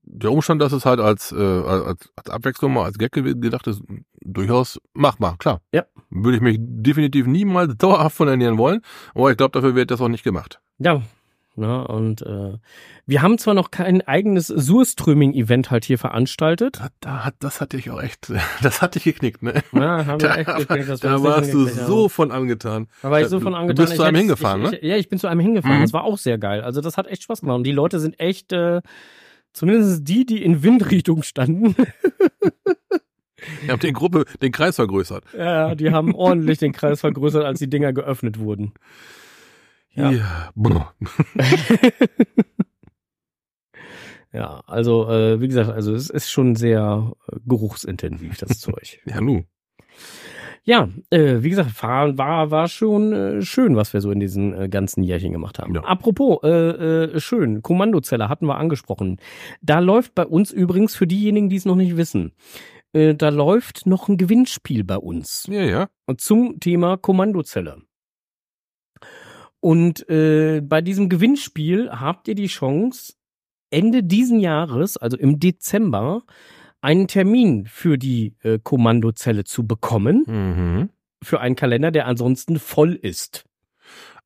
der 0.02 0.32
Umstand, 0.32 0.60
dass 0.60 0.72
es 0.72 0.84
halt 0.84 1.00
als, 1.00 1.32
äh, 1.32 1.36
als, 1.36 2.10
als 2.14 2.28
Abwechslung 2.30 2.74
mal 2.74 2.84
als 2.84 2.98
Gag 2.98 3.12
ge- 3.12 3.34
gedacht 3.40 3.66
ist, 3.68 3.82
durchaus 4.20 4.78
machbar, 4.92 5.38
klar. 5.38 5.62
Ja. 5.72 5.86
Würde 6.10 6.36
ich 6.36 6.42
mich 6.42 6.58
definitiv 6.60 7.26
niemals 7.26 7.74
dauerhaft 7.78 8.16
von 8.16 8.28
ernähren 8.28 8.58
wollen, 8.58 8.82
aber 9.14 9.30
ich 9.30 9.38
glaube, 9.38 9.52
dafür 9.52 9.74
wird 9.74 9.90
das 9.90 10.02
auch 10.02 10.08
nicht 10.08 10.24
gemacht. 10.24 10.60
Ja. 10.78 11.00
Ne? 11.54 11.86
Und 11.86 12.22
äh, 12.22 12.54
wir 13.06 13.20
haben 13.22 13.36
zwar 13.36 13.52
noch 13.52 13.70
kein 13.70 14.00
eigenes 14.00 14.46
Surströming-Event 14.46 15.70
halt 15.70 15.84
hier 15.84 15.98
veranstaltet. 15.98 16.78
Da, 16.80 16.88
da 17.00 17.24
hat, 17.26 17.34
das 17.40 17.60
hatte 17.60 17.76
ich 17.76 17.90
auch 17.90 18.00
echt, 18.02 18.32
das 18.62 18.80
hatte 18.80 18.98
ich 18.98 19.04
geknickt, 19.04 19.42
ne? 19.42 19.62
Ja, 19.72 20.06
haben 20.06 20.20
wir 20.22 20.28
Da, 20.28 20.34
echt 20.36 20.48
da 20.48 20.54
das 20.58 21.02
nicht 21.02 21.02
warst 21.02 21.52
du 21.52 21.66
so 21.66 22.08
von 22.08 22.30
angetan. 22.32 22.88
Da 23.02 23.10
war 23.10 23.20
ich 23.20 23.28
so 23.28 23.36
du- 23.38 23.42
von 23.44 23.52
du 23.52 23.58
angetan. 23.58 23.84
bist 23.84 23.96
zu 23.96 24.02
ich 24.02 24.06
einem 24.08 24.14
hätte- 24.16 24.18
hingefahren, 24.26 24.64
ich, 24.64 24.70
ne? 24.70 24.76
Ich, 24.78 24.88
ja, 24.88 24.96
ich 24.96 25.08
bin 25.10 25.18
zu 25.18 25.26
einem 25.28 25.40
hingefahren. 25.40 25.78
Mhm. 25.78 25.82
Das 25.82 25.92
war 25.92 26.04
auch 26.04 26.16
sehr 26.18 26.38
geil. 26.38 26.62
Also 26.62 26.80
das 26.80 26.96
hat 26.96 27.06
echt 27.06 27.22
Spaß 27.24 27.40
gemacht. 27.42 27.56
Und 27.56 27.64
die 27.64 27.72
Leute 27.72 28.00
sind 28.00 28.18
echt, 28.18 28.52
äh, 28.52 28.80
zumindest 29.52 30.08
die, 30.08 30.24
die 30.24 30.42
in 30.42 30.62
Windrichtung 30.62 31.22
standen, 31.22 31.76
Ich 33.64 33.68
habe 33.70 33.80
den 33.80 33.92
Gruppe, 33.94 34.24
den 34.40 34.52
Kreis 34.52 34.76
vergrößert. 34.76 35.24
ja, 35.36 35.74
die 35.74 35.90
haben 35.90 36.14
ordentlich 36.14 36.58
den 36.58 36.72
Kreis 36.72 37.00
vergrößert, 37.00 37.44
als 37.44 37.58
die 37.58 37.68
Dinger 37.68 37.92
geöffnet 37.92 38.38
wurden. 38.38 38.72
Ja. 39.94 40.50
Brr. 40.54 40.94
Ja, 44.32 44.62
also 44.66 45.08
äh, 45.10 45.40
wie 45.40 45.48
gesagt, 45.48 45.68
also 45.70 45.94
es 45.94 46.08
ist 46.08 46.30
schon 46.30 46.56
sehr 46.56 47.12
äh, 47.30 47.36
geruchsintensiv, 47.46 48.38
das 48.38 48.58
Zeug. 48.60 48.98
Ja, 49.04 49.20
nu. 49.20 49.44
Ja, 50.64 50.88
äh, 51.10 51.42
wie 51.42 51.50
gesagt, 51.50 51.70
fahren 51.72 52.16
war, 52.18 52.50
war 52.50 52.68
schon 52.68 53.12
äh, 53.12 53.42
schön, 53.42 53.76
was 53.76 53.92
wir 53.92 54.00
so 54.00 54.10
in 54.10 54.20
diesen 54.20 54.54
äh, 54.54 54.68
ganzen 54.68 55.02
Jährchen 55.02 55.32
gemacht 55.32 55.58
haben. 55.58 55.74
Ja. 55.74 55.82
Apropos, 55.82 56.38
äh, 56.44 56.48
äh, 56.48 57.20
schön, 57.20 57.62
Kommandozelle 57.62 58.28
hatten 58.28 58.46
wir 58.46 58.56
angesprochen. 58.56 59.18
Da 59.60 59.80
läuft 59.80 60.14
bei 60.14 60.24
uns 60.24 60.50
übrigens, 60.50 60.94
für 60.94 61.06
diejenigen, 61.06 61.48
die 61.50 61.56
es 61.56 61.64
noch 61.66 61.76
nicht 61.76 61.96
wissen, 61.96 62.32
äh, 62.92 63.14
da 63.14 63.28
läuft 63.28 63.86
noch 63.86 64.08
ein 64.08 64.16
Gewinnspiel 64.16 64.84
bei 64.84 64.96
uns 64.96 65.46
Ja, 65.50 65.62
ja. 65.62 65.88
zum 66.16 66.58
Thema 66.60 66.96
Kommandozelle. 66.96 67.82
Und 69.62 70.08
äh, 70.08 70.60
bei 70.60 70.80
diesem 70.80 71.08
Gewinnspiel 71.08 71.88
habt 71.92 72.26
ihr 72.26 72.34
die 72.34 72.48
Chance, 72.48 73.12
Ende 73.70 74.02
diesen 74.02 74.40
Jahres, 74.40 74.96
also 74.96 75.16
im 75.16 75.38
Dezember, 75.38 76.24
einen 76.80 77.06
Termin 77.06 77.66
für 77.66 77.96
die 77.96 78.34
äh, 78.42 78.58
Kommandozelle 78.60 79.44
zu 79.44 79.64
bekommen, 79.64 80.24
Mhm. 80.26 80.88
für 81.22 81.38
einen 81.40 81.54
Kalender, 81.54 81.92
der 81.92 82.06
ansonsten 82.08 82.58
voll 82.58 82.94
ist. 82.94 83.44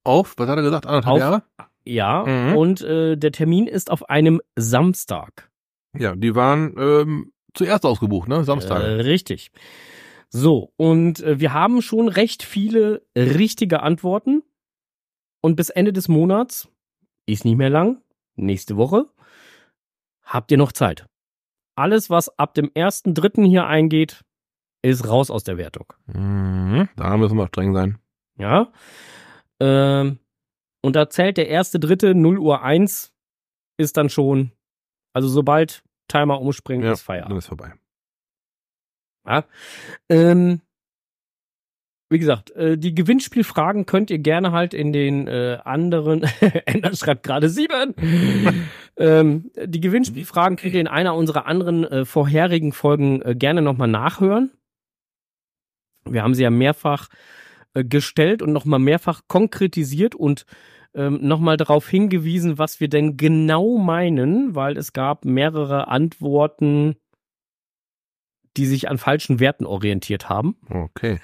Auf, 0.05 0.34
was 0.39 0.49
hat 0.49 0.57
er 0.57 0.62
gesagt, 0.62 0.87
anderthalb 0.87 1.12
Auf- 1.14 1.20
Jahre? 1.20 1.43
Ja, 1.84 2.24
Mhm. 2.24 2.57
und 2.57 2.80
äh, 2.80 3.16
der 3.16 3.30
Termin 3.30 3.66
ist 3.66 3.91
auf 3.91 4.09
einem 4.09 4.41
Samstag. 4.57 5.51
Ja, 5.97 6.16
die 6.16 6.34
waren 6.34 6.74
ähm, 6.78 7.32
zuerst 7.53 7.84
ausgebucht, 7.84 8.26
ne? 8.28 8.43
Samstag. 8.43 8.82
Äh, 8.82 9.03
richtig. 9.03 9.51
So, 10.30 10.72
und 10.76 11.20
äh, 11.22 11.39
wir 11.41 11.53
haben 11.53 11.82
schon 11.82 12.09
recht 12.09 12.43
viele 12.43 13.03
richtige 13.14 13.82
Antworten. 13.82 14.43
Und 15.41 15.57
bis 15.57 15.70
Ende 15.70 15.93
des 15.93 16.09
Monats, 16.09 16.68
ist 17.26 17.45
nicht 17.45 17.57
mehr 17.57 17.70
lang, 17.70 18.03
nächste 18.37 18.76
Woche, 18.76 19.07
habt 20.22 20.51
ihr 20.51 20.59
noch 20.59 20.72
Zeit. 20.72 21.07
Alles, 21.76 22.09
was 22.11 22.28
ab 22.39 22.55
dem 22.55 22.68
1.3. 22.70 23.47
hier 23.47 23.66
eingeht, 23.66 24.24
ist 24.82 25.09
raus 25.09 25.30
aus 25.30 25.45
der 25.45 25.59
Wertung. 25.59 25.93
Mhm. 26.07 26.89
Da 26.97 27.16
müssen 27.16 27.37
wir 27.37 27.47
streng 27.49 27.74
sein. 27.74 27.99
Ja. 28.39 28.72
Ähm, 29.61 30.18
und 30.82 30.95
da 30.97 31.09
zählt 31.11 31.37
der 31.37 31.49
1.3. 31.51 32.14
0 32.14 32.39
Uhr 32.39 32.62
1 32.62 33.12
ist 33.78 33.97
dann 33.97 34.09
schon, 34.09 34.53
also 35.12 35.28
sobald 35.28 35.82
Timer 36.09 36.41
umspringt, 36.41 36.84
Ja, 36.84 36.93
ist 36.93 37.03
Feierabend. 37.03 37.32
dann 37.32 37.39
ist 37.39 37.47
vorbei. 37.47 37.74
Ja. 39.26 39.45
Ähm, 40.09 40.61
wie 42.09 42.18
gesagt, 42.18 42.52
äh, 42.52 42.78
die 42.78 42.94
Gewinnspielfragen 42.94 43.86
könnt 43.86 44.11
ihr 44.11 44.18
gerne 44.18 44.52
halt 44.52 44.74
in 44.74 44.92
den 44.92 45.26
äh, 45.26 45.59
anderen, 45.64 46.22
Ender 46.66 46.94
schreibt 46.94 47.24
gerade 47.24 47.48
sieben. 47.48 47.94
ähm, 48.96 49.50
die 49.64 49.80
Gewinnspielfragen 49.80 50.57
könnt 50.57 50.74
ihr 50.74 50.80
in 50.80 50.88
einer 50.88 51.14
unserer 51.14 51.46
anderen 51.46 51.84
äh, 51.84 52.04
vorherigen 52.04 52.72
Folgen 52.72 53.22
äh, 53.22 53.34
gerne 53.34 53.62
nochmal 53.62 53.88
nachhören. 53.88 54.52
Wir 56.04 56.22
haben 56.22 56.34
sie 56.34 56.44
ja 56.44 56.50
mehrfach 56.50 57.09
äh, 57.74 57.84
gestellt 57.84 58.40
und 58.40 58.52
nochmal 58.52 58.78
mehrfach 58.78 59.22
konkretisiert 59.26 60.14
und 60.14 60.46
ähm, 60.94 61.18
nochmal 61.20 61.57
darauf 61.57 61.88
hingewiesen, 61.88 62.59
was 62.59 62.80
wir 62.80 62.88
denn 62.88 63.16
genau 63.16 63.78
meinen, 63.78 64.54
weil 64.54 64.76
es 64.78 64.92
gab 64.92 65.24
mehrere 65.24 65.88
Antworten, 65.88 66.96
die 68.57 68.66
sich 68.66 68.88
an 68.88 68.98
falschen 68.98 69.40
Werten 69.40 69.66
orientiert 69.66 70.28
haben. 70.28 70.57
Okay. 70.68 71.20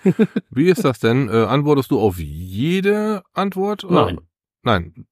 Wie 0.50 0.68
ist 0.68 0.84
das 0.84 0.98
denn? 1.00 1.28
Äh, 1.28 1.44
antwortest 1.44 1.90
du 1.90 1.98
auf 2.00 2.18
jede 2.18 3.22
Antwort? 3.32 3.84
Oder? 3.84 4.06
Nein. 4.06 4.20
Nein. 4.62 5.06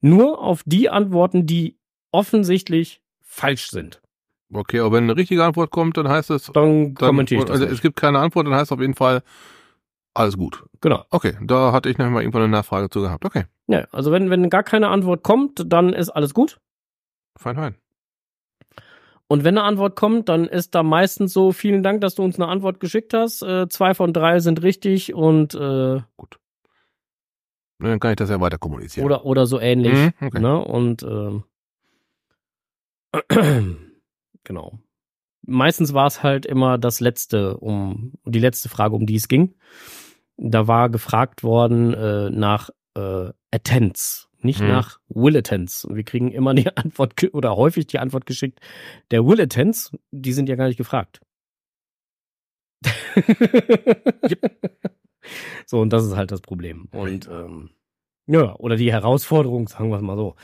Nur 0.00 0.40
auf 0.40 0.62
die 0.64 0.88
Antworten, 0.90 1.46
die 1.46 1.78
offensichtlich 2.12 3.02
falsch 3.22 3.70
sind. 3.70 4.00
Okay, 4.52 4.80
aber 4.80 4.96
wenn 4.96 5.04
eine 5.04 5.16
richtige 5.16 5.44
Antwort 5.44 5.70
kommt, 5.70 5.96
dann 5.96 6.08
heißt 6.08 6.30
es, 6.30 6.46
Dann, 6.46 6.94
dann, 6.94 7.08
kommentiere 7.08 7.40
ich 7.40 7.44
das. 7.46 7.52
also 7.52 7.64
nicht. 7.64 7.74
es 7.74 7.82
gibt 7.82 7.96
keine 7.96 8.18
Antwort, 8.18 8.46
dann 8.46 8.54
heißt 8.54 8.64
es 8.64 8.72
auf 8.72 8.80
jeden 8.80 8.94
Fall 8.94 9.22
alles 10.12 10.36
gut. 10.36 10.64
genau. 10.80 11.04
Okay, 11.10 11.36
da 11.40 11.70
hatte 11.72 11.88
ich 11.88 11.98
noch 11.98 12.10
mal 12.10 12.20
irgendwann 12.20 12.42
eine 12.42 12.50
Nachfrage 12.50 12.90
zu 12.90 13.00
gehabt. 13.00 13.24
Okay, 13.24 13.44
Ja, 13.68 13.86
also 13.92 14.10
wenn, 14.10 14.28
wenn 14.28 14.50
gar 14.50 14.64
keine 14.64 14.88
Antwort 14.88 15.22
kommt, 15.22 15.62
dann 15.72 15.92
ist 15.92 16.08
alles 16.10 16.34
gut. 16.34 16.58
fein, 17.36 17.54
fein. 17.54 17.76
Und 19.30 19.44
wenn 19.44 19.56
eine 19.56 19.64
Antwort 19.64 19.94
kommt, 19.94 20.28
dann 20.28 20.46
ist 20.46 20.74
da 20.74 20.82
meistens 20.82 21.32
so, 21.32 21.52
vielen 21.52 21.84
Dank, 21.84 22.00
dass 22.00 22.16
du 22.16 22.24
uns 22.24 22.34
eine 22.34 22.48
Antwort 22.48 22.80
geschickt 22.80 23.14
hast. 23.14 23.42
Äh, 23.42 23.68
zwei 23.68 23.94
von 23.94 24.12
drei 24.12 24.40
sind 24.40 24.60
richtig 24.64 25.14
und 25.14 25.54
äh, 25.54 26.00
Dann 27.78 28.00
kann 28.00 28.10
ich 28.10 28.16
das 28.16 28.28
ja 28.28 28.40
weiter 28.40 28.58
kommunizieren. 28.58 29.06
oder, 29.06 29.24
oder 29.24 29.46
so 29.46 29.60
ähnlich. 29.60 29.92
Mhm, 29.92 30.12
okay. 30.20 30.40
Ne? 30.40 30.58
Und 30.58 31.04
ähm, 31.04 31.44
genau. 34.42 34.80
Meistens 35.46 35.94
war 35.94 36.08
es 36.08 36.24
halt 36.24 36.44
immer 36.44 36.76
das 36.76 36.98
letzte, 36.98 37.56
um 37.58 38.14
die 38.24 38.40
letzte 38.40 38.68
Frage, 38.68 38.96
um 38.96 39.06
die 39.06 39.14
es 39.14 39.28
ging. 39.28 39.54
Da 40.38 40.66
war 40.66 40.90
gefragt 40.90 41.44
worden 41.44 41.94
äh, 41.94 42.30
nach 42.30 42.70
äh, 42.96 43.30
Attends, 43.52 44.28
nicht 44.44 44.60
Mhm. 44.60 44.68
nach 44.68 45.00
Will 45.08 45.36
Attends. 45.36 45.84
Und 45.84 45.96
wir 45.96 46.04
kriegen 46.04 46.30
immer 46.32 46.54
die 46.54 46.68
Antwort 46.76 47.14
oder 47.32 47.56
häufig 47.56 47.86
die 47.86 47.98
Antwort 47.98 48.26
geschickt, 48.26 48.60
der 49.10 49.26
Will 49.26 49.40
Attends, 49.40 49.92
die 50.10 50.32
sind 50.32 50.48
ja 50.48 50.56
gar 50.56 50.66
nicht 50.68 50.78
gefragt. 50.78 51.20
So, 55.66 55.80
und 55.80 55.92
das 55.92 56.04
ist 56.04 56.16
halt 56.16 56.32
das 56.32 56.40
Problem. 56.40 56.88
Und 56.92 57.28
ähm, 57.28 57.70
ja, 58.26 58.54
oder 58.56 58.76
die 58.76 58.90
Herausforderung, 58.90 59.68
sagen 59.68 59.90
wir 59.90 59.96
es 59.96 60.02
mal 60.02 60.16
so. 60.16 60.34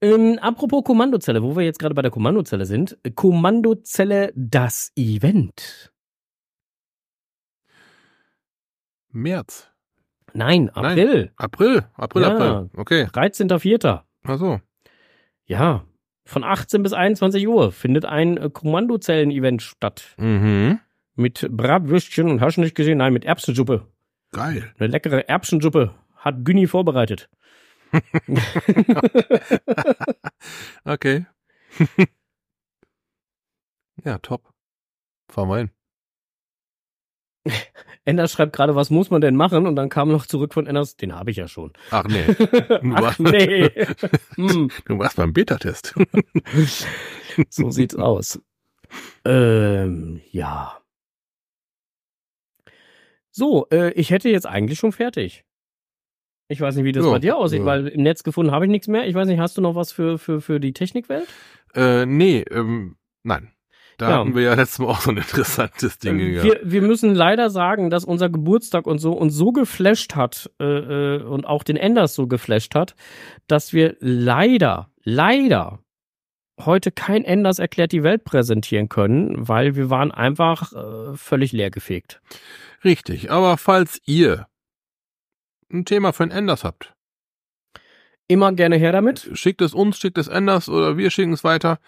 Ähm, 0.00 0.38
apropos 0.40 0.84
Kommandozelle, 0.84 1.42
wo 1.42 1.56
wir 1.56 1.64
jetzt 1.64 1.78
gerade 1.80 1.94
bei 1.94 2.02
der 2.02 2.10
Kommandozelle 2.10 2.64
sind. 2.64 2.96
Kommandozelle 3.16 4.32
das 4.36 4.92
Event. 4.96 5.92
März, 9.10 9.71
Nein, 10.34 10.70
Nein. 10.74 10.98
April. 10.98 11.30
April, 11.36 11.84
April, 11.94 12.22
Ja. 12.22 12.34
April. 12.34 12.70
Okay, 12.76 13.04
13.04. 13.04 14.02
ach 14.24 14.38
so. 14.38 14.60
Ja, 15.44 15.84
von 16.24 16.44
18 16.44 16.82
bis 16.82 16.92
21 16.92 17.46
Uhr 17.48 17.72
findet 17.72 18.04
ein 18.04 18.36
äh, 18.36 18.48
Kommandozellen-Event 18.50 19.60
statt. 19.62 20.14
Mhm. 20.16 20.80
Mit 21.14 21.46
Bratwürstchen 21.50 22.28
und 22.30 22.40
hast 22.40 22.56
du 22.56 22.62
nicht 22.62 22.74
gesehen? 22.74 22.98
Nein, 22.98 23.12
mit 23.12 23.24
Erbsensuppe. 23.24 23.86
Geil. 24.30 24.72
Eine 24.78 24.88
leckere 24.88 25.28
Erbsensuppe 25.28 25.94
hat 26.16 26.44
Günni 26.44 26.66
vorbereitet. 26.66 27.28
Okay. 30.84 31.26
ja, 34.04 34.18
top. 34.18 34.52
Fahren 35.28 35.48
wir 35.48 35.56
hin. 35.58 35.70
Ender 38.04 38.26
schreibt 38.28 38.52
gerade, 38.54 38.74
was 38.74 38.90
muss 38.90 39.10
man 39.10 39.20
denn 39.20 39.36
machen? 39.36 39.66
Und 39.66 39.76
dann 39.76 39.88
kam 39.88 40.10
noch 40.10 40.26
zurück 40.26 40.54
von 40.54 40.66
Enders, 40.66 40.96
den 40.96 41.14
habe 41.14 41.30
ich 41.30 41.36
ja 41.36 41.46
schon. 41.48 41.72
Ach 41.90 42.04
nee, 42.04 42.24
Ach 42.94 43.18
nee. 43.18 43.68
Hm, 44.36 44.70
du 44.86 44.98
warst 44.98 45.16
beim 45.16 45.32
Beta-Test. 45.32 45.94
so 47.48 47.70
sieht's 47.70 47.94
aus. 47.96 48.40
Ähm, 49.24 50.20
ja. 50.30 50.78
So, 53.30 53.66
äh, 53.70 53.92
ich 53.92 54.10
hätte 54.10 54.28
jetzt 54.28 54.46
eigentlich 54.46 54.78
schon 54.78 54.92
fertig. 54.92 55.44
Ich 56.48 56.60
weiß 56.60 56.76
nicht, 56.76 56.84
wie 56.84 56.92
das 56.92 57.04
Ja, 57.06 57.10
bei 57.12 57.18
dir 57.18 57.36
aussieht, 57.36 57.60
ja. 57.60 57.64
weil 57.64 57.86
im 57.88 58.02
Netz 58.02 58.24
gefunden 58.24 58.52
habe 58.52 58.66
ich 58.66 58.70
nichts 58.70 58.88
mehr. 58.88 59.06
Ich 59.06 59.14
weiß 59.14 59.26
nicht, 59.26 59.38
hast 59.38 59.56
du 59.56 59.62
noch 59.62 59.74
was 59.74 59.90
für, 59.92 60.18
für, 60.18 60.40
für 60.40 60.60
die 60.60 60.72
Technikwelt? 60.74 61.26
äh, 61.74 62.04
nee, 62.04 62.40
ähm, 62.50 62.96
nein. 63.22 63.50
Da 63.98 64.10
Ja. 64.10 64.18
hatten 64.20 64.34
wir 64.34 64.42
ja 64.42 64.54
letztes 64.54 64.78
Mal 64.78 64.86
auch 64.86 65.00
so 65.00 65.10
ein 65.10 65.16
interessantes 65.18 65.98
Ding 65.98 66.18
Äh, 66.18 66.30
gehabt. 66.32 66.44
wir, 66.48 66.60
wir 66.64 66.82
müssen 66.82 67.14
leider 67.14 67.50
sagen, 67.50 67.90
dass 67.90 68.04
unser 68.04 68.28
Geburtstag 68.30 68.86
und 68.86 68.98
so 68.98 69.12
uns 69.12 69.34
so 69.34 69.52
geflasht 69.52 70.14
hat 70.14 70.50
äh, 70.60 70.64
äh, 71.16 71.22
und 71.22 71.44
auch 71.46 71.62
den 71.62 71.76
Enders 71.76 72.14
so 72.14 72.26
geflasht 72.26 72.74
hat, 72.74 72.94
dass 73.46 73.72
wir 73.72 73.96
leider, 74.00 74.90
leider 75.04 75.78
heute 76.60 76.90
kein 76.92 77.24
Enders 77.24 77.58
erklärt 77.58 77.92
die 77.92 78.02
Welt 78.02 78.24
präsentieren 78.24 78.88
können, 78.88 79.48
weil 79.48 79.74
wir 79.76 79.90
waren 79.90 80.10
einfach 80.12 80.72
äh, 80.72 81.16
völlig 81.16 81.52
leergefegt. 81.52 82.20
Richtig, 82.84 83.30
aber 83.30 83.56
falls 83.56 84.00
ihr 84.06 84.46
ein 85.72 85.84
Thema 85.84 86.12
für 86.12 86.22
ein 86.24 86.30
Enders 86.30 86.64
habt, 86.64 86.94
Immer 88.28 88.52
gerne 88.52 88.76
her 88.76 88.92
damit. 88.92 89.28
schickt 89.34 89.60
es 89.60 89.74
uns, 89.74 89.98
schickt 89.98 90.16
es 90.16 90.28
Enders 90.28 90.68
oder 90.68 90.96
wir 90.96 91.10
schicken 91.10 91.32
es 91.34 91.44
weiter. 91.44 91.78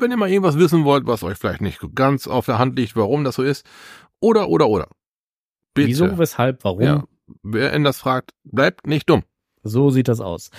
Wenn 0.00 0.10
ihr 0.10 0.16
mal 0.16 0.30
irgendwas 0.30 0.58
wissen 0.58 0.84
wollt, 0.84 1.06
was 1.06 1.22
euch 1.22 1.36
vielleicht 1.38 1.60
nicht 1.60 1.80
ganz 1.94 2.26
auf 2.26 2.46
der 2.46 2.58
Hand 2.58 2.76
liegt, 2.78 2.96
warum 2.96 3.24
das 3.24 3.34
so 3.36 3.42
ist, 3.42 3.66
oder, 4.20 4.48
oder, 4.48 4.68
oder. 4.68 4.88
Bitte. 5.74 5.88
Wieso, 5.88 6.18
weshalb, 6.18 6.64
warum? 6.64 6.82
Ja. 6.82 7.04
Wer 7.42 7.72
Enders 7.72 7.98
fragt, 7.98 8.32
bleibt 8.44 8.86
nicht 8.86 9.08
dumm. 9.08 9.22
So 9.62 9.90
sieht 9.90 10.08
das 10.08 10.20
aus. 10.20 10.50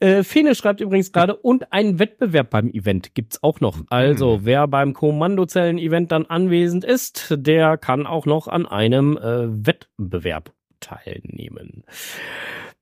Äh, 0.00 0.24
Fene 0.24 0.54
schreibt 0.56 0.80
übrigens 0.80 1.12
gerade, 1.12 1.36
und 1.36 1.72
ein 1.72 1.98
Wettbewerb 2.00 2.50
beim 2.50 2.68
Event 2.68 3.14
gibt's 3.14 3.42
auch 3.44 3.60
noch. 3.60 3.78
Also, 3.90 4.38
Mhm. 4.38 4.44
wer 4.44 4.66
beim 4.68 4.92
Kommandozellen-Event 4.92 6.10
dann 6.10 6.26
anwesend 6.26 6.84
ist, 6.84 7.28
der 7.36 7.78
kann 7.78 8.06
auch 8.06 8.26
noch 8.26 8.48
an 8.48 8.66
einem 8.66 9.16
äh, 9.16 9.66
Wettbewerb 9.66 10.52
teilnehmen. 10.80 11.84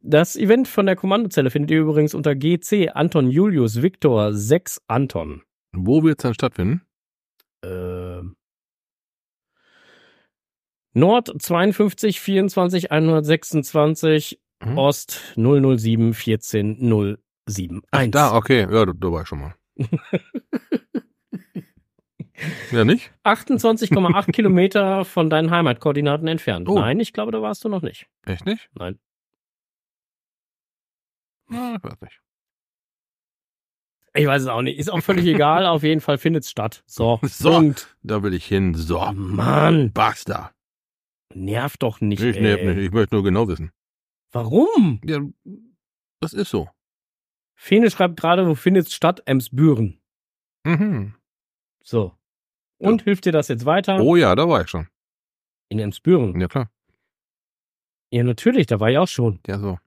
Das 0.00 0.36
Event 0.36 0.68
von 0.68 0.86
der 0.86 0.96
Kommandozelle 0.96 1.50
findet 1.50 1.72
ihr 1.72 1.80
übrigens 1.80 2.14
unter 2.14 2.34
GC 2.34 2.90
Anton 2.94 3.28
Julius 3.30 3.82
Victor 3.82 4.32
6 4.32 4.80
Anton. 4.86 5.42
Wo 5.72 6.02
wird's 6.02 6.22
dann 6.22 6.34
stattfinden? 6.34 6.82
Äh, 7.62 8.22
Nord 10.94 11.30
52 11.40 12.20
24 12.20 12.90
126 12.90 14.40
Hm? 14.62 14.76
Ost 14.76 15.34
007 15.36 16.14
14 16.14 16.78
071. 17.46 17.82
Ach, 17.90 18.06
da, 18.08 18.34
okay. 18.34 18.60
Ja, 18.62 18.86
da, 18.86 18.92
da 18.92 19.12
war 19.12 19.22
ich 19.22 19.28
schon 19.28 19.38
mal. 19.40 19.54
ja, 22.72 22.84
nicht? 22.84 23.12
28,8 23.24 24.32
Kilometer 24.32 25.04
von 25.04 25.30
deinen 25.30 25.50
Heimatkoordinaten 25.50 26.26
entfernt. 26.26 26.68
Oh. 26.68 26.78
Nein, 26.78 26.98
ich 27.00 27.12
glaube, 27.12 27.30
da 27.32 27.40
warst 27.40 27.64
du 27.64 27.68
noch 27.68 27.82
nicht. 27.82 28.08
Echt 28.26 28.44
nicht? 28.46 28.68
Nein. 28.74 28.98
Na, 31.46 31.76
ich 31.76 31.84
weiß 31.84 32.00
nicht. 32.00 32.20
Ich 34.14 34.26
weiß 34.26 34.42
es 34.42 34.48
auch 34.48 34.62
nicht. 34.62 34.78
Ist 34.78 34.90
auch 34.90 35.00
völlig 35.02 35.26
egal. 35.26 35.66
Auf 35.66 35.82
jeden 35.82 36.00
Fall 36.00 36.18
findet's 36.18 36.50
statt. 36.50 36.82
So, 36.86 37.20
So. 37.26 37.50
Punkt. 37.52 37.96
Da 38.02 38.22
will 38.22 38.34
ich 38.34 38.46
hin. 38.46 38.74
So. 38.74 39.00
Oh, 39.00 39.12
Mann, 39.12 39.92
Basta. 39.92 40.52
nerv 41.34 41.76
doch 41.76 42.00
nicht. 42.00 42.22
Ich, 42.22 42.40
nerv 42.40 42.62
nicht. 42.62 42.78
ich 42.78 42.90
möchte 42.90 43.14
nur 43.14 43.24
genau 43.24 43.46
wissen. 43.48 43.70
Warum? 44.32 45.00
Ja, 45.04 45.20
das 46.20 46.32
ist 46.32 46.50
so. 46.50 46.68
Fene 47.54 47.90
schreibt 47.90 48.18
gerade, 48.20 48.46
wo 48.46 48.54
findet's 48.54 48.94
statt? 48.94 49.22
Emsbüren. 49.26 50.00
Mhm. 50.64 51.14
So. 51.82 52.14
Und 52.78 53.02
hilft 53.02 53.24
dir 53.24 53.32
das 53.32 53.48
jetzt 53.48 53.64
weiter? 53.66 54.00
Oh 54.00 54.14
ja, 54.16 54.34
da 54.36 54.48
war 54.48 54.62
ich 54.62 54.68
schon. 54.68 54.88
In 55.68 55.78
Emsbüren. 55.80 56.40
Ja, 56.40 56.46
klar. 56.48 56.70
Ja, 58.10 58.22
natürlich, 58.22 58.66
da 58.66 58.78
war 58.80 58.90
ich 58.90 58.98
auch 58.98 59.08
schon. 59.08 59.40
Ja, 59.46 59.58
so. 59.58 59.78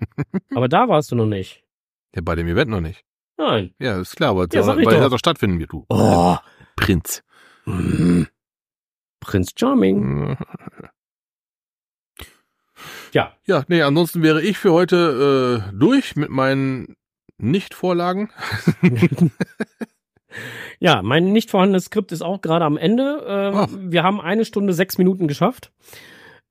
Aber 0.54 0.68
da 0.68 0.88
warst 0.88 1.10
du 1.12 1.16
noch 1.16 1.26
nicht. 1.26 1.64
Ja, 2.14 2.22
bei 2.22 2.34
dem 2.34 2.48
Event 2.48 2.70
noch 2.70 2.80
nicht. 2.80 3.04
Nein. 3.40 3.74
Ja, 3.78 3.98
ist 3.98 4.16
klar, 4.16 4.36
weil 4.36 4.48
Ja, 4.52 4.60
ich 4.60 4.66
weil 4.66 4.84
doch. 4.84 5.00
das 5.00 5.10
doch 5.10 5.18
stattfinden 5.18 5.58
wird, 5.58 5.72
du. 5.72 5.86
Oh. 5.88 6.36
Prinz. 6.76 7.22
Mm. 7.64 8.24
Prinz 9.18 9.52
Charming. 9.58 10.36
Ja. 13.12 13.32
Ja, 13.46 13.64
nee, 13.68 13.80
ansonsten 13.80 14.22
wäre 14.22 14.42
ich 14.42 14.58
für 14.58 14.72
heute 14.72 15.64
äh, 15.72 15.78
durch 15.78 16.16
mit 16.16 16.28
meinen 16.30 16.96
Nicht-Vorlagen. 17.38 18.30
Ja, 20.78 21.02
mein 21.02 21.32
nicht 21.32 21.50
vorhandenes 21.50 21.86
Skript 21.86 22.12
ist 22.12 22.22
auch 22.22 22.40
gerade 22.40 22.64
am 22.64 22.76
Ende. 22.76 23.24
Ähm, 23.26 23.54
Ach. 23.56 23.68
wir 23.76 24.04
haben 24.04 24.20
eine 24.20 24.44
Stunde 24.44 24.72
sechs 24.72 24.96
Minuten 24.96 25.26
geschafft. 25.26 25.72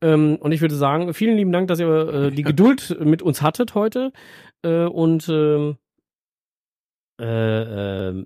Ähm, 0.02 0.36
und 0.36 0.52
ich 0.52 0.60
würde 0.60 0.76
sagen, 0.76 1.14
vielen 1.14 1.38
lieben 1.38 1.54
Dank, 1.54 1.70
dass 1.70 1.80
ihr 1.80 1.88
äh, 2.14 2.32
die 2.32 2.44
Geduld 2.44 2.98
mit 3.00 3.22
uns 3.22 3.42
hattet 3.42 3.76
heute. 3.76 4.12
Äh, 4.64 4.84
und 4.84 5.30
ähm, 5.30 5.78
äh, 7.20 8.10
äh, 8.10 8.26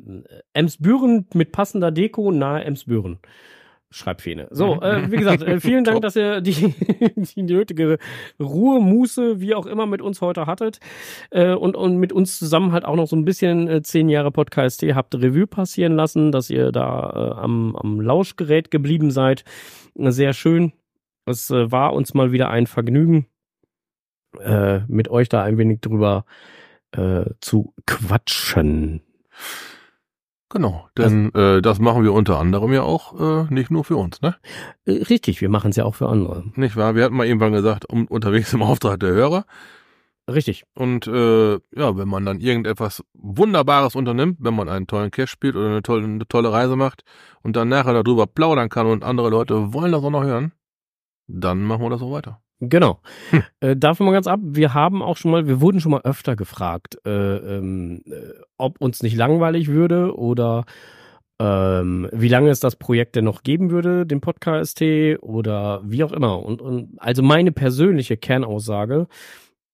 Emsbüren 0.53 1.27
mit 1.33 1.51
passender 1.51 1.91
Deko 1.91 2.31
nahe 2.31 2.63
Emsbüren. 2.63 3.19
Schreibfehne. 3.93 4.47
So, 4.49 4.81
äh, 4.81 5.11
wie 5.11 5.17
gesagt, 5.17 5.43
äh, 5.43 5.59
vielen 5.59 5.83
Dank, 5.85 6.01
dass 6.01 6.15
ihr 6.15 6.41
die, 6.41 6.73
die 7.15 7.43
nötige 7.43 7.99
Ruhe, 8.39 8.79
Muße, 8.79 9.39
wie 9.39 9.53
auch 9.53 9.67
immer 9.67 9.85
mit 9.85 10.01
uns 10.01 10.19
heute 10.19 10.47
hattet 10.47 10.79
äh, 11.29 11.53
und, 11.53 11.75
und 11.75 11.97
mit 11.97 12.11
uns 12.11 12.39
zusammen 12.39 12.71
halt 12.71 12.85
auch 12.85 12.95
noch 12.95 13.05
so 13.07 13.15
ein 13.15 13.23
bisschen 13.23 13.67
äh, 13.67 13.81
zehn 13.83 14.09
Jahre 14.09 14.31
Podcast 14.31 14.83
habt 14.83 15.13
Revue 15.13 15.45
passieren 15.45 15.95
lassen, 15.95 16.31
dass 16.31 16.49
ihr 16.49 16.71
da 16.71 17.35
äh, 17.37 17.39
am, 17.39 17.75
am 17.75 18.01
Lauschgerät 18.01 18.71
geblieben 18.71 19.11
seid. 19.11 19.43
Sehr 19.95 20.33
schön. 20.33 20.73
Es 21.25 21.51
äh, 21.51 21.71
war 21.71 21.93
uns 21.93 22.15
mal 22.15 22.31
wieder 22.31 22.49
ein 22.49 22.65
Vergnügen, 22.65 23.27
äh, 24.39 24.79
mit 24.87 25.07
euch 25.09 25.29
da 25.29 25.43
ein 25.43 25.59
wenig 25.59 25.81
drüber 25.81 26.25
äh, 26.27 26.62
zu 27.39 27.73
quatschen. 27.85 29.01
Genau, 30.53 30.87
denn 30.95 31.33
äh, 31.33 31.63
das 31.63 31.79
machen 31.79 32.03
wir 32.03 32.13
unter 32.13 32.39
anderem 32.39 32.71
ja 32.73 32.83
auch 32.83 33.19
äh, 33.19 33.51
nicht 33.51 33.71
nur 33.71 33.83
für 33.83 33.97
uns, 33.97 34.21
ne? 34.21 34.35
Äh, 34.85 35.01
richtig, 35.09 35.41
wir 35.41 35.49
machen 35.49 35.71
es 35.71 35.77
ja 35.77 35.83
auch 35.83 35.95
für 35.95 36.07
andere. 36.07 36.43
Nicht 36.53 36.75
wahr? 36.75 36.93
Wir 36.93 37.05
hatten 37.05 37.15
mal 37.15 37.25
irgendwann 37.25 37.53
gesagt, 37.53 37.89
um, 37.89 38.05
unterwegs 38.05 38.53
im 38.53 38.61
Auftrag 38.61 38.99
der 38.99 39.13
Hörer. 39.13 39.45
Richtig. 40.29 40.65
Und 40.75 41.07
äh, 41.07 41.53
ja, 41.53 41.97
wenn 41.97 42.07
man 42.07 42.23
dann 42.25 42.39
irgendetwas 42.39 43.03
Wunderbares 43.13 43.95
unternimmt, 43.95 44.37
wenn 44.41 44.53
man 44.53 44.69
einen 44.69 44.85
tollen 44.85 45.09
Cash 45.09 45.31
spielt 45.31 45.55
oder 45.55 45.69
eine 45.69 45.81
tolle, 45.81 46.03
eine 46.03 46.27
tolle 46.27 46.51
Reise 46.51 46.75
macht 46.75 47.03
und 47.41 47.55
dann 47.55 47.69
nachher 47.69 48.03
darüber 48.03 48.27
plaudern 48.27 48.69
kann 48.69 48.85
und 48.85 49.03
andere 49.03 49.31
Leute 49.31 49.73
wollen 49.73 49.91
das 49.91 50.03
auch 50.03 50.11
noch 50.11 50.23
hören, 50.23 50.53
dann 51.25 51.63
machen 51.63 51.81
wir 51.81 51.89
das 51.89 52.03
auch 52.03 52.11
weiter. 52.11 52.42
Genau. 52.69 53.01
Äh, 53.59 53.75
davon 53.75 54.05
mal 54.05 54.11
ganz 54.11 54.27
ab. 54.27 54.39
Wir 54.43 54.73
haben 54.73 55.01
auch 55.01 55.17
schon 55.17 55.31
mal, 55.31 55.47
wir 55.47 55.61
wurden 55.61 55.79
schon 55.79 55.91
mal 55.91 56.01
öfter 56.01 56.35
gefragt, 56.35 56.97
äh, 57.05 57.09
ähm, 57.09 58.01
äh, 58.05 58.33
ob 58.57 58.79
uns 58.79 59.03
nicht 59.03 59.15
langweilig 59.15 59.67
würde 59.67 60.15
oder 60.17 60.65
ähm, 61.39 62.09
wie 62.11 62.27
lange 62.27 62.49
es 62.49 62.59
das 62.59 62.75
Projekt 62.75 63.15
denn 63.15 63.25
noch 63.25 63.43
geben 63.43 63.71
würde, 63.71 64.05
den 64.05 64.21
Podcast 64.21 64.81
oder 64.81 65.81
wie 65.83 66.03
auch 66.03 66.11
immer. 66.11 66.43
Und, 66.43 66.61
und 66.61 66.95
also 66.97 67.23
meine 67.23 67.51
persönliche 67.51 68.17
Kernaussage 68.17 69.07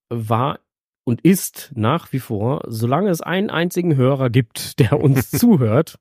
war 0.10 0.60
und 1.04 1.22
ist 1.22 1.72
nach 1.76 2.12
wie 2.14 2.20
vor, 2.20 2.62
solange 2.68 3.10
es 3.10 3.22
einen 3.22 3.50
einzigen 3.50 3.96
Hörer 3.96 4.30
gibt, 4.30 4.80
der 4.80 5.00
uns 5.00 5.32
zuhört, 5.32 6.00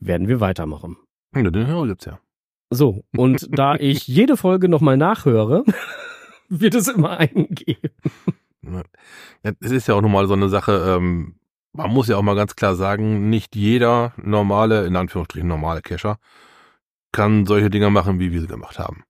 werden 0.00 0.28
wir 0.28 0.40
weitermachen. 0.40 0.96
Ja, 1.34 1.42
den 1.50 1.66
Hörer 1.66 1.86
gibt's 1.86 2.06
ja. 2.06 2.18
So, 2.70 3.04
und 3.16 3.48
da 3.50 3.74
ich 3.78 4.06
jede 4.06 4.36
Folge 4.36 4.68
nochmal 4.68 4.96
nachhöre, 4.96 5.64
wird 6.48 6.74
es 6.74 6.88
immer 6.88 7.18
einen 7.18 7.48
geben. 7.48 7.90
Ja, 8.62 8.82
Es 9.60 9.70
ist 9.70 9.88
ja 9.88 9.94
auch 9.94 10.02
nochmal 10.02 10.26
so 10.26 10.34
eine 10.34 10.48
Sache, 10.48 10.96
ähm, 10.96 11.36
man 11.72 11.90
muss 11.90 12.08
ja 12.08 12.16
auch 12.16 12.22
mal 12.22 12.34
ganz 12.36 12.56
klar 12.56 12.74
sagen, 12.74 13.30
nicht 13.30 13.54
jeder 13.54 14.12
normale, 14.16 14.86
in 14.86 14.96
Anführungsstrichen 14.96 15.48
normale 15.48 15.80
Cacher, 15.80 16.18
kann 17.12 17.46
solche 17.46 17.70
Dinger 17.70 17.90
machen, 17.90 18.18
wie 18.18 18.32
wir 18.32 18.40
sie 18.40 18.46
gemacht 18.46 18.78
haben. 18.78 19.04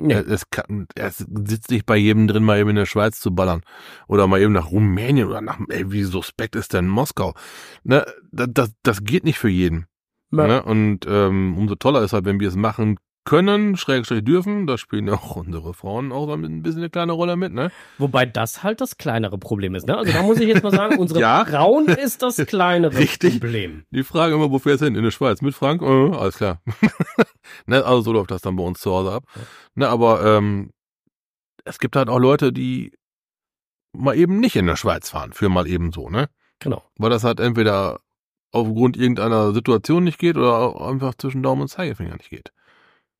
Es, 0.00 0.26
es, 0.26 0.50
kann, 0.50 0.86
es 0.94 1.18
sitzt 1.18 1.70
nicht 1.70 1.84
bei 1.84 1.96
jedem 1.96 2.28
drin, 2.28 2.44
mal 2.44 2.58
eben 2.58 2.70
in 2.70 2.76
der 2.76 2.86
Schweiz 2.86 3.18
zu 3.18 3.34
ballern. 3.34 3.62
Oder 4.06 4.28
mal 4.28 4.40
eben 4.40 4.52
nach 4.52 4.70
Rumänien 4.70 5.26
oder 5.26 5.40
nach, 5.40 5.58
ey, 5.68 5.90
wie 5.90 6.04
suspekt 6.04 6.54
ist 6.54 6.72
denn 6.72 6.86
Moskau? 6.86 7.34
Ne, 7.82 8.06
das, 8.30 8.48
das, 8.52 8.72
das 8.84 9.02
geht 9.02 9.24
nicht 9.24 9.38
für 9.38 9.48
jeden. 9.48 9.86
Ne? 10.30 10.62
Und 10.62 11.06
ähm, 11.08 11.56
umso 11.56 11.74
toller 11.74 12.02
ist 12.02 12.12
halt, 12.12 12.24
wenn 12.24 12.40
wir 12.40 12.48
es 12.48 12.56
machen 12.56 12.98
können, 13.24 13.76
schrägstrich 13.76 14.24
dürfen, 14.24 14.66
da 14.66 14.78
spielen 14.78 15.06
ja 15.06 15.14
auch 15.14 15.36
unsere 15.36 15.74
Frauen 15.74 16.12
auch 16.12 16.26
so 16.26 16.32
ein 16.32 16.62
bisschen 16.62 16.80
eine 16.80 16.88
kleine 16.88 17.12
Rolle 17.12 17.36
mit, 17.36 17.52
ne? 17.52 17.70
Wobei 17.98 18.24
das 18.24 18.62
halt 18.62 18.80
das 18.80 18.96
kleinere 18.96 19.36
Problem 19.36 19.74
ist. 19.74 19.86
Ne? 19.86 19.98
Also 19.98 20.12
da 20.12 20.22
muss 20.22 20.40
ich 20.40 20.48
jetzt 20.48 20.62
mal 20.62 20.70
sagen, 20.70 20.96
unsere 20.98 21.20
Ja. 21.20 21.44
Frauen 21.44 21.88
ist 21.88 22.22
das 22.22 22.36
kleinere 22.46 22.96
Richtig. 22.96 23.40
Problem. 23.40 23.84
Die 23.90 24.02
Frage 24.02 24.34
immer, 24.34 24.50
wo 24.50 24.58
fährst 24.58 24.80
du 24.80 24.86
hin? 24.86 24.94
In 24.94 25.02
der 25.04 25.10
Schweiz 25.10 25.42
mit 25.42 25.54
Frank? 25.54 25.82
Äh, 25.82 26.16
alles 26.16 26.38
klar. 26.38 26.62
ne, 27.66 27.84
also 27.84 28.00
so 28.00 28.12
läuft 28.12 28.30
das 28.30 28.40
dann 28.40 28.56
bei 28.56 28.62
uns 28.64 28.80
zu 28.80 28.90
Hause 28.92 29.12
ab. 29.12 29.24
Ne, 29.74 29.86
aber 29.88 30.24
ähm, 30.24 30.70
es 31.66 31.78
gibt 31.78 31.96
halt 31.96 32.08
auch 32.08 32.18
Leute, 32.18 32.50
die 32.50 32.92
mal 33.92 34.16
eben 34.16 34.40
nicht 34.40 34.56
in 34.56 34.66
der 34.66 34.76
Schweiz 34.76 35.10
fahren, 35.10 35.34
für 35.34 35.50
mal 35.50 35.66
eben 35.66 35.92
so, 35.92 36.08
ne? 36.08 36.30
Genau. 36.60 36.82
Weil 36.96 37.10
das 37.10 37.24
halt 37.24 37.40
entweder 37.40 38.00
aufgrund 38.52 38.96
irgendeiner 38.96 39.52
Situation 39.52 40.04
nicht 40.04 40.18
geht 40.18 40.36
oder 40.36 40.80
einfach 40.80 41.14
zwischen 41.14 41.42
Daumen 41.42 41.62
und 41.62 41.68
Zeigefinger 41.68 42.14
nicht 42.16 42.30
geht. 42.30 42.52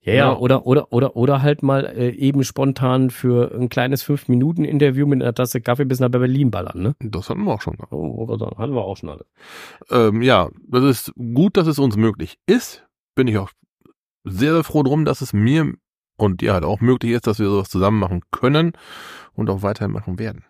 Ja, 0.00 0.12
ja, 0.14 0.18
Ja. 0.32 0.36
oder, 0.36 0.64
oder, 0.66 0.92
oder, 0.92 1.16
oder 1.16 1.42
halt 1.42 1.62
mal 1.62 1.84
äh, 1.84 2.10
eben 2.10 2.44
spontan 2.44 3.10
für 3.10 3.52
ein 3.54 3.68
kleines 3.68 4.02
Fünf-Minuten-Interview 4.04 5.06
mit 5.06 5.20
einer 5.22 5.34
Tasse 5.34 5.60
Kaffee 5.60 5.84
bis 5.84 5.98
nach 6.00 6.08
Berlin 6.08 6.50
ballern, 6.50 6.80
ne? 6.80 6.94
Das 7.00 7.28
hatten 7.28 7.42
wir 7.44 7.52
auch 7.52 7.60
schon. 7.60 7.74
gehabt. 7.76 7.92
Oh, 7.92 8.26
oder 8.28 8.52
hatten 8.56 8.74
wir 8.74 8.84
auch 8.84 8.96
schon 8.96 9.10
alle. 9.10 9.26
Ähm, 9.90 10.22
ja, 10.22 10.48
das 10.68 10.84
ist 10.84 11.12
gut, 11.34 11.56
dass 11.56 11.66
es 11.66 11.78
uns 11.78 11.96
möglich 11.96 12.38
ist. 12.46 12.86
Bin 13.16 13.26
ich 13.26 13.36
auch 13.38 13.50
sehr, 14.24 14.52
sehr 14.52 14.64
froh 14.64 14.82
drum, 14.84 15.04
dass 15.04 15.20
es 15.20 15.32
mir 15.32 15.72
und 16.16 16.40
dir 16.40 16.52
halt 16.54 16.64
auch 16.64 16.80
möglich 16.80 17.12
ist, 17.12 17.26
dass 17.26 17.38
wir 17.38 17.48
sowas 17.48 17.68
zusammen 17.68 17.98
machen 17.98 18.22
können 18.30 18.72
und 19.34 19.50
auch 19.50 19.62
weiterhin 19.62 19.92
machen 19.92 20.18
werden. 20.18 20.44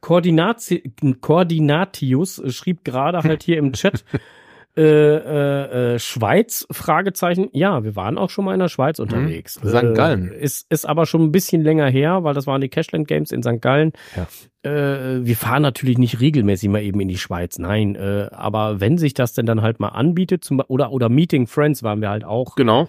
Koordinati 0.00 0.92
Koordinatius 1.20 2.38
äh, 2.38 2.50
schrieb 2.50 2.84
gerade 2.84 3.22
halt 3.22 3.42
hier 3.42 3.58
im 3.58 3.72
Chat 3.72 4.04
äh, 4.76 4.82
äh, 4.82 5.94
äh, 5.94 5.98
Schweiz 5.98 6.66
Fragezeichen. 6.70 7.48
Ja, 7.52 7.82
wir 7.84 7.96
waren 7.96 8.18
auch 8.18 8.30
schon 8.30 8.44
mal 8.44 8.54
in 8.54 8.60
der 8.60 8.68
Schweiz 8.68 8.98
unterwegs. 8.98 9.54
St. 9.54 9.94
Gallen. 9.94 10.30
Äh, 10.32 10.40
ist, 10.42 10.66
ist 10.70 10.86
aber 10.86 11.06
schon 11.06 11.22
ein 11.22 11.32
bisschen 11.32 11.62
länger 11.62 11.88
her, 11.88 12.22
weil 12.24 12.34
das 12.34 12.46
waren 12.46 12.60
die 12.60 12.68
Cashland 12.68 13.08
Games 13.08 13.32
in 13.32 13.42
St. 13.42 13.60
Gallen. 13.60 13.92
Ja. 14.16 14.26
Äh, 14.62 15.24
wir 15.24 15.36
fahren 15.36 15.62
natürlich 15.62 15.96
nicht 15.96 16.20
regelmäßig 16.20 16.68
mal 16.68 16.82
eben 16.82 17.00
in 17.00 17.08
die 17.08 17.16
Schweiz, 17.18 17.58
nein. 17.58 17.94
Äh, 17.94 18.28
aber 18.30 18.78
wenn 18.80 18.98
sich 18.98 19.14
das 19.14 19.32
denn 19.32 19.46
dann 19.46 19.62
halt 19.62 19.80
mal 19.80 19.88
anbietet, 19.88 20.44
zum, 20.44 20.62
oder, 20.68 20.92
oder 20.92 21.08
Meeting 21.08 21.46
Friends 21.46 21.82
waren 21.82 22.00
wir 22.02 22.10
halt 22.10 22.24
auch, 22.24 22.56
Genau. 22.56 22.86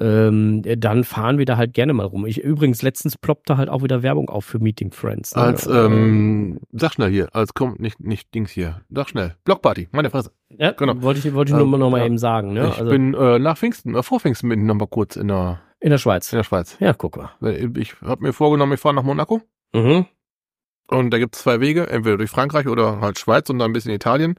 ähm, 0.00 0.62
dann 0.78 1.04
fahren 1.04 1.38
wir 1.38 1.44
da 1.44 1.56
halt 1.56 1.74
gerne 1.74 1.92
mal 1.92 2.06
rum. 2.06 2.24
Ich 2.26 2.38
übrigens 2.38 2.82
letztens 2.82 3.18
ploppte 3.18 3.56
halt 3.56 3.68
auch 3.68 3.82
wieder 3.82 4.02
Werbung 4.02 4.28
auf 4.30 4.44
für 4.44 4.60
Meeting 4.60 4.92
Friends. 4.92 5.34
ne? 5.34 5.42
Als, 5.42 5.66
ähm, 5.66 6.60
sag 6.72 6.92
schnell 6.94 7.10
hier, 7.10 7.34
als 7.34 7.52
kommt 7.54 7.80
nicht, 7.80 7.98
nicht 8.00 8.32
Dings 8.34 8.52
hier. 8.52 8.80
Sag 8.90 9.08
schnell. 9.08 9.34
Blockparty, 9.44 9.88
meine 9.92 10.10
Fresse. 10.10 10.30
Ja, 10.58 10.72
Genau. 10.72 11.00
Wollte 11.02 11.26
ich, 11.26 11.34
wollte 11.34 11.50
ich 11.50 11.54
Ähm, 11.54 11.60
nur 11.60 11.68
mal 11.68 11.78
noch 11.78 11.90
mal 11.90 11.98
ja. 12.00 12.06
eben 12.06 12.18
sagen. 12.18 12.52
Ne? 12.52 12.68
ich 12.68 12.78
Also 12.78 12.90
bin 12.90 13.14
äh, 13.14 13.38
nach 13.38 13.56
Pfingsten, 13.56 13.94
äh, 13.94 14.02
vor 14.02 14.20
Pfingsten 14.20 14.48
bin 14.48 14.60
ich 14.60 14.66
noch 14.66 14.74
mal 14.74 14.86
kurz 14.86 15.16
in 15.16 15.28
der, 15.28 15.60
in 15.80 15.90
der 15.90 15.98
Schweiz. 15.98 16.32
in 16.32 16.36
der 16.38 16.44
Schweiz. 16.44 16.76
Ja, 16.80 16.92
guck 16.92 17.16
mal. 17.16 17.30
Ich 17.76 18.00
habe 18.02 18.22
mir 18.22 18.32
vorgenommen, 18.32 18.72
ich 18.74 18.80
fahre 18.80 18.94
nach 18.94 19.02
Monaco. 19.02 19.40
Mhm. 19.74 20.06
Und 20.88 21.10
da 21.10 21.18
gibt's 21.18 21.42
zwei 21.42 21.60
Wege, 21.60 21.88
entweder 21.88 22.18
durch 22.18 22.30
Frankreich 22.30 22.66
oder 22.68 23.00
halt 23.00 23.18
Schweiz 23.18 23.48
und 23.48 23.58
dann 23.58 23.70
ein 23.70 23.72
bisschen 23.72 23.92
Italien. 23.92 24.34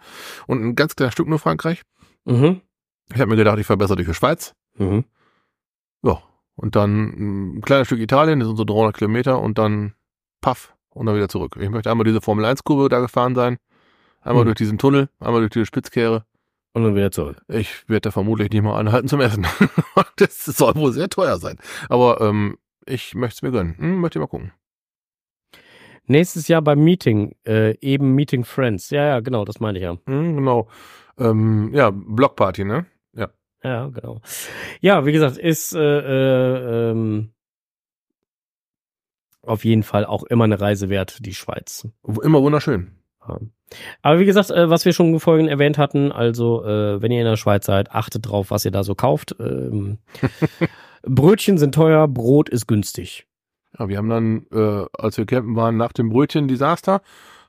Und 0.46 0.64
ein 0.64 0.76
ganz 0.76 0.96
kleines 0.96 1.14
Stück 1.14 1.28
nur 1.28 1.40
Frankreich. 1.40 1.82
Mhm. 2.26 2.62
Ich 3.14 3.20
habe 3.20 3.30
mir 3.30 3.36
gedacht, 3.38 3.58
ich 3.60 3.66
fahre 3.66 3.78
besser 3.78 3.96
durch 3.96 4.08
die 4.08 4.14
Schweiz. 4.14 4.54
Mhm. 4.78 5.06
Ja. 6.04 6.22
Und 6.56 6.76
dann 6.76 7.56
ein 7.58 7.62
kleines 7.62 7.88
Stück 7.88 8.00
Italien, 8.00 8.40
das 8.40 8.48
sind 8.48 8.58
so 8.58 8.66
300 8.66 8.96
Kilometer 8.96 9.42
und 9.42 9.58
dann 9.58 9.94
paff 10.42 10.76
und 10.90 11.08
dann 11.08 11.16
wieder 11.16 11.28
zurück. 11.30 11.58
Ich 11.60 11.70
möchte 11.70 11.90
einmal 11.90 12.06
diese 12.06 12.22
Formel 12.22 12.46
1 12.46 12.64
Kurve 12.64 12.90
da 12.90 13.00
gefahren 13.00 13.34
sein. 13.34 13.58
Einmal 14.24 14.44
Mhm. 14.44 14.48
durch 14.48 14.58
diesen 14.58 14.78
Tunnel, 14.78 15.10
einmal 15.20 15.42
durch 15.42 15.52
diese 15.52 15.66
Spitzkehre. 15.66 16.26
Und 16.76 16.84
dann 16.84 16.96
wieder 16.96 17.12
zurück. 17.12 17.40
Ich 17.50 17.88
werde 17.88 18.02
da 18.02 18.12
vermutlich 18.12 18.50
nicht 18.50 18.64
mal 18.64 18.80
anhalten 18.80 19.08
zum 19.08 19.22
Essen. 19.22 19.46
das 20.18 20.44
soll 20.46 20.74
wohl 20.76 20.92
sehr 20.92 21.08
teuer 21.08 21.38
sein. 21.38 21.60
Aber 21.88 22.20
ähm, 22.22 22.58
ich 22.88 23.14
möchte 23.14 23.36
es 23.36 23.42
mir 23.44 23.52
gönnen. 23.52 23.76
Hm, 23.78 24.00
möchte 24.02 24.18
mal 24.18 24.26
gucken. 24.28 24.52
Nächstes 26.06 26.48
Jahr 26.48 26.62
beim 26.64 26.80
Meeting, 26.84 27.36
äh, 27.46 27.78
eben 27.80 28.16
Meeting 28.16 28.44
Friends. 28.44 28.90
Ja, 28.90 29.06
ja, 29.06 29.20
genau, 29.20 29.46
das 29.46 29.60
meine 29.60 29.78
ich 29.78 29.84
ja. 29.84 29.98
Hm, 30.08 30.36
genau. 30.38 30.68
Ähm, 31.18 31.72
ja, 31.74 31.92
Blockparty, 31.92 32.66
ne? 32.66 32.88
Ja. 33.14 33.30
Ja, 33.64 33.88
genau. 33.90 34.20
Ja, 34.82 35.06
wie 35.06 35.12
gesagt, 35.14 35.38
ist 35.38 35.74
äh, 35.76 35.80
äh, 35.80 36.92
ähm, 36.92 37.34
auf 39.44 39.64
jeden 39.64 39.84
Fall 39.84 40.06
auch 40.06 40.24
immer 40.24 40.46
eine 40.46 40.60
Reise 40.60 40.90
wert, 40.90 41.18
die 41.26 41.34
Schweiz. 41.36 41.88
Immer 42.24 42.42
wunderschön. 42.42 42.92
Aber 44.02 44.20
wie 44.20 44.26
gesagt, 44.26 44.52
äh, 44.52 44.70
was 44.70 44.86
wir 44.86 44.94
schon 44.94 45.20
vorhin 45.20 45.48
erwähnt 45.48 45.78
hatten, 45.78 46.12
also 46.12 46.64
äh, 46.64 47.02
wenn 47.02 47.12
ihr 47.12 47.22
in 47.22 47.26
der 47.28 47.38
Schweiz 47.38 47.66
seid, 47.66 47.92
achtet 47.92 48.28
drauf, 48.28 48.52
was 48.52 48.66
ihr 48.66 48.72
da 48.72 48.84
so 48.84 48.94
kauft. 48.96 49.36
Ähm, 49.40 49.98
Brötchen 51.04 51.58
sind 51.58 51.74
teuer, 51.76 52.08
Brot 52.08 52.50
ist 52.50 52.68
günstig. 52.68 53.28
Ja, 53.78 53.90
wir 53.90 53.98
haben 53.98 54.10
dann, 54.10 54.46
äh, 54.54 54.86
als 54.94 55.18
wir 55.18 55.26
campen 55.26 55.56
waren, 55.56 55.78
nach 55.78 55.92
dem 55.94 56.10
Brötchen-Desaster, 56.10 57.02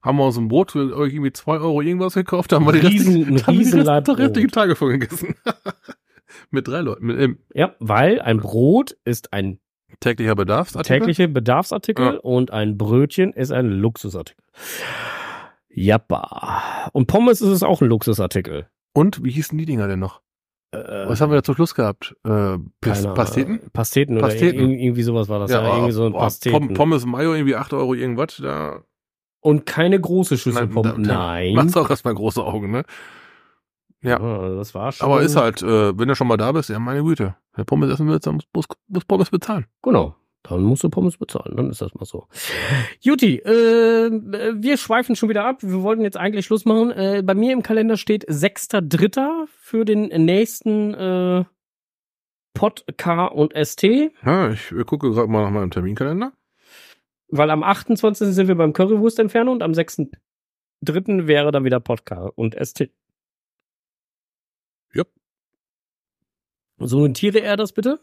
haben 0.02 0.18
wir 0.18 0.24
uns 0.26 0.36
ein 0.38 0.48
Brot 0.48 0.72
für 0.72 0.80
irgendwie 0.90 1.32
zwei 1.32 1.58
Euro 1.58 1.80
irgendwas 1.82 2.14
gekauft, 2.14 2.52
da 2.52 2.56
haben 2.56 2.66
wir 2.66 2.72
die 2.72 2.86
Riesen- 2.86 3.36
restlichen-. 3.36 4.50
Tage 4.50 4.76
von 4.76 4.90
gegessen. 4.90 5.34
Mit 6.50 6.66
drei 6.66 6.80
Leuten, 6.80 7.06
mit 7.06 7.20
ähm, 7.20 7.38
Ja, 7.54 7.74
weil 7.78 8.20
ein 8.20 8.38
Brot 8.38 8.96
ist 9.04 9.32
ein 9.32 9.60
täglicher 10.00 10.34
Bedarfsartikel. 10.34 10.98
tägliche 11.00 11.28
Bedarfsartikel 11.28 12.04
Ja. 12.14 12.18
und 12.20 12.50
ein 12.50 12.76
Brötchen 12.76 13.32
ist 13.32 13.52
ein 13.52 13.68
Luxusartikel. 13.70 14.42
Jappa. 15.74 16.88
Und 16.92 17.06
Pommes 17.06 17.40
ist 17.40 17.48
es 17.50 17.62
auch 17.62 17.80
ein 17.82 17.88
Luxusartikel. 17.88 18.68
Und 18.92 19.22
wie 19.24 19.30
hießen 19.30 19.56
die 19.58 19.66
Dinger 19.66 19.88
denn 19.88 19.98
noch? 19.98 20.20
Äh, 20.72 21.08
Was 21.08 21.20
haben 21.20 21.30
wir 21.30 21.36
da 21.36 21.42
zum 21.42 21.54
Schluss 21.54 21.74
gehabt? 21.74 22.14
Äh, 22.24 22.58
Pas 22.80 23.02
keine- 23.02 23.14
Pasteten? 23.14 23.60
Pasteten 23.72 24.16
oder 24.18 24.26
Pasteten. 24.28 24.60
ir- 24.70 24.78
irgendwie 24.84 25.02
sowas 25.02 25.28
war 25.28 25.38
das. 25.40 25.50
Ja, 25.50 25.66
irgendwie 25.66 25.92
so 25.92 26.06
ein 26.06 26.12
boah, 26.12 26.20
Pasteten. 26.20 26.68
Pom- 26.68 26.74
Pommes 26.74 27.06
Mayo, 27.06 27.34
irgendwie 27.34 27.56
8 27.56 27.72
Euro 27.72 27.94
irgendwas. 27.94 28.36
Da 28.42 28.82
Und 29.40 29.66
keine 29.66 30.00
große 30.00 30.38
Schüssel 30.38 30.62
Nein, 30.62 30.70
Pommes. 30.70 30.92
da- 30.94 30.98
Nein. 30.98 31.54
machst 31.54 31.76
auch 31.76 31.90
erstmal 31.90 32.14
große 32.14 32.42
Augen, 32.42 32.70
ne? 32.70 32.84
Ja. 34.02 34.20
Ja, 34.20 34.54
das 34.56 34.74
war 34.74 34.92
schon. 34.92 35.06
Aber 35.06 35.22
ist 35.22 35.36
halt, 35.36 35.62
äh, 35.62 35.98
wenn 35.98 36.08
du 36.08 36.14
schon 36.14 36.26
mal 36.28 36.36
da 36.36 36.52
bist, 36.52 36.68
ja 36.70 36.78
meine 36.78 37.02
Güte. 37.02 37.36
Wer 37.54 37.64
Pommes 37.64 37.90
essen 37.90 38.06
will, 38.08 38.18
dann 38.18 38.40
muss, 38.54 38.66
muss 38.88 39.04
Pommes 39.04 39.30
bezahlen. 39.30 39.66
Genau. 39.82 40.14
Dann 40.44 40.62
musst 40.62 40.84
du 40.84 40.90
Pommes 40.90 41.16
bezahlen, 41.16 41.56
dann 41.56 41.70
ist 41.70 41.80
das 41.80 41.94
mal 41.94 42.04
so. 42.04 42.26
Juti, 43.00 43.38
äh, 43.38 44.10
wir 44.10 44.76
schweifen 44.76 45.16
schon 45.16 45.30
wieder 45.30 45.46
ab. 45.46 45.62
Wir 45.62 45.82
wollten 45.82 46.02
jetzt 46.02 46.18
eigentlich 46.18 46.44
Schluss 46.44 46.66
machen. 46.66 46.90
Äh, 46.90 47.22
bei 47.24 47.34
mir 47.34 47.52
im 47.54 47.62
Kalender 47.62 47.96
steht 47.96 48.28
6.3. 48.28 49.46
für 49.48 49.86
den 49.86 50.08
nächsten 50.24 50.92
äh, 50.92 51.44
Pod, 52.52 52.84
K 52.98 53.26
und 53.26 53.54
ST. 53.54 53.82
Ja, 54.24 54.50
ich 54.50 54.68
gucke 54.86 55.10
gerade 55.10 55.28
mal 55.28 55.44
nach 55.44 55.50
meinem 55.50 55.70
Terminkalender. 55.70 56.34
Weil 57.28 57.50
am 57.50 57.62
28. 57.62 58.28
sind 58.28 58.46
wir 58.46 58.54
beim 58.54 58.74
Currywurst 58.74 59.18
entfernen 59.18 59.48
und 59.48 59.62
am 59.62 59.72
6.3. 59.72 61.26
wäre 61.26 61.52
dann 61.52 61.64
wieder 61.64 61.80
Pod, 61.80 62.04
K 62.04 62.30
und 62.34 62.54
ST. 62.54 62.90
Jupp. 64.92 65.08
So 66.78 67.00
notiere 67.00 67.40
er 67.40 67.56
das 67.56 67.72
bitte. 67.72 67.98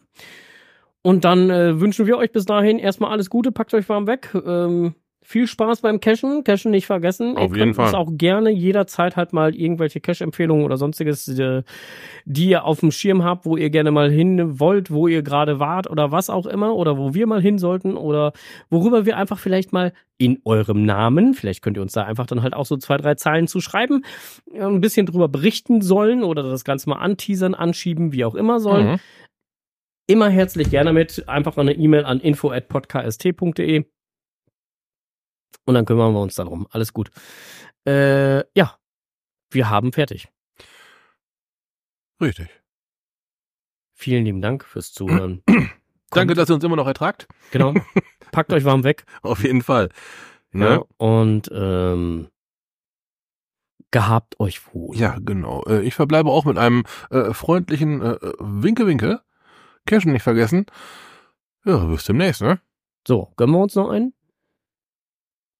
Und 1.04 1.26
dann 1.26 1.50
äh, 1.50 1.80
wünschen 1.80 2.06
wir 2.06 2.18
euch 2.18 2.32
bis 2.32 2.46
dahin 2.46 2.78
erstmal 2.80 3.12
alles 3.12 3.30
Gute, 3.30 3.52
packt 3.52 3.74
euch 3.74 3.90
warm 3.90 4.08
weg. 4.08 4.36
Ähm, 4.46 4.94
viel 5.24 5.48
Spaß 5.48 5.82
beim 5.82 6.00
Cashen, 6.00 6.44
Cashen 6.44 6.72
nicht 6.72 6.88
vergessen. 6.88 7.38
Auf 7.38 7.52
ihr 7.52 7.58
jeden 7.58 7.74
könnt 7.74 7.80
uns 7.80 7.92
Fall. 7.92 8.00
auch 8.00 8.10
gerne 8.14 8.50
jederzeit 8.50 9.16
halt 9.16 9.34
mal 9.34 9.56
irgendwelche 9.56 10.00
Cash-Empfehlungen 10.00 10.66
oder 10.66 10.78
sonstiges, 10.78 11.28
äh, 11.28 11.64
die 12.26 12.50
ihr 12.50 12.66
auf 12.66 12.80
dem 12.80 12.92
Schirm 12.92 13.24
habt, 13.24 13.46
wo 13.46 13.56
ihr 13.56 13.70
gerne 13.70 13.92
mal 13.92 14.12
hin 14.12 14.60
wollt, 14.60 14.92
wo 14.92 15.08
ihr 15.08 15.22
gerade 15.22 15.60
wart 15.60 15.90
oder 15.90 16.12
was 16.12 16.30
auch 16.30 16.48
immer 16.48 16.76
oder 16.76 16.98
wo 16.98 17.14
wir 17.14 17.28
mal 17.28 17.42
hin 17.42 17.60
sollten 17.60 17.96
oder 17.98 18.34
worüber 18.70 19.06
wir 19.06 19.16
einfach 19.18 19.40
vielleicht 19.40 19.74
mal 19.74 19.94
in 20.18 20.40
eurem 20.44 20.86
Namen, 20.86 21.34
vielleicht 21.34 21.64
könnt 21.64 21.78
ihr 21.78 21.82
uns 21.82 21.94
da 21.94 22.04
einfach 22.04 22.26
dann 22.28 22.44
halt 22.44 22.54
auch 22.54 22.66
so 22.66 22.78
zwei, 22.78 22.98
drei 22.98 23.16
Zeilen 23.16 23.48
zu 23.48 23.60
schreiben, 23.60 24.04
äh, 24.54 24.62
ein 24.62 24.82
bisschen 24.82 25.06
drüber 25.06 25.30
berichten 25.30 25.82
sollen 25.82 26.24
oder 26.24 26.44
das 26.44 26.64
Ganze 26.64 26.90
mal 26.90 26.98
anteasern, 26.98 27.54
anschieben, 27.56 28.12
wie 28.12 28.26
auch 28.26 28.36
immer 28.36 28.60
sollen 28.60 28.92
Mhm. 28.94 29.00
Immer 30.08 30.30
herzlich 30.30 30.70
gerne 30.70 30.94
mit. 30.94 31.28
Einfach 31.28 31.58
eine 31.58 31.74
E-Mail 31.74 32.06
an 32.06 32.20
info.podcast.de 32.20 33.86
und 35.66 35.74
dann 35.74 35.86
kümmern 35.86 36.14
wir 36.14 36.22
uns 36.22 36.36
darum. 36.36 36.68
Alles 36.72 36.94
gut. 36.94 37.12
Äh, 37.88 38.40
ja, 38.58 38.78
wir 39.52 39.70
haben 39.70 39.94
fertig. 39.94 40.28
Richtig. 42.22 42.50
Vielen 43.94 44.26
lieben 44.26 44.42
Dank 44.42 44.66
fürs 44.66 44.92
Zuhören. 44.94 45.44
Danke, 46.12 46.34
dass 46.34 46.50
ihr 46.50 46.56
uns 46.56 46.64
immer 46.64 46.76
noch 46.76 46.88
ertragt. 46.88 47.28
Genau. 47.52 47.74
Packt 48.32 48.52
euch 48.54 48.66
warm 48.66 48.84
weg. 48.84 49.06
Auf 49.22 49.44
jeden 49.44 49.62
Fall. 49.62 49.90
Ne? 50.52 50.66
Ja. 50.66 50.84
Und 50.98 51.50
ähm, 51.54 52.30
gehabt 53.92 54.40
euch 54.40 54.74
wohl. 54.74 54.96
Ja, 54.98 55.18
genau. 55.22 55.64
Äh, 55.66 55.82
Ich 55.82 55.96
verbleibe 55.96 56.30
auch 56.30 56.46
mit 56.46 56.58
einem 56.58 56.84
äh, 57.10 57.34
freundlichen 57.34 58.02
äh, 58.02 58.14
äh, 58.14 58.34
Cashen 59.86 60.14
nicht 60.14 60.24
vergessen. 60.24 60.66
Ja, 61.66 61.78
bis 61.86 62.06
demnächst, 62.06 62.42
ne? 62.42 62.60
So, 63.08 63.32
gönnen 63.36 63.54
wir 63.56 63.60
uns 63.60 63.76
noch 63.76 63.90
einen? 63.90 64.14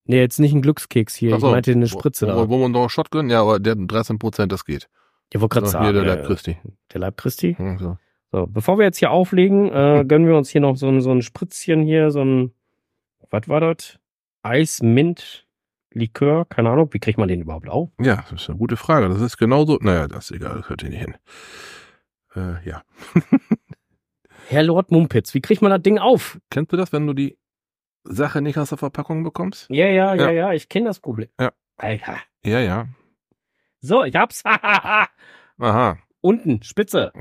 Nee, 0.06 0.20
jetzt 0.20 0.40
nicht 0.40 0.52
einen 0.54 0.62
Glückskeks 0.62 1.16
hier. 1.16 1.32
So. 1.40 1.48
Ich 1.48 1.54
meinte 1.54 1.72
eine 1.72 1.88
Spritze 1.88 2.28
wo, 2.28 2.32
da. 2.32 2.38
Wo, 2.38 2.50
wo 2.50 2.58
man 2.58 2.72
noch 2.72 2.90
Shotgun? 2.90 3.30
Ja, 3.30 3.42
aber 3.42 3.60
der 3.60 3.76
13 3.76 4.20
Prozent, 4.20 4.52
das 4.52 4.66
geht. 4.66 4.90
Ich 5.32 5.40
wollte 5.40 5.54
gerade 5.54 5.68
sagen. 5.68 5.86
hier 5.86 5.94
der 5.94 6.04
äh, 6.04 6.16
Leib 6.16 6.26
Christi. 6.26 6.58
der 6.94 7.00
Leib 7.00 7.18
Christi. 7.18 7.56
Ja, 7.58 7.78
so. 7.78 7.98
So, 8.34 8.48
bevor 8.48 8.78
wir 8.78 8.86
jetzt 8.86 8.98
hier 8.98 9.12
auflegen, 9.12 9.70
äh, 9.72 10.06
gönnen 10.08 10.28
wir 10.28 10.38
uns 10.38 10.50
hier 10.50 10.62
noch 10.62 10.78
so 10.78 10.88
ein, 10.88 11.02
so 11.02 11.12
ein 11.12 11.22
Spritzchen 11.22 11.84
hier, 11.84 12.12
so 12.12 12.24
ein, 12.24 12.54
was 13.30 13.48
war 13.48 13.60
das? 13.60 14.00
Eis, 14.42 14.82
Mint, 14.82 15.46
Likör, 15.94 16.46
keine 16.46 16.70
Ahnung, 16.70 16.90
wie 16.92 17.00
kriegt 17.00 17.18
man 17.18 17.28
den 17.28 17.42
überhaupt 17.42 17.70
auf? 17.70 17.90
ja, 18.00 18.24
das 18.30 18.44
ist 18.44 18.50
eine 18.50 18.58
gute 18.58 18.78
Frage. 18.78 19.10
Das 19.10 19.22
ist 19.22 19.38
genauso. 19.38 19.78
Naja, 19.82 20.08
das 20.08 20.32
ist 20.32 20.38
egal, 20.38 20.58
das 20.58 20.70
hört 20.70 20.82
hier 20.82 20.90
nicht 20.90 21.02
hin. 21.02 21.16
Äh, 22.36 22.68
ja. 22.68 22.84
Herr 24.52 24.64
Lord 24.64 24.92
Mumpitz, 24.92 25.34
wie 25.34 25.40
kriegt 25.40 25.62
man 25.62 25.72
das 25.72 25.82
Ding 25.82 25.98
auf? 25.98 26.38
Kennst 26.50 26.74
du 26.74 26.78
das, 26.78 26.92
wenn 26.92 27.08
du 27.08 27.14
die 27.14 27.38
Sache 28.04 28.42
nicht 28.42 28.58
aus 28.58 28.68
der 28.68 28.78
Verpackung 28.78 29.24
bekommst? 29.24 29.68
Ja, 29.70 29.86
ja, 29.88 30.14
ja, 30.14 30.26
Ja. 30.26 30.32
ja, 30.32 30.52
ich 30.52 30.68
kenne 30.68 30.88
das 30.88 31.00
Problem. 31.00 31.30
Ja. 31.40 31.54
Alter. 31.78 32.18
Ja, 32.44 32.60
ja. 32.60 32.90
So, 33.80 34.04
ich 34.04 34.14
hab's. 34.14 34.44
Aha. 34.46 35.98
Unten, 36.20 36.62
Spitze. 36.64 37.14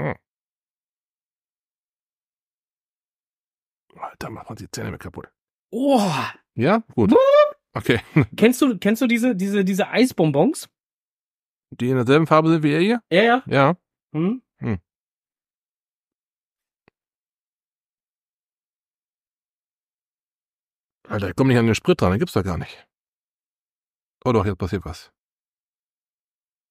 Alter, 3.94 4.30
macht 4.30 4.48
man 4.48 4.56
die 4.56 4.68
Zähne 4.68 4.90
mit 4.90 5.00
kaputt. 5.00 5.28
Oh, 5.70 6.02
Ja, 6.54 6.82
gut. 6.96 7.14
Okay. 7.74 8.00
kennst 8.36 8.60
du, 8.60 8.76
kennst 8.76 9.02
du 9.02 9.06
diese, 9.06 9.36
diese, 9.36 9.64
diese 9.64 9.86
Eisbonbons? 9.88 10.68
Die 11.70 11.90
in 11.90 11.94
derselben 11.94 12.26
Farbe 12.26 12.48
sind 12.48 12.64
wie 12.64 12.72
er 12.72 12.80
hier? 12.80 13.00
Ja, 13.08 13.22
ja. 13.22 13.42
Ja. 13.46 13.76
Hm? 14.12 14.42
Alter, 21.10 21.30
ich 21.30 21.34
komme 21.34 21.48
nicht 21.48 21.58
an 21.58 21.66
den 21.66 21.74
Sprit 21.74 22.00
dran, 22.00 22.12
den 22.12 22.20
gibt's 22.20 22.34
doch 22.34 22.44
gar 22.44 22.56
nicht. 22.56 22.86
Oh 24.24 24.32
doch, 24.32 24.46
jetzt 24.46 24.58
passiert 24.58 24.84
was. 24.84 25.10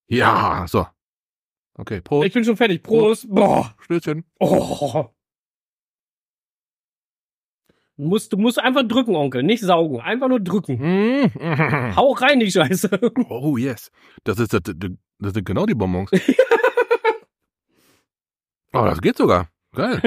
Ja, 0.08 0.66
so. 0.68 0.88
Okay, 1.74 2.00
Prost. 2.02 2.28
Ich 2.28 2.34
bin 2.34 2.46
schon 2.46 2.56
fertig. 2.56 2.82
Prost. 2.82 3.28
Boah. 3.30 3.76
Stößchen. 3.80 4.24
Oh. 4.40 5.10
Du 7.98 8.04
musst, 8.04 8.32
du 8.32 8.38
musst 8.38 8.60
einfach 8.60 8.84
drücken, 8.88 9.16
Onkel, 9.16 9.44
nicht 9.44 9.62
saugen. 9.62 10.00
Einfach 10.00 10.30
nur 10.30 10.40
drücken. 10.40 10.78
Mm. 10.80 11.96
Hau 11.98 12.14
rein, 12.14 12.40
die 12.40 12.50
Scheiße. 12.50 12.90
Oh, 13.28 13.58
yes. 13.58 13.92
Das 14.24 14.40
ist, 14.40 14.54
das 14.54 14.62
das 14.64 15.34
sind 15.34 15.46
genau 15.46 15.66
die 15.66 15.76
Bonbons. 15.76 16.12
Oh, 18.72 18.86
das 18.86 19.02
geht 19.02 19.18
sogar. 19.18 19.50
Geil. 19.74 20.00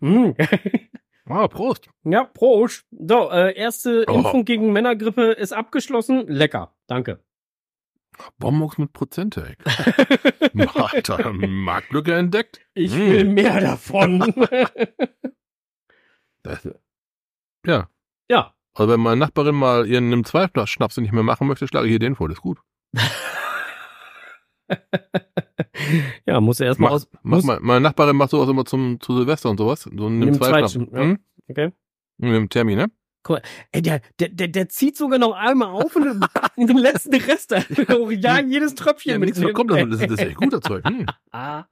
mm. 0.00 0.30
Ah, 1.28 1.48
Prost. 1.48 1.88
Ja, 2.04 2.24
Prost. 2.24 2.86
So, 2.90 3.30
äh, 3.30 3.54
erste 3.56 4.04
Oh. 4.08 4.14
Impfung 4.14 4.44
gegen 4.44 4.72
Männergrippe 4.72 5.32
ist 5.32 5.52
abgeschlossen. 5.52 6.26
Lecker. 6.28 6.74
Danke. 6.86 7.20
Bonbons 8.38 8.78
mit 8.78 8.92
Prozente. 8.92 9.56
Alter, 10.74 11.32
Marktlücke 11.32 12.14
entdeckt. 12.14 12.60
Ich 12.74 12.92
Mm. 12.94 12.98
will 12.98 13.24
mehr 13.24 13.60
davon. 13.60 14.32
Das, 16.42 16.68
ja. 17.66 17.88
ja. 18.30 18.54
Also 18.74 18.92
wenn 18.92 19.00
meine 19.00 19.16
Nachbarin 19.16 19.56
mal 19.56 19.84
ihren 19.86 20.24
Zweifler 20.24 20.68
Schnaps 20.68 20.96
nicht 20.98 21.12
mehr 21.12 21.24
machen 21.24 21.48
möchte, 21.48 21.66
schlage 21.66 21.88
ich 21.88 21.94
ihr 21.94 21.98
den 21.98 22.14
vor. 22.14 22.28
Das 22.28 22.38
ist 22.38 22.42
gut. 22.42 22.60
ja, 26.26 26.40
muss 26.40 26.60
er 26.60 26.66
erstmal 26.68 26.92
aus. 26.92 27.08
mach 27.22 27.42
mal, 27.42 27.58
meine 27.60 27.80
Nachbarin 27.80 28.16
macht 28.16 28.30
sowas 28.30 28.48
immer 28.48 28.64
zum 28.64 29.00
zu 29.00 29.16
Silvester 29.16 29.50
und 29.50 29.58
sowas. 29.58 29.82
So 29.82 30.06
einen 30.06 30.18
Nimm 30.18 30.34
Zweifler. 30.34 30.66
Zweitschnaps, 30.66 30.92
ja. 30.92 31.00
Hm? 31.00 31.18
Okay. 31.48 31.72
Mit 32.18 32.32
dem 32.34 32.48
Termin, 32.48 32.78
ne? 32.78 32.86
Ey, 33.72 33.82
der, 33.82 34.00
der, 34.20 34.28
der, 34.28 34.48
der 34.48 34.68
zieht 34.68 34.96
sogar 34.96 35.18
noch 35.18 35.32
einmal 35.32 35.68
auf 35.68 35.96
und 35.96 36.06
in 36.56 36.66
den 36.68 36.78
letzten 36.78 37.14
Rest. 37.16 37.50
ja, 37.52 38.40
jedes 38.40 38.74
Tröpfchen 38.76 39.12
Ja, 39.12 39.18
nichts 39.18 39.38
mehr 39.38 39.48
mitnimmt. 39.48 39.68
kommt. 39.70 39.92
Das, 39.92 40.00
das 40.00 40.10
ist 40.12 40.20
echt 40.20 40.36
guter 40.36 40.60
Zeug. 40.60 40.84
Hm. 40.86 41.06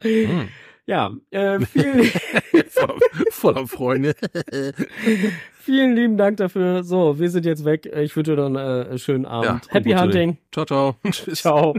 Hm. 0.03 0.49
Ja, 0.87 1.13
äh, 1.31 1.61
vielen, 1.61 2.05
voller, 2.69 2.99
voller 3.31 3.67
Freunde. 3.69 4.15
vielen 5.61 5.95
lieben 5.95 6.17
Dank 6.19 6.37
dafür. 6.39 6.83
So, 6.85 7.19
wir 7.19 7.31
sind 7.31 7.47
jetzt 7.47 7.65
weg. 7.65 7.87
Ich 7.87 8.15
wünsche 8.17 8.37
dir 8.37 8.45
einen 8.45 8.57
äh, 8.57 8.99
schönen 8.99 9.25
Abend. 9.25 9.69
komm 9.71 9.83
Happy. 9.83 9.93
Hunting. 9.93 10.39
Ciao, 10.53 10.67
ciao. 10.67 10.97
Tschüss. 11.11 11.41
Ciao. 11.41 11.75